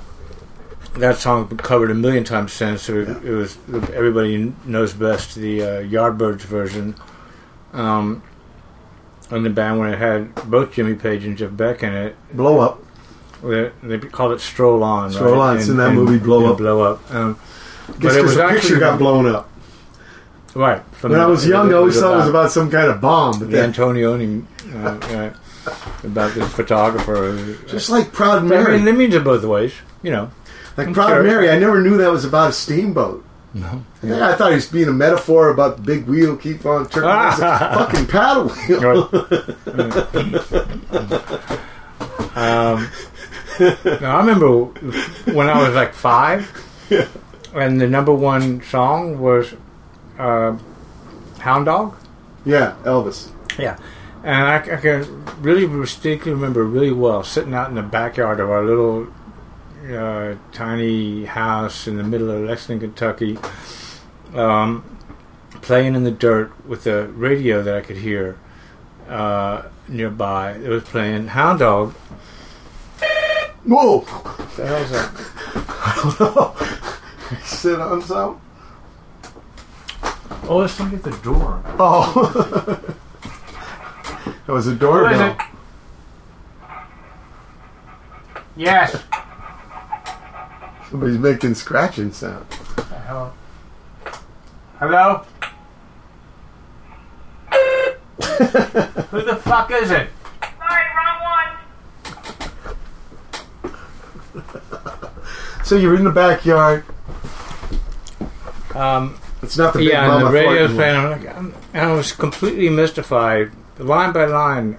that 0.96 1.18
song 1.18 1.46
been 1.46 1.58
covered 1.58 1.90
a 1.90 1.94
million 1.94 2.24
times 2.24 2.52
since. 2.52 2.82
So 2.82 2.98
it, 2.98 3.08
it 3.24 3.30
was 3.30 3.58
everybody 3.92 4.52
knows 4.64 4.92
best 4.92 5.36
the 5.36 5.62
uh, 5.62 5.66
Yardbirds 5.82 6.40
version. 6.40 6.96
Um, 7.72 8.22
and 9.30 9.46
the 9.46 9.50
band 9.50 9.78
when 9.78 9.92
it 9.92 9.98
had 9.98 10.34
both 10.50 10.72
Jimmy 10.72 10.94
Page 10.94 11.24
and 11.24 11.38
Jeff 11.38 11.56
Beck 11.56 11.84
in 11.84 11.94
it, 11.94 12.16
Blow 12.34 12.58
up. 12.58 12.82
they, 13.42 13.70
they 13.84 13.98
called 13.98 14.32
it 14.32 14.40
"Stroll 14.40 14.82
On." 14.82 15.12
Stroll 15.12 15.34
right? 15.34 15.50
On, 15.50 15.56
it's 15.56 15.68
in 15.68 15.76
that 15.76 15.94
movie, 15.94 16.18
Blow 16.18 16.40
and 16.40 16.52
Up. 16.52 16.58
Blow 16.58 16.82
Up. 16.82 17.14
Um, 17.14 17.38
but 18.00 18.16
it 18.16 18.22
was 18.22 18.36
actually 18.36 18.60
picture 18.60 18.78
got 18.80 18.98
blown 18.98 19.26
up. 19.26 19.49
Right. 20.54 20.82
From 20.92 21.10
When 21.12 21.20
the- 21.20 21.24
I 21.26 21.28
was 21.28 21.46
young, 21.46 21.72
I 21.72 21.76
always 21.76 21.98
thought 22.00 22.14
it 22.14 22.18
was 22.18 22.28
about 22.28 22.50
some 22.50 22.70
kind 22.70 22.90
of 22.90 23.00
bomb. 23.00 23.38
But 23.38 23.50
the 23.50 23.56
then, 23.56 23.72
Antonioni, 23.72 24.44
uh, 24.74 24.98
right, 25.16 25.32
about 26.04 26.34
this 26.34 26.48
photographer. 26.52 27.56
just 27.66 27.90
like 27.90 28.12
Proud 28.12 28.38
I 28.38 28.46
Mary. 28.46 28.78
mean, 28.78 28.88
it 28.88 28.96
means 28.96 29.14
it 29.14 29.24
both 29.24 29.44
ways, 29.44 29.72
you 30.02 30.10
know. 30.10 30.30
like 30.76 30.86
I'm 30.88 30.94
Proud 30.94 31.08
sure. 31.08 31.22
Mary, 31.22 31.50
I 31.50 31.58
never 31.58 31.80
knew 31.82 31.96
that 31.98 32.10
was 32.10 32.24
about 32.24 32.50
a 32.50 32.52
steamboat. 32.52 33.24
No. 33.52 33.84
Yeah, 34.02 34.28
I 34.28 34.34
thought 34.36 34.50
he 34.50 34.54
was 34.54 34.66
being 34.66 34.86
a 34.88 34.92
metaphor 34.92 35.48
about 35.48 35.76
the 35.78 35.82
big 35.82 36.06
wheel 36.06 36.36
keep 36.36 36.64
on 36.64 36.88
turning. 36.88 37.10
It's 37.32 37.40
a 37.40 37.58
fucking 37.74 38.06
paddle 38.06 38.48
wheel. 38.48 39.08
Um, 42.32 42.88
now, 43.58 44.16
I 44.16 44.20
remember 44.20 44.66
when 45.34 45.48
I 45.50 45.60
was 45.66 45.74
like 45.74 45.92
five, 45.94 46.48
and 47.54 47.80
the 47.80 47.88
number 47.88 48.12
one 48.14 48.62
song 48.62 49.18
was 49.18 49.52
uh, 50.20 50.58
"Hound 51.40 51.66
Dog." 51.66 51.96
Yeah, 52.44 52.76
Elvis. 52.84 53.30
Yeah, 53.58 53.78
and 54.22 54.46
I, 54.46 54.56
I 54.56 54.76
can 54.76 55.24
really 55.42 55.66
distinctly 55.66 56.32
remember 56.32 56.64
really 56.64 56.92
well 56.92 57.22
sitting 57.22 57.54
out 57.54 57.68
in 57.68 57.74
the 57.74 57.82
backyard 57.82 58.40
of 58.40 58.50
our 58.50 58.64
little 58.64 59.08
uh, 59.90 60.34
tiny 60.52 61.24
house 61.24 61.86
in 61.86 61.96
the 61.96 62.02
middle 62.02 62.30
of 62.30 62.42
Lexington, 62.42 62.90
Kentucky, 62.90 63.38
um, 64.34 64.84
playing 65.62 65.94
in 65.94 66.04
the 66.04 66.10
dirt 66.10 66.52
with 66.66 66.86
a 66.86 67.06
radio 67.08 67.62
that 67.62 67.76
I 67.76 67.80
could 67.80 67.96
hear 67.96 68.38
uh, 69.08 69.62
nearby. 69.88 70.52
It 70.52 70.68
was 70.68 70.84
playing 70.84 71.28
Hound 71.28 71.60
Dog. 71.60 71.94
Whoa! 73.64 74.00
What 74.00 74.56
the 74.56 74.66
hell's 74.66 74.90
that? 74.90 75.10
I 75.54 76.14
don't 76.18 76.36
know. 76.36 77.40
Sit 77.44 77.80
on 77.80 78.02
some. 78.02 78.40
Oh, 80.48 80.56
let's 80.56 80.78
look 80.80 80.92
at 80.92 81.02
the 81.02 81.16
door. 81.22 81.62
Oh. 81.78 82.94
that 84.46 84.52
was 84.52 84.66
a 84.66 84.74
doorbell. 84.74 85.36
Yes. 88.56 89.02
Somebody's 90.90 91.18
making 91.18 91.54
scratching 91.54 92.12
sound. 92.12 92.44
Hello. 93.06 93.32
Hello? 94.78 95.24
Who 99.10 99.22
the 99.22 99.36
fuck 99.36 99.70
is 99.70 99.90
it? 99.90 100.08
Sorry, 100.58 100.84
wrong 100.96 101.20
one. 104.34 105.64
so 105.64 105.76
you're 105.76 105.94
in 105.94 106.04
the 106.04 106.10
backyard. 106.10 106.84
Um, 108.74 109.18
it's 109.42 109.56
not 109.56 109.72
the 109.72 109.78
big 109.80 109.88
yeah, 109.88 110.06
mama 110.06 110.26
the 110.26 110.30
radio's 110.30 110.70
Thornton 110.70 110.76
playing. 110.76 110.96
I'm 110.96 111.10
like, 111.10 111.36
I'm, 111.36 111.54
and 111.72 111.90
I 111.90 111.92
was 111.94 112.12
completely 112.12 112.68
mystified, 112.68 113.52
line 113.78 114.12
by 114.12 114.26
line. 114.26 114.78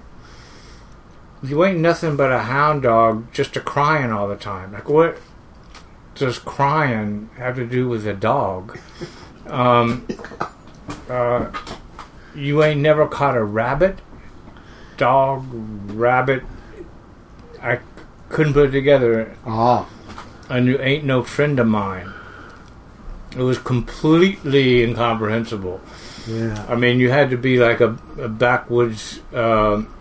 You 1.42 1.64
ain't 1.64 1.80
nothing 1.80 2.16
but 2.16 2.30
a 2.30 2.38
hound 2.40 2.82
dog, 2.82 3.32
just 3.32 3.56
a 3.56 3.60
crying 3.60 4.12
all 4.12 4.28
the 4.28 4.36
time. 4.36 4.72
Like, 4.72 4.88
what 4.88 5.18
does 6.14 6.38
crying 6.38 7.30
have 7.36 7.56
to 7.56 7.66
do 7.66 7.88
with 7.88 8.06
a 8.06 8.12
dog? 8.12 8.78
Um, 9.46 10.06
uh, 11.08 11.50
you 12.34 12.62
ain't 12.62 12.80
never 12.80 13.06
caught 13.08 13.36
a 13.36 13.42
rabbit, 13.42 13.98
dog, 14.96 15.44
rabbit. 15.90 16.44
I 17.60 17.80
couldn't 18.28 18.54
put 18.54 18.68
it 18.68 18.72
together 18.72 19.36
Oh, 19.46 19.88
and 20.48 20.66
you 20.66 20.80
ain't 20.80 21.04
no 21.04 21.22
friend 21.22 21.58
of 21.58 21.66
mine. 21.66 22.11
It 23.36 23.42
was 23.42 23.58
completely 23.58 24.82
incomprehensible. 24.82 25.80
yeah. 26.26 26.66
I 26.68 26.74
mean, 26.76 27.00
you 27.00 27.10
had 27.10 27.30
to 27.30 27.36
be 27.36 27.58
like 27.58 27.80
a, 27.80 27.96
a 28.20 28.28
backwoods 28.28 29.20
um, 29.32 29.92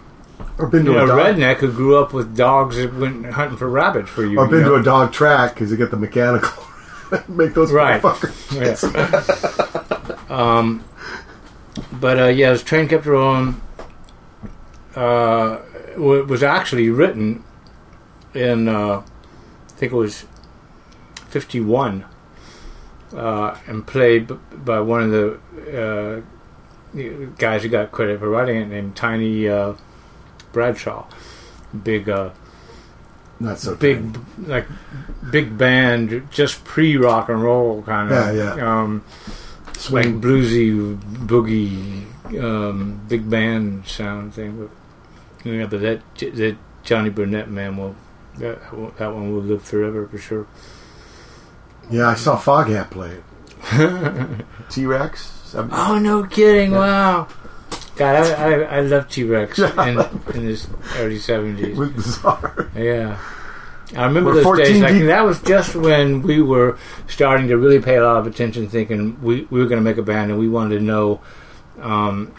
Or 0.57 0.67
been 0.67 0.85
you 0.85 0.93
to 0.93 0.97
know, 0.99 1.03
a 1.05 1.07
dog. 1.07 1.19
redneck 1.37 1.57
who 1.57 1.71
grew 1.71 1.97
up 1.97 2.13
with 2.13 2.35
dogs 2.35 2.75
that 2.77 2.93
went 2.93 3.25
hunting 3.27 3.57
for 3.57 3.69
rabbits 3.69 4.09
for 4.09 4.25
you. 4.25 4.37
Or 4.39 4.45
you 4.45 4.51
been 4.51 4.61
know? 4.63 4.69
to 4.75 4.81
a 4.81 4.83
dog 4.83 5.13
track 5.13 5.53
because 5.53 5.69
they 5.71 5.77
get 5.77 5.91
the 5.91 5.97
mechanical. 5.97 6.51
Make 7.27 7.53
those 7.53 7.71
Right. 7.71 8.01
motherfuckers. 8.01 8.91
Yeah. 10.29 10.35
um, 10.35 10.83
but 11.93 12.19
uh, 12.19 12.25
yeah, 12.27 12.51
this 12.51 12.63
train 12.63 12.87
kept 12.87 13.05
rolling. 13.05 13.59
Uh, 14.95 15.59
it 15.93 15.99
was 16.27 16.43
actually 16.43 16.89
written 16.89 17.43
in, 18.33 18.67
uh, 18.67 18.99
I 19.01 19.71
think 19.77 19.93
it 19.93 19.95
was 19.95 20.25
'51, 21.29 22.05
uh, 23.13 23.57
and 23.67 23.85
played 23.85 24.31
by 24.65 24.79
one 24.79 25.03
of 25.03 25.11
the 25.11 26.23
uh, 26.95 27.29
guys 27.37 27.63
who 27.63 27.69
got 27.69 27.91
credit 27.91 28.19
for 28.19 28.29
writing 28.29 28.57
it, 28.57 28.67
named 28.67 28.95
Tiny 28.95 29.47
uh, 29.47 29.73
Bradshaw. 30.51 31.05
Big, 31.83 32.09
uh, 32.09 32.31
Not 33.39 33.59
so 33.59 33.75
big, 33.75 34.17
like 34.39 34.67
big 35.31 35.57
band, 35.57 36.27
just 36.31 36.63
pre 36.65 36.97
rock 36.97 37.29
and 37.29 37.41
roll 37.41 37.81
kind 37.83 38.11
of. 38.11 38.35
Yeah, 38.35 38.55
yeah. 38.55 38.81
Um, 38.81 39.03
like 39.89 40.05
Swing. 40.05 40.21
bluesy 40.21 40.99
boogie 41.25 42.05
um, 42.39 43.01
big 43.07 43.29
band 43.29 43.87
sound 43.87 44.33
thing. 44.33 44.57
But 44.57 45.49
yeah, 45.49 45.65
but 45.65 45.81
that 45.81 46.01
that 46.17 46.57
Johnny 46.83 47.09
Burnette 47.09 47.47
man 47.47 47.77
will 47.77 47.95
that 48.37 48.59
that 48.97 49.13
one 49.13 49.33
will 49.33 49.41
live 49.41 49.63
forever 49.63 50.07
for 50.07 50.17
sure. 50.17 50.47
Yeah, 51.91 52.07
I 52.07 52.15
saw 52.15 52.37
Foghat 52.39 52.89
play 52.91 53.11
it. 53.11 54.45
T 54.69 54.85
Rex. 54.85 55.53
Oh 55.55 55.99
no, 56.01 56.23
kidding! 56.25 56.71
Wow. 56.71 57.27
God, 57.97 58.15
I, 58.15 58.31
I, 58.31 58.77
I 58.77 58.79
love 58.81 59.09
T 59.09 59.23
Rex 59.23 59.59
in, 59.59 59.99
in 60.33 60.45
this 60.45 60.67
early 60.95 61.19
seventies. 61.19 61.77
Bizarre. 61.77 62.71
Yeah. 62.75 63.19
I 63.95 64.05
remember 64.05 64.29
We're 64.33 64.43
those 64.43 64.57
days. 64.59 64.79
14 64.79 64.81
Like 64.81 64.93
deep. 64.93 65.05
that 65.07 65.21
was 65.25 65.41
just 65.41 65.75
when 65.75 66.21
we 66.21 66.41
were 66.41 66.77
starting 67.07 67.49
to 67.49 67.57
really 67.57 67.81
pay 67.81 67.97
a 67.97 68.03
lot 68.03 68.17
of 68.17 68.25
attention, 68.25 68.69
thinking 68.69 69.21
we, 69.21 69.41
we 69.49 69.59
were 69.59 69.65
going 69.65 69.83
to 69.83 69.83
make 69.83 69.97
a 69.97 70.01
band, 70.01 70.31
and 70.31 70.39
we 70.39 70.47
wanted 70.47 70.77
to 70.79 70.83
know. 70.83 71.19
Um, 71.81 72.33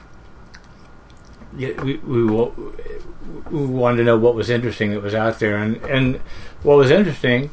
we 1.52 1.74
we, 1.74 1.96
we 1.98 3.66
wanted 3.66 3.98
to 3.98 4.04
know 4.04 4.16
what 4.16 4.34
was 4.34 4.48
interesting 4.48 4.92
that 4.92 5.02
was 5.02 5.14
out 5.14 5.38
there, 5.40 5.58
and 5.58 5.76
and 5.84 6.16
what 6.62 6.78
was 6.78 6.90
interesting 6.90 7.50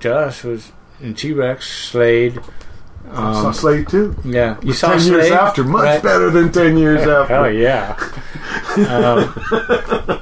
to 0.00 0.14
us 0.16 0.42
was 0.42 0.72
in 1.04 1.14
T 1.14 1.32
Rex, 1.32 1.70
Slade. 1.90 2.40
I 3.12 3.32
saw 3.34 3.48
Um, 3.48 3.54
Slade 3.54 3.88
too. 3.88 4.16
yeah, 4.24 4.56
you 4.62 4.72
saw 4.72 4.90
ten 4.90 5.00
Slade 5.00 5.24
years 5.24 5.30
after, 5.30 5.62
much 5.62 5.84
right? 5.84 6.02
better 6.02 6.30
than 6.30 6.50
ten 6.50 6.76
years 6.78 7.02
after. 7.06 7.34
Hell 7.34 7.50
yeah. 7.52 7.94
um, 8.88 9.32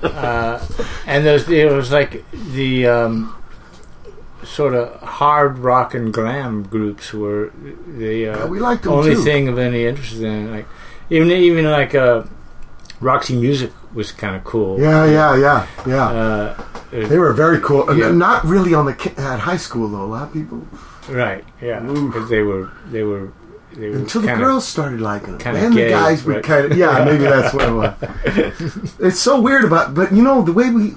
uh, 0.02 0.58
and 1.06 1.24
there's 1.24 1.48
it 1.48 1.70
was 1.70 1.90
like 1.92 2.24
the 2.52 2.86
um, 2.88 3.34
sort 4.42 4.74
of 4.74 5.00
hard 5.00 5.58
rock 5.58 5.94
and 5.94 6.12
glam 6.12 6.64
groups 6.64 7.14
were 7.14 7.52
the 7.86 8.14
Yeah, 8.26 8.30
uh, 8.42 8.46
we 8.48 8.58
liked 8.58 8.82
them 8.82 8.92
only 8.94 9.14
too. 9.14 9.22
thing 9.22 9.48
of 9.48 9.58
any 9.58 9.86
interest 9.86 10.16
in. 10.20 10.50
Like 10.52 10.66
even 11.08 11.30
even 11.30 11.64
like 11.70 11.94
uh, 11.94 12.24
Roxy 13.00 13.36
Music 13.36 13.70
was 13.94 14.10
kind 14.12 14.34
of 14.36 14.42
cool. 14.44 14.80
Yeah, 14.80 15.04
yeah, 15.06 15.36
yeah, 15.36 15.66
yeah. 15.86 16.06
Uh, 16.08 16.64
they 16.92 17.18
were 17.18 17.32
very 17.32 17.60
cool. 17.60 17.88
And 17.88 17.98
yeah. 17.98 18.10
Not 18.10 18.44
really 18.44 18.74
on 18.74 18.86
the 18.86 19.14
at 19.16 19.40
high 19.40 19.56
school 19.56 19.88
though. 19.88 20.04
A 20.04 20.06
lot 20.06 20.28
of 20.28 20.32
people 20.32 20.66
right. 21.08 21.44
Yeah. 21.60 21.80
Mm. 21.80 22.12
Because 22.12 22.28
they 22.28 22.42
were 22.42 22.70
they 22.90 23.02
were 23.02 23.32
they 23.72 23.88
were 23.88 23.96
until 23.96 24.20
the 24.20 24.34
girls 24.34 24.66
started 24.68 25.00
liking 25.00 25.38
them. 25.38 25.54
kinda 25.54 25.70
the 25.70 25.88
guys 25.88 26.24
would 26.24 26.36
right? 26.36 26.44
kind 26.44 26.70
of 26.70 26.76
yeah, 26.76 27.04
maybe 27.06 27.24
that's 27.24 27.54
what 27.54 27.68
it 27.68 27.72
was. 27.72 28.94
it's 29.00 29.18
so 29.18 29.40
weird 29.40 29.64
about, 29.64 29.94
but 29.94 30.12
you 30.12 30.22
know 30.22 30.42
the 30.42 30.52
way 30.52 30.70
we. 30.70 30.94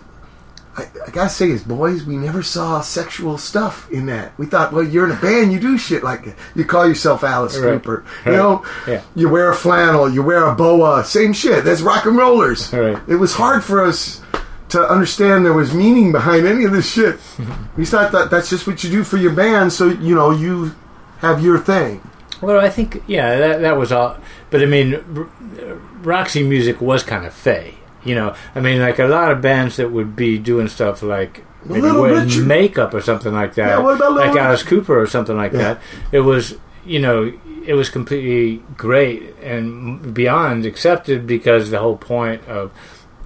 I, 0.78 0.90
I 1.08 1.10
gotta 1.10 1.30
say, 1.30 1.50
as 1.52 1.64
boys, 1.64 2.04
we 2.04 2.18
never 2.18 2.44
saw 2.44 2.82
sexual 2.82 3.38
stuff 3.38 3.90
in 3.92 4.08
that. 4.08 4.38
We 4.38 4.46
thought, 4.46 4.74
well, 4.74 4.84
you're 4.84 5.06
in 5.06 5.16
a 5.16 5.22
band, 5.22 5.54
you 5.54 5.60
do 5.62 5.78
shit 5.78 6.04
like 6.04 6.26
that. 6.26 6.36
You 6.54 6.66
call 6.66 6.86
yourself 6.86 7.24
Alice 7.24 7.58
Right. 7.58 7.82
Cooper, 7.82 8.04
you 8.26 8.34
know. 8.34 8.66
Yeah. 8.86 9.02
You 9.16 9.30
wear 9.30 9.50
a 9.50 9.56
flannel, 9.56 10.10
you 10.10 10.22
wear 10.22 10.46
a 10.46 10.54
boa, 10.54 11.06
same 11.06 11.32
shit. 11.32 11.64
That's 11.64 11.80
rock 11.80 12.04
and 12.06 12.18
rollers. 12.18 12.74
Right. 12.74 13.02
It 13.08 13.16
was 13.16 13.34
hard 13.34 13.64
for 13.64 13.86
us 13.86 14.20
to 14.70 14.82
understand 14.90 15.46
there 15.46 15.54
was 15.54 15.74
meaning 15.74 16.12
behind 16.12 16.46
any 16.48 16.64
of 16.66 16.72
this 16.72 16.92
shit. 16.92 17.20
we 17.78 17.86
thought 17.86 18.12
that 18.12 18.30
that's 18.32 18.50
just 18.50 18.66
what 18.68 18.84
you 18.84 18.90
do 18.90 19.04
for 19.04 19.18
your 19.18 19.34
band, 19.34 19.72
so 19.74 19.88
you 19.90 20.16
know 20.16 20.32
you 20.32 20.74
have 21.20 21.44
your 21.44 21.58
thing. 21.60 22.02
Well, 22.42 22.60
I 22.60 22.70
think 22.70 23.04
yeah, 23.08 23.38
that 23.38 23.62
that 23.62 23.78
was 23.78 23.92
all. 23.92 24.18
But 24.50 24.62
I 24.62 24.66
mean, 24.66 24.96
R- 25.16 25.76
Roxy 26.04 26.44
Music 26.44 26.82
was 26.82 27.04
kind 27.04 27.26
of 27.26 27.34
fey. 27.34 27.76
You 28.04 28.14
know, 28.16 28.36
I 28.54 28.60
mean, 28.60 28.80
like 28.82 29.00
a 29.00 29.06
lot 29.08 29.32
of 29.32 29.42
bands 29.42 29.78
that 29.78 29.92
would 29.92 30.16
be 30.16 30.38
doing 30.38 30.68
stuff 30.68 31.02
like 31.02 31.44
maybe 31.66 31.82
wearing 31.82 32.26
Richard. 32.26 32.46
makeup 32.46 32.94
or 32.94 33.02
something 33.02 33.34
like 33.34 33.56
that, 33.56 33.70
Yeah, 33.70 33.78
like 33.80 34.36
Alice 34.38 34.62
Cooper 34.62 35.00
or 35.02 35.08
something 35.08 35.36
like 35.36 35.54
Yeah. 35.54 35.60
that. 35.76 35.82
It 36.12 36.20
was, 36.20 36.56
you 36.86 37.00
know, 37.00 37.34
it 37.66 37.74
was 37.74 37.90
completely 37.90 38.62
great 38.78 39.36
and 39.42 40.14
beyond 40.14 40.68
accepted 40.68 41.26
because 41.26 41.72
the 41.72 41.80
whole 41.80 41.98
point 41.98 42.48
of 42.48 42.70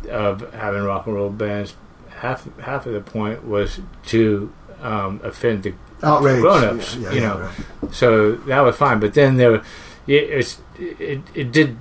of 0.10 0.54
having 0.54 0.84
rock 0.84 1.06
and 1.08 1.16
roll 1.16 1.30
bands, 1.30 1.76
half 2.10 2.48
half 2.60 2.86
of 2.86 2.94
the 2.94 3.02
point 3.02 3.46
was 3.46 3.80
to 4.08 4.52
um, 4.82 5.20
offend 5.24 5.64
the 5.64 5.74
Outrage. 6.02 6.40
Grown-ups, 6.42 6.96
Yeah, 6.96 7.02
yeah, 7.02 7.12
you 7.16 7.22
yeah, 7.22 7.28
know. 7.28 7.40
right. 7.82 7.94
so 7.94 8.32
that 8.36 8.60
was 8.62 8.76
fine. 8.78 9.00
But 9.02 9.14
then 9.14 9.36
there, 9.38 9.56
it, 9.56 9.64
it's, 10.08 10.62
it, 10.78 11.22
it 11.34 11.52
did. 11.52 11.78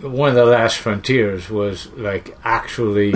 One 0.00 0.30
of 0.30 0.34
the 0.34 0.46
last 0.46 0.78
frontiers 0.78 1.50
was 1.50 1.88
like 1.92 2.34
actually 2.42 3.12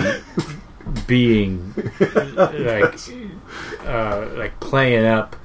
being 1.07 1.73
like 1.99 2.99
uh, 3.85 4.27
like 4.35 4.59
playing 4.59 5.05
up 5.05 5.35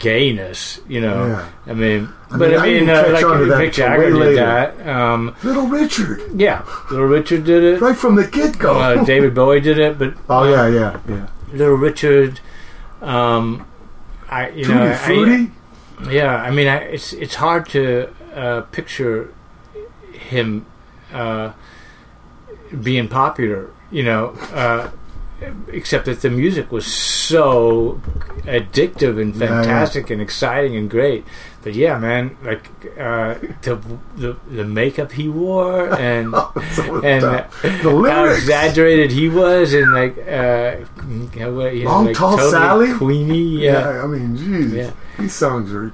gayness. 0.00 0.80
You 0.88 1.00
know, 1.02 1.26
Yeah. 1.26 1.48
I 1.66 1.74
mean, 1.74 2.08
I 2.30 2.36
but 2.38 2.50
mean, 2.50 2.58
I 2.58 2.62
I 2.62 2.66
mean, 2.66 2.72
didn't 2.86 2.90
uh, 2.90 3.12
like 3.12 3.20
that 3.22 3.58
Mick 3.60 3.72
till 3.74 3.86
Jagger 3.86 4.10
did 4.12 4.38
that. 4.38 4.86
Um, 4.88 5.36
Little 5.44 5.66
Richard, 5.68 6.22
yeah, 6.34 6.64
Little 6.90 7.06
Richard 7.06 7.44
did 7.44 7.62
it. 7.62 7.80
right 7.80 7.96
from 7.96 8.16
the 8.16 8.26
get 8.26 8.58
go. 8.58 8.78
Uh, 8.80 9.04
David 9.04 9.34
Bowie 9.34 9.60
did 9.60 9.78
it, 9.78 9.98
but 9.98 10.14
oh 10.28 10.44
yeah, 10.50 10.66
yeah, 10.68 11.00
yeah. 11.08 11.26
Little 11.52 11.76
Richard. 11.76 12.40
Um, 13.02 13.66
I 14.28 14.50
you 14.50 14.66
know 14.66 14.74
Tutti 14.74 14.90
I- 14.90 14.94
Frutti. 14.96 15.50
Yeah, 16.10 16.34
I 16.34 16.50
mean, 16.50 16.66
I, 16.66 16.76
it's 16.96 17.12
it's 17.12 17.34
hard 17.34 17.68
to 17.70 18.08
uh, 18.34 18.62
picture 18.72 19.34
him 20.14 20.64
uh, 21.12 21.52
being 22.82 23.06
popular, 23.08 23.70
you 23.90 24.02
know, 24.04 24.28
uh, 24.54 24.88
except 25.68 26.04
that 26.06 26.20
the 26.22 26.30
music 26.30 26.70
was 26.70 26.86
so 26.86 28.00
addictive 28.44 29.20
and 29.20 29.34
Yeah, 29.34 29.40
yeah. 29.46 29.62
fantastic 29.62 30.10
and 30.10 30.20
exciting 30.20 30.76
and 30.76 30.90
great. 30.90 31.24
But 31.62 31.74
yeah, 31.74 31.98
man, 31.98 32.36
like 32.42 32.64
uh, 32.98 33.34
the, 33.62 33.78
the 34.16 34.36
the 34.50 34.64
makeup 34.64 35.12
he 35.12 35.28
wore 35.28 35.94
and 36.00 36.34
So 36.72 37.02
and 37.02 37.22
how 37.22 38.24
exaggerated 38.24 39.10
he 39.12 39.28
was 39.28 39.74
and 39.74 39.92
like 39.92 40.16
uh, 40.18 40.76
you 41.08 41.40
know, 41.40 41.50
Long, 41.84 42.06
like 42.06 42.16
tall 42.16 42.36
totally 42.36 42.50
Sally? 42.50 42.94
Queenie, 42.94 43.62
yeah. 43.64 43.72
Yeah, 43.94 44.04
I 44.04 44.06
mean, 44.06 44.36
jeez, 44.36 44.72
Yeah. 44.72 44.90
these 45.18 45.34
songs 45.34 45.72
are. 45.72 45.92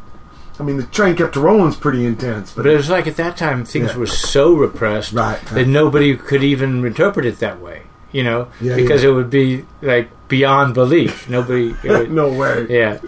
I 0.59 0.63
mean, 0.63 0.79
the 0.79 0.85
train 0.85 1.15
kept 1.17 1.37
rolling 1.37 1.59
rolling's 1.59 1.77
pretty 1.77 2.07
intense, 2.07 2.53
but, 2.53 2.63
But 2.63 2.73
it 2.73 2.77
was 2.77 2.89
like 2.89 3.07
at 3.07 3.17
that 3.17 3.37
time 3.37 3.65
things 3.67 3.91
Yeah. 3.93 3.99
were 3.99 4.07
so 4.07 4.55
repressed 4.55 5.13
Right, 5.13 5.39
that 5.53 5.67
nobody 5.67 6.17
could 6.17 6.43
even 6.43 6.83
interpret 6.85 7.27
it 7.27 7.41
that 7.41 7.61
way. 7.61 7.83
You 8.17 8.25
know, 8.25 8.49
Yeah, 8.63 8.77
because 8.77 9.05
it 9.05 9.11
would 9.13 9.29
be 9.31 9.65
like 9.83 10.09
beyond 10.29 10.73
belief. 10.75 11.29
Nobody. 11.29 11.75
would- 11.85 12.11
no 12.11 12.33
way. 12.33 12.67
Yeah, 12.71 12.99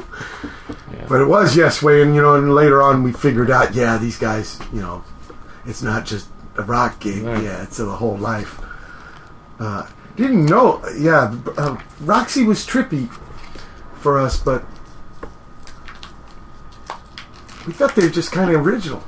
But 1.09 1.20
it 1.23 1.28
was 1.28 1.57
yes 1.57 1.81
way, 1.83 2.03
and 2.03 2.15
you 2.15 2.20
know, 2.23 2.35
and 2.35 2.55
later 2.55 2.83
on 2.83 3.03
we 3.03 3.12
figured 3.12 3.51
out, 3.51 3.75
yeah, 3.75 3.97
these 3.97 4.19
guys, 4.19 4.59
you 4.73 4.81
know, 4.83 5.03
it's 5.65 5.83
not 5.83 6.05
just 6.05 6.28
a 6.57 6.62
rock 6.62 7.01
gig, 7.01 7.23
Right. 7.23 7.43
yeah, 7.43 7.62
it's 7.62 7.78
a 7.81 7.87
whole 7.87 8.19
life. 8.19 8.61
Uh, 9.59 9.87
didn't 10.17 10.45
know, 10.45 10.83
yeah, 10.99 11.35
uh, 11.57 11.77
Roxy 12.03 12.45
was 12.45 12.67
trippy 12.67 13.09
for 14.03 14.19
us, 14.20 14.39
but 14.39 14.62
We 17.67 17.73
thought 17.73 17.95
they 17.95 18.03
were 18.05 18.11
just 18.12 18.33
kind 18.33 18.51
of 18.51 18.67
original. 18.67 19.03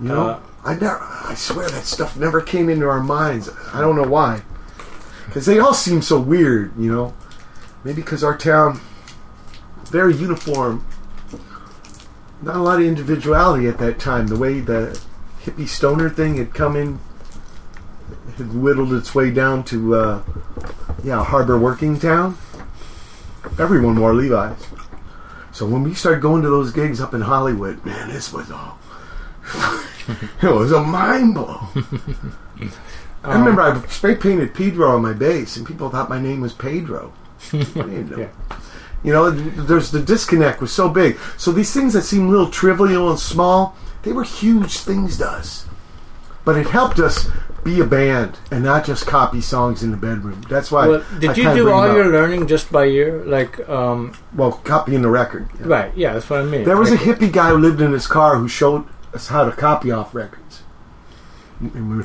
You 0.00 0.08
know, 0.08 0.26
Uh, 0.28 0.40
I 0.64 0.74
never. 0.74 0.98
I 1.00 1.34
swear 1.34 1.68
that 1.68 1.84
stuff 1.84 2.16
never 2.16 2.40
came 2.40 2.68
into 2.68 2.86
our 2.88 3.00
minds. 3.02 3.48
I 3.74 3.80
don't 3.80 3.96
know 3.96 4.08
why. 4.08 4.42
Because 5.32 5.46
they 5.46 5.58
all 5.58 5.74
seem 5.74 6.02
so 6.02 6.20
weird. 6.20 6.72
You 6.78 6.92
know, 6.92 7.14
maybe 7.84 8.02
because 8.02 8.22
our 8.22 8.36
town 8.36 8.80
very 9.92 10.16
uniform. 10.16 10.84
Not 12.40 12.56
a 12.56 12.60
lot 12.60 12.80
of 12.80 12.86
individuality 12.86 13.68
at 13.68 13.78
that 13.78 14.00
time. 14.00 14.26
The 14.26 14.36
way 14.36 14.58
the 14.58 14.98
hippie 15.44 15.68
stoner 15.68 16.08
thing 16.08 16.38
had 16.38 16.54
come 16.54 16.76
in, 16.76 16.98
had 18.36 18.54
whittled 18.54 18.92
its 18.94 19.14
way 19.14 19.30
down 19.30 19.64
to, 19.64 19.94
uh, 19.94 20.22
yeah, 21.04 21.22
harbor 21.22 21.58
working 21.58 22.00
town. 22.00 22.38
Everyone 23.58 24.00
wore 24.00 24.14
Levi's. 24.14 24.66
So 25.52 25.66
when 25.66 25.82
we 25.84 25.94
started 25.94 26.22
going 26.22 26.42
to 26.42 26.48
those 26.48 26.72
gigs 26.72 27.00
up 27.00 27.12
in 27.12 27.20
Hollywood, 27.20 27.84
man, 27.84 28.08
this 28.08 28.32
was 28.32 28.50
all. 28.50 28.78
it 30.42 30.48
was 30.50 30.72
a 30.72 30.82
mind 30.82 31.34
blow. 31.34 31.68
I 33.24 33.38
remember 33.38 33.62
I 33.62 33.86
spray 33.86 34.16
painted 34.16 34.54
Pedro 34.54 34.96
on 34.96 35.02
my 35.02 35.12
bass, 35.12 35.56
and 35.56 35.66
people 35.66 35.90
thought 35.90 36.08
my 36.08 36.20
name 36.20 36.40
was 36.40 36.52
Pedro. 36.52 37.12
I 37.52 37.58
didn't 37.58 38.10
know. 38.10 38.18
Yeah. 38.18 38.58
You 39.04 39.12
know, 39.12 39.30
there's 39.30 39.90
the 39.90 40.00
disconnect 40.00 40.60
was 40.60 40.72
so 40.72 40.88
big. 40.88 41.18
So 41.36 41.50
these 41.50 41.72
things 41.72 41.92
that 41.94 42.02
seem 42.02 42.28
little 42.28 42.50
trivial 42.50 43.10
and 43.10 43.18
small, 43.18 43.76
they 44.02 44.12
were 44.12 44.24
huge 44.24 44.78
things 44.78 45.18
to 45.18 45.28
us. 45.28 45.66
But 46.44 46.56
it 46.56 46.68
helped 46.68 46.98
us 46.98 47.28
be 47.64 47.80
a 47.80 47.84
band 47.84 48.38
and 48.50 48.64
not 48.64 48.84
just 48.84 49.06
copy 49.06 49.40
songs 49.40 49.82
in 49.82 49.92
the 49.92 49.96
bedroom. 49.96 50.42
That's 50.48 50.70
why. 50.72 50.88
Well, 50.88 51.04
I 51.12 51.18
did 51.18 51.36
you 51.36 51.54
do 51.54 51.70
all 51.70 51.92
your 51.92 52.10
learning 52.10 52.48
just 52.48 52.72
by 52.72 52.86
ear? 52.86 53.24
Like, 53.24 53.68
um, 53.68 54.16
well 54.34 54.52
copying 54.52 55.02
the 55.02 55.10
record? 55.10 55.48
yeah. 55.60 55.66
right? 55.66 55.96
Yeah, 55.96 56.12
that's 56.14 56.28
what 56.28 56.40
I 56.40 56.44
mean. 56.44 56.64
There 56.64 56.76
was 56.76 56.90
a 56.90 56.96
hippie 56.96 57.32
guy 57.32 57.50
who 57.50 57.58
lived 57.58 57.80
in 57.80 57.92
his 57.92 58.06
car 58.06 58.36
who 58.36 58.48
showed 58.48 58.86
us 59.14 59.28
how 59.28 59.44
to 59.44 59.52
copy 59.52 59.90
off 59.90 60.14
records. 60.14 60.62
And 61.60 61.90
we 61.90 61.96
were 61.96 62.02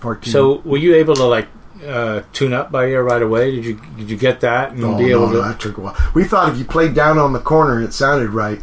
13, 0.00 0.32
14. 0.32 0.32
So, 0.32 0.62
were 0.64 0.78
you 0.78 0.94
able 0.96 1.14
to 1.16 1.24
like 1.24 1.48
uh, 1.86 2.22
tune 2.32 2.52
up 2.52 2.70
by 2.70 2.86
ear 2.86 3.02
right 3.02 3.22
away? 3.22 3.50
Did 3.52 3.64
you 3.64 3.80
did 3.96 4.10
you 4.10 4.16
get 4.16 4.40
that 4.40 4.72
and 4.72 4.84
oh, 4.84 4.98
be 4.98 5.10
able 5.10 5.28
no, 5.28 5.32
to? 5.34 5.38
that 5.42 5.60
took 5.60 5.78
a 5.78 5.80
while. 5.80 5.96
We 6.14 6.24
thought 6.24 6.52
if 6.52 6.58
you 6.58 6.64
played 6.64 6.94
down 6.94 7.18
on 7.18 7.32
the 7.32 7.40
corner 7.40 7.76
and 7.76 7.84
it 7.84 7.92
sounded 7.94 8.30
right, 8.30 8.60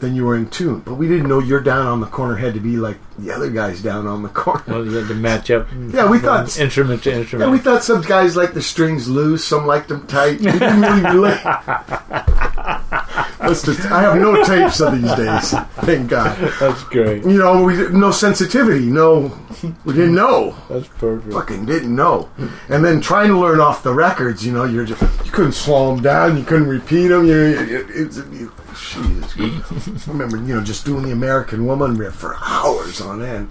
then 0.00 0.14
you 0.14 0.24
were 0.24 0.36
in 0.36 0.48
tune. 0.50 0.80
But 0.80 0.94
we 0.94 1.08
didn't 1.08 1.28
know 1.28 1.38
your 1.38 1.60
down 1.60 1.86
on 1.86 2.00
the 2.00 2.06
corner 2.06 2.36
had 2.36 2.54
to 2.54 2.60
be 2.60 2.76
like 2.76 2.98
the 3.18 3.30
other 3.30 3.50
guy's 3.50 3.82
down 3.82 4.06
on 4.06 4.22
the 4.22 4.28
corner. 4.42 4.62
Well, 4.66 4.84
you 4.84 4.92
had 4.92 5.08
to 5.08 5.14
match 5.14 5.50
up. 5.50 5.68
Yeah, 5.90 6.08
we 6.08 6.18
thought- 6.18 6.58
instrument 6.58 7.02
to 7.04 7.12
instrument. 7.12 7.48
Yeah, 7.48 7.52
we 7.52 7.58
thought 7.58 7.82
some 7.84 8.02
guys 8.02 8.36
like 8.36 8.54
the 8.54 8.62
strings 8.62 9.08
loose, 9.08 9.44
some 9.44 9.66
liked 9.66 9.88
them 9.88 10.06
tight. 10.06 10.40
We 10.40 10.46
didn't 10.52 10.80
really 10.80 11.02
relate. 11.14 11.40
That's 13.40 13.62
the- 13.62 13.88
I 13.92 14.02
have 14.02 14.16
no 14.16 14.44
tapes 14.44 14.80
of 14.80 15.00
these 15.00 15.12
days. 15.14 15.50
Thank 15.82 16.10
God. 16.10 16.36
that's 16.60 16.84
great. 16.84 17.24
You 17.24 17.38
know, 17.38 17.62
we 17.62 17.88
no 17.88 18.10
sensitivity. 18.10 18.86
No, 18.86 19.36
we 19.84 19.94
didn't 19.94 20.14
know. 20.14 20.54
That's 20.68 20.88
perfect. 20.88 21.32
Fucking 21.32 21.64
didn't 21.66 21.94
know. 21.94 22.28
And 22.68 22.84
then 22.84 23.00
trying 23.00 23.28
to 23.28 23.38
learn 23.38 23.60
off 23.60 23.82
the 23.82 23.92
records. 23.94 24.44
You 24.44 24.52
know, 24.52 24.64
you're 24.64 24.84
just 24.84 25.00
you 25.24 25.32
couldn't 25.32 25.52
slow 25.52 25.94
them 25.94 26.02
down. 26.02 26.36
You 26.36 26.44
couldn't 26.44 26.68
repeat 26.68 27.08
them. 27.08 27.26
You, 27.26 27.36
it's 27.88 28.18
you, 28.18 28.52
Jesus. 29.34 30.08
I 30.08 30.10
remember, 30.12 30.36
you 30.36 30.54
know, 30.54 30.60
just 30.62 30.84
doing 30.84 31.02
the 31.04 31.12
American 31.12 31.66
Woman 31.66 31.96
riff 31.96 32.14
for 32.14 32.36
hours 32.40 33.00
on 33.00 33.22
end. 33.22 33.50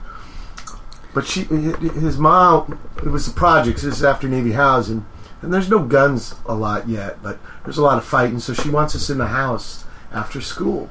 But 1.14 1.26
she, 1.26 1.42
his 1.44 2.18
mom, 2.20 2.80
it 2.98 3.10
was 3.10 3.26
the 3.26 3.34
projects. 3.34 3.82
This 3.82 3.98
is 3.98 4.04
after 4.04 4.28
Navy 4.30 4.52
housing, 4.52 5.06
and 5.42 5.54
there's 5.54 5.70
no 5.70 5.80
guns 5.80 6.36
a 6.46 6.54
lot 6.54 6.88
yet, 6.88 7.22
but 7.24 7.40
there's 7.64 7.78
a 7.78 7.82
lot 7.84 7.98
of 7.98 8.04
fighting. 8.06 8.40
So 8.40 8.54
she 8.54 8.70
wants 8.70 8.96
us 8.96 9.10
in 9.10 9.18
the 9.18 9.28
house 9.28 9.86
after 10.12 10.42
school. 10.42 10.90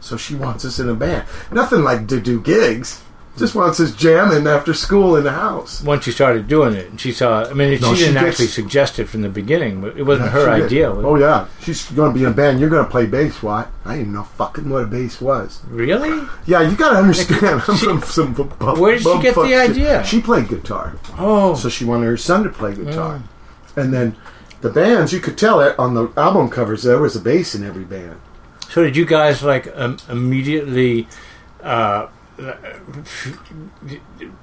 So 0.00 0.16
she 0.16 0.34
wants 0.34 0.64
us 0.64 0.78
in 0.78 0.88
a 0.88 0.94
band. 0.94 1.24
Nothing 1.52 1.82
like 1.82 2.08
to 2.08 2.20
do 2.20 2.40
gigs. 2.40 3.02
Just 3.38 3.54
wants 3.54 3.80
us 3.80 3.94
jamming 3.94 4.46
after 4.46 4.74
school 4.74 5.16
in 5.16 5.24
the 5.24 5.30
house. 5.30 5.82
Once 5.82 6.06
you 6.06 6.12
started 6.12 6.48
doing 6.48 6.74
it, 6.74 6.90
and 6.90 7.00
she 7.00 7.12
saw. 7.12 7.44
I 7.48 7.54
mean, 7.54 7.80
No, 7.80 7.94
she 7.94 8.00
she 8.00 8.04
didn't 8.04 8.14
gets- 8.22 8.26
actually 8.34 8.48
suggest 8.48 8.98
it 8.98 9.06
from 9.08 9.22
the 9.22 9.30
beginning, 9.30 9.80
but 9.80 9.96
it 9.96 10.02
wasn't 10.02 10.26
Yeah, 10.26 10.32
her 10.32 10.50
idea. 10.50 10.92
Was 10.92 11.02
Oh 11.06 11.16
yeah, 11.16 11.46
she's 11.62 11.90
going 11.92 12.12
to 12.12 12.14
be 12.18 12.24
in 12.26 12.30
a 12.30 12.34
band. 12.34 12.60
You're 12.60 12.68
going 12.68 12.84
to 12.84 12.90
play 12.90 13.06
bass. 13.06 13.42
What? 13.42 13.68
I 13.86 13.96
didn't 13.96 14.12
know 14.12 14.24
fucking 14.24 14.68
what 14.68 14.82
a 14.82 14.86
bass 14.86 15.18
was. 15.18 15.62
Really? 15.70 16.28
Yeah, 16.44 16.60
you 16.60 16.76
got 16.76 16.90
to 16.90 16.96
understand. 16.98 17.46
I'm 17.68 17.78
from 17.78 18.02
some 18.02 18.34
Where 18.34 18.92
did 18.98 19.02
she 19.02 19.22
get 19.22 19.34
the 19.34 19.46
shit. 19.48 19.70
idea? 19.70 20.04
She 20.04 20.20
played 20.20 20.48
guitar, 20.48 20.96
Oh, 21.16 21.54
so 21.54 21.70
she 21.70 21.86
wanted 21.86 22.08
her 22.08 22.18
son 22.18 22.42
to 22.44 22.50
play 22.50 22.74
guitar. 22.74 23.16
Mm. 23.20 23.22
And 23.76 23.92
then 23.92 24.16
the 24.60 24.70
bands, 24.70 25.12
you 25.12 25.20
could 25.20 25.36
tell 25.38 25.60
it 25.60 25.78
on 25.78 25.94
the 25.94 26.08
album 26.16 26.48
covers. 26.50 26.82
There 26.82 26.98
was 26.98 27.16
a 27.16 27.20
bass 27.20 27.54
in 27.54 27.64
every 27.64 27.84
band. 27.84 28.20
so 28.68 28.82
did 28.84 28.96
you 28.96 29.04
guys 29.06 29.42
like 29.42 29.66
um, 29.76 29.98
immediately? 30.08 31.06
Uh, 31.62 32.08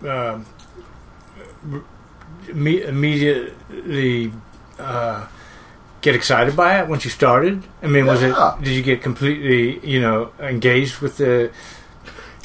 uh, 0.05 0.39
immediately 2.49 4.31
uh, 4.79 5.27
get 6.01 6.15
excited 6.15 6.55
by 6.55 6.79
it 6.79 6.87
once 6.87 7.03
you 7.05 7.11
started? 7.11 7.63
I 7.83 7.87
mean, 7.87 8.05
was 8.05 8.21
Yeah. 8.21 8.55
it? 8.57 8.63
Did 8.63 8.73
you 8.73 8.83
get 8.83 9.01
completely, 9.01 9.79
you 9.87 10.01
know, 10.01 10.31
engaged 10.39 10.99
with 10.99 11.17
the? 11.17 11.51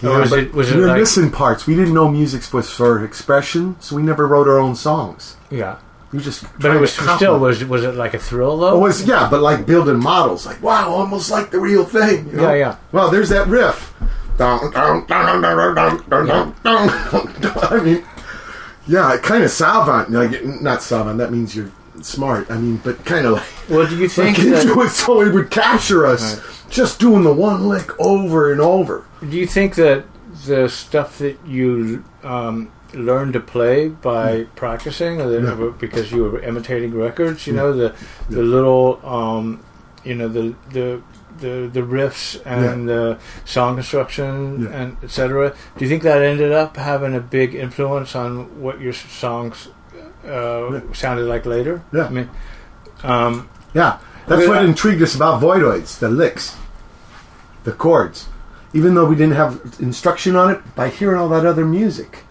Yeah, 0.03 0.19
was 0.19 0.33
it? 0.33 0.53
Was 0.53 0.71
it 0.71 0.75
we 0.77 0.81
were 0.83 0.89
like? 0.89 0.99
missing 1.01 1.31
parts. 1.31 1.67
We 1.67 1.75
didn't 1.77 1.95
know 1.95 2.09
music 2.09 2.53
was 2.53 2.69
for 2.71 3.05
expression, 3.05 3.77
so 3.81 3.97
we 3.97 4.03
never 4.03 4.27
wrote 4.27 4.49
our 4.49 4.59
own 4.59 4.75
songs. 4.75 5.37
Yeah, 5.51 5.77
you 6.15 6.21
just 6.21 6.47
but 6.61 6.77
it 6.77 6.79
was 6.79 6.93
still 6.93 7.41
was 7.41 7.65
was 7.65 7.83
it 7.83 7.97
like 7.97 8.15
a 8.15 8.21
thrill 8.21 8.57
though? 8.57 8.77
It 8.77 8.81
was 8.81 9.05
yeah, 9.05 9.27
but 9.29 9.41
like 9.41 9.67
building 9.67 9.99
models, 9.99 10.47
like 10.47 10.63
wow, 10.63 10.89
almost 10.89 11.29
like 11.29 11.51
the 11.51 11.59
real 11.59 11.85
thing. 11.85 12.29
You 12.29 12.37
know? 12.37 12.51
Yeah, 12.51 12.55
yeah. 12.55 12.77
Well, 12.93 13.11
there's 13.11 13.31
that 13.31 13.49
riff. 13.49 13.93
I 14.39 15.01
mean, 17.83 18.05
yeah, 18.87 19.17
kind 19.25 19.43
of 19.43 19.51
savant. 19.51 20.13
Like 20.13 20.45
not 20.45 20.83
savant. 20.83 21.19
That 21.19 21.33
means 21.33 21.57
you're 21.57 21.73
smart. 22.01 22.49
I 22.49 22.59
mean, 22.59 22.77
but 22.77 23.05
kind 23.05 23.27
of 23.27 23.33
like. 23.33 23.69
Well, 23.69 23.89
do 23.89 23.97
you 23.97 24.09
think 24.09 24.39
like 24.39 24.47
that, 24.51 24.67
it 24.67 24.91
so 24.91 25.21
it 25.21 25.35
would 25.35 25.51
capture 25.51 26.07
us 26.07 26.39
right. 26.39 26.47
just 26.71 27.01
doing 27.01 27.25
the 27.25 27.35
one 27.35 27.67
lick 27.67 27.91
over 27.99 28.53
and 28.53 28.61
over? 28.61 29.05
Do 29.21 29.37
you 29.37 29.49
think 29.49 29.75
that 29.75 30.05
the 30.47 30.69
stuff 30.69 31.19
that 31.19 31.45
you 31.45 32.05
um, 32.23 32.71
learned 32.95 33.33
to 33.35 33.41
play 33.41 33.89
by 33.89 34.45
practicing, 34.57 35.21
or 35.21 35.31
Yeah. 35.33 35.71
because 35.79 36.11
you 36.13 36.25
were 36.25 36.41
imitating 36.41 36.95
records, 36.95 37.47
you 37.47 37.53
know 37.53 37.73
the 37.73 37.95
the 38.31 38.43
little, 38.43 39.01
um, 39.05 39.61
you 40.05 40.15
know 40.15 40.29
the 40.29 40.55
the 40.73 41.01
the, 41.41 41.69
the 41.73 41.81
riffs 41.83 42.41
and 42.47 42.89
the 42.89 43.19
song 43.45 43.75
construction 43.75 44.63
Yeah. 44.65 44.69
and 44.83 44.97
etc. 45.03 45.53
Do 45.77 45.85
you 45.85 45.89
think 45.91 46.03
that 46.05 46.23
ended 46.23 46.53
up 46.53 46.77
having 46.77 47.15
a 47.17 47.21
big 47.21 47.55
influence 47.57 48.15
on 48.15 48.61
what 48.63 48.81
your 48.81 48.93
songs 48.93 49.69
uh, 50.27 50.71
Yeah. 50.73 50.81
sounded 50.93 51.27
like 51.27 51.45
later? 51.45 51.83
Yeah. 51.93 52.07
I 52.07 52.11
mean, 52.11 52.31
um, 53.03 53.49
Yeah, 53.75 53.99
that's 54.29 54.43
Okay, 54.43 54.49
what 54.49 54.59
I- 54.59 54.65
intrigued 54.65 55.03
us 55.03 55.17
about 55.17 55.41
Voidoids, 55.43 55.99
the 55.99 56.09
licks, 56.09 56.55
the 57.65 57.73
chords. 57.73 58.29
Even 58.73 58.95
though 58.95 59.05
we 59.05 59.17
didn't 59.17 59.35
have 59.37 59.61
instruction 59.81 60.37
on 60.37 60.51
it, 60.51 60.61
by 60.77 60.89
hearing 60.89 61.19
all 61.21 61.29
that 61.31 61.45
other 61.47 61.65
music, 61.65 62.25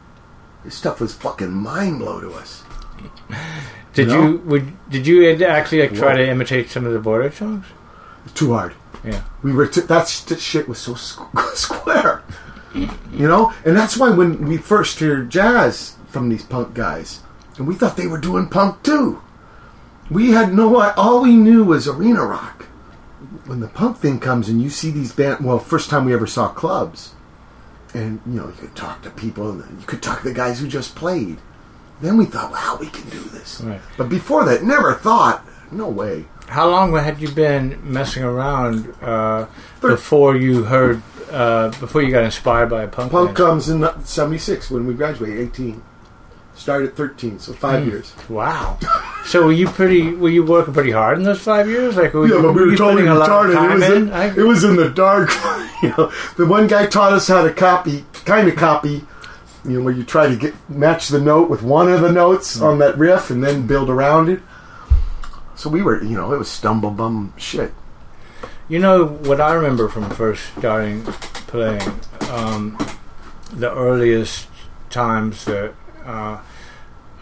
this 0.64 0.76
stuff 0.76 1.00
was 1.02 1.14
fucking 1.14 1.52
mind 1.52 2.00
blow 2.00 2.20
to 2.22 2.32
us. 2.34 2.64
did 3.94 4.08
No. 4.08 4.22
you 4.28 4.38
would 4.40 4.90
did 4.90 5.06
you 5.08 5.30
actually 5.44 5.82
like, 5.82 5.94
try 5.96 6.12
Whoa. 6.14 6.18
to 6.18 6.30
imitate 6.30 6.70
some 6.70 6.86
of 6.86 6.94
the 6.94 7.00
Border 7.00 7.32
songs? 7.32 7.66
Too 8.34 8.54
hard. 8.54 8.74
Yeah. 9.04 9.24
We 9.42 9.52
were 9.52 9.68
t- 9.68 9.82
that 9.82 10.08
st- 10.08 10.40
shit 10.40 10.68
was 10.70 10.80
so 10.80 10.94
squ- 10.94 11.46
square, 11.56 12.24
you 12.74 13.28
know. 13.28 13.54
And 13.66 13.76
that's 13.76 13.98
why 13.98 14.12
when 14.12 14.48
we 14.48 14.58
first 14.58 15.00
heard 15.00 15.30
jazz 15.30 15.98
from 16.08 16.30
these 16.30 16.44
punk 16.44 16.74
guys, 16.74 17.22
and 17.58 17.68
we 17.68 17.76
thought 17.76 17.98
they 17.98 18.08
were 18.08 18.18
doing 18.20 18.48
punk 18.48 18.82
too. 18.84 19.22
We 20.10 20.32
had 20.32 20.54
no. 20.54 20.80
All 20.94 21.22
we 21.22 21.36
knew 21.36 21.64
was 21.66 21.88
arena 21.88 22.24
rock. 22.26 22.64
When 23.46 23.60
the 23.60 23.68
punk 23.68 23.98
thing 23.98 24.20
comes 24.22 24.48
and 24.48 24.62
you 24.62 24.70
see 24.70 24.90
these 24.92 25.12
band, 25.12 25.44
well, 25.44 25.60
first 25.60 25.90
time 25.90 26.06
we 26.06 26.14
ever 26.14 26.28
saw 26.28 26.48
clubs, 26.48 27.13
and 27.94 28.20
you 28.26 28.34
know 28.34 28.48
you 28.48 28.54
could 28.54 28.76
talk 28.76 29.02
to 29.04 29.10
people, 29.10 29.52
and 29.52 29.80
you 29.80 29.86
could 29.86 30.02
talk 30.02 30.22
to 30.22 30.30
the 30.30 30.34
guys 30.34 30.60
who 30.60 30.68
just 30.68 30.96
played. 30.96 31.38
Then 32.02 32.18
we 32.18 32.26
thought, 32.26 32.52
wow, 32.52 32.78
we 32.80 32.88
can 32.88 33.10
do 33.10 33.22
this. 33.30 33.62
Right. 33.62 33.80
But 33.98 34.10
before 34.10 34.44
that, 34.46 34.64
never 34.64 34.94
thought, 34.94 35.46
no 35.72 35.88
way. 35.88 36.26
How 36.48 36.70
long 36.70 36.94
had 36.94 37.22
you 37.22 37.30
been 37.30 37.80
messing 37.84 38.24
around 38.24 38.94
uh, 39.02 39.48
before 39.80 40.36
you 40.36 40.64
heard 40.64 41.02
uh, 41.32 41.70
before 41.80 42.02
you 42.02 42.12
got 42.12 42.24
inspired 42.24 42.70
by 42.70 42.84
a 42.84 42.88
punk? 42.88 43.12
Punk 43.12 43.30
band? 43.30 43.38
comes 43.38 43.70
in 43.70 43.88
'76 44.04 44.70
when 44.70 44.86
we 44.86 44.94
graduated, 44.94 45.40
18. 45.40 45.82
Started 46.56 46.90
at 46.90 46.96
13, 46.96 47.40
so 47.40 47.52
five 47.54 47.84
Hmm. 47.84 47.90
years. 47.90 48.14
Wow. 48.30 48.78
So 49.26 49.46
were 49.46 49.52
you 49.52 49.68
pretty? 49.68 50.14
Were 50.14 50.30
you 50.30 50.44
working 50.46 50.74
pretty 50.74 50.92
hard 50.92 51.18
in 51.18 51.24
those 51.24 51.40
five 51.42 51.68
years? 51.68 51.96
Like 51.98 52.14
were 52.14 52.28
Yeah, 52.28 52.36
you, 52.36 52.42
but 52.44 52.54
we 52.54 52.60
were 52.62 52.66
were 52.68 52.72
you 52.72 52.78
totally 52.78 53.04
putting 53.04 53.10
a 53.10 53.16
lot 53.16 53.30
of 53.30 53.56
retarded. 53.56 53.72
It 53.72 53.74
was, 53.74 53.84
in? 53.90 54.02
in, 54.10 54.14
I- 54.14 54.36
it 54.38 54.44
was 54.44 54.64
in 54.64 54.76
the 54.76 54.90
dark. 54.90 55.32
you 55.82 55.90
know, 55.98 56.12
the 56.38 56.46
one 56.46 56.68
guy 56.68 56.86
taught 56.86 57.12
us 57.14 57.28
how 57.28 57.44
to 57.44 57.52
copy, 57.52 58.06
kind 58.26 58.48
of 58.48 58.56
copy, 58.56 59.04
you 59.66 59.78
know, 59.80 59.82
where 59.82 59.94
you 59.94 60.04
try 60.04 60.28
to 60.28 60.36
get 60.36 60.54
match 60.70 61.08
the 61.08 61.20
note 61.20 61.50
with 61.50 61.64
one 61.64 61.92
of 61.92 62.02
the 62.02 62.12
notes 62.12 62.58
Hmm. 62.60 62.64
on 62.66 62.80
that 62.80 62.98
riff 63.00 63.32
and 63.32 63.44
then 63.44 63.66
build 63.66 63.90
around 63.90 64.30
it. 64.30 64.40
So 65.56 65.70
we 65.70 65.82
were, 65.82 66.04
you 66.04 66.16
know, 66.16 66.34
it 66.34 66.38
was 66.38 66.50
stumble 66.50 66.92
bum 66.92 67.34
shit. 67.38 67.74
You 68.70 68.80
know 68.80 69.06
what 69.06 69.42
I 69.42 69.54
remember 69.54 69.90
from 69.90 70.10
first 70.12 70.44
starting 70.58 71.04
playing, 71.48 71.82
um, 72.32 72.78
the 73.52 73.72
earliest 73.74 74.48
times 74.90 75.46
that 75.46 75.74
uh, 76.06 76.42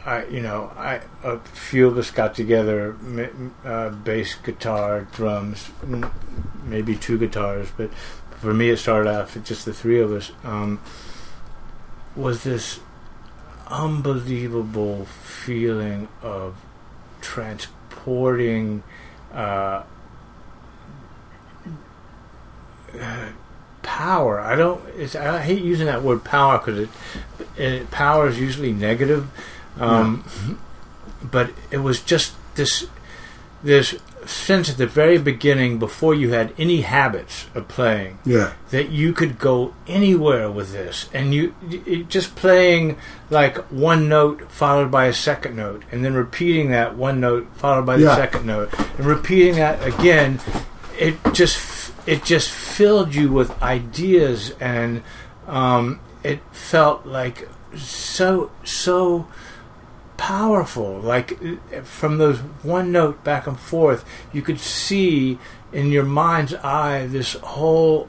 I, 0.06 0.26
you 0.26 0.42
know, 0.42 0.72
I 0.76 1.02
a 1.24 1.40
few 1.40 1.88
of 1.88 1.98
us 1.98 2.10
got 2.10 2.34
together, 2.34 2.96
uh, 3.64 3.90
bass, 3.90 4.36
guitar, 4.36 5.08
drums, 5.12 5.70
maybe 6.64 6.96
two 6.96 7.18
guitars, 7.18 7.70
but 7.78 7.94
for 8.40 8.54
me 8.54 8.70
it 8.70 8.78
started 8.78 9.10
off 9.10 9.38
just 9.44 9.66
the 9.66 9.74
three 9.74 10.00
of 10.00 10.12
us. 10.12 10.32
Um, 10.44 10.80
was 12.16 12.44
this 12.44 12.80
unbelievable 13.68 15.06
feeling 15.06 16.08
of 16.22 16.56
transporting 17.22 18.84
uh, 19.32 19.84
power. 23.84 24.40
I 24.40 24.56
don't. 24.56 24.82
It's, 24.98 25.16
I 25.16 25.42
hate 25.42 25.62
using 25.64 25.86
that 25.88 26.04
word 26.04 26.24
power 26.24 26.58
because 26.58 26.80
it, 26.80 26.90
it 27.58 27.92
power 27.92 28.28
is 28.28 28.40
usually 28.40 28.72
negative. 28.72 29.28
Um, 29.80 30.24
But 31.24 31.52
it 31.70 31.78
was 31.78 32.02
just 32.02 32.34
this 32.56 32.88
this 33.64 33.96
sense 34.26 34.70
at 34.70 34.78
the 34.78 34.86
very 34.88 35.18
beginning, 35.18 35.80
before 35.80 36.14
you 36.14 36.32
had 36.32 36.54
any 36.58 36.82
habits 36.82 37.46
of 37.56 37.68
playing, 37.68 38.20
Yeah. 38.24 38.54
that 38.70 38.90
you 38.90 39.14
could 39.14 39.40
go 39.40 39.74
anywhere 39.88 40.50
with 40.50 40.72
this, 40.74 41.10
and 41.14 41.34
you 41.34 41.54
it, 41.70 42.08
just 42.10 42.36
playing 42.36 42.98
like 43.32 43.58
one 43.72 44.08
note 44.10 44.52
followed 44.52 44.92
by 44.92 45.06
a 45.06 45.14
second 45.14 45.56
note, 45.56 45.84
and 45.92 46.04
then 46.06 46.14
repeating 46.14 46.70
that 46.72 46.96
one 46.96 47.20
note 47.20 47.48
followed 47.56 47.86
by 47.86 47.98
the 47.98 48.04
Yeah. 48.04 48.16
second 48.16 48.46
note, 48.46 48.70
and 48.98 49.06
repeating 49.06 49.56
that 49.56 49.82
again. 49.86 50.40
It 51.02 51.16
just 51.34 51.94
it 52.06 52.24
just 52.24 52.52
filled 52.52 53.16
you 53.16 53.32
with 53.32 53.50
ideas, 53.62 54.54
and 54.60 55.02
um, 55.48 56.00
it 56.24 56.42
felt 56.52 57.08
like 57.08 57.50
so 57.76 58.52
so 58.64 59.28
powerful. 60.18 61.00
Like 61.00 61.40
from 61.84 62.20
those 62.20 62.38
one 62.62 62.92
note 62.92 63.24
back 63.24 63.48
and 63.48 63.60
forth, 63.60 64.06
you 64.32 64.44
could 64.44 64.60
see 64.60 65.40
in 65.74 65.92
your 65.92 66.06
mind's 66.06 66.54
eye 66.54 67.08
this 67.08 67.34
whole 67.34 68.08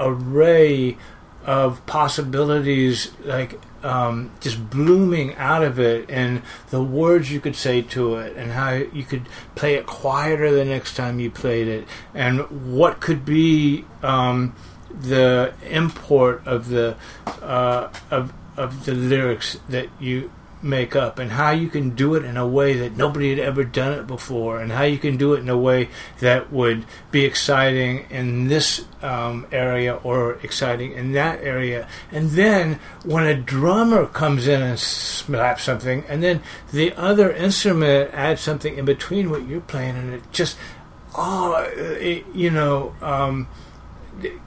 array 0.00 0.96
of 1.44 1.84
possibilities, 1.86 3.12
like 3.22 3.60
um, 3.86 4.32
just 4.40 4.68
blooming 4.68 5.34
out 5.36 5.62
of 5.62 5.78
it, 5.78 6.10
and 6.10 6.42
the 6.70 6.82
words 6.82 7.30
you 7.30 7.40
could 7.40 7.56
say 7.56 7.82
to 7.82 8.16
it, 8.16 8.36
and 8.36 8.52
how 8.52 8.72
you 8.72 9.04
could 9.04 9.28
play 9.54 9.74
it 9.74 9.86
quieter 9.86 10.50
the 10.50 10.64
next 10.64 10.96
time 10.96 11.20
you 11.20 11.30
played 11.30 11.68
it, 11.68 11.86
and 12.12 12.72
what 12.72 13.00
could 13.00 13.24
be 13.24 13.84
um, 14.02 14.54
the 14.90 15.54
import 15.70 16.42
of 16.46 16.68
the 16.68 16.96
uh, 17.42 17.88
of 18.10 18.32
of 18.56 18.86
the 18.86 18.94
lyrics 18.94 19.58
that 19.68 19.88
you 20.00 20.30
make 20.66 20.96
up 20.96 21.18
and 21.18 21.32
how 21.32 21.50
you 21.50 21.68
can 21.68 21.90
do 21.90 22.14
it 22.14 22.24
in 22.24 22.36
a 22.36 22.46
way 22.46 22.74
that 22.74 22.96
nobody 22.96 23.30
had 23.30 23.38
ever 23.38 23.64
done 23.64 23.92
it 23.92 24.06
before 24.06 24.60
and 24.60 24.72
how 24.72 24.82
you 24.82 24.98
can 24.98 25.16
do 25.16 25.34
it 25.34 25.40
in 25.40 25.48
a 25.48 25.56
way 25.56 25.88
that 26.20 26.52
would 26.52 26.84
be 27.10 27.24
exciting 27.24 28.06
in 28.10 28.48
this 28.48 28.84
um, 29.02 29.46
area 29.52 29.94
or 29.96 30.34
exciting 30.42 30.92
in 30.92 31.12
that 31.12 31.40
area. 31.42 31.88
And 32.10 32.30
then 32.30 32.80
when 33.04 33.26
a 33.26 33.34
drummer 33.34 34.06
comes 34.06 34.46
in 34.48 34.62
and 34.62 34.78
slaps 34.78 35.64
something 35.64 36.04
and 36.08 36.22
then 36.22 36.42
the 36.72 36.92
other 36.94 37.30
instrument 37.32 38.12
adds 38.12 38.40
something 38.40 38.76
in 38.76 38.84
between 38.84 39.30
what 39.30 39.46
you're 39.46 39.60
playing 39.60 39.96
and 39.96 40.14
it 40.14 40.22
just 40.32 40.56
oh 41.16 41.54
it, 41.76 42.24
you 42.34 42.50
know 42.50 42.94
um, 43.00 43.48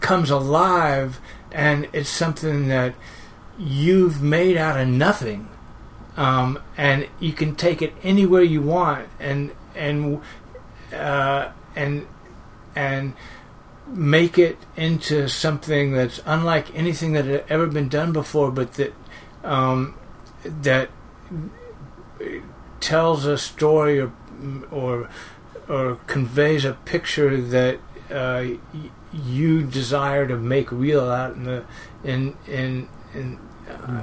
comes 0.01 0.29
alive 0.29 1.19
and 1.51 1.87
it's 1.93 2.09
something 2.09 2.67
that 2.67 2.93
you've 3.57 4.21
made 4.21 4.55
out 4.55 4.79
of 4.79 4.87
nothing 4.87 5.49
um, 6.19 6.59
and 6.75 7.07
you 7.19 7.31
can 7.31 7.55
take 7.55 7.81
it 7.81 7.93
anywhere 8.03 8.43
you 8.43 8.61
want. 8.61 9.07
And 9.19 9.51
and 9.73 10.21
uh, 10.93 11.51
and 11.75 12.05
and 12.75 13.13
make 13.87 14.37
it 14.37 14.57
into 14.75 15.27
something 15.27 15.93
that's 15.93 16.21
unlike 16.25 16.75
anything 16.75 17.13
that 17.13 17.25
had 17.25 17.43
ever 17.49 17.65
been 17.65 17.89
done 17.89 18.13
before 18.13 18.51
but 18.51 18.73
that 18.73 18.93
um, 19.43 19.97
that 20.43 20.89
tells 22.79 23.25
a 23.25 23.37
story 23.37 23.99
or 23.99 24.11
or 24.69 25.09
or 25.67 25.95
conveys 26.07 26.65
a 26.65 26.73
picture 26.73 27.41
that 27.41 27.79
uh, 28.11 28.45
you 29.13 29.63
desire 29.63 30.27
to 30.27 30.37
make 30.37 30.71
real 30.71 31.09
out 31.09 31.35
in 31.35 31.43
the 31.45 31.63
in 32.03 32.35
in 32.47 32.87
in 33.13 33.39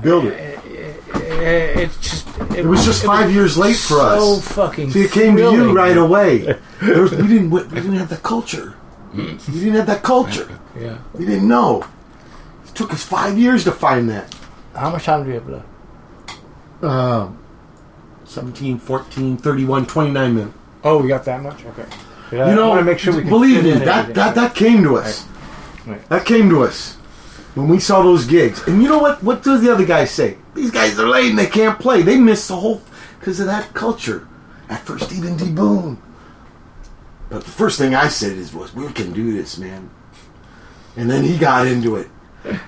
Build 0.03 0.25
it. 0.27 0.59
it, 0.65 1.77
it's 1.79 1.99
just 2.01 2.27
it, 2.53 2.59
It 2.61 2.67
was 2.67 2.85
just 2.85 3.05
five 3.05 3.33
years 3.33 3.57
late 3.57 3.77
for 3.77 4.01
us. 4.01 4.21
so 4.21 4.41
fucking 4.55 4.91
See, 4.91 5.03
it 5.03 5.13
came 5.13 5.37
to 5.37 5.43
you 5.53 5.73
right 5.73 5.97
away. 5.97 6.59
There 6.83 7.03
was, 7.03 7.13
we 7.13 7.27
didn't. 7.29 7.51
We 7.51 7.63
didn't 7.63 7.95
have 7.95 8.11
the 8.11 8.17
culture. 8.19 8.71
Hmm. 9.13 9.37
We 9.53 9.61
didn't 9.61 9.75
have 9.77 9.87
that 9.87 10.03
culture. 10.03 10.49
yeah 10.79 10.99
We 11.15 11.25
didn't 11.25 11.49
know. 11.49 11.85
It 12.67 12.75
took 12.75 12.93
us 12.93 13.03
five 13.03 13.39
years 13.39 13.65
to 13.65 13.73
find 13.73 14.11
that. 14.11 14.35
how 14.75 14.91
much 14.91 15.05
time 15.05 15.25
do 15.25 15.29
you 15.31 15.37
have 15.41 15.49
left 15.49 15.67
Uh, 16.83 17.31
17, 18.25 18.79
14, 18.79 19.37
31, 19.39 19.87
29 19.87 20.35
minutes. 20.35 20.55
oh 20.85 20.99
we 21.01 21.09
got 21.09 21.25
that 21.25 21.43
much 21.43 21.65
okay 21.65 21.87
You 22.33 22.39
know, 22.55 22.67
I 22.67 22.69
want 22.69 22.81
to 22.81 22.85
make 22.85 22.99
sure 22.99 23.15
we 23.15 23.21
can 23.23 23.31
believe 23.31 23.57
fit 23.63 23.65
me, 23.65 23.73
in 23.73 23.79
that, 23.81 23.89
everything. 24.11 24.15
that 24.15 24.35
that 24.35 24.55
came 24.55 24.83
to 24.83 24.97
us. 24.97 25.25
Right. 25.87 25.93
Right. 25.97 26.09
That 26.11 26.27
came 26.27 26.51
to 26.51 26.65
us 26.65 26.97
when 27.57 27.69
we 27.69 27.81
saw 27.81 28.03
those 28.03 28.27
gigs. 28.27 28.63
And 28.69 28.83
you 28.83 28.89
know 28.89 28.99
what? 28.99 29.23
What 29.23 29.43
do 29.43 29.57
the 29.57 29.73
other 29.73 29.87
guys 29.87 30.11
say? 30.11 30.37
These 30.55 30.71
guys 30.71 30.99
are 30.99 31.09
late 31.09 31.31
and 31.31 31.39
they 31.39 31.47
can't 31.47 31.81
play. 31.81 32.03
They 32.03 32.19
miss 32.19 32.47
the 32.47 32.57
whole 32.57 32.83
because 33.19 33.41
of 33.41 33.47
that 33.47 33.73
culture. 33.73 34.29
At 34.69 34.81
first, 34.81 35.11
even 35.11 35.37
D 35.37 35.51
Boone. 35.51 36.01
But 37.31 37.45
the 37.45 37.51
first 37.51 37.79
thing 37.79 37.95
I 37.95 38.09
said 38.09 38.37
is, 38.37 38.53
"Was 38.53 38.75
we 38.75 38.93
can 38.93 39.13
do 39.13 39.33
this, 39.33 39.57
man." 39.59 39.91
And 40.97 41.11
then 41.11 41.25
he 41.25 41.39
got 41.39 41.67
into 41.67 41.97
it 41.97 42.09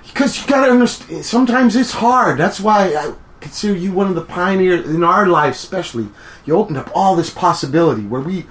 because 0.06 0.40
you 0.40 0.46
got 0.46 0.64
to 0.66 0.72
understand. 0.72 1.24
Sometimes 1.24 1.76
it's 1.76 1.92
hard. 1.92 2.38
That's 2.38 2.58
why 2.58 2.94
I 2.94 3.14
consider 3.40 3.76
you 3.76 3.92
one 3.92 4.08
of 4.08 4.14
the 4.14 4.24
pioneers 4.24 4.88
in 4.88 5.04
our 5.04 5.26
life, 5.26 5.54
especially. 5.54 6.08
You 6.46 6.56
opened 6.56 6.78
up 6.78 6.90
all 6.94 7.14
this 7.14 7.30
possibility 7.30 8.06
where 8.06 8.22
we 8.22 8.46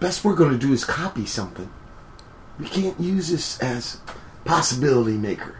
best 0.00 0.24
we're 0.24 0.34
going 0.34 0.52
to 0.52 0.58
do 0.58 0.72
is 0.72 0.84
copy 0.84 1.26
something. 1.26 1.70
We 2.58 2.66
can't 2.66 2.98
use 2.98 3.28
this 3.28 3.58
as 3.60 4.00
possibility 4.44 5.18
maker. 5.18 5.57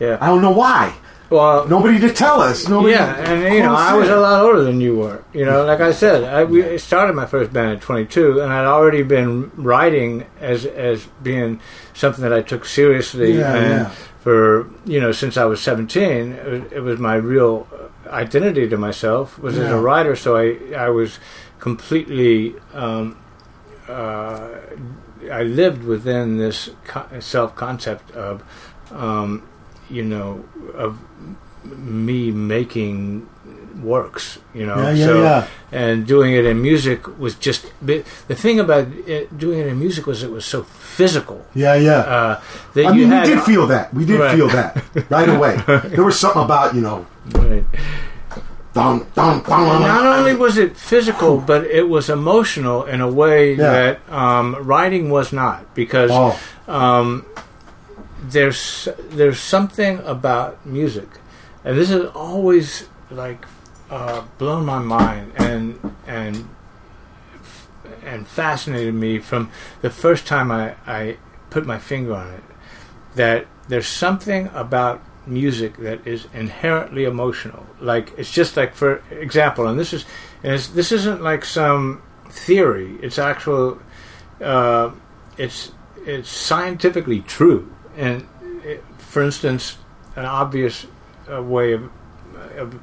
I 0.00 0.26
don't 0.26 0.42
know 0.42 0.50
why. 0.52 0.94
well 1.30 1.66
Nobody 1.66 1.98
to 2.00 2.12
tell 2.12 2.40
us. 2.40 2.68
Nobody. 2.68 2.92
yeah, 2.94 3.16
and 3.16 3.54
you 3.54 3.62
know, 3.62 3.74
I 3.74 3.94
was 3.94 4.08
a 4.08 4.16
lot 4.16 4.42
older 4.42 4.62
than 4.62 4.80
you 4.80 4.96
were. 4.96 5.24
You 5.32 5.44
know, 5.44 5.64
like 5.64 5.80
I 5.80 5.92
said, 5.92 6.24
I 6.24 6.44
we 6.44 6.78
started 6.78 7.14
my 7.14 7.26
first 7.26 7.52
band 7.52 7.70
at 7.76 7.80
22, 7.80 8.40
and 8.40 8.52
I'd 8.52 8.66
already 8.66 9.02
been 9.02 9.50
writing 9.56 10.26
as 10.40 10.66
as 10.66 11.06
being 11.22 11.60
something 11.94 12.22
that 12.22 12.32
I 12.32 12.42
took 12.42 12.64
seriously. 12.64 13.38
Yeah, 13.38 13.54
and 13.54 13.70
yeah. 13.70 13.90
For 14.24 14.70
you 14.86 15.00
know, 15.00 15.12
since 15.12 15.36
I 15.36 15.44
was 15.44 15.60
17, 15.60 16.32
it 16.32 16.46
was, 16.46 16.72
it 16.72 16.80
was 16.80 16.98
my 16.98 17.14
real 17.16 17.66
identity 18.06 18.68
to 18.68 18.76
myself 18.78 19.38
was 19.38 19.58
as 19.58 19.70
a 19.70 19.78
writer. 19.78 20.16
So 20.16 20.36
I 20.36 20.56
I 20.74 20.88
was 20.88 21.18
completely. 21.58 22.54
Um, 22.72 23.18
uh, 23.88 24.48
I 25.30 25.42
lived 25.42 25.84
within 25.84 26.38
this 26.38 26.70
co- 26.86 27.08
self 27.20 27.54
concept 27.54 28.10
of, 28.12 28.42
um, 28.90 29.42
you 29.90 30.04
know, 30.04 30.44
of 30.74 30.98
me 31.64 32.30
making 32.30 33.28
works, 33.82 34.38
you 34.54 34.64
know. 34.66 34.76
Yeah, 34.76 34.92
yeah, 34.92 35.06
so, 35.06 35.22
yeah. 35.22 35.46
And 35.72 36.06
doing 36.06 36.32
it 36.34 36.44
in 36.46 36.62
music 36.62 37.06
was 37.18 37.34
just 37.34 37.66
the 37.82 38.02
thing 38.30 38.60
about 38.60 38.86
it, 39.06 39.36
doing 39.36 39.58
it 39.58 39.66
in 39.66 39.78
music 39.78 40.06
was 40.06 40.22
it 40.22 40.30
was 40.30 40.44
so 40.44 40.62
physical. 40.62 41.44
Yeah, 41.54 41.74
yeah. 41.74 41.98
Uh, 41.98 42.40
that 42.74 42.86
I 42.86 42.92
you 42.92 43.00
mean, 43.02 43.08
had, 43.10 43.26
we 43.28 43.34
did 43.34 43.42
feel 43.44 43.66
that. 43.66 43.92
We 43.92 44.04
did 44.04 44.20
Right. 44.20 44.36
feel 44.36 44.48
that 44.48 44.82
right 45.10 45.28
away. 45.28 45.56
There 45.88 46.04
was 46.04 46.18
something 46.18 46.42
about 46.42 46.74
you 46.74 46.80
know, 46.82 47.06
Right. 47.34 47.64
dun, 48.72 49.06
dun, 49.14 49.42
dun, 49.42 49.82
Not 49.82 50.06
only 50.18 50.34
was 50.36 50.56
it 50.58 50.76
physical, 50.76 51.38
but 51.38 51.64
it 51.64 51.88
was 51.88 52.08
emotional 52.08 52.84
in 52.84 53.00
a 53.00 53.08
way 53.10 53.54
Yeah. 53.54 53.70
that 53.70 54.12
um, 54.12 54.54
writing 54.60 55.10
was 55.10 55.32
not, 55.32 55.74
because 55.74 56.10
Oh, 56.12 56.38
um, 56.68 57.24
there's 58.30 58.88
there's 59.10 59.40
something 59.40 59.98
about 60.00 60.64
music, 60.66 61.08
and 61.64 61.76
this 61.76 61.88
has 61.90 62.06
always 62.06 62.88
like 63.10 63.46
uh, 63.90 64.22
blown 64.38 64.64
my 64.64 64.78
mind 64.78 65.32
and 65.36 65.94
and 66.06 66.48
and 68.02 68.26
fascinated 68.26 68.94
me 68.94 69.18
from 69.18 69.50
the 69.82 69.90
first 69.90 70.26
time 70.26 70.50
I, 70.50 70.74
I 70.86 71.16
put 71.50 71.66
my 71.66 71.78
finger 71.78 72.14
on 72.14 72.34
it. 72.34 72.44
That 73.14 73.46
there's 73.68 73.86
something 73.86 74.50
about 74.52 75.02
music 75.26 75.76
that 75.78 76.06
is 76.06 76.26
inherently 76.34 77.04
emotional. 77.04 77.66
Like 77.80 78.12
it's 78.18 78.30
just 78.30 78.56
like 78.56 78.74
for 78.74 79.02
example, 79.10 79.66
and 79.66 79.78
this 79.78 79.92
is 79.92 80.04
and 80.42 80.58
this 80.58 80.92
isn't 80.92 81.22
like 81.22 81.44
some 81.44 82.02
theory. 82.28 82.98
It's 83.02 83.18
actual. 83.18 83.80
Uh, 84.40 84.90
it's 85.38 85.72
it's 86.04 86.28
scientifically 86.28 87.20
true. 87.20 87.73
And 87.96 88.26
it, 88.64 88.82
for 88.98 89.22
instance, 89.22 89.76
an 90.16 90.24
obvious 90.24 90.86
uh, 91.32 91.42
way 91.42 91.72
of, 91.72 91.90
of 92.56 92.80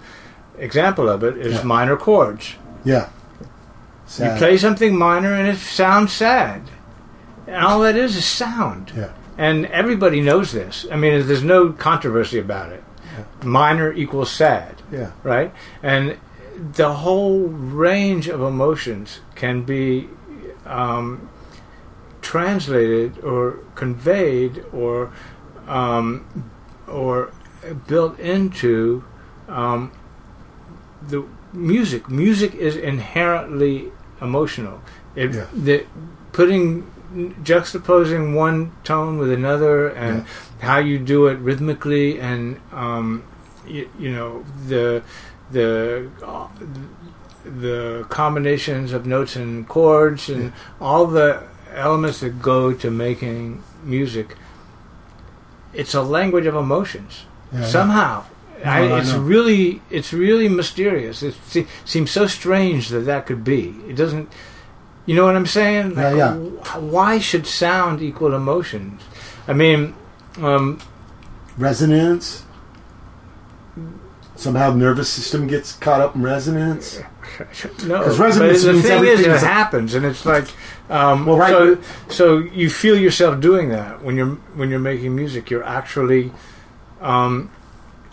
example 0.57 1.09
of 1.09 1.23
it 1.23 1.37
is 1.37 1.55
Yeah. 1.55 1.63
minor 1.63 1.97
chords. 1.97 2.55
Yeah. 2.83 3.09
You 4.19 4.31
play 4.37 4.57
something 4.57 4.97
minor 4.97 5.33
and 5.33 5.47
it 5.47 5.57
sounds 5.57 6.11
sad. 6.11 6.63
And 7.47 7.55
all 7.63 7.79
that 7.81 7.95
is 7.95 8.15
is 8.15 8.25
sound. 8.25 8.91
Yeah. 8.95 9.11
And 9.37 9.65
everybody 9.67 10.19
knows 10.21 10.51
this. 10.51 10.85
I 10.91 10.95
mean, 10.97 11.25
there's 11.27 11.43
no 11.43 11.71
controversy 11.71 12.37
about 12.39 12.71
it. 12.73 12.83
Minor 13.43 13.91
equals 13.93 14.29
sad, 14.31 14.75
Yeah. 14.91 15.11
right? 15.23 15.53
And 15.81 16.17
the 16.75 16.91
whole 16.93 17.47
range 17.47 18.27
of 18.27 18.41
emotions 18.41 19.19
can 19.35 19.63
be 19.63 20.09
um, 20.65 21.29
translated 22.21 23.19
or 23.23 23.59
conveyed 23.75 24.63
or 24.73 25.11
um, 25.67 26.25
or 26.87 27.31
built 27.87 28.19
into 28.19 29.03
um, 29.47 29.91
the 31.01 31.23
music. 31.53 32.09
Music 32.09 32.53
is 32.55 32.75
inherently 32.75 33.91
emotional. 34.21 34.81
It, 35.15 35.33
Yeah. 35.33 35.45
the, 35.53 35.85
putting 36.31 36.83
juxtaposing 37.43 38.33
one 38.35 38.71
tone 38.85 39.17
with 39.17 39.31
another 39.31 39.89
and 39.89 40.25
how 40.61 40.77
you 40.77 40.97
do 40.97 41.27
it 41.27 41.37
rhythmically 41.39 42.17
and 42.21 42.57
um, 42.71 43.23
you, 43.67 43.89
you 43.99 44.09
know 44.11 44.45
the 44.67 45.03
the 45.51 46.07
uh, 46.25 46.47
the 47.43 48.05
combinations 48.07 48.93
of 48.93 49.05
notes 49.05 49.35
and 49.35 49.67
chords 49.67 50.29
and 50.29 50.53
all 50.79 51.05
the 51.05 51.43
elements 51.73 52.19
that 52.19 52.41
go 52.41 52.73
to 52.73 52.91
making 52.91 53.63
music 53.83 54.35
it's 55.73 55.93
a 55.93 56.01
language 56.01 56.45
of 56.45 56.55
emotions. 56.55 57.25
Yeah, 57.53 57.63
somehow 57.65 58.23
No, 58.63 58.71
I, 58.71 58.79
I 58.79 58.99
it's 58.99 59.13
really 59.13 59.81
it's 59.89 60.13
really 60.13 60.47
mysterious. 60.49 61.23
It 61.23 61.35
se- 61.45 61.67
seems 61.85 62.11
so 62.11 62.27
strange 62.27 62.89
that 62.89 63.01
that 63.01 63.25
could 63.25 63.43
be. 63.43 63.75
It 63.87 63.95
doesn't 63.95 64.31
you 65.05 65.15
know 65.15 65.25
what 65.25 65.35
i'm 65.35 65.47
saying? 65.47 65.93
Yeah, 65.97 66.13
yeah. 66.13 66.35
why 66.77 67.17
should 67.19 67.47
sound 67.47 68.01
equal 68.01 68.33
emotions? 68.35 69.01
I 69.47 69.53
mean 69.53 69.95
um, 70.37 70.79
Resonance. 71.57 72.45
Somehow, 74.41 74.71
nervous 74.73 75.07
system 75.07 75.45
gets 75.45 75.73
caught 75.73 76.01
up 76.01 76.15
in 76.15 76.23
resonance. 76.23 76.99
No, 77.87 78.03
'Cause 78.03 78.17
but 78.17 78.23
resonance 78.25 78.63
the 78.63 78.73
means 78.73 78.85
thing 78.85 79.05
is, 79.05 79.19
it 79.21 79.29
happens, 79.39 79.93
and 79.95 80.05
it's 80.05 80.25
like, 80.25 80.45
um, 80.89 81.25
Well, 81.25 81.37
right, 81.37 81.49
So, 81.51 81.77
so 82.09 82.37
you 82.39 82.69
feel 82.69 82.97
yourself 82.97 83.39
doing 83.39 83.69
that 83.69 84.03
when 84.03 84.17
you're 84.17 84.35
when 84.55 84.69
you're 84.69 84.79
making 84.79 85.15
music. 85.15 85.49
You're 85.49 85.63
actually, 85.63 86.31
um, 87.01 87.49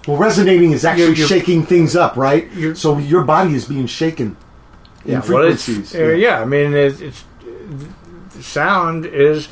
Well, 0.07 0.18
resonating 0.18 0.73
is 0.73 0.84
actually 0.84 1.05
You're- 1.07 1.16
you're- 1.16 1.28
shaking 1.28 1.65
things 1.66 1.97
up, 1.97 2.16
right? 2.16 2.48
So 2.74 2.98
your 2.98 3.23
body 3.24 3.55
is 3.55 3.65
being 3.65 3.86
shaken 3.86 4.36
in 5.05 5.12
yeah, 5.12 5.18
well, 5.20 5.24
frequencies. 5.26 5.94
uh, 5.94 6.08
yeah. 6.10 6.40
I 6.40 6.44
mean, 6.44 6.73
it's, 6.74 7.00
it's 7.00 7.24
the 8.36 8.42
sound 8.42 9.05
is 9.07 9.48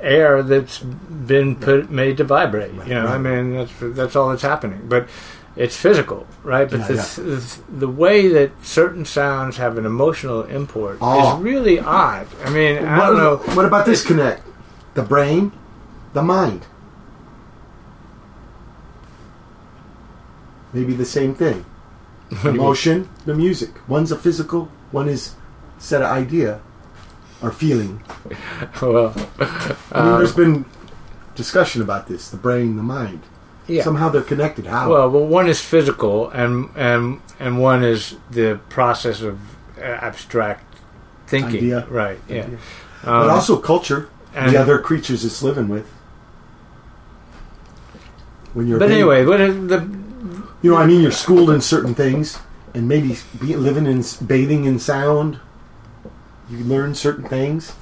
air 0.00 0.42
that's 0.42 0.78
been 0.78 1.56
put 1.56 1.90
made 1.90 2.16
to 2.18 2.24
vibrate. 2.24 2.72
You 2.86 2.94
know, 2.94 3.06
I 3.06 3.18
mean, 3.18 3.54
that's 3.56 3.72
that's 3.80 4.14
all 4.16 4.28
that's 4.28 4.42
happening, 4.42 4.82
but. 4.88 5.08
It's 5.58 5.76
physical, 5.76 6.24
right? 6.44 6.70
But 6.70 6.80
Yeah, 6.80 6.86
the, 6.86 6.94
yeah. 6.94 7.02
the 7.36 7.58
the 7.80 7.88
way 7.88 8.28
that 8.28 8.52
certain 8.64 9.04
sounds 9.04 9.56
have 9.56 9.76
an 9.76 9.84
emotional 9.84 10.44
import 10.44 10.98
Oh. 11.00 11.36
is 11.36 11.42
really 11.42 11.80
odd. 11.80 12.28
I 12.44 12.50
mean, 12.50 12.78
I 12.84 12.96
what, 12.96 13.06
don't 13.06 13.16
know. 13.18 13.36
What 13.56 13.64
about 13.66 13.84
this 13.84 14.06
connect? 14.06 14.42
The 14.94 15.02
brain, 15.02 15.50
the 16.12 16.22
mind. 16.22 16.64
Maybe 20.72 20.94
the 20.94 21.04
same 21.04 21.34
thing. 21.34 21.64
Emotion, 22.44 23.08
the 23.26 23.34
music. 23.34 23.70
One's 23.88 24.12
a 24.12 24.16
physical, 24.16 24.66
one 24.92 25.08
is 25.08 25.34
set 25.78 26.02
of 26.02 26.08
idea 26.10 26.60
or 27.42 27.50
feeling. 27.50 28.02
Well, 28.82 29.12
I 29.90 30.02
mean, 30.04 30.18
there's 30.18 30.36
um, 30.36 30.36
been 30.36 30.64
discussion 31.34 31.82
about 31.82 32.06
this, 32.06 32.28
the 32.30 32.36
brain, 32.36 32.76
the 32.76 32.82
mind. 32.82 33.22
Yeah. 33.68 33.82
Somehow 33.84 34.08
they're 34.08 34.22
connected. 34.22 34.66
How? 34.66 34.90
Well, 34.90 35.10
well, 35.10 35.26
one 35.26 35.48
is 35.48 35.60
physical, 35.60 36.30
and 36.30 36.70
and 36.74 37.20
and 37.38 37.60
one 37.60 37.84
is 37.84 38.16
the 38.30 38.58
process 38.68 39.20
of 39.20 39.38
uh, 39.78 39.82
abstract 39.82 40.64
thinking. 41.26 41.56
Idea. 41.58 41.86
Right. 41.88 42.18
Yeah. 42.28 42.44
Idea. 42.44 42.58
Um, 43.04 43.26
but 43.26 43.30
also 43.30 43.58
culture, 43.58 44.08
and- 44.34 44.52
the 44.52 44.58
other 44.60 44.78
creatures 44.78 45.24
it's 45.24 45.42
living 45.42 45.68
with. 45.68 45.86
When 48.54 48.66
you're 48.66 48.78
But 48.78 48.88
baby. 48.88 49.00
anyway, 49.00 49.24
what 49.24 49.40
is 49.40 49.54
the 49.68 49.80
You 50.62 50.70
know, 50.72 50.76
I 50.76 50.86
mean, 50.86 51.00
you're 51.02 51.12
schooled 51.12 51.50
in 51.50 51.60
certain 51.60 51.94
things, 51.94 52.38
and 52.74 52.88
maybe 52.88 53.16
be, 53.40 53.54
living 53.54 53.86
in 53.86 54.02
bathing 54.26 54.64
in 54.64 54.78
sound. 54.78 55.38
You 56.50 56.64
learn 56.64 56.94
certain 56.94 57.28
things 57.28 57.74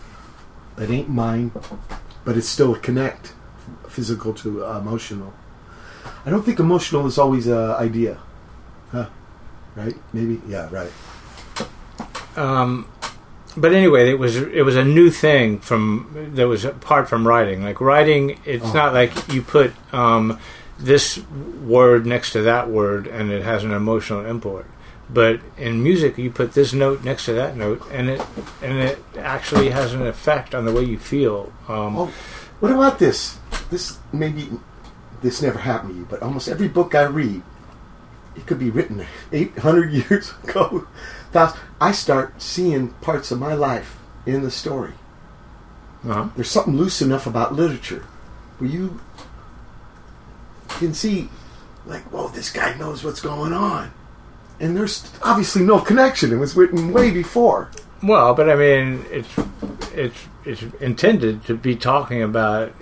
that 0.74 0.90
ain't 0.90 1.08
mine, 1.08 1.52
but 2.24 2.36
it's 2.36 2.48
still 2.48 2.74
a 2.74 2.78
connect, 2.78 3.32
physical 3.88 4.34
to 4.34 4.66
uh, 4.66 4.78
emotional. 4.80 5.32
I 6.26 6.30
don't 6.30 6.42
think 6.44 6.58
emotional 6.58 7.06
is 7.06 7.18
always 7.18 7.46
an 7.46 7.70
idea, 7.70 8.18
huh? 8.90 9.06
Right? 9.76 9.94
Maybe, 10.12 10.40
yeah, 10.48 10.68
right. 10.72 10.90
um, 12.36 12.88
but 13.56 13.72
anyway, 13.72 14.10
it 14.10 14.18
was 14.18 14.36
it 14.36 14.62
was 14.64 14.76
a 14.76 14.84
new 14.84 15.10
thing 15.10 15.60
from 15.60 16.32
that 16.34 16.46
was 16.48 16.64
apart 16.64 17.08
from 17.08 17.26
writing. 17.26 17.62
Like 17.62 17.80
writing, 17.80 18.38
it's 18.44 18.64
Oh. 18.66 18.72
not 18.72 18.92
like 18.92 19.12
you 19.32 19.40
put 19.42 19.72
um, 19.94 20.38
this 20.78 21.18
word 21.64 22.04
next 22.06 22.32
to 22.32 22.42
that 22.42 22.68
word 22.68 23.06
and 23.06 23.30
it 23.30 23.42
has 23.44 23.64
an 23.64 23.70
emotional 23.72 24.26
import. 24.26 24.66
But 25.08 25.40
in 25.56 25.82
music, 25.82 26.18
you 26.18 26.30
put 26.32 26.52
this 26.54 26.72
note 26.72 27.04
next 27.04 27.26
to 27.26 27.32
that 27.34 27.56
note, 27.56 27.80
and 27.92 28.10
it 28.10 28.20
and 28.62 28.78
it 28.78 28.98
actually 29.16 29.70
has 29.70 29.94
an 29.94 30.04
effect 30.06 30.54
on 30.54 30.64
the 30.64 30.72
way 30.72 30.82
you 30.82 30.98
feel. 30.98 31.52
Um, 31.68 31.96
Oh, 31.96 32.06
what 32.60 32.72
about 32.72 32.98
this? 32.98 33.38
This 33.70 33.98
maybe 34.12 34.50
this 35.26 35.42
never 35.42 35.58
happened 35.58 35.90
to 35.92 35.98
you, 35.98 36.06
but 36.08 36.22
almost 36.22 36.46
every 36.46 36.68
book 36.68 36.94
I 36.94 37.02
read, 37.02 37.42
it 38.36 38.46
could 38.46 38.60
be 38.60 38.70
written 38.70 39.04
800 39.32 39.92
years 40.10 40.32
ago. 40.44 40.86
I 41.80 41.92
start 41.92 42.40
seeing 42.40 42.90
parts 43.02 43.30
of 43.32 43.40
my 43.40 43.54
life 43.54 43.98
in 44.24 44.42
the 44.42 44.50
story. 44.50 44.94
uh-huh. 46.04 46.28
There's 46.36 46.50
something 46.50 46.76
loose 46.76 47.02
enough 47.02 47.26
about 47.26 47.54
literature 47.54 48.04
where 48.58 48.70
you 48.70 49.00
can 50.68 50.94
see, 50.94 51.28
like, 51.84 52.04
whoa, 52.04 52.28
this 52.28 52.50
guy 52.50 52.76
knows 52.78 53.02
what's 53.02 53.20
going 53.20 53.52
on. 53.52 53.92
And 54.60 54.76
there's 54.76 55.12
obviously 55.22 55.64
no 55.64 55.80
connection. 55.80 56.32
It 56.32 56.36
was 56.36 56.56
written 56.56 56.92
way 56.92 57.10
before. 57.10 57.70
Well, 58.02 58.32
but 58.34 58.48
I 58.48 58.54
mean, 58.54 59.04
it's 59.10 59.28
it's 59.92 60.16
it's 60.44 60.62
intended 60.80 61.44
to 61.46 61.54
be 61.54 61.74
talking 61.74 62.22
about 62.22 62.72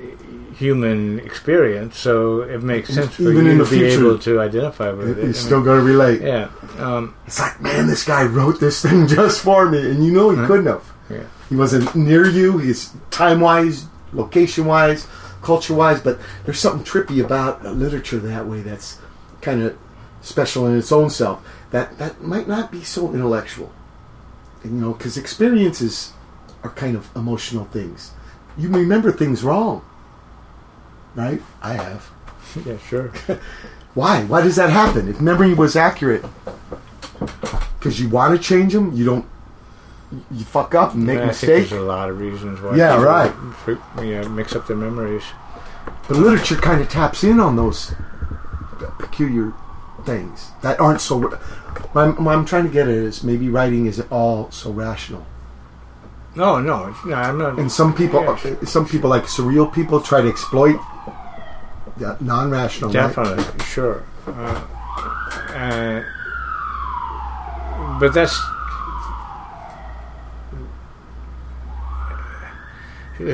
human 0.55 1.19
experience, 1.21 1.99
so 1.99 2.41
it 2.43 2.63
makes 2.63 2.93
sense 2.95 3.15
for 3.17 3.23
Even 3.23 3.47
you 3.47 3.59
to 3.59 3.65
the 3.65 3.71
be 3.71 3.79
future, 3.81 4.01
able 4.01 4.19
to 4.19 4.41
identify 4.41 4.91
with 4.93 5.19
it. 5.19 5.25
I 5.25 5.29
It's 5.29 5.39
still 5.39 5.63
going 5.63 5.81
to 5.81 5.85
relate. 5.85 6.21
yeah, 6.23 6.49
um, 6.79 7.15
It's 7.27 7.41
like, 7.41 7.61
man, 7.61 7.87
this 7.87 8.05
guy 8.05 8.25
wrote 8.25 8.61
this 8.61 8.83
thing 8.83 9.07
just 9.19 9.41
for 9.43 9.69
me, 9.71 9.91
and 9.91 10.05
you 10.05 10.13
know 10.13 10.31
he 10.31 10.47
couldn't 10.47 10.67
have. 10.67 10.85
yeah. 11.11 11.25
He 11.49 11.57
wasn't 11.57 11.95
near 11.95 12.27
you. 12.29 12.59
He's 12.59 12.93
time 13.11 13.41
wise, 13.41 13.87
location 14.13 14.65
wise, 14.67 15.07
culture 15.43 15.75
wise, 15.75 16.01
but 16.01 16.19
there's 16.45 16.59
something 16.59 16.85
trippy 16.85 17.23
about 17.25 17.65
literature 17.65 18.19
that 18.19 18.47
way. 18.47 18.61
That's 18.63 18.99
kind 19.43 19.63
of 19.63 19.77
special 20.23 20.67
in 20.67 20.77
its 20.79 20.91
own 20.91 21.11
self. 21.11 21.45
That 21.71 21.99
that 21.99 22.23
might 22.23 22.49
not 22.49 22.73
be 22.73 22.83
so 22.83 23.13
intellectual, 23.13 23.73
you 24.65 24.71
know, 24.71 24.93
because 24.95 25.17
experiences 25.19 26.13
are 26.63 26.71
kind 26.71 26.97
of 26.97 27.11
emotional 27.15 27.67
things. 27.67 28.13
You 28.57 28.69
remember 28.71 29.13
things 29.13 29.43
wrong, 29.45 29.85
right? 31.15 31.41
I 31.63 31.75
have. 31.75 32.11
yeah, 32.67 32.79
sure. 32.79 33.09
Why? 33.95 34.25
Why 34.25 34.43
does 34.43 34.57
that 34.57 34.71
happen? 34.71 35.09
If 35.09 35.21
memory 35.21 35.55
was 35.55 35.77
accurate, 35.77 36.25
because 37.79 38.01
you 38.01 38.09
want 38.09 38.37
to 38.37 38.43
change 38.43 38.73
them, 38.73 38.93
you 38.93 39.05
don't. 39.05 39.27
You 40.31 40.45
fuck 40.45 40.75
up 40.75 40.95
and 40.95 41.07
make 41.07 41.19
think 41.19 41.41
there's 41.41 41.73
a 41.73 41.81
lot 41.81 42.09
of 42.09 42.21
reasons 42.21 42.61
why. 42.61 42.77
Yeah, 42.77 43.03
right. 43.03 43.33
Yeah, 44.03 44.27
mix 44.29 44.55
up 44.55 44.67
their 44.67 44.77
memories. 44.77 45.25
But 46.09 46.19
literature 46.19 46.57
kind 46.57 46.81
of 46.81 46.89
taps 46.89 47.25
in 47.25 47.41
on 47.41 47.57
those 47.57 47.95
peculiar 48.99 49.53
things 50.05 50.51
that 50.63 50.79
aren't 50.79 51.01
so. 51.01 51.19
What 51.19 51.41
I'm, 51.95 52.25
what 52.25 52.35
I'm 52.35 52.45
trying 52.45 52.65
to 52.65 52.71
get 52.71 52.89
at 52.89 52.95
is 52.95 53.23
maybe 53.25 53.49
writing 53.49 53.87
isn't 53.87 54.11
all 54.11 54.51
so 54.51 54.71
rational. 54.71 55.27
No, 56.37 56.61
no, 56.61 56.87
it's, 56.87 57.05
no. 57.05 57.15
I'm 57.15 57.39
not. 57.39 57.59
And 57.59 57.71
some 57.71 57.95
people, 57.95 58.37
some 58.65 58.87
people 58.87 59.09
like 59.11 59.25
surreal 59.25 59.73
people, 59.73 60.01
try 60.01 60.21
to 60.21 60.29
exploit 60.29 60.81
that 61.99 62.21
non-rational. 62.21 62.91
right? 62.91 63.15
Definitely, 63.15 63.65
sure. 63.65 64.05
Uh, 64.27 64.67
uh, 65.55 66.03
but 68.01 68.13
that's 68.13 68.41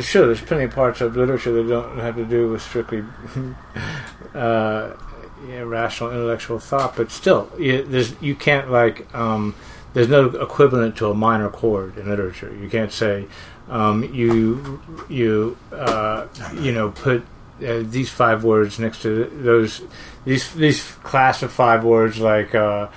Sure, 0.03 0.27
there's 0.27 0.43
plenty 0.43 0.65
of 0.65 0.73
parts 0.73 1.01
of 1.01 1.17
literature 1.17 1.53
that 1.53 1.67
don't 1.67 1.99
have 1.99 2.15
to 2.17 2.27
do 2.27 2.51
with 2.51 2.61
strictly 2.61 3.03
uh, 4.35 4.91
rational 5.65 6.11
intellectual 6.11 6.59
thought, 6.59 6.95
but 6.97 7.11
still, 7.11 7.51
you, 7.59 8.15
you 8.21 8.35
can't 8.35 8.71
like 8.71 9.13
um, 9.15 9.55
there's 9.93 10.09
no 10.09 10.27
equivalent 10.27 10.97
to 10.97 11.11
a 11.11 11.15
minor 11.15 11.49
chord 11.49 11.99
in 11.99 12.09
literature. 12.09 12.55
You 12.55 12.69
can't 12.69 12.93
say 12.93 13.27
um, 13.69 14.05
you 14.15 14.81
you 15.09 15.57
uh, 15.73 16.27
you 16.55 16.73
know 16.73 16.91
put 16.91 17.23
uh, 17.65 17.83
these 17.83 18.11
five 18.11 18.45
words 18.45 18.79
next 18.79 19.03
to 19.03 19.25
those 19.27 19.83
these 20.25 20.53
these 20.55 20.83
class 20.83 21.43
of 21.43 21.53
five 21.53 21.85
words 21.85 22.19
like. 22.19 22.55
Uh, 22.55 22.89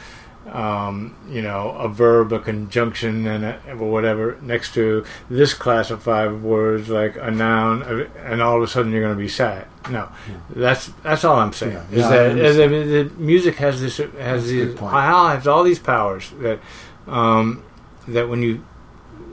um, 0.52 1.16
you 1.30 1.42
know, 1.42 1.72
a 1.72 1.88
verb, 1.88 2.34
a 2.34 2.40
conjunction, 2.40 3.26
and 3.26 3.46
a, 3.46 3.60
or 3.72 3.90
whatever 3.92 4.38
next 4.42 4.74
to 4.74 5.06
this 5.30 5.54
class 5.54 5.90
of 5.90 6.04
five 6.04 6.44
words, 6.44 6.90
like 6.90 7.16
a 7.16 7.32
noun, 7.32 7.84
uh, 7.84 8.08
and 8.24 8.42
all 8.42 8.58
of 8.58 8.64
a 8.64 8.68
sudden 8.68 8.92
you're 8.92 9.02
going 9.02 9.16
to 9.16 9.22
be 9.22 9.30
sad. 9.30 9.68
No, 9.90 10.10
that's 10.50 10.88
that's 11.04 11.24
all 11.24 11.38
I'm 11.38 11.54
saying. 11.54 11.74
Yeah. 11.74 11.84
Is 11.92 11.98
Yeah, 11.98 12.08
I 12.08 12.10
that 12.12 12.32
understand. 12.32 12.74
is 12.74 12.88
the 12.88 13.16
music 13.18 13.56
has 13.56 13.82
this 13.82 13.98
has 13.98 14.12
That's 14.14 14.46
these 14.48 14.80
has 14.80 15.48
all 15.48 15.64
these 15.64 15.80
powers 15.80 16.32
that 16.40 16.60
um, 17.08 17.64
that 18.08 18.30
when 18.30 18.42
you 18.42 18.66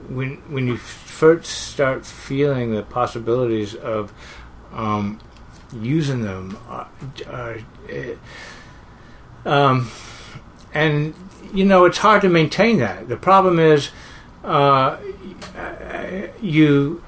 when 0.09 0.37
when 0.49 0.67
you 0.67 0.77
first 0.77 1.51
start 1.69 2.05
feeling 2.05 2.73
the 2.73 2.83
possibilities 2.83 3.75
of 3.75 4.11
um, 4.73 5.19
using 5.73 6.21
them, 6.21 6.57
uh, 6.69 6.85
uh, 7.27 7.57
um, 9.45 9.89
and 10.73 11.13
you 11.53 11.65
know 11.65 11.85
it's 11.85 11.97
hard 11.99 12.21
to 12.21 12.29
maintain 12.29 12.79
that. 12.79 13.07
The 13.09 13.17
problem 13.17 13.59
is 13.59 13.89
uh, 14.43 14.97
you 16.41 17.03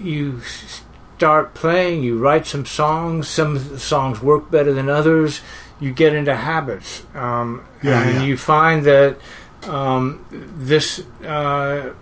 you 0.00 0.40
start 0.40 1.54
playing, 1.54 2.02
you 2.02 2.18
write 2.18 2.46
some 2.46 2.64
songs. 2.64 3.28
Some 3.28 3.78
songs 3.78 4.22
work 4.22 4.50
better 4.50 4.72
than 4.72 4.88
others. 4.88 5.40
You 5.80 5.92
get 5.92 6.12
into 6.14 6.34
habits, 6.34 7.04
um, 7.14 7.64
Yeah, 7.82 8.02
and 8.02 8.14
yeah. 8.16 8.22
you 8.24 8.36
find 8.36 8.84
that 8.84 9.16
um, 9.64 10.24
this 10.30 11.00
uh, 11.24 11.92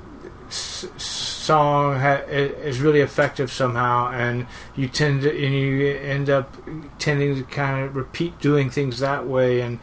s- 0.48 0.86
song 0.97 2.00
ha- 2.00 2.23
is 2.28 2.81
really 2.81 3.00
effective 3.00 3.52
somehow, 3.52 4.10
and 4.12 4.47
you 4.76 4.89
tend 4.89 5.23
to, 5.23 5.31
and 5.31 5.55
you 5.55 5.89
end 5.89 6.31
up 6.31 6.55
tending 6.98 7.34
to 7.36 7.42
kind 7.44 7.84
of 7.84 7.97
repeat 7.97 8.39
doing 8.40 8.70
things 8.70 8.98
that 9.00 9.26
way, 9.26 9.60
and 9.60 9.78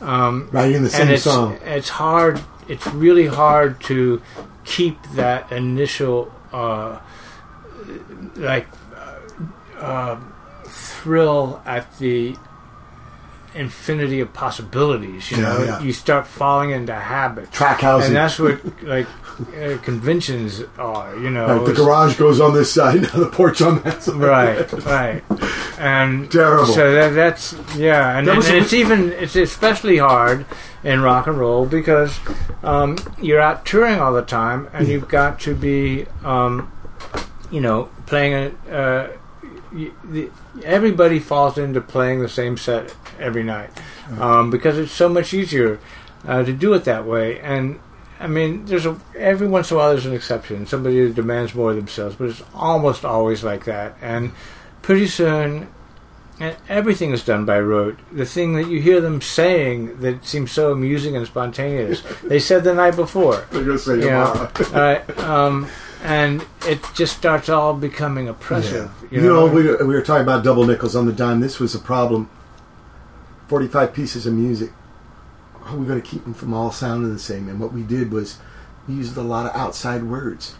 um, 0.00 0.48
Writing 0.52 0.82
the 0.82 0.88
and 0.88 0.90
same 0.92 1.08
it's 1.10 1.24
song. 1.24 1.58
it's 1.64 1.88
hard. 1.88 2.40
It's 2.68 2.86
really 2.88 3.26
hard 3.26 3.80
to 3.84 4.20
keep 4.64 4.96
that 5.14 5.50
initial 5.52 6.32
uh, 6.52 6.98
like 8.36 8.66
uh, 8.94 9.80
uh, 9.80 10.20
thrill 10.66 11.62
at 11.64 11.98
the 11.98 12.36
infinity 13.54 14.20
of 14.20 14.32
possibilities. 14.32 15.30
You 15.30 15.38
Yeah, 15.38 15.42
know, 15.42 15.64
yeah. 15.64 15.80
you 15.80 15.92
start 15.92 16.26
falling 16.26 16.70
into 16.70 16.94
habits, 16.94 17.50
Track 17.50 17.80
housing. 17.80 18.08
and 18.08 18.16
that's 18.16 18.38
what 18.38 18.60
like 18.82 19.06
uh, 19.40 19.78
conventions 19.82 20.62
are. 20.78 21.16
You 21.16 21.30
know, 21.30 21.58
Right, 21.58 21.66
the 21.66 21.72
garage 21.74 22.16
goes 22.18 22.40
on 22.40 22.54
this 22.54 22.72
side, 22.72 23.00
the 23.14 23.26
porch 23.28 23.62
on 23.62 23.82
that 23.82 24.02
side. 24.02 24.14
right 24.16 24.72
right 24.84 25.22
and 25.78 26.30
Terrible. 26.30 26.66
so 26.66 26.92
that, 26.92 27.10
that's 27.10 27.52
yeah 27.76 28.18
and, 28.18 28.26
That 28.26 28.32
and, 28.32 28.36
was 28.38 28.48
a- 28.50 28.56
it's 28.58 28.72
even 28.72 29.12
it's 29.12 29.36
especially 29.36 29.98
hard 29.98 30.44
in 30.82 31.02
rock 31.02 31.26
and 31.28 31.38
roll 31.38 31.66
because 31.66 32.18
um, 32.64 32.96
you're 33.20 33.40
out 33.40 33.64
touring 33.64 34.00
all 34.00 34.12
the 34.12 34.22
time 34.22 34.68
and 34.72 34.88
you've 34.88 35.08
got 35.08 35.38
to 35.40 35.54
be 35.54 36.06
um, 36.24 36.70
you 37.50 37.60
know 37.60 37.90
playing 38.06 38.54
a 38.68 38.74
uh, 38.76 39.08
y- 39.72 39.90
the, 40.04 40.30
everybody 40.64 41.20
falls 41.20 41.56
into 41.58 41.80
playing 41.80 42.20
the 42.22 42.28
same 42.28 42.56
set 42.56 42.94
every 43.20 43.44
night 43.44 43.70
um, 44.18 44.50
because 44.50 44.78
it's 44.78 44.92
so 44.92 45.08
much 45.08 45.32
easier 45.32 45.78
uh, 46.26 46.42
to 46.42 46.52
do 46.52 46.74
it 46.74 46.82
that 46.84 47.04
way 47.06 47.38
and 47.40 47.78
I 48.20 48.26
mean, 48.26 48.64
there's 48.66 48.86
a 48.86 48.98
every 49.16 49.46
once 49.46 49.70
in 49.70 49.76
a 49.76 49.80
while 49.80 49.90
there's 49.90 50.06
an 50.06 50.14
exception. 50.14 50.66
Somebody 50.66 50.96
who 50.96 51.12
demands 51.12 51.54
more 51.54 51.70
of 51.70 51.76
themselves, 51.76 52.16
but 52.16 52.30
it's 52.30 52.42
almost 52.54 53.04
always 53.04 53.44
like 53.44 53.64
that. 53.66 53.96
And 54.00 54.32
pretty 54.82 55.06
soon, 55.06 55.68
and 56.40 56.56
everything 56.68 57.12
is 57.12 57.24
done 57.24 57.44
by 57.44 57.60
rote. 57.60 57.98
The 58.12 58.26
thing 58.26 58.54
that 58.54 58.68
you 58.68 58.80
hear 58.80 59.00
them 59.00 59.20
saying 59.20 60.00
that 60.00 60.24
seems 60.24 60.50
so 60.50 60.72
amusing 60.72 61.16
and 61.16 61.26
spontaneous, 61.26 62.02
they 62.24 62.38
said 62.38 62.64
the 62.64 62.74
night 62.74 62.96
before. 62.96 63.46
They're 63.50 63.64
gonna 63.64 63.78
say 63.78 64.00
tomorrow. 64.00 65.02
um, 65.18 65.68
and 66.02 66.44
it 66.66 66.80
just 66.94 67.16
starts 67.16 67.48
all 67.48 67.74
becoming 67.74 68.28
oppressive. 68.28 68.90
You, 69.10 69.20
know, 69.20 69.46
we, 69.46 69.62
we 69.62 69.94
were 69.94 70.02
talking 70.02 70.22
about 70.22 70.44
double 70.44 70.64
nickels 70.64 70.94
on 70.94 71.06
the 71.06 71.12
dime. 71.12 71.40
This 71.40 71.58
was 71.58 71.74
a 71.74 71.78
problem. 71.78 72.30
45 73.48 73.92
pieces 73.94 74.26
of 74.26 74.34
music. 74.34 74.70
How 75.68 75.74
are 75.76 75.78
we 75.78 75.86
going 75.86 76.00
to 76.00 76.06
keep 76.08 76.24
them 76.24 76.34
from 76.34 76.54
all 76.54 76.72
sounding 76.72 77.12
the 77.12 77.18
same? 77.18 77.48
And 77.48 77.60
what 77.60 77.72
we 77.72 77.82
did 77.82 78.10
was 78.12 78.38
we 78.88 78.94
used 78.94 79.16
a 79.16 79.22
lot 79.22 79.46
of 79.46 79.54
outside 79.54 80.02
words. 80.04 80.54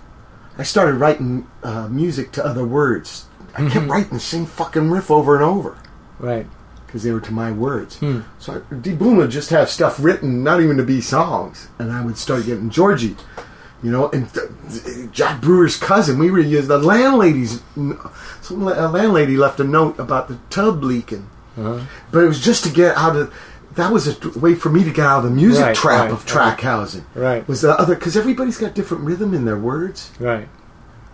I 0.59 0.62
started 0.65 0.95
writing 0.97 1.47
uh, 1.62 1.89
music 1.89 2.33
to 2.33 2.45
other 2.45 2.65
words. 2.65 3.27
I 3.55 3.62
kept 3.62 3.75
Mm-hmm. 3.75 3.91
writing 3.91 4.11
the 4.11 4.20
same 4.20 4.45
fucking 4.47 4.91
riff 4.91 5.11
over 5.11 5.35
and 5.35 5.45
over 5.45 5.78
right. 6.19 6.47
because 6.87 7.03
they 7.05 7.11
were 7.12 7.20
to 7.20 7.33
my 7.33 7.51
words. 7.53 7.97
Hmm. 7.99 8.20
So 8.39 8.62
I, 8.70 8.75
D 8.75 8.95
Boone 8.95 9.17
would 9.17 9.31
just 9.31 9.51
have 9.51 9.70
stuff 9.70 9.97
written, 10.03 10.43
not 10.45 10.61
even 10.61 10.77
to 10.77 10.83
be 10.83 11.01
songs, 11.01 11.69
and 11.78 11.91
I 11.91 12.05
would 12.05 12.19
start 12.19 12.45
getting 12.45 12.69
Georgie, 12.70 13.17
you 13.83 13.91
know, 13.91 14.11
and 14.11 14.28
th- 14.35 14.85
th- 14.85 15.11
Jack 15.12 15.41
Brewer's 15.41 15.77
cousin. 15.77 16.19
We 16.19 16.31
were 16.31 16.41
using 16.41 16.69
the 16.69 16.78
landlady's. 16.78 17.62
Some 18.43 18.65
la- 18.65 18.87
a 18.87 18.89
landlady 18.91 19.37
left 19.37 19.59
a 19.61 19.65
note 19.65 19.99
about 19.99 20.28
the 20.28 20.39
tub 20.51 20.83
leaking, 20.85 21.28
Uh-huh. 21.57 21.85
but 22.12 22.23
it 22.25 22.27
was 22.28 22.41
just 22.41 22.65
to 22.65 22.70
get 22.70 22.97
out 22.97 23.17
of. 23.17 23.33
That 23.78 23.92
was 23.92 24.08
a 24.08 24.15
t- 24.15 24.39
way 24.39 24.55
for 24.57 24.70
me 24.70 24.82
to 24.82 24.90
get 24.90 25.07
out 25.07 25.18
of 25.18 25.24
the 25.24 25.31
music 25.31 25.65
Right, 25.65 25.76
trap 25.76 26.00
right, 26.07 26.10
of 26.10 26.26
track 26.26 26.60
housing. 26.60 27.05
Right. 27.15 27.47
Was 27.47 27.60
the 27.60 27.70
other 27.78 27.94
because 27.94 28.16
everybody's 28.16 28.58
got 28.58 28.74
different 28.74 29.05
rhythm 29.05 29.32
in 29.34 29.44
their 29.44 29.57
words. 29.57 30.10
Right. 30.18 30.48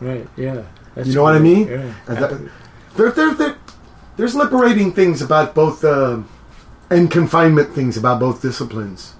Right. 0.00 0.26
Yeah. 0.36 0.62
That's 0.94 1.08
You 1.08 1.14
know 1.14 1.22
what 1.24 1.34
I 1.34 1.40
mean? 1.40 1.68
Yeah. 1.68 1.92
That- 2.06 2.40
there, 2.96 3.10
there, 3.10 3.34
there, 3.34 3.56
there's 4.16 4.34
liberating 4.34 4.92
things 4.92 5.20
about 5.20 5.54
both, 5.54 5.84
uh, 5.84 6.20
and 6.88 7.10
confinement 7.10 7.74
things 7.74 7.96
about 7.96 8.18
both 8.20 8.40
disciplines. 8.40 9.14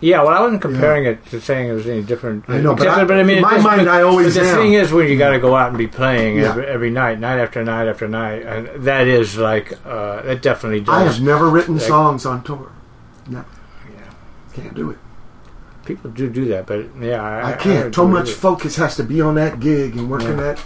Yeah, 0.00 0.22
well, 0.22 0.34
I 0.36 0.40
wasn't 0.40 0.60
comparing 0.60 1.06
it 1.06 1.24
to 1.30 1.40
saying 1.40 1.68
it 1.68 1.72
was 1.72 1.86
any 1.86 2.02
different. 2.02 2.44
I 2.48 2.60
know, 2.60 2.74
but 2.74 2.86
I- 2.88 3.00
I 3.02 3.22
mean, 3.22 3.36
in 3.38 3.42
my 3.42 3.58
mind, 3.58 3.88
I 3.88 4.02
always 4.02 4.34
The 4.34 4.42
am. 4.42 4.56
thing 4.56 4.72
is, 4.74 4.92
when 4.92 5.08
you 5.08 5.16
got 5.16 5.30
to 5.30 5.38
go 5.38 5.56
out 5.56 5.68
and 5.68 5.78
be 5.78 5.86
playing 5.86 6.36
Yeah. 6.38 6.50
every, 6.50 6.66
every 6.66 6.90
night, 6.90 7.18
night 7.20 7.38
after 7.38 7.64
night 7.64 7.88
after 7.88 8.06
night, 8.06 8.42
and 8.42 8.84
that 8.84 9.06
is 9.06 9.38
like 9.38 9.72
uh, 9.86 10.20
that 10.22 10.42
definitely 10.42 10.80
does. 10.80 10.94
I 10.94 11.04
have 11.04 11.20
never 11.22 11.48
written 11.48 11.76
Like- 11.76 11.84
songs 11.86 12.26
on 12.26 12.42
tour. 12.42 12.68
No, 13.30 13.44
Yeah. 13.88 14.00
can't 14.62 14.74
do 14.74 14.90
it. 14.90 14.98
People 15.86 16.10
do 16.10 16.28
do 16.28 16.46
that, 16.46 16.66
but 16.66 16.86
yeah, 17.00 17.22
I, 17.22 17.50
I 17.50 17.52
can't. 17.52 17.94
Too 17.94 18.02
agree 18.02 18.12
much 18.14 18.30
it. 18.30 18.34
focus 18.34 18.76
has 18.76 18.96
to 18.96 19.02
be 19.04 19.20
on 19.20 19.34
that 19.36 19.60
gig 19.60 19.96
and 19.96 20.10
working 20.10 20.36
Yeah. 20.38 20.54
that. 20.54 20.60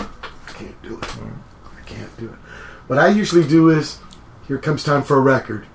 I 0.00 0.52
can't 0.52 0.82
do 0.82 0.98
it. 1.00 1.04
I 1.04 1.80
can't 1.88 2.16
do 2.18 2.26
it. 2.26 2.38
What 2.86 2.98
I 2.98 3.08
usually 3.08 3.46
do 3.46 3.70
is, 3.70 3.98
here 4.46 4.58
comes 4.58 4.82
time 4.84 5.02
for 5.02 5.16
a 5.16 5.20
record, 5.20 5.66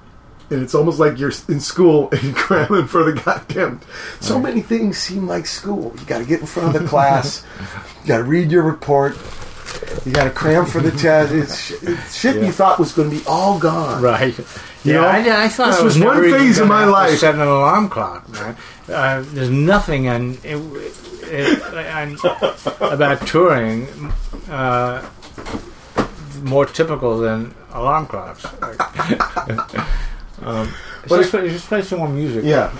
and 0.49 0.61
it's 0.61 0.75
almost 0.75 0.99
like 0.99 1.17
you're 1.17 1.31
in 1.47 1.59
school 1.59 2.09
and 2.11 2.35
cramming 2.35 2.87
for 2.87 3.03
the 3.03 3.19
goddamn. 3.19 3.81
So 4.19 4.39
many 4.39 4.61
things 4.61 4.97
seem 4.97 5.27
like 5.27 5.45
school. 5.45 5.93
You 5.99 6.05
got 6.05 6.19
to 6.19 6.25
get 6.25 6.41
in 6.41 6.45
front 6.45 6.75
of 6.75 6.81
the 6.81 6.87
class. 6.87 7.43
you 8.01 8.07
got 8.07 8.17
to 8.17 8.23
read 8.23 8.51
your 8.51 8.63
report. 8.63 9.17
You 10.05 10.11
got 10.11 10.25
to 10.25 10.29
cram 10.29 10.65
for 10.65 10.81
the 10.81 10.91
test. 10.91 11.33
It's, 11.33 11.71
it's 11.83 12.15
shit 12.15 12.35
Yeah. 12.35 12.45
you 12.45 12.51
thought 12.51 12.77
was 12.79 12.91
going 12.91 13.09
to 13.09 13.15
be 13.15 13.23
all 13.25 13.57
gone. 13.59 14.01
Right. 14.01 14.37
You 14.37 14.93
yeah, 14.93 15.01
know, 15.01 15.07
I, 15.07 15.45
I 15.45 15.47
thought 15.49 15.71
this 15.71 15.81
was, 15.81 15.95
was 15.95 16.03
one 16.05 16.21
phase 16.23 16.59
of 16.59 16.67
my 16.67 16.85
life. 16.85 17.19
Set 17.19 17.35
an 17.35 17.41
alarm 17.41 17.89
clock, 17.89 18.27
man. 18.29 18.57
Uh, 18.89 19.23
there's 19.27 19.49
nothing 19.49 20.09
on, 20.09 20.37
it, 20.43 20.57
it, 21.23 21.63
on 21.73 22.17
about 22.91 23.25
touring 23.25 23.87
uh, 24.49 25.07
more 26.43 26.65
typical 26.65 27.17
than 27.17 27.55
alarm 27.71 28.07
clocks. 28.07 28.45
um, 30.45 30.73
But 31.07 31.17
just, 31.17 31.31
play, 31.31 31.49
just 31.49 31.67
play 31.67 31.81
some 31.81 31.99
more 31.99 32.09
music. 32.09 32.43
Yeah. 32.45 32.71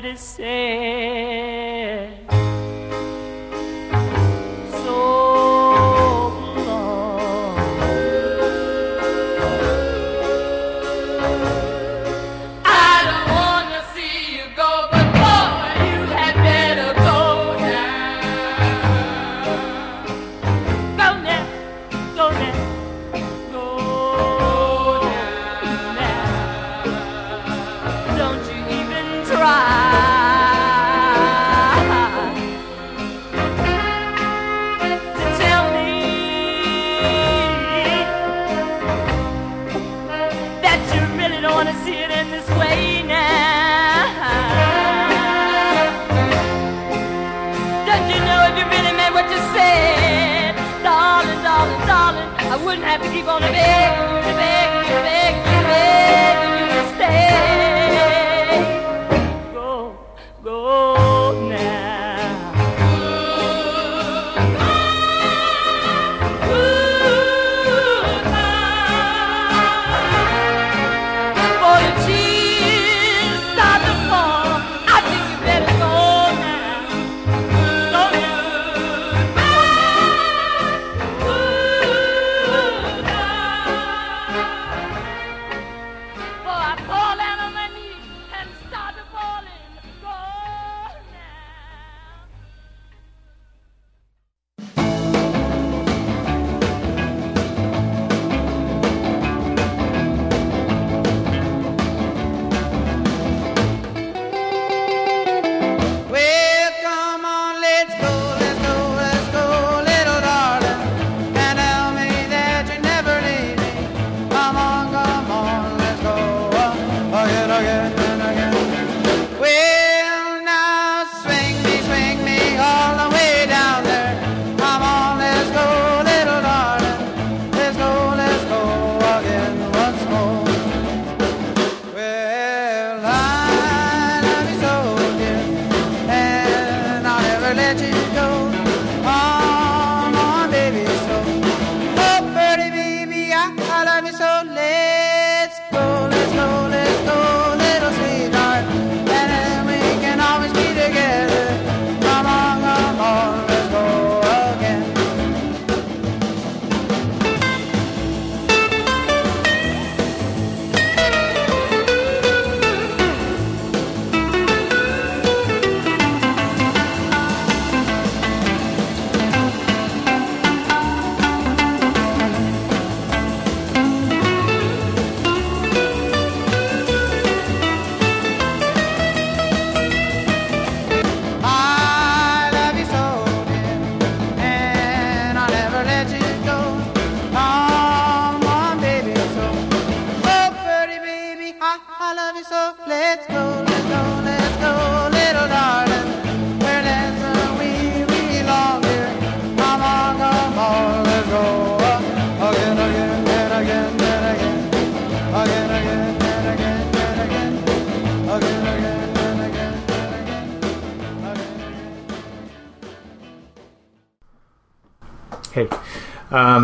better 0.00 0.16
say. 0.16 1.37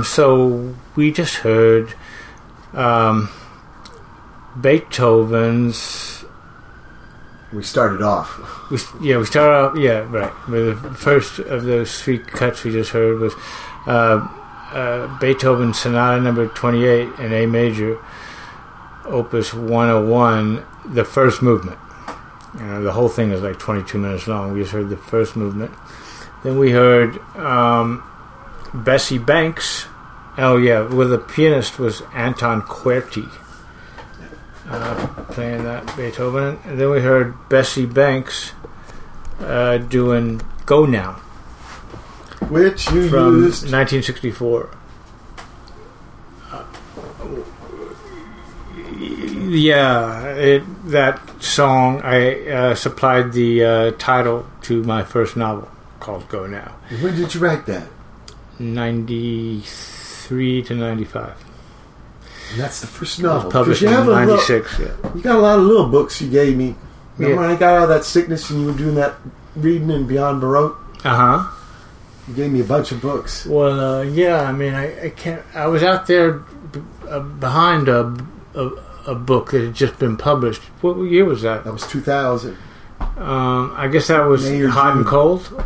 So 0.05 0.75
we 0.97 1.13
just 1.13 1.37
heard 1.37 1.95
um, 2.73 3.31
Beethoven's. 4.61 6.25
We 7.53 7.63
started 7.63 8.03
off. 8.03 8.71
We, 8.71 8.79
yeah, 9.09 9.19
we 9.19 9.25
started 9.25 9.55
off. 9.55 9.79
Yeah, 9.79 10.01
right. 10.11 10.33
The 10.49 10.95
first 10.97 11.39
of 11.39 11.65
those 11.65 12.03
three 12.03 12.19
cuts 12.19 12.65
we 12.65 12.73
just 12.73 12.91
heard 12.91 13.21
was 13.21 13.35
uh, 13.87 14.27
uh, 14.73 15.19
Beethoven's 15.19 15.79
Sonata 15.79 16.21
Number 16.21 16.49
Twenty 16.49 16.85
Eight 16.85 17.09
in 17.19 17.33
A 17.33 17.47
Major, 17.47 17.99
Opus 19.05 19.55
One 19.55 19.89
Hundred 19.89 20.09
One, 20.09 20.65
the 20.85 21.05
first 21.05 21.43
movement. 21.43 21.79
You 22.59 22.67
know, 22.67 22.83
the 22.83 22.93
whole 22.93 23.09
thing 23.09 23.33
is 23.33 23.43
like 23.43 23.59
22 23.59 23.99
minutes 23.99 24.29
long. 24.29 24.53
We 24.53 24.61
just 24.61 24.71
heard 24.71 24.89
the 24.89 24.97
first 24.97 25.35
movement. 25.35 25.73
Then 26.45 26.57
we 26.57 26.71
heard 26.71 27.19
um, 27.37 28.05
Bessie 28.73 29.19
Banks 29.19 29.87
Oh, 30.37 30.57
yeah, 30.57 30.83
well, 30.89 31.09
the 31.09 31.19
pianist 31.19 31.79
was 31.79 32.03
Anton 32.13 32.63
Kuerti 32.63 33.31
uh, 34.69 35.07
playing 35.31 35.65
that 35.65 35.97
Beethoven. 35.97 36.59
And 36.65 36.81
then 36.81 36.91
we 36.91 37.01
heard 37.01 37.35
Bessie 37.49 37.87
Banks 37.87 38.53
uh, 39.41 39.79
doing 39.79 40.41
Go 40.67 40.87
Now 40.87 41.13
Which 42.49 42.91
you 42.91 43.09
from 43.09 43.43
used. 43.43 43.71
1964. 43.71 44.71
Uh, 46.51 46.65
yeah, 49.49 50.27
it, 50.35 50.63
that 50.91 51.21
song 51.43 52.01
I 52.03 52.49
uh, 52.49 52.75
supplied 52.75 53.33
the 53.33 53.65
uh, 53.65 53.91
title 53.99 54.47
to 54.63 54.83
my 54.83 55.05
first 55.05 55.37
novel 55.37 55.71
called 56.01 56.29
Go 56.29 56.47
Now, 56.47 56.77
When 57.01 57.15
did 57.17 57.35
you 57.35 57.41
write 57.41 57.67
that? 57.67 57.89
93 60.31 60.63
to 60.63 60.75
95. 60.75 61.45
And 62.53 62.61
that's 62.61 62.81
the 62.81 62.87
first 62.87 63.19
It 63.19 63.23
novel. 63.23 63.45
was 63.45 63.53
published 63.53 63.83
you, 63.83 63.89
in 63.89 63.95
a 63.95 63.99
little, 63.99 64.15
96. 64.15 64.79
Yeah. 64.81 64.87
you 65.15 65.21
got 65.23 65.37
a 65.37 65.39
lot 65.39 65.59
of 65.59 65.65
little 65.65 65.89
books 65.89 66.21
you 66.21 66.29
gave 66.31 66.57
me. 66.57 66.75
Remember 67.19 67.35
Yeah. 67.43 67.49
when 67.49 67.57
I 67.57 67.59
got 67.59 67.75
out 67.77 67.83
of 67.85 67.89
that 67.91 68.05
sickness 68.05 68.51
and 68.51 68.61
you 68.61 68.67
were 68.67 68.73
doing 68.79 68.95
that 68.97 69.15
reading 69.57 69.91
in 69.91 70.07
Beyond 70.07 70.41
Baroque? 70.41 70.79
Uh 71.05 71.17
huh. 71.17 71.51
You 72.29 72.35
gave 72.35 72.51
me 72.53 72.61
a 72.61 72.65
bunch 72.65 72.91
of 72.93 73.01
books. 73.03 73.45
Well, 73.47 73.79
uh, 73.99 74.03
yeah. 74.03 74.43
I 74.43 74.53
mean, 74.53 74.75
I, 74.75 75.07
I 75.07 75.09
can't. 75.11 75.43
I 75.55 75.67
was 75.67 75.83
out 75.83 76.07
there 76.07 76.33
b- 76.73 76.81
uh, 77.09 77.21
behind 77.21 77.89
a, 77.89 78.17
a 78.55 78.71
a 79.07 79.15
book 79.15 79.51
that 79.51 79.61
had 79.63 79.75
just 79.75 79.99
been 79.99 80.17
published. 80.17 80.63
What 80.81 80.97
year 81.03 81.27
was 81.27 81.43
that? 81.43 81.65
That 81.65 81.73
was 81.75 81.87
2000. 81.87 82.57
Um, 83.19 83.75
I 83.77 83.89
guess 83.89 84.07
that 84.09 84.23
was 84.23 84.49
May 84.51 84.65
Hot 84.65 84.93
and 84.97 85.05
June. 85.05 85.11
Cold. 85.11 85.65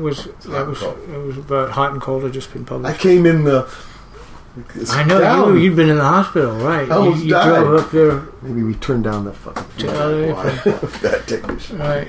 Was 0.00 0.24
that 0.46 0.66
was 0.66 0.78
Cold. 0.78 0.98
it 1.12 1.18
was 1.18 1.36
about 1.38 1.70
Hot 1.72 1.92
and 1.92 2.00
Cold 2.00 2.22
had 2.22 2.32
just 2.32 2.50
been 2.52 2.64
published. 2.64 2.94
I 2.94 2.98
came 2.98 3.26
in 3.26 3.44
the. 3.44 3.68
I, 4.90 5.04
know 5.04 5.20
down. 5.20 5.48
you. 5.54 5.60
You'd 5.60 5.76
been 5.76 5.88
in 5.88 5.96
the 5.98 6.02
hospital, 6.04 6.52
right? 6.56 6.80
I 6.90 6.94
You, 6.94 7.00
almost 7.00 7.24
you 7.24 7.30
died. 7.30 7.60
drove 7.60 7.80
up 7.84 7.90
there, 7.92 8.22
Maybe 8.42 8.62
we 8.62 8.74
turned 8.74 9.04
down 9.04 9.24
the 9.24 9.32
fucking. 9.32 9.64
To 9.78 9.86
LA 9.86 10.42
that 11.02 11.24
technician. 11.26 11.78
right? 11.78 12.08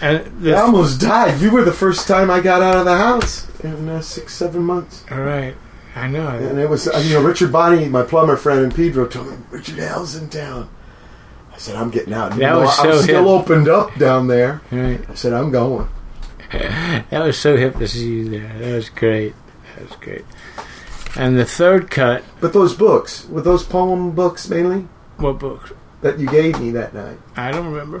And 0.00 0.42
the, 0.42 0.54
I 0.54 0.60
almost 0.62 1.00
died. 1.00 1.40
You 1.42 1.50
were 1.50 1.62
the 1.62 1.72
first 1.72 2.08
time 2.08 2.30
I 2.30 2.40
got 2.40 2.62
out 2.62 2.76
of 2.76 2.86
the 2.86 2.96
house 2.96 3.46
in 3.60 3.88
uh, 3.88 4.00
six, 4.00 4.32
seven 4.34 4.62
months. 4.62 5.04
all 5.10 5.20
right, 5.20 5.54
I 5.94 6.08
know. 6.08 6.26
And 6.28 6.58
it 6.58 6.70
was, 6.70 6.88
uh, 6.88 7.02
you 7.04 7.14
know, 7.16 7.22
Richard 7.22 7.52
Bonney, 7.52 7.86
my 7.88 8.02
plumber 8.02 8.36
friend 8.36 8.60
in 8.64 8.70
Pedro, 8.70 9.06
told 9.06 9.28
me, 9.30 9.36
Richard 9.50 9.78
Hell's 9.78 10.16
in 10.16 10.30
town. 10.30 10.70
I 11.52 11.58
said, 11.58 11.76
I'm 11.76 11.90
getting 11.90 12.14
out. 12.14 12.30
That 12.30 12.36
You 12.38 12.42
know, 12.44 12.60
was 12.60 12.78
I'm 12.78 12.92
so 12.92 13.02
still 13.02 13.28
opened 13.28 13.68
up 13.68 13.94
down 13.96 14.26
there. 14.28 14.62
Right. 14.72 15.00
I 15.10 15.14
said, 15.14 15.34
I'm 15.34 15.50
going. 15.50 15.86
That 16.50 17.22
was 17.24 17.38
so 17.38 17.56
hip 17.58 17.76
to 17.76 17.86
see 17.86 18.08
you 18.08 18.28
there. 18.30 18.58
That 18.58 18.74
was 18.74 18.88
great. 18.88 19.34
That 19.76 19.88
was 19.88 19.96
great. 20.00 20.24
And 21.16 21.36
the 21.38 21.44
third 21.44 21.90
cut, 21.90 22.22
But 22.40 22.52
those 22.52 22.74
books, 22.74 23.26
were 23.28 23.40
those 23.40 23.64
poem 23.64 24.12
books 24.12 24.48
mainly 24.48 24.86
what 25.16 25.38
book? 25.38 25.76
that 26.02 26.18
you 26.18 26.26
gave 26.28 26.58
me 26.60 26.70
that 26.70 26.94
night? 26.94 27.18
I 27.36 27.50
don't 27.50 27.66
remember. 27.66 28.00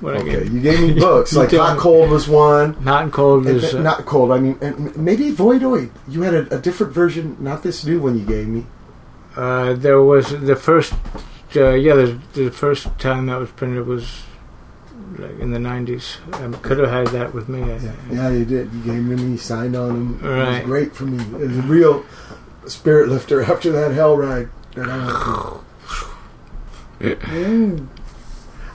What 0.00 0.14
I 0.16 0.18
Okay, 0.20 0.30
gave. 0.40 0.52
you 0.52 0.60
gave 0.60 0.80
me 0.80 0.92
books. 1.00 1.32
Like 1.34 1.52
Hot. 1.52 1.78
Cold 1.78 2.10
was 2.10 2.26
one. 2.28 2.74
Hot 2.84 3.04
and 3.04 3.12
Cold 3.12 3.44
was 3.44 3.72
uh, 3.74 3.80
not 3.82 4.04
cold. 4.04 4.30
I 4.32 4.38
mean, 4.38 4.58
and 4.60 4.96
maybe 4.96 5.30
Voidoid. 5.32 5.90
You 6.08 6.22
had 6.22 6.34
a, 6.34 6.56
a 6.56 6.58
different 6.60 6.92
version, 6.92 7.36
not 7.40 7.62
this 7.62 7.84
new 7.86 8.00
one 8.00 8.18
you 8.18 8.24
gave 8.26 8.46
me. 8.48 8.66
Uh, 9.36 9.74
there 9.74 10.02
was 10.02 10.30
the 10.30 10.56
first, 10.56 10.92
uh, 11.54 11.70
yeah, 11.70 11.94
the, 11.94 12.18
the 12.34 12.50
first 12.50 12.88
time 12.98 13.26
that 13.26 13.38
was 13.38 13.50
printed 13.50 13.86
was 13.86 14.22
like 15.18 15.38
in 15.38 15.50
the 15.52 15.58
nineties. 15.58 16.16
I 16.32 16.48
could 16.62 16.78
have 16.78 16.90
had 16.90 17.06
that 17.08 17.32
with 17.32 17.48
me. 17.48 17.62
I 17.62 17.76
Yeah, 17.76 17.92
yeah, 18.10 18.30
you 18.30 18.44
did. 18.44 18.72
You 18.72 18.80
gave 18.82 19.06
them 19.06 19.16
to 19.16 19.22
me, 19.22 19.36
signed 19.36 19.76
on 19.76 19.88
them. 20.18 20.20
It 20.24 20.46
was 20.58 20.64
great 20.64 20.94
for 20.96 21.04
me. 21.04 21.22
It 21.42 21.48
was 21.50 21.64
a 22.66 22.70
spirit 22.70 23.08
lifter 23.08 23.42
after 23.42 23.72
that 23.72 23.92
hell 23.92 24.16
ride 24.16 24.48
that 24.74 24.88
I 24.88 25.58
went. 27.00 27.20
Mm. 27.20 27.88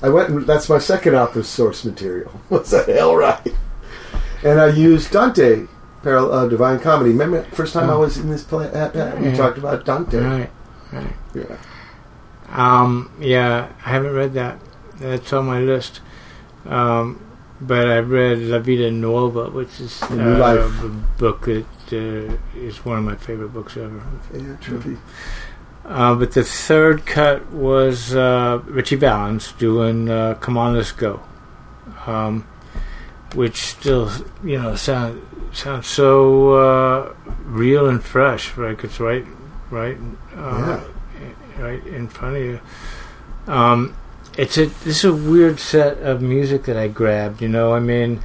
I 0.04 0.10
went 0.10 0.30
and 0.30 0.48
that's 0.48 0.70
my 0.70 0.80
second 0.80 1.16
opera 1.16 1.44
source 1.44 1.84
material. 1.86 2.32
Was 2.50 2.72
that 2.72 2.88
hell 2.88 3.16
ride? 3.16 3.56
And 4.44 4.60
I 4.60 4.68
used 4.70 5.12
Dante, 5.12 5.68
Parallel 6.02 6.34
uh, 6.34 6.48
Divine 6.48 6.80
Comedy. 6.80 7.12
Remember 7.12 7.42
the 7.44 7.56
first 7.56 7.74
time 7.74 7.90
I 7.90 7.96
was 7.96 8.18
in 8.18 8.30
this 8.30 8.44
play? 8.44 8.68
At, 8.68 8.96
at, 8.96 9.20
we 9.20 9.28
Yeah. 9.28 9.36
talked 9.38 9.58
about 9.60 9.86
Dante. 9.86 10.20
Right, 10.20 10.50
right. 10.92 11.14
Yeah. 11.36 11.58
Um, 12.50 13.12
yeah, 13.20 13.70
I 13.86 13.90
haven't 13.90 14.14
read 14.14 14.34
that. 14.34 14.60
That's 14.98 15.32
on 15.34 15.46
my 15.46 15.60
list. 15.60 16.02
Um, 16.66 17.24
but 17.60 17.88
I 17.88 18.00
read 18.00 18.40
La 18.40 18.60
Vita 18.60 18.90
Nuova, 18.90 19.52
which 19.52 19.80
is 19.80 20.02
uh, 20.04 20.08
The 20.16 20.66
a 20.66 20.90
book 21.20 21.46
that 21.46 21.66
uh, 21.94 22.38
is 22.56 22.84
one 22.86 22.98
of 22.98 23.04
my 23.04 23.16
favorite 23.16 23.50
books 23.50 23.78
ever. 23.78 24.02
Yeah, 24.34 24.56
truly. 24.62 24.98
Uh, 25.84 26.16
but 26.16 26.32
the 26.34 26.44
third 26.44 27.06
cut 27.06 27.52
was 27.52 28.14
uh, 28.16 28.62
Ritchie 28.66 28.98
Valens 28.98 29.52
doing 29.54 30.10
uh, 30.10 30.36
"Come 30.36 30.58
On, 30.58 30.76
Let's 30.76 30.92
Go," 30.92 31.22
um, 32.06 32.48
which 33.34 33.58
still, 33.58 34.12
you 34.44 34.62
know, 34.62 34.76
sound 34.76 35.22
sounds 35.54 35.88
so 35.88 36.54
uh, 36.54 37.14
real 37.46 37.90
and 37.90 38.04
fresh. 38.04 38.56
Like 38.58 38.84
it's 38.84 39.00
right, 39.00 39.26
right, 39.70 39.98
uh, 40.36 40.82
right 41.58 41.86
in 41.88 42.08
front 42.08 42.38
of 42.38 42.44
you. 42.44 42.60
Um, 43.48 43.96
it's 44.38 44.58
a 44.58 44.68
this 44.68 45.04
is 45.04 45.06
a 45.06 45.14
weird 45.14 45.60
set 45.60 45.98
of 45.98 46.22
music 46.22 46.66
that 46.66 46.78
I 46.78 46.88
grabbed. 46.88 47.42
You 47.42 47.50
know, 47.50 47.74
I 47.74 47.80
mean. 47.80 48.22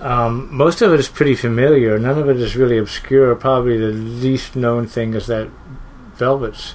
Um, 0.00 0.48
most 0.54 0.80
of 0.80 0.92
it 0.92 1.00
is 1.00 1.08
pretty 1.08 1.34
familiar. 1.34 1.98
None 1.98 2.18
of 2.18 2.28
it 2.28 2.38
is 2.38 2.56
really 2.56 2.78
obscure. 2.78 3.34
Probably 3.34 3.76
the 3.78 3.92
least 3.92 4.56
known 4.56 4.86
thing 4.86 5.14
is 5.14 5.26
that 5.26 5.48
Velvet's 6.16 6.74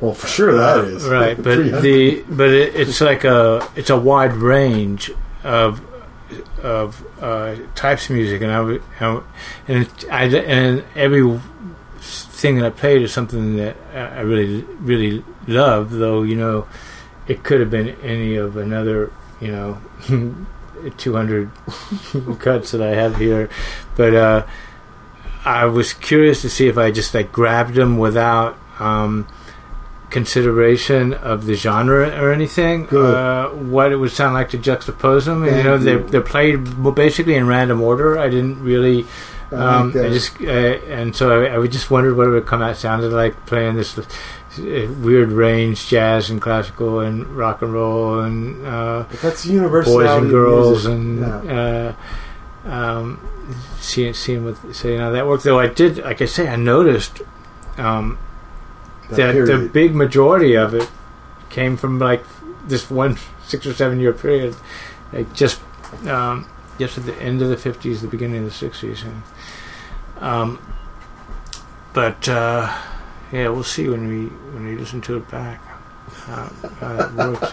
Well, 0.00 0.14
for 0.14 0.26
sure 0.26 0.54
that 0.54 0.84
is 0.84 1.06
right 1.06 1.36
but 1.36 1.82
the 1.82 2.22
but 2.28 2.50
it, 2.50 2.74
it's 2.74 3.00
like 3.00 3.24
a 3.24 3.66
it's 3.76 3.90
a 3.90 3.96
wide 3.96 4.34
range 4.34 5.10
of 5.42 5.80
of 6.62 7.04
uh, 7.20 7.56
types 7.74 8.10
of 8.10 8.16
music 8.16 8.42
and 8.42 8.50
I 8.52 8.60
and 9.68 9.86
it, 9.86 10.04
I 10.10 10.24
and 10.24 10.84
every 10.94 11.40
thing 12.00 12.56
that 12.56 12.66
I 12.66 12.70
played 12.70 13.02
is 13.02 13.12
something 13.12 13.56
that 13.56 13.76
I 13.94 14.18
I 14.18 14.20
really 14.20 14.62
really 14.80 15.24
love 15.46 15.90
though 15.90 16.22
you 16.22 16.36
know 16.36 16.66
it 17.26 17.42
could 17.42 17.60
have 17.60 17.70
been 17.70 17.90
any 18.02 18.36
of 18.36 18.56
another 18.56 19.12
you 19.40 19.48
know 19.48 19.80
200 20.90 21.50
cuts 22.38 22.72
that 22.72 22.82
I 22.82 22.94
have 22.94 23.16
here 23.16 23.48
but 23.96 24.14
uh 24.14 24.46
I 25.44 25.66
was 25.66 25.92
curious 25.92 26.40
to 26.42 26.48
see 26.50 26.68
if 26.68 26.78
I 26.78 26.90
just 26.90 27.14
like 27.14 27.30
grabbed 27.30 27.74
them 27.74 27.98
without 27.98 28.56
um, 28.78 29.28
consideration 30.10 31.12
of 31.12 31.44
the 31.44 31.54
genre 31.54 32.08
or 32.22 32.32
anything. 32.32 32.88
Uh, 32.88 33.48
what 33.50 33.92
it 33.92 33.96
would 33.96 34.10
sound 34.10 34.34
like 34.34 34.48
to 34.50 34.58
juxtapose 34.58 35.26
them. 35.26 35.42
And, 35.42 35.56
you 35.56 35.62
know, 35.62 35.76
they're, 35.76 35.98
they're 35.98 36.22
played 36.22 36.94
basically 36.94 37.34
in 37.34 37.46
random 37.46 37.82
order. 37.82 38.18
I 38.18 38.30
didn't 38.30 38.62
really. 38.62 39.04
I 39.52 39.56
Um, 39.56 39.92
like 39.92 40.06
I 40.06 40.08
just 40.08 40.40
uh, 40.40 40.44
and 40.44 41.14
so 41.14 41.42
I, 41.44 41.60
I 41.60 41.66
just 41.66 41.90
wondered 41.90 42.16
what 42.16 42.26
it 42.26 42.30
would 42.30 42.46
come 42.46 42.62
out 42.62 42.76
sounded 42.76 43.12
like 43.12 43.44
playing 43.46 43.76
this 43.76 43.98
weird 44.58 45.30
range, 45.30 45.88
jazz 45.88 46.30
and 46.30 46.40
classical 46.40 47.00
and 47.00 47.26
rock 47.36 47.62
and 47.62 47.72
roll 47.72 48.20
and 48.20 48.66
uh, 48.66 49.04
that's 49.22 49.46
universal. 49.46 49.94
boys 49.94 50.10
and 50.10 50.30
girls 50.30 50.86
and 50.86 51.24
uh, 51.24 51.92
um, 52.64 53.20
seeing 53.78 54.14
seeing 54.14 54.44
with 54.44 54.74
saying 54.74 55.00
how 55.00 55.10
that 55.10 55.26
worked. 55.26 55.44
Though 55.44 55.58
I 55.58 55.68
did, 55.68 55.98
like 55.98 56.22
I 56.22 56.26
say, 56.26 56.48
I 56.48 56.56
noticed 56.56 57.22
um, 57.76 58.18
that, 59.10 59.32
the 59.32 59.70
big 59.72 59.94
majority 59.94 60.54
of 60.54 60.74
it 60.74 60.90
came 61.50 61.76
from 61.76 61.98
like 61.98 62.24
this 62.66 62.90
one 62.90 63.18
six 63.44 63.66
or 63.66 63.74
seven 63.74 64.00
year 64.00 64.12
period, 64.12 64.56
like 65.12 65.32
just 65.34 65.60
um, 66.06 66.48
just 66.78 66.98
at 66.98 67.06
the 67.06 67.16
end 67.16 67.42
of 67.42 67.48
the 67.48 67.56
fifties, 67.56 68.02
the 68.02 68.08
beginning 68.08 68.38
of 68.38 68.44
the 68.44 68.50
sixties, 68.50 69.02
and 69.02 69.22
um, 70.20 70.74
but 71.92 72.28
uh, 72.28 72.74
yeah, 73.34 73.48
we'll 73.48 73.64
see 73.64 73.88
when 73.88 74.08
we 74.08 74.26
when 74.54 74.66
we 74.66 74.76
listen 74.76 75.00
to 75.02 75.16
it 75.18 75.30
back. 75.30 75.60
How, 76.26 76.50
how 76.80 76.96
that 76.96 77.14
works. 77.14 77.52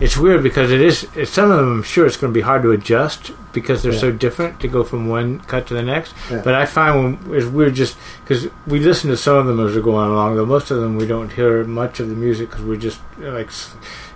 It's 0.00 0.16
weird 0.16 0.42
because 0.42 0.70
it 0.72 0.80
is. 0.80 1.06
Some 1.28 1.50
of 1.50 1.58
them, 1.58 1.72
I'm 1.78 1.82
sure, 1.82 2.06
it's 2.06 2.16
going 2.16 2.32
to 2.32 2.36
be 2.36 2.40
hard 2.42 2.62
to 2.62 2.72
adjust 2.72 3.30
because 3.52 3.82
they're 3.82 3.92
Yeah. 3.92 3.98
so 4.00 4.10
different 4.12 4.60
to 4.60 4.68
go 4.68 4.82
from 4.82 5.08
one 5.08 5.40
cut 5.40 5.66
to 5.68 5.74
the 5.74 5.82
next. 5.82 6.12
Yeah. 6.30 6.40
But 6.42 6.54
I 6.54 6.66
find 6.66 7.22
when 7.26 7.38
it's 7.38 7.46
weird 7.46 7.74
just 7.74 7.96
because 8.24 8.48
we 8.66 8.80
listen 8.80 9.10
to 9.10 9.16
some 9.16 9.36
of 9.36 9.46
them 9.46 9.60
as 9.64 9.74
we're 9.74 9.82
going 9.82 10.10
along. 10.10 10.36
Though 10.36 10.46
most 10.46 10.70
of 10.70 10.80
them 10.80 10.96
we 10.96 11.06
don't 11.06 11.30
hear 11.32 11.64
much 11.64 12.00
of 12.00 12.08
the 12.08 12.14
music 12.16 12.50
because 12.50 12.64
we're 12.64 12.76
just 12.76 13.00
like 13.18 13.50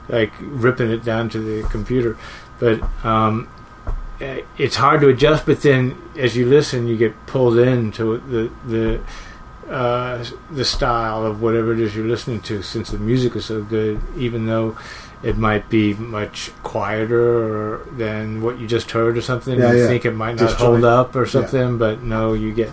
like 0.09 0.33
ripping 0.41 0.91
it 0.91 1.05
down 1.05 1.29
to 1.31 1.39
the 1.39 1.69
computer. 1.69 2.17
But 2.59 2.83
um, 3.05 3.49
eh, 4.21 4.41
it's 4.59 4.77
hard 4.77 5.01
to 5.03 5.09
adjust. 5.09 5.47
But 5.47 5.63
then 5.63 5.97
as 6.17 6.37
you 6.37 6.47
listen, 6.47 6.87
you 6.89 6.97
get 6.97 7.15
pulled 7.27 7.59
into 7.59 8.19
the 8.19 8.51
the 8.67 9.01
uh, 9.69 10.25
the 10.51 10.65
style 10.65 11.25
of 11.27 11.43
whatever 11.43 11.73
it 11.73 11.81
is 11.81 11.95
you're 11.97 12.07
listening 12.07 12.41
to, 12.43 12.63
since 12.63 12.91
the 12.91 12.99
music 12.99 13.37
is 13.37 13.47
so 13.47 13.63
good, 13.63 14.01
even 14.17 14.47
though 14.47 14.77
it 15.23 15.37
might 15.37 15.69
be 15.69 15.95
much 15.95 16.53
quieter 16.63 17.79
than 17.93 18.43
what 18.43 18.59
you 18.59 18.67
just 18.67 18.91
heard 18.91 19.17
or 19.17 19.23
something. 19.23 19.59
Yeah, 19.59 19.73
you 19.73 19.79
yeah. 19.81 19.87
think 19.87 20.05
it 20.05 20.13
might 20.13 20.37
not 20.37 20.51
Disjoint. 20.51 20.59
hold 20.59 20.85
up 20.85 21.17
or 21.17 21.27
something, 21.27 21.79
but 21.79 22.03
no, 22.03 22.33
you 22.33 22.55
get, 22.55 22.71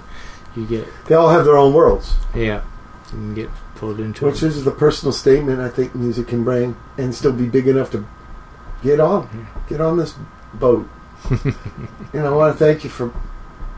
you 0.56 0.66
get, 0.66 0.88
They 1.08 1.16
all 1.16 1.30
have 1.30 1.46
their 1.46 1.58
own 1.58 1.74
worlds, 1.74 2.16
yeah, 2.36 2.64
you 3.06 3.10
can 3.10 3.34
get 3.34 3.50
pulled 3.76 4.00
into 4.00 4.26
which 4.26 4.44
it. 4.44 4.48
is 4.48 4.64
the 4.64 4.72
personal 4.72 5.12
statement 5.12 5.60
I 5.60 5.70
think 5.70 5.96
music 5.96 6.28
can 6.28 6.44
bring 6.44 6.76
and 6.98 7.14
still 7.14 7.34
be 7.34 7.48
big 7.48 7.68
enough 7.68 7.92
to 7.92 8.06
get 8.84 9.00
on, 9.00 9.48
get 9.68 9.82
on 9.82 9.98
this 9.98 10.14
boat. 10.54 10.88
and 12.14 12.28
I 12.28 12.30
want 12.30 12.58
to 12.58 12.64
thank 12.64 12.84
you 12.84 12.90
for 12.90 13.14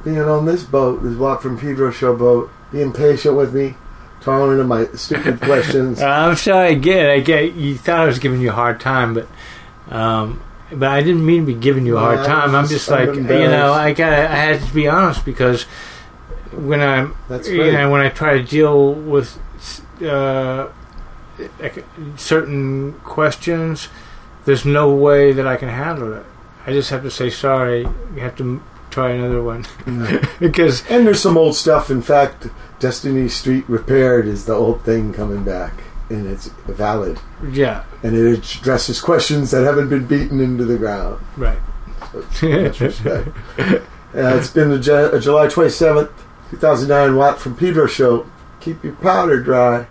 being 0.04 0.20
on 0.20 0.46
this 0.46 0.64
boat, 0.64 1.02
this 1.02 1.16
Watt 1.16 1.42
from 1.42 1.58
Pedro 1.58 1.92
show 1.92 2.16
boat, 2.16 2.50
being 2.72 2.92
patient 2.94 3.36
with 3.36 3.54
me, 3.54 3.76
tolerant 4.22 4.60
of 4.62 4.68
my 4.68 4.86
stupid 4.96 5.40
questions. 5.42 6.02
I'm 6.02 6.36
sorry. 6.36 6.70
I 6.70 6.74
get. 6.76 7.10
I 7.10 7.20
get. 7.20 7.54
You 7.54 7.76
thought 7.76 8.00
I 8.02 8.06
was 8.06 8.20
giving 8.20 8.42
you 8.42 8.50
a 8.50 8.54
hard 8.54 8.80
time, 8.80 9.14
but, 9.14 9.28
um, 9.90 10.42
but 10.72 10.90
I 10.90 11.02
didn't 11.04 11.26
mean 11.26 11.42
to 11.46 11.54
be 11.54 11.60
giving 11.60 11.86
you 11.86 11.98
a 11.98 12.00
hard 12.00 12.26
time. 12.26 12.56
I'm 12.56 12.68
just- 12.68 12.90
I'm 12.92 13.08
like 13.08 13.16
you 13.16 13.48
know. 13.48 13.72
I 13.74 13.94
got. 13.94 14.12
I 14.14 14.36
had 14.36 14.62
to 14.62 14.74
be 14.74 14.88
honest 14.88 15.24
because 15.26 15.64
when 16.52 16.82
I'm 16.82 17.16
That's 17.30 17.48
you 17.50 17.72
know 17.72 17.90
when 17.90 18.02
I 18.02 18.10
try 18.10 18.38
to 18.38 18.44
deal 18.44 18.94
with 18.94 19.38
uh, 20.04 20.68
certain 22.18 22.94
questions, 23.04 23.90
there's 24.46 24.66
no 24.66 24.94
way 24.94 25.32
that 25.34 25.48
I 25.48 25.56
can 25.58 25.70
handle 25.70 26.14
it. 26.14 26.26
I 26.66 26.72
just 26.72 26.90
have 26.90 27.04
to 27.04 27.12
say 27.12 27.30
sorry. 27.30 27.82
You 27.82 28.22
have 28.22 28.36
to 28.38 28.62
try 28.96 29.12
another 29.12 29.44
one 29.44 29.66
because 30.40 30.84
And 30.90 31.06
there's 31.06 31.20
some 31.22 31.38
old 31.38 31.56
stuff. 31.56 31.90
In 31.92 32.02
fact, 32.02 32.48
Destiny 32.80 33.28
Street 33.28 33.66
Repaired 33.68 34.26
is 34.26 34.46
the 34.46 34.54
old 34.54 34.84
thing 34.84 35.14
coming 35.14 35.44
back, 35.44 35.74
and 36.10 36.26
it's 36.26 36.48
valid. 36.68 37.20
yeah, 37.52 37.84
And 38.04 38.16
it 38.16 38.58
addresses 38.58 39.02
questions 39.02 39.52
that 39.52 39.64
haven't 39.66 39.90
been 39.90 40.06
beaten 40.08 40.40
into 40.40 40.64
the 40.66 40.78
ground. 40.78 41.22
right. 41.38 41.60
Respect. 42.42 43.28
Uh, 43.60 44.38
it's 44.38 44.50
been 44.52 44.70
the 44.70 45.12
uh, 45.14 45.20
July 45.20 45.48
27th, 45.48 46.10
2009 46.52 47.16
Watt 47.18 47.38
from 47.40 47.56
Pedro 47.58 47.86
show. 47.88 48.26
Keep 48.62 48.84
your 48.86 48.94
powder 48.96 49.42
dry. 49.44 49.88